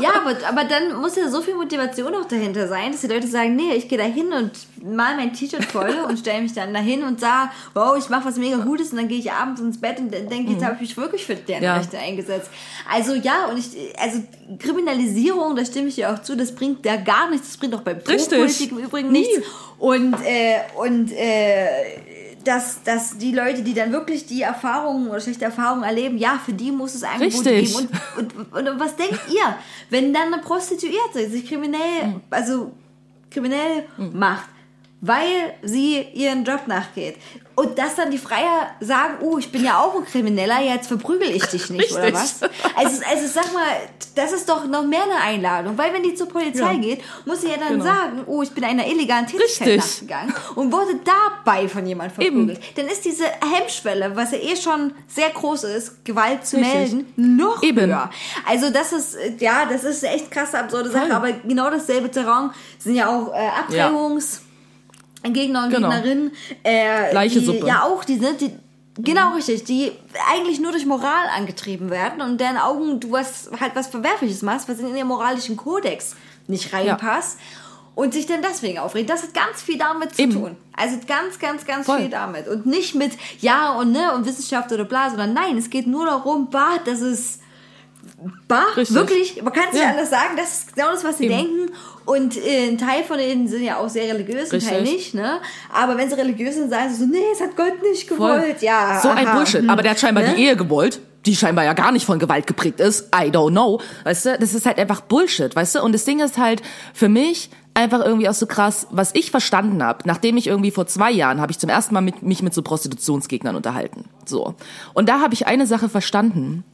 Ja, 0.00 0.10
aber, 0.20 0.36
aber 0.48 0.68
dann 0.68 1.00
muss 1.00 1.16
ja 1.16 1.28
so 1.30 1.40
viel 1.40 1.54
Motivation 1.54 2.12
auch 2.14 2.26
dahinter 2.26 2.66
sein, 2.68 2.92
dass 2.92 3.02
die 3.02 3.06
Leute 3.06 3.28
sagen, 3.28 3.54
nee, 3.54 3.72
ich 3.74 3.88
gehe 3.88 3.96
da 3.96 4.04
hin 4.04 4.32
und 4.32 4.50
mal 4.84 5.16
mein 5.16 5.32
T-Shirt 5.32 5.64
voll 5.64 5.94
und 6.08 6.18
stelle 6.18 6.42
mich 6.42 6.52
dann 6.52 6.74
dahin 6.74 7.04
und 7.04 7.20
sage, 7.20 7.50
wow, 7.72 7.96
ich 7.96 8.08
mache 8.08 8.26
was 8.26 8.36
mega 8.36 8.56
Gutes 8.56 8.90
und 8.90 8.98
dann 8.98 9.08
gehe 9.08 9.18
ich 9.18 9.30
abends 9.32 9.60
ins 9.60 9.80
Bett 9.80 9.98
und 9.98 10.10
denke, 10.10 10.52
jetzt 10.52 10.64
habe 10.64 10.74
ich 10.74 10.80
mich 10.80 10.96
wirklich 10.96 11.24
für 11.24 11.36
deren 11.36 11.60
Mhm. 11.60 11.64
Ja. 11.64 11.76
Rechte 11.76 11.98
eingesetzt. 11.98 12.50
Also 12.92 13.14
ja, 13.14 13.46
und 13.46 13.58
ich, 13.58 13.95
also 13.98 14.22
Kriminalisierung, 14.58 15.56
da 15.56 15.64
stimme 15.64 15.88
ich 15.88 15.96
dir 15.96 16.12
auch 16.12 16.20
zu, 16.20 16.36
das 16.36 16.54
bringt 16.54 16.84
ja 16.84 16.96
gar 16.96 17.30
nichts, 17.30 17.48
das 17.48 17.56
bringt 17.56 17.74
auch 17.74 17.82
bei 17.82 17.92
Richtig. 17.92 18.28
Pro-Politik 18.28 18.72
im 18.72 18.78
Übrigen 18.78 19.12
Nie. 19.12 19.20
nichts. 19.20 19.38
Und, 19.78 20.14
äh, 20.24 20.60
und 20.76 21.12
äh, 21.12 21.66
dass, 22.46 22.82
dass 22.84 23.18
die 23.18 23.32
Leute, 23.32 23.62
die 23.62 23.74
dann 23.74 23.92
wirklich 23.92 24.26
die 24.26 24.42
Erfahrungen 24.42 25.08
oder 25.08 25.20
schlechte 25.20 25.44
Erfahrungen 25.44 25.82
erleben, 25.82 26.16
ja, 26.16 26.40
für 26.44 26.52
die 26.52 26.70
muss 26.70 26.94
es 26.94 27.02
Angebote 27.02 27.50
Richtig. 27.50 27.76
geben. 27.76 27.88
Und, 28.16 28.36
und, 28.36 28.68
und 28.68 28.80
was 28.80 28.96
denkt 28.96 29.20
ihr, 29.30 29.56
wenn 29.90 30.14
dann 30.14 30.32
eine 30.32 30.42
Prostituierte 30.42 31.28
sich 31.28 31.46
kriminell, 31.46 32.20
also 32.30 32.72
kriminell 33.30 33.84
macht, 34.12 34.48
weil 35.00 35.54
sie 35.62 36.02
ihren 36.14 36.44
Job 36.44 36.68
nachgeht? 36.68 37.16
Und 37.58 37.78
dass 37.78 37.94
dann 37.94 38.10
die 38.10 38.18
Freier 38.18 38.68
sagen, 38.80 39.14
oh, 39.22 39.38
ich 39.38 39.50
bin 39.50 39.64
ja 39.64 39.78
auch 39.80 39.94
ein 39.96 40.04
Krimineller, 40.04 40.60
jetzt 40.60 40.88
verprügel 40.88 41.30
ich 41.30 41.46
dich 41.46 41.70
nicht, 41.70 41.90
oder 41.90 42.02
Richtig. 42.02 42.14
was? 42.42 42.50
Also, 42.76 43.02
also 43.10 43.26
sag 43.26 43.50
mal, 43.54 43.64
das 44.14 44.32
ist 44.32 44.46
doch 44.46 44.66
noch 44.66 44.84
mehr 44.84 45.04
eine 45.04 45.14
Einladung, 45.22 45.78
weil 45.78 45.90
wenn 45.94 46.02
die 46.02 46.14
zur 46.14 46.28
Polizei 46.28 46.74
Ja. 46.74 46.78
geht, 46.78 47.02
muss 47.24 47.40
sie 47.40 47.48
ja 47.48 47.56
dann 47.56 47.78
Genau. 47.78 47.84
sagen, 47.84 48.24
oh, 48.26 48.42
ich 48.42 48.50
bin 48.50 48.62
einer 48.62 48.86
illegalen 48.86 49.26
Tätigkeit 49.26 49.68
Richtig. 49.68 50.02
nachgegangen 50.02 50.34
und 50.54 50.70
wurde 50.70 51.00
dabei 51.02 51.66
von 51.66 51.86
jemand 51.86 52.12
verprügelt. 52.12 52.60
Dann 52.76 52.88
ist 52.88 53.04
diese 53.06 53.24
Hemmschwelle, 53.24 54.14
was 54.14 54.32
ja 54.32 54.38
eh 54.38 54.54
schon 54.56 54.92
sehr 55.08 55.30
groß 55.30 55.64
ist, 55.64 56.04
Gewalt 56.04 56.46
zu 56.46 56.56
Richtig. 56.58 56.74
melden, 56.92 57.12
noch 57.16 57.62
Eben. 57.62 57.86
höher. 57.86 58.10
Also 58.46 58.68
das 58.68 58.92
ist, 58.92 59.16
ja, 59.38 59.64
das 59.64 59.82
ist 59.84 60.04
eine 60.04 60.14
echt 60.14 60.30
krasse, 60.30 60.58
absurde 60.58 60.90
Sache, 60.90 61.06
Voll. 61.06 61.12
aber 61.16 61.32
genau 61.32 61.70
dasselbe 61.70 62.10
Terrain 62.10 62.50
sind 62.78 62.96
ja 62.96 63.08
auch 63.08 63.32
äh, 63.32 63.48
Abtreibungs... 63.48 64.42
Gegner 65.32 65.64
und 65.64 65.70
Genau. 65.70 65.88
Gegnerinnen, 65.90 66.32
äh, 66.62 67.10
Gleiche 67.10 67.40
die, 67.40 67.44
Suppe. 67.46 67.66
ja 67.66 67.82
auch, 67.84 68.04
die 68.04 68.18
sind, 68.18 68.40
die, 68.40 68.50
genau 68.98 69.34
richtig, 69.34 69.64
die 69.64 69.92
eigentlich 70.32 70.60
nur 70.60 70.72
durch 70.72 70.86
Moral 70.86 71.26
angetrieben 71.36 71.90
werden 71.90 72.20
und 72.22 72.40
deren 72.40 72.58
Augen 72.58 73.00
du 73.00 73.12
was, 73.12 73.50
halt 73.60 73.72
was 73.74 73.88
Verwerfliches 73.88 74.42
machst, 74.42 74.68
was 74.68 74.78
in 74.78 74.94
ihren 74.96 75.08
moralischen 75.08 75.56
Kodex 75.56 76.16
nicht 76.46 76.72
reinpasst 76.72 77.38
und 77.94 78.12
sich 78.12 78.26
dann 78.26 78.42
deswegen 78.42 78.78
aufregen. 78.78 79.06
Das 79.08 79.22
hat 79.22 79.32
ganz 79.34 79.62
viel 79.62 79.78
damit 79.78 80.14
zu 80.14 80.22
Eben. 80.22 80.32
tun. 80.32 80.56
Also 80.76 80.96
ganz, 81.06 81.38
ganz, 81.38 81.64
ganz 81.64 81.86
Voll. 81.86 82.00
viel 82.00 82.10
damit. 82.10 82.46
Und 82.46 82.66
nicht 82.66 82.94
mit 82.94 83.12
Ja 83.40 83.72
und 83.72 83.92
Ne 83.92 84.12
und 84.14 84.26
Wissenschaft 84.26 84.70
oder 84.70 84.84
bla, 84.84 85.08
sondern 85.08 85.32
nein, 85.32 85.56
es 85.56 85.70
geht 85.70 85.86
nur 85.86 86.04
darum, 86.06 86.50
bah, 86.50 86.78
das 86.84 87.00
ist 87.00 87.40
bah, 88.48 88.62
Richtig. 88.76 88.96
wirklich, 88.96 89.42
man 89.42 89.52
kann 89.52 89.64
es 89.68 89.74
nicht 89.74 89.82
Ja. 89.82 89.90
anders 89.90 90.10
sagen, 90.10 90.36
das 90.36 90.58
ist 90.60 90.74
genau 90.74 90.90
das, 90.92 91.04
was 91.04 91.18
sie 91.18 91.24
Eben. 91.26 91.34
denken. 91.36 91.72
Und 92.04 92.36
äh, 92.36 92.68
ein 92.68 92.78
Teil 92.78 93.02
von 93.04 93.18
ihnen 93.18 93.48
sind 93.48 93.62
ja 93.64 93.78
auch 93.78 93.88
sehr 93.88 94.12
religiös, 94.14 94.52
ein 94.52 94.60
Teil 94.60 94.82
nicht, 94.82 95.14
ne? 95.14 95.40
Aber 95.72 95.96
wenn 95.96 96.08
sie 96.08 96.14
religiös 96.16 96.54
sind, 96.54 96.70
sagen 96.70 96.88
sie 96.92 97.00
so, 97.00 97.06
nee, 97.06 97.18
es 97.32 97.40
hat 97.40 97.56
Gott 97.56 97.82
nicht 97.82 98.08
Voll. 98.08 98.16
gewollt. 98.40 98.62
Ja, 98.62 99.00
So 99.02 99.08
ein 99.08 99.26
aha, 99.26 99.36
Bullshit. 99.36 99.60
hm, 99.62 99.70
Aber 99.70 99.82
der 99.82 99.90
hat 99.92 100.00
scheinbar 100.00 100.22
ne? 100.24 100.34
die 100.36 100.42
Ehe 100.44 100.56
gewollt, 100.56 101.00
die 101.26 101.34
scheinbar 101.34 101.64
ja 101.64 101.72
gar 101.72 101.90
nicht 101.92 102.06
von 102.06 102.18
Gewalt 102.20 102.46
geprägt 102.46 102.78
ist. 102.80 103.06
I 103.14 103.28
don't 103.30 103.50
know. 103.50 103.80
Weißt 104.04 104.26
du, 104.26 104.38
das 104.38 104.54
ist 104.54 104.64
halt 104.66 104.78
einfach 104.78 105.00
Bullshit, 105.00 105.54
weißt 105.56 105.74
du? 105.74 105.82
Und 105.82 105.92
das 105.92 106.04
Ding 106.04 106.20
ist 106.20 106.38
halt 106.38 106.62
für 106.94 107.08
mich 107.08 107.50
einfach 107.74 108.00
irgendwie 108.02 108.28
auch 108.28 108.34
so 108.34 108.46
krass, 108.46 108.86
was 108.90 109.10
ich 109.14 109.30
verstanden 109.32 109.82
habe, 109.82 109.98
nachdem 110.06 110.36
ich 110.38 110.46
irgendwie 110.46 110.70
vor 110.70 110.86
zwei 110.86 111.10
Jahren 111.10 111.40
habe 111.42 111.50
ich 111.52 111.58
zum 111.58 111.68
ersten 111.68 111.92
Mal 111.92 112.00
mit, 112.00 112.22
mich 112.22 112.42
mit 112.42 112.54
so 112.54 112.62
Prostitutionsgegnern 112.62 113.54
unterhalten. 113.56 114.04
So. 114.24 114.54
Und 114.94 115.08
da 115.08 115.20
habe 115.20 115.34
ich 115.34 115.46
eine 115.48 115.66
Sache 115.66 115.88
verstanden, 115.90 116.64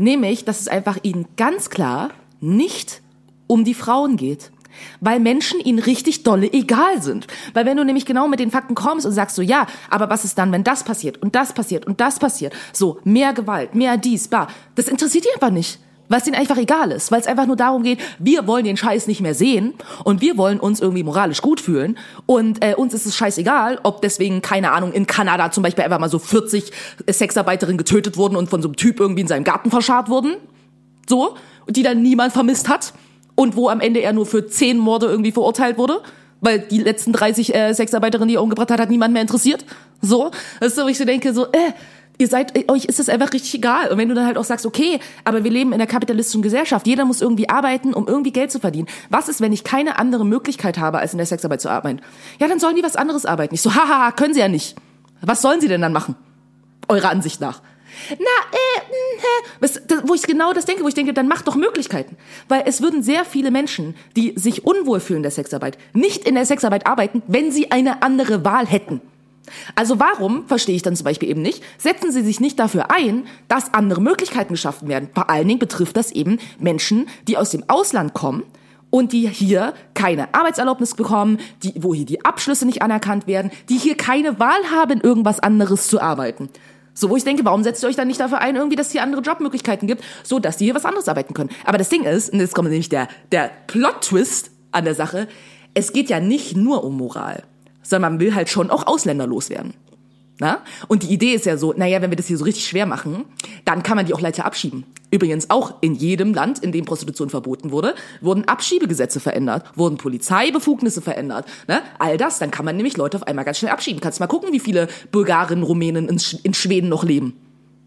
nämlich, 0.00 0.44
dass 0.44 0.60
es 0.60 0.68
einfach 0.68 0.98
ihnen 1.02 1.26
ganz 1.36 1.70
klar 1.70 2.10
nicht 2.40 3.02
um 3.46 3.64
die 3.64 3.74
Frauen 3.74 4.16
geht. 4.16 4.50
Weil 5.00 5.20
Menschen 5.20 5.60
ihnen 5.60 5.78
richtig 5.78 6.22
dolle 6.22 6.50
egal 6.52 7.02
sind. 7.02 7.26
Weil 7.52 7.66
wenn 7.66 7.76
du 7.76 7.84
nämlich 7.84 8.06
genau 8.06 8.28
mit 8.28 8.40
den 8.40 8.50
Fakten 8.50 8.74
kommst 8.74 9.04
und 9.04 9.12
sagst 9.12 9.36
so, 9.36 9.42
ja, 9.42 9.66
aber 9.90 10.08
was 10.08 10.24
ist 10.24 10.38
dann, 10.38 10.52
wenn 10.52 10.64
das 10.64 10.84
passiert 10.84 11.18
und 11.18 11.34
das 11.34 11.52
passiert 11.52 11.86
und 11.86 12.00
das 12.00 12.18
passiert? 12.18 12.54
So, 12.72 12.98
mehr 13.04 13.32
Gewalt, 13.32 13.74
mehr 13.74 13.96
dies, 13.96 14.28
bar. 14.28 14.48
Das 14.76 14.88
interessiert 14.88 15.24
die 15.24 15.34
einfach 15.34 15.50
nicht. 15.50 15.80
Weil 16.10 16.20
es 16.20 16.26
ihnen 16.26 16.36
einfach 16.36 16.58
egal 16.58 16.92
ist. 16.92 17.10
Weil 17.10 17.20
es 17.20 17.26
einfach 17.26 17.46
nur 17.46 17.56
darum 17.56 17.82
geht, 17.82 18.00
wir 18.18 18.46
wollen 18.46 18.64
den 18.64 18.76
Scheiß 18.76 19.06
nicht 19.06 19.22
mehr 19.22 19.34
sehen 19.34 19.72
und 20.04 20.20
wir 20.20 20.36
wollen 20.36 20.60
uns 20.60 20.80
irgendwie 20.80 21.04
moralisch 21.04 21.40
gut 21.40 21.62
fühlen. 21.62 21.96
Und 22.26 22.62
äh, 22.62 22.74
uns 22.74 22.92
ist 22.92 23.06
es 23.06 23.16
scheißegal, 23.16 23.80
ob 23.82 24.02
deswegen, 24.02 24.42
keine 24.42 24.72
Ahnung, 24.72 24.92
in 24.92 25.06
Kanada 25.06 25.50
zum 25.50 25.62
Beispiel 25.62 25.84
einfach 25.84 25.98
mal 25.98 26.10
so 26.10 26.18
40 26.18 26.70
Sexarbeiterinnen 27.08 27.78
getötet 27.78 28.18
wurden 28.18 28.36
und 28.36 28.50
von 28.50 28.60
so 28.60 28.68
einem 28.68 28.76
Typ 28.76 29.00
irgendwie 29.00 29.22
in 29.22 29.28
seinem 29.28 29.44
Garten 29.44 29.70
verscharrt 29.70 30.10
wurden 30.10 30.36
so, 31.10 31.34
die 31.68 31.82
dann 31.82 32.00
niemand 32.00 32.32
vermisst 32.32 32.70
hat 32.70 32.94
und 33.34 33.56
wo 33.56 33.68
am 33.68 33.80
Ende 33.80 34.00
er 34.00 34.14
nur 34.14 34.24
für 34.24 34.46
zehn 34.46 34.78
Morde 34.78 35.06
irgendwie 35.06 35.32
verurteilt 35.32 35.76
wurde, 35.76 36.00
weil 36.40 36.60
die 36.60 36.78
letzten 36.78 37.12
30 37.12 37.54
äh, 37.54 37.74
Sexarbeiterinnen, 37.74 38.28
die 38.28 38.36
er 38.36 38.42
umgebracht 38.42 38.70
hat, 38.70 38.80
hat 38.80 38.88
niemand 38.88 39.12
mehr 39.12 39.20
interessiert. 39.20 39.66
So, 40.00 40.30
das 40.60 40.68
ist 40.68 40.76
so, 40.76 40.88
ich 40.88 40.96
so 40.96 41.04
denke, 41.04 41.34
so, 41.34 41.46
äh, 41.46 41.72
ihr 42.20 42.28
seid, 42.28 42.56
äh, 42.56 42.64
euch 42.68 42.84
ist 42.84 42.98
das 42.98 43.08
einfach 43.08 43.32
richtig 43.32 43.54
egal. 43.54 43.88
Und 43.88 43.98
wenn 43.98 44.08
du 44.08 44.14
dann 44.14 44.26
halt 44.26 44.38
auch 44.38 44.44
sagst, 44.44 44.66
okay, 44.66 45.00
aber 45.24 45.42
wir 45.42 45.50
leben 45.50 45.70
in 45.70 45.74
einer 45.74 45.86
kapitalistischen 45.86 46.42
Gesellschaft, 46.42 46.86
jeder 46.86 47.04
muss 47.04 47.20
irgendwie 47.20 47.48
arbeiten, 47.48 47.94
um 47.94 48.06
irgendwie 48.06 48.32
Geld 48.32 48.52
zu 48.52 48.60
verdienen. 48.60 48.88
Was 49.08 49.28
ist, 49.28 49.40
wenn 49.40 49.52
ich 49.52 49.64
keine 49.64 49.98
andere 49.98 50.24
Möglichkeit 50.24 50.78
habe, 50.78 50.98
als 50.98 51.12
in 51.12 51.18
der 51.18 51.26
Sexarbeit 51.26 51.60
zu 51.60 51.70
arbeiten? 51.70 52.00
Ja, 52.38 52.48
dann 52.48 52.60
sollen 52.60 52.76
die 52.76 52.82
was 52.82 52.96
anderes 52.96 53.26
arbeiten. 53.26 53.54
Ich 53.54 53.62
so, 53.62 53.74
haha, 53.74 54.12
können 54.12 54.34
sie 54.34 54.40
ja 54.40 54.48
nicht. 54.48 54.76
Was 55.22 55.42
sollen 55.42 55.60
sie 55.60 55.68
denn 55.68 55.80
dann 55.80 55.92
machen? 55.92 56.14
Eurer 56.88 57.10
Ansicht 57.10 57.40
nach. 57.40 57.62
Na, 58.10 58.16
äh, 58.16 58.80
hä. 59.18 59.50
Was, 59.60 59.80
das, 59.86 60.02
wo 60.04 60.14
ich 60.14 60.22
genau 60.22 60.52
das 60.52 60.64
denke, 60.64 60.84
wo 60.84 60.88
ich 60.88 60.94
denke, 60.94 61.12
dann 61.12 61.28
macht 61.28 61.48
doch 61.48 61.56
Möglichkeiten. 61.56 62.16
Weil 62.48 62.62
es 62.66 62.82
würden 62.82 63.02
sehr 63.02 63.24
viele 63.24 63.50
Menschen, 63.50 63.94
die 64.16 64.34
sich 64.36 64.64
unwohl 64.64 65.00
fühlen 65.00 65.18
in 65.18 65.22
der 65.24 65.32
Sexarbeit, 65.32 65.78
nicht 65.92 66.26
in 66.26 66.34
der 66.34 66.46
Sexarbeit 66.46 66.86
arbeiten, 66.86 67.22
wenn 67.26 67.50
sie 67.50 67.70
eine 67.70 68.02
andere 68.02 68.44
Wahl 68.44 68.66
hätten. 68.66 69.00
Also 69.74 69.98
warum, 69.98 70.46
verstehe 70.46 70.76
ich 70.76 70.82
dann 70.82 70.96
zum 70.96 71.04
Beispiel 71.04 71.28
eben 71.28 71.42
nicht, 71.42 71.62
setzen 71.78 72.12
sie 72.12 72.22
sich 72.22 72.40
nicht 72.40 72.58
dafür 72.58 72.90
ein, 72.90 73.26
dass 73.48 73.74
andere 73.74 74.00
Möglichkeiten 74.00 74.52
geschaffen 74.52 74.88
werden? 74.88 75.08
Vor 75.14 75.30
allen 75.30 75.48
Dingen 75.48 75.58
betrifft 75.58 75.96
das 75.96 76.12
eben 76.12 76.38
Menschen, 76.58 77.08
die 77.26 77.36
aus 77.36 77.50
dem 77.50 77.64
Ausland 77.68 78.14
kommen 78.14 78.44
und 78.90 79.12
die 79.12 79.28
hier 79.28 79.74
keine 79.94 80.34
Arbeitserlaubnis 80.34 80.94
bekommen, 80.94 81.38
die, 81.62 81.74
wo 81.76 81.94
hier 81.94 82.06
die 82.06 82.24
Abschlüsse 82.24 82.66
nicht 82.66 82.82
anerkannt 82.82 83.26
werden, 83.26 83.50
die 83.68 83.78
hier 83.78 83.96
keine 83.96 84.38
Wahl 84.38 84.70
haben, 84.70 85.00
irgendwas 85.00 85.40
anderes 85.40 85.86
zu 85.88 86.00
arbeiten. 86.00 86.48
So, 86.92 87.08
wo 87.08 87.16
ich 87.16 87.24
denke, 87.24 87.44
warum 87.44 87.62
setzt 87.62 87.82
ihr 87.82 87.88
euch 87.88 87.96
dann 87.96 88.08
nicht 88.08 88.20
dafür 88.20 88.40
ein, 88.40 88.56
irgendwie, 88.56 88.76
dass 88.76 88.88
es 88.88 88.92
hier 88.92 89.02
andere 89.02 89.22
Jobmöglichkeiten 89.22 89.86
gibt, 89.86 90.02
so 90.22 90.38
dass 90.38 90.56
die 90.56 90.64
hier 90.64 90.74
was 90.74 90.84
anderes 90.84 91.08
arbeiten 91.08 91.34
können? 91.34 91.50
Aber 91.64 91.78
das 91.78 91.88
Ding 91.88 92.02
ist, 92.02 92.32
und 92.32 92.40
jetzt 92.40 92.54
kommt 92.54 92.68
nämlich 92.68 92.88
der, 92.88 93.08
der 93.32 93.50
Plot-Twist 93.68 94.50
an 94.72 94.84
der 94.84 94.94
Sache, 94.94 95.28
es 95.72 95.92
geht 95.92 96.10
ja 96.10 96.18
nicht 96.20 96.56
nur 96.56 96.84
um 96.84 96.96
Moral, 96.96 97.44
sondern 97.90 98.14
man 98.14 98.20
will 98.20 98.34
halt 98.34 98.48
schon 98.48 98.70
auch 98.70 98.86
Ausländer 98.86 99.26
loswerden. 99.26 99.74
Na? 100.38 100.62
Und 100.88 101.02
die 101.02 101.12
Idee 101.12 101.34
ist 101.34 101.44
ja 101.44 101.58
so, 101.58 101.74
naja, 101.76 102.00
wenn 102.00 102.08
wir 102.08 102.16
das 102.16 102.26
hier 102.26 102.38
so 102.38 102.44
richtig 102.44 102.66
schwer 102.66 102.86
machen, 102.86 103.26
dann 103.66 103.82
kann 103.82 103.96
man 103.96 104.06
die 104.06 104.14
auch 104.14 104.22
leichter 104.22 104.46
abschieben. 104.46 104.84
Übrigens 105.10 105.50
auch 105.50 105.74
in 105.82 105.94
jedem 105.94 106.32
Land, 106.32 106.60
in 106.60 106.72
dem 106.72 106.86
Prostitution 106.86 107.28
verboten 107.28 107.72
wurde, 107.72 107.94
wurden 108.22 108.48
Abschiebegesetze 108.48 109.20
verändert, 109.20 109.70
wurden 109.74 109.98
Polizeibefugnisse 109.98 111.02
verändert. 111.02 111.46
Ne? 111.68 111.82
All 111.98 112.16
das, 112.16 112.38
dann 112.38 112.50
kann 112.50 112.64
man 112.64 112.76
nämlich 112.76 112.96
Leute 112.96 113.18
auf 113.18 113.26
einmal 113.26 113.44
ganz 113.44 113.58
schnell 113.58 113.72
abschieben. 113.72 114.00
Kannst 114.00 114.18
mal 114.18 114.28
gucken, 114.28 114.50
wie 114.52 114.60
viele 114.60 114.88
Bulgarinnen, 115.12 115.62
Rumänen 115.62 116.08
in, 116.08 116.18
Sch 116.18 116.36
in 116.42 116.54
Schweden 116.54 116.88
noch 116.88 117.04
leben. 117.04 117.36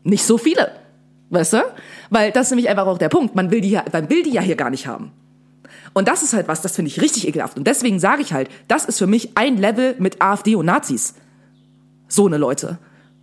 Nicht 0.03 0.23
so 0.23 0.37
viele. 0.37 0.73
Weißt 1.31 1.53
du? 1.53 1.63
Weil 2.11 2.31
das 2.31 2.47
ist 2.47 2.51
nämlich 2.51 2.69
einfach 2.69 2.85
auch 2.85 2.99
der 2.99 3.09
Punkt. 3.09 3.33
Man 3.33 3.49
will 3.49 3.61
die, 3.61 3.71
ja, 3.71 3.83
man 3.91 4.11
will 4.11 4.21
die 4.21 4.31
ja 4.31 4.41
hier 4.41 4.55
gar 4.55 4.69
nicht 4.69 4.85
haben. 4.85 5.11
Und 5.93 6.07
das 6.07 6.23
ist 6.23 6.33
halt 6.33 6.47
was, 6.47 6.61
das 6.61 6.75
finde 6.75 6.89
ich 6.89 7.01
richtig 7.01 7.27
ekelhaft. 7.27 7.57
Und 7.57 7.65
deswegen 7.67 7.99
sage 7.99 8.21
ich 8.21 8.33
halt, 8.33 8.49
das 8.67 8.85
ist 8.85 8.97
für 8.97 9.07
mich 9.07 9.37
ein 9.37 9.57
Level 9.57 9.95
mit 9.99 10.21
AfD 10.21 10.55
und 10.55 10.65
Nazis. 10.65 11.13
So 12.07 12.25
eine 12.25 12.37
Leute. 12.37 12.79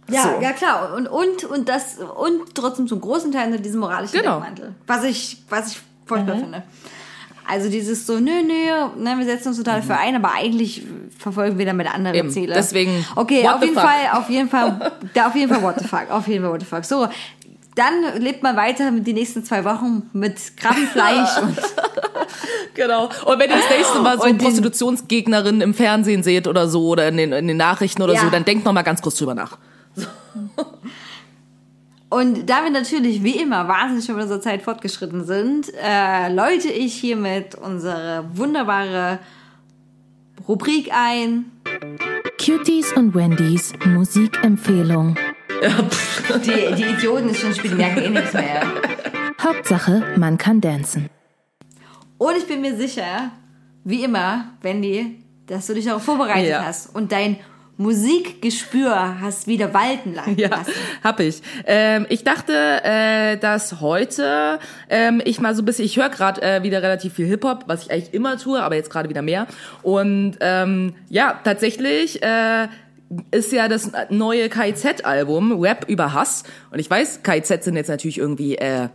Ja, 0.09 0.23
so. 0.23 0.43
ja 0.43 0.53
klar. 0.53 0.95
Und, 0.95 1.07
und, 1.09 1.45
und 1.45 1.69
das, 1.69 1.99
und 1.99 2.55
trotzdem 2.55 2.87
zum 2.89 3.01
großen 3.01 3.33
Teil 3.33 3.47
unter 3.49 3.59
diesem 3.59 3.81
moralischen 3.81 4.19
Genau. 4.21 4.37
Deckmantel. 4.37 4.75
Was 4.87 5.05
ich, 5.05 5.43
was 5.49 5.73
ich 5.73 5.81
furchtbar 6.07 6.37
finde. 6.37 6.63
Also 7.47 7.69
dieses 7.69 8.07
so, 8.07 8.21
nö, 8.21 8.31
nö, 8.43 9.03
ne, 9.03 9.19
wir 9.19 9.25
setzen 9.25 9.49
uns 9.49 9.57
total 9.57 9.83
für 9.83 9.97
ein, 9.97 10.15
aber 10.15 10.33
eigentlich 10.33 10.85
verfolgen 11.19 11.59
wir 11.59 11.67
damit 11.67 11.93
andere 11.93 12.17
Eben, 12.17 12.31
Ziele. 12.31 12.55
deswegen, 12.55 13.05
Okay, 13.17 13.43
what 13.43 13.55
auf 13.55 13.61
the 13.61 13.67
jeden 13.67 13.81
fuck? 13.81 13.89
Fall, 13.89 14.21
auf 14.21 14.31
jeden 14.31 14.49
Fall, 14.49 14.93
da 15.15 15.27
auf 15.27 15.35
jeden 15.35 15.53
Fall 15.53 15.63
what 15.63 15.81
the 15.81 15.89
fuck, 15.89 16.11
auf 16.11 16.29
jeden 16.29 16.45
Fall 16.45 16.53
what 16.53 16.61
the 16.61 16.67
fuck. 16.67 16.85
So, 16.85 17.09
dann 17.75 18.21
lebt 18.23 18.45
man 18.45 18.57
weiter 18.57 18.93
mit 18.93 19.05
die 19.07 19.15
nächsten 19.15 19.43
zwei 19.45 19.65
Wochen 19.65 20.09
mit 20.13 20.57
Krabbenfleisch 20.59 21.39
und 21.43 21.59
Genau. 22.75 23.05
Und 23.25 23.39
wenn 23.39 23.51
ihr 23.51 23.57
das 23.57 23.71
nächste 23.71 23.99
Mal 24.01 24.19
so 24.21 24.33
Prostitutionsgegnerinnen 24.35 25.61
im 25.61 25.75
Fernsehen 25.75 26.23
seht 26.23 26.47
oder 26.47 26.69
so 26.69 26.89
oder 26.89 27.09
in 27.09 27.17
den, 27.17 27.33
in 27.33 27.49
den 27.49 27.57
Nachrichten 27.57 28.03
oder 28.03 28.15
Ja. 28.15 28.21
so, 28.21 28.31
dann 28.31 28.45
denkt 28.45 28.65
noch 28.65 28.73
mal 28.73 28.83
ganz 28.83 29.03
kurz 29.03 29.17
drüber 29.17 29.35
nach. 29.35 29.59
Und 32.09 32.51
da 32.51 32.65
wir 32.65 32.71
natürlich 32.71 33.23
wie 33.23 33.37
immer 33.41 33.69
wahnsinnig 33.69 34.05
schon 34.05 34.17
mit 34.17 34.25
unserer 34.25 34.41
Zeit 34.41 34.63
fortgeschritten 34.63 35.25
sind, 35.25 35.73
äh, 35.81 36.33
läute 36.33 36.69
ich 36.69 36.95
hiermit 36.95 37.55
unsere 37.55 38.25
wunderbare 38.35 39.21
Rubrik 40.49 40.91
ein. 40.93 41.53
Cuties 42.45 42.93
und 42.95 43.15
Wendys 43.15 43.73
Musikempfehlung. 43.87 45.17
Die, 46.45 46.75
die 46.75 46.83
Idioten 46.85 47.29
ist 47.29 47.41
schon 47.41 47.55
spielen, 47.55 47.77
merken 47.77 48.03
eh 48.03 48.09
nichts 48.11 48.33
mehr. 48.33 48.63
Hauptsache, 49.41 50.03
man 50.17 50.37
kann 50.37 50.61
dancen. 50.61 51.09
Und 52.21 52.37
ich 52.37 52.47
bin 52.47 52.61
mir 52.61 52.77
sicher, 52.77 53.31
wie 53.83 54.05
immer, 54.05 54.51
Wendy, 54.61 55.23
dass 55.47 55.67
du 55.69 55.73
dich 55.75 55.87
darauf 55.87 56.03
vorbereitet 56.03 56.51
Ja. 56.51 56.67
hast 56.67 56.95
und 56.95 57.13
dein 57.13 57.39
Musikgespür 57.79 59.23
hast 59.23 59.47
wieder 59.47 59.73
walten 59.73 60.13
lassen. 60.15 60.37
Ja, 60.39 60.51
hab 61.03 61.19
ich. 61.19 61.41
Ähm, 61.65 62.05
ich 62.11 62.23
dachte, 62.23 62.53
äh, 62.85 63.39
dass 63.39 63.81
heute 63.81 64.59
ähm, 64.91 65.23
ich 65.25 65.41
mal 65.41 65.55
so 65.55 65.63
ein 65.63 65.65
bisschen, 65.65 65.87
ich 65.87 65.97
höre 65.97 66.11
gerade 66.11 66.43
äh, 66.43 66.63
wieder 66.63 66.83
relativ 66.83 67.15
viel 67.15 67.27
Hip-Hop, 67.27 67.65
was 67.69 67.85
ich 67.85 67.91
eigentlich 67.91 68.13
immer 68.13 68.37
tue, 68.37 68.63
aber 68.63 68.75
jetzt 68.75 68.91
gerade 68.91 69.09
wieder 69.09 69.23
mehr. 69.23 69.47
Und 69.81 70.37
ähm, 70.41 70.93
ja, 71.09 71.41
tatsächlich 71.43 72.23
äh, 72.23 72.69
ist 73.31 73.51
ja 73.51 73.67
das 73.67 73.93
neue 74.11 74.51
KIZ-Album 74.51 75.59
Rap 75.59 75.87
über 75.89 76.13
Hass. 76.13 76.43
Und 76.71 76.81
ich 76.81 76.91
weiß, 76.91 77.23
KIZ 77.23 77.65
sind 77.65 77.77
jetzt 77.77 77.89
natürlich 77.89 78.19
irgendwie 78.19 78.57
äh, 78.59 78.91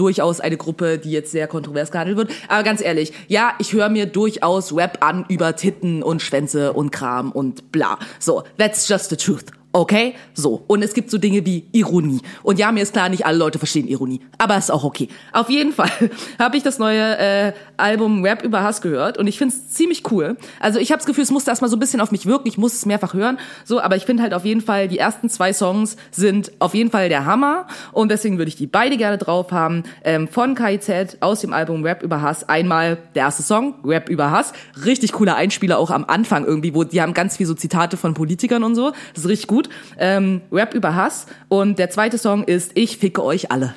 durchaus 0.00 0.40
eine 0.40 0.56
Gruppe, 0.56 0.98
die 0.98 1.10
jetzt 1.10 1.30
sehr 1.30 1.46
kontrovers 1.46 1.90
gehandelt 1.90 2.16
wird. 2.16 2.30
Aber 2.48 2.62
ganz 2.62 2.80
ehrlich, 2.80 3.12
ja, 3.28 3.52
ich 3.58 3.74
höre 3.74 3.90
mir 3.90 4.06
durchaus 4.06 4.74
Rap 4.74 4.98
an 5.04 5.26
über 5.28 5.54
Titten 5.54 6.02
und 6.02 6.22
Schwänze 6.22 6.72
und 6.72 6.90
Kram 6.90 7.30
und 7.32 7.70
bla. 7.70 7.98
So, 8.18 8.42
that's 8.56 8.88
just 8.88 9.10
the 9.10 9.16
truth. 9.16 9.59
Okay? 9.72 10.14
So. 10.34 10.64
Und 10.66 10.82
es 10.82 10.94
gibt 10.94 11.10
so 11.10 11.18
Dinge 11.18 11.46
wie 11.46 11.66
Ironie. 11.72 12.20
Und 12.42 12.58
ja, 12.58 12.72
mir 12.72 12.82
ist 12.82 12.92
klar, 12.92 13.08
nicht 13.08 13.24
alle 13.24 13.38
Leute 13.38 13.58
verstehen 13.58 13.86
Ironie. 13.86 14.20
Aber 14.38 14.56
ist 14.56 14.70
auch 14.70 14.84
okay. 14.84 15.08
Auf 15.32 15.48
jeden 15.48 15.72
Fall 15.72 15.90
habe 16.38 16.56
ich 16.56 16.62
das 16.62 16.78
neue 16.78 17.18
äh, 17.18 17.52
Album 17.76 18.24
Rap 18.24 18.42
über 18.42 18.62
Hass 18.62 18.80
gehört 18.80 19.18
und 19.18 19.26
ich 19.26 19.38
finde 19.38 19.54
es 19.54 19.70
ziemlich 19.70 20.10
cool. 20.10 20.36
Also 20.58 20.78
ich 20.78 20.90
habe 20.90 20.98
das 20.98 21.06
Gefühl, 21.06 21.24
es 21.24 21.30
musste 21.30 21.50
erstmal 21.50 21.70
so 21.70 21.76
ein 21.76 21.80
bisschen 21.80 22.00
auf 22.00 22.10
mich 22.10 22.26
wirken. 22.26 22.48
Ich 22.48 22.58
muss 22.58 22.74
es 22.74 22.86
mehrfach 22.86 23.14
hören. 23.14 23.38
So, 23.64 23.80
aber 23.80 23.96
ich 23.96 24.04
finde 24.04 24.22
halt 24.22 24.34
auf 24.34 24.44
jeden 24.44 24.60
Fall, 24.60 24.88
die 24.88 24.98
ersten 24.98 25.28
zwei 25.28 25.52
Songs 25.52 25.96
sind 26.10 26.52
auf 26.58 26.74
jeden 26.74 26.90
Fall 26.90 27.08
der 27.08 27.24
Hammer. 27.24 27.66
Und 27.92 28.10
deswegen 28.10 28.38
würde 28.38 28.48
ich 28.48 28.56
die 28.56 28.66
beide 28.66 28.96
gerne 28.96 29.18
drauf 29.18 29.52
haben. 29.52 29.84
Ähm, 30.04 30.28
von 30.28 30.54
KIZ 30.54 31.18
aus 31.20 31.40
dem 31.40 31.52
Album 31.52 31.84
Rap 31.84 32.02
über 32.02 32.22
Hass. 32.22 32.48
Einmal 32.48 32.98
der 33.14 33.24
erste 33.24 33.42
Song, 33.42 33.74
Rap 33.84 34.08
über 34.08 34.30
Hass. 34.30 34.52
Richtig 34.84 35.12
cooler 35.12 35.36
Einspieler 35.36 35.78
auch 35.78 35.90
am 35.90 36.04
Anfang 36.04 36.44
irgendwie, 36.44 36.74
wo 36.74 36.84
die 36.84 37.00
haben 37.00 37.14
ganz 37.14 37.36
viel 37.36 37.46
so 37.46 37.54
Zitate 37.54 37.96
von 37.96 38.14
Politikern 38.14 38.64
und 38.64 38.74
so. 38.74 38.92
Das 39.14 39.24
ist 39.24 39.28
richtig 39.28 39.46
gut. 39.48 39.59
Ähm, 39.98 40.40
Rap 40.50 40.74
über 40.74 40.94
Hass. 40.94 41.26
Und 41.48 41.78
der 41.78 41.90
zweite 41.90 42.16
Song 42.18 42.44
ist 42.44 42.72
Ich 42.74 42.96
ficke 42.96 43.22
euch 43.22 43.50
alle. 43.50 43.74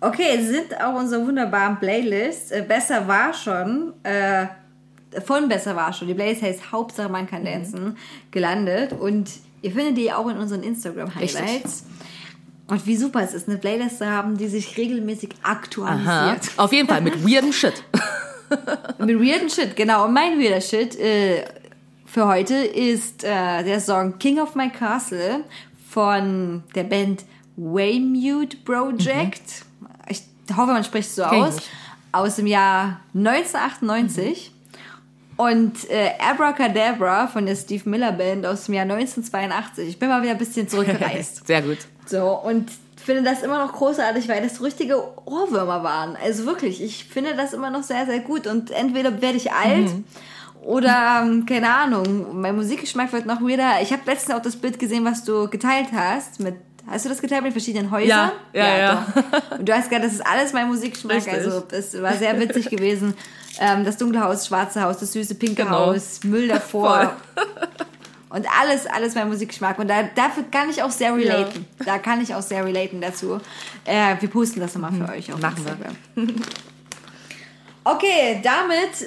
Okay, 0.00 0.42
sind 0.42 0.78
auch 0.82 0.94
unsere 0.94 1.26
wunderbaren 1.26 1.78
Playlists. 1.78 2.50
Äh, 2.50 2.62
Besser 2.66 3.08
war 3.08 3.32
schon, 3.32 3.94
äh, 4.02 4.46
von 5.24 5.48
Besser 5.48 5.74
war 5.76 5.92
schon, 5.92 6.08
die 6.08 6.14
Playlist 6.14 6.42
heißt 6.42 6.72
Hauptsache 6.72 7.08
man 7.08 7.24
Mhm. 7.24 7.28
kann 7.28 7.44
dancen, 7.44 7.96
gelandet. 8.30 8.92
Und 8.92 9.30
ihr 9.62 9.70
findet 9.72 9.96
die 9.96 10.12
auch 10.12 10.28
in 10.28 10.36
unseren 10.36 10.62
Instagram-Highlights. 10.62 11.84
Und 12.66 12.86
wie 12.86 12.96
super 12.96 13.22
es 13.22 13.34
ist, 13.34 13.48
eine 13.48 13.58
Playlist 13.58 13.98
zu 13.98 14.06
haben, 14.10 14.36
die 14.36 14.48
sich 14.48 14.76
regelmäßig 14.76 15.30
aktualisiert. 15.42 16.50
Auf 16.56 16.72
jeden 16.72 16.88
Fall 16.88 17.00
mit 17.00 17.24
weirden 17.26 17.52
Shit. 17.52 17.82
Mit 18.98 19.20
weirden 19.20 19.48
Shit, 19.50 19.74
genau. 19.76 20.04
Und 20.06 20.12
mein 20.14 20.38
weirder 20.38 20.60
Shit 20.60 20.98
äh, 20.98 21.44
für 22.14 22.28
heute 22.28 22.54
ist 22.54 23.24
äh, 23.24 23.64
der 23.64 23.80
Song 23.80 24.18
King 24.20 24.38
of 24.38 24.54
My 24.54 24.70
Castle 24.70 25.42
von 25.90 26.62
der 26.76 26.84
Band 26.84 27.24
Waymute 27.56 28.56
Project. 28.58 29.64
Ich 30.06 30.22
hoffe, 30.56 30.72
man 30.72 30.84
spricht 30.84 31.08
es 31.08 31.16
so 31.16 31.24
Mhm. 31.24 31.32
Ich 31.32 31.42
aus. 31.42 31.54
nicht. 31.56 31.68
Aus 32.12 32.36
dem 32.36 32.46
Jahr 32.46 33.00
1998. 33.14 34.52
Und 35.36 35.90
äh, 35.90 36.10
Abracadabra 36.20 37.26
von 37.26 37.46
der 37.46 37.56
Steve 37.56 37.90
Miller 37.90 38.12
Band 38.12 38.46
aus 38.46 38.66
dem 38.66 38.74
Jahr 38.74 38.84
1982. 38.84 39.88
Ich 39.88 39.98
bin 39.98 40.08
mal 40.08 40.22
wieder 40.22 40.30
ein 40.30 40.38
bisschen 40.38 40.68
zurückgereist. 40.68 41.44
Sehr 41.48 41.62
gut. 41.62 41.78
So, 42.06 42.30
und 42.30 42.70
finde 42.94 43.24
das 43.24 43.42
immer 43.42 43.58
noch 43.58 43.72
großartig, 43.72 44.28
weil 44.28 44.40
das 44.40 44.62
richtige 44.62 45.02
Ohrwürmer 45.26 45.82
waren. 45.82 46.16
Also 46.22 46.46
wirklich, 46.46 46.80
ich 46.80 47.04
finde 47.06 47.34
das 47.34 47.52
immer 47.52 47.70
noch 47.70 47.82
sehr, 47.82 48.06
sehr 48.06 48.20
gut. 48.20 48.46
Und 48.46 48.70
entweder 48.70 49.20
werde 49.20 49.36
ich 49.36 49.50
alt 49.52 49.90
oder, 50.64 51.22
ähm, 51.22 51.44
keine 51.46 51.68
Ahnung, 51.72 52.40
mein 52.40 52.56
Musikgeschmack 52.56 53.12
wird 53.12 53.26
noch 53.26 53.40
weirder. 53.40 53.82
Ich 53.82 53.92
habe 53.92 54.02
letztens 54.06 54.34
auch 54.34 54.42
das 54.42 54.56
Bild 54.56 54.78
gesehen, 54.78 55.04
was 55.04 55.22
du 55.24 55.48
geteilt 55.48 55.88
hast. 55.94 56.40
Mit, 56.40 56.54
hast 56.86 57.04
du 57.04 57.10
das 57.10 57.20
geteilt 57.20 57.42
mit 57.42 57.52
verschiedenen 57.52 57.90
Häusern? 57.90 58.32
Ja, 58.52 58.66
ja, 58.66 58.78
ja. 58.78 59.06
doch. 59.14 59.58
Und 59.58 59.68
du 59.68 59.74
hast 59.74 59.88
gesagt, 59.88 60.04
das 60.04 60.14
ist 60.14 60.26
alles 60.26 60.52
mein 60.52 60.68
Musikgeschmack. 60.68 61.18
Richtig. 61.18 61.34
Also, 61.34 61.60
das 61.60 62.00
war 62.00 62.14
sehr 62.14 62.38
witzig 62.40 62.70
gewesen. 62.70 63.14
Ähm, 63.60 63.84
das 63.84 63.98
dunkle 63.98 64.20
Haus, 64.22 64.38
das 64.38 64.46
schwarze 64.48 64.82
Haus, 64.82 64.98
das 64.98 65.12
süße 65.12 65.34
pinke 65.34 65.64
Genau. 65.64 65.86
Haus, 65.86 66.24
Müll 66.24 66.48
davor. 66.48 67.14
Und 68.30 68.46
alles, 68.60 68.86
alles 68.86 69.14
mein 69.14 69.28
Musikgeschmack. 69.28 69.78
Und 69.78 69.88
da, 69.88 70.02
dafür 70.14 70.44
kann 70.50 70.68
ich 70.70 70.82
auch 70.82 70.90
sehr 70.90 71.14
relaten. 71.14 71.66
Da 71.84 71.98
kann 71.98 72.20
ich 72.20 72.34
auch 72.34 72.42
sehr 72.42 72.64
relaten 72.64 73.00
dazu. 73.00 73.38
Äh, 73.84 74.16
wir 74.18 74.28
posten 74.28 74.60
das 74.60 74.74
nochmal 74.74 74.92
für 74.92 75.12
euch 75.12 75.32
auf 75.32 75.40
Machen 75.40 75.64
wir. 75.64 75.72
Instagram. 75.72 76.44
Okay, 77.86 78.40
damit 78.42 79.02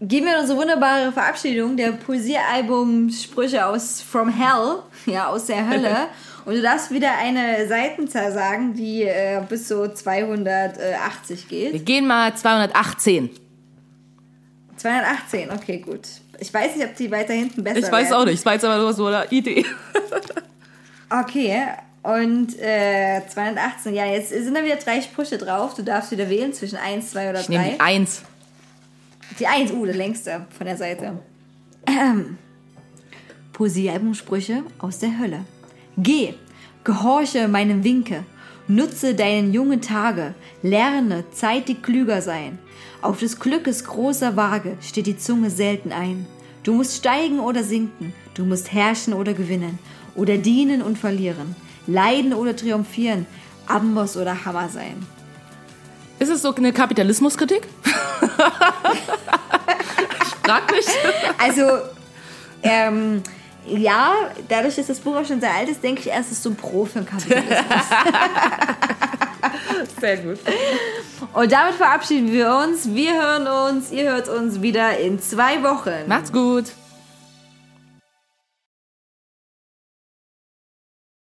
gehen 0.00 0.24
wir 0.24 0.34
in 0.34 0.40
unsere 0.40 0.58
wunderbare 0.58 1.12
Verabschiedung 1.12 1.76
der 1.76 1.92
Poesiealbum 1.92 3.10
Sprüche 3.10 3.66
aus 3.66 4.00
From 4.00 4.28
Hell, 4.28 4.82
ja, 5.06 5.28
aus 5.28 5.46
der 5.46 5.68
Hölle. 5.68 6.06
Und 6.44 6.54
du 6.54 6.62
darfst 6.62 6.90
wieder 6.90 7.10
eine 7.18 7.68
Seitenzahl 7.68 8.32
sagen, 8.32 8.72
die 8.72 9.02
äh, 9.02 9.42
bis 9.46 9.68
so 9.68 9.86
280 9.86 11.50
Wir 11.50 11.72
geht. 11.72 11.84
gehen 11.86 12.06
mal 12.06 12.34
218. 12.34 13.28
218, 14.76 15.50
okay, 15.50 15.78
gut. 15.78 16.00
Ich 16.38 16.54
weiß 16.54 16.76
nicht, 16.76 16.86
ob 16.86 16.96
die 16.96 17.10
weiter 17.10 17.34
hinten 17.34 17.62
besser 17.64 17.78
Ich 17.78 17.92
weiß 17.92 18.10
werden. 18.10 18.22
auch 18.22 18.24
nicht. 18.24 18.46
War 18.46 18.54
jetzt 18.54 18.64
aber 18.64 18.78
nur 18.78 18.92
so 18.92 19.06
eine 19.06 19.26
Idee. 19.30 19.64
Okay, 21.10 21.64
und 22.02 22.58
äh, 22.58 23.22
218, 23.26 23.94
ja, 23.94 24.04
jetzt 24.04 24.28
sind 24.28 24.54
da 24.54 24.62
wieder 24.62 24.76
drei 24.76 25.00
Sprüche 25.00 25.38
drauf. 25.38 25.72
Du 25.74 25.82
darfst 25.82 26.10
wieder 26.10 26.28
wählen 26.28 26.52
zwischen 26.52 26.76
1, 26.76 27.12
2 27.12 27.30
oder 27.30 27.40
Ich 27.40 27.48
nehme 27.48 27.76
3. 27.78 28.06
die 29.38 29.46
Eins. 29.46 29.70
Die 29.70 29.72
1, 29.72 29.72
uh, 29.72 29.86
der 29.86 29.94
längste 29.94 30.46
von 30.56 30.66
der 30.66 30.76
Seite. 30.76 31.18
Ähm. 31.86 32.38
Poesiealbumsprüche 33.52 34.62
aus 34.78 35.00
der 35.00 35.18
Hölle. 35.18 35.44
Geh, 35.96 36.34
gehorche 36.84 37.48
meinem 37.48 37.82
Winke, 37.82 38.24
nutze 38.68 39.14
deinen 39.14 39.52
jungen 39.52 39.80
Tage, 39.80 40.34
lerne 40.62 41.24
zeitig 41.32 41.82
klüger 41.82 42.22
sein. 42.22 42.58
Auf 43.02 43.18
des 43.18 43.40
Glückes 43.40 43.84
großer 43.84 44.36
Waage 44.36 44.76
steht 44.80 45.06
die 45.06 45.18
Zunge 45.18 45.50
selten 45.50 45.90
ein. 45.90 46.26
Du 46.62 46.72
musst 46.72 46.96
steigen 46.96 47.40
oder 47.40 47.64
sinken, 47.64 48.12
du 48.34 48.44
musst 48.44 48.72
herrschen 48.72 49.12
oder 49.12 49.34
gewinnen, 49.34 49.78
oder 50.14 50.36
dienen 50.36 50.82
und 50.82 50.98
verlieren, 50.98 51.56
leiden 51.86 52.34
oder 52.34 52.54
triumphieren, 52.54 53.26
Amboss 53.66 54.16
oder 54.16 54.44
Hammer 54.44 54.68
sein. 54.68 55.04
Ist 56.18 56.30
es 56.30 56.42
so 56.42 56.54
eine 56.54 56.72
Kapitalismuskritik? 56.72 57.68
ich 57.84 57.90
frag 60.44 60.70
mich. 60.70 60.86
Also, 61.38 61.62
ähm, 62.62 63.22
ja, 63.66 64.12
dadurch, 64.48 64.76
dass 64.76 64.86
das 64.86 65.00
Buch 65.00 65.16
auch 65.16 65.24
schon 65.24 65.40
sehr 65.40 65.54
alt 65.54 65.68
ist, 65.68 65.82
denke 65.82 66.00
ich 66.00 66.08
erst, 66.08 66.32
es 66.32 66.38
ist 66.38 66.42
so 66.42 66.50
ein 66.50 66.56
Pro 66.56 66.84
für 66.84 67.00
den 67.00 67.06
Kapitalismus. 67.06 67.58
Sehr 70.00 70.16
gut. 70.18 70.38
Und 71.34 71.52
damit 71.52 71.74
verabschieden 71.74 72.32
wir 72.32 72.54
uns. 72.54 72.94
Wir 72.94 73.14
hören 73.14 73.46
uns, 73.46 73.92
ihr 73.92 74.10
hört 74.10 74.28
uns 74.28 74.62
wieder 74.62 74.98
in 74.98 75.20
zwei 75.20 75.62
Wochen. 75.62 76.06
Macht's 76.06 76.32
gut. 76.32 76.64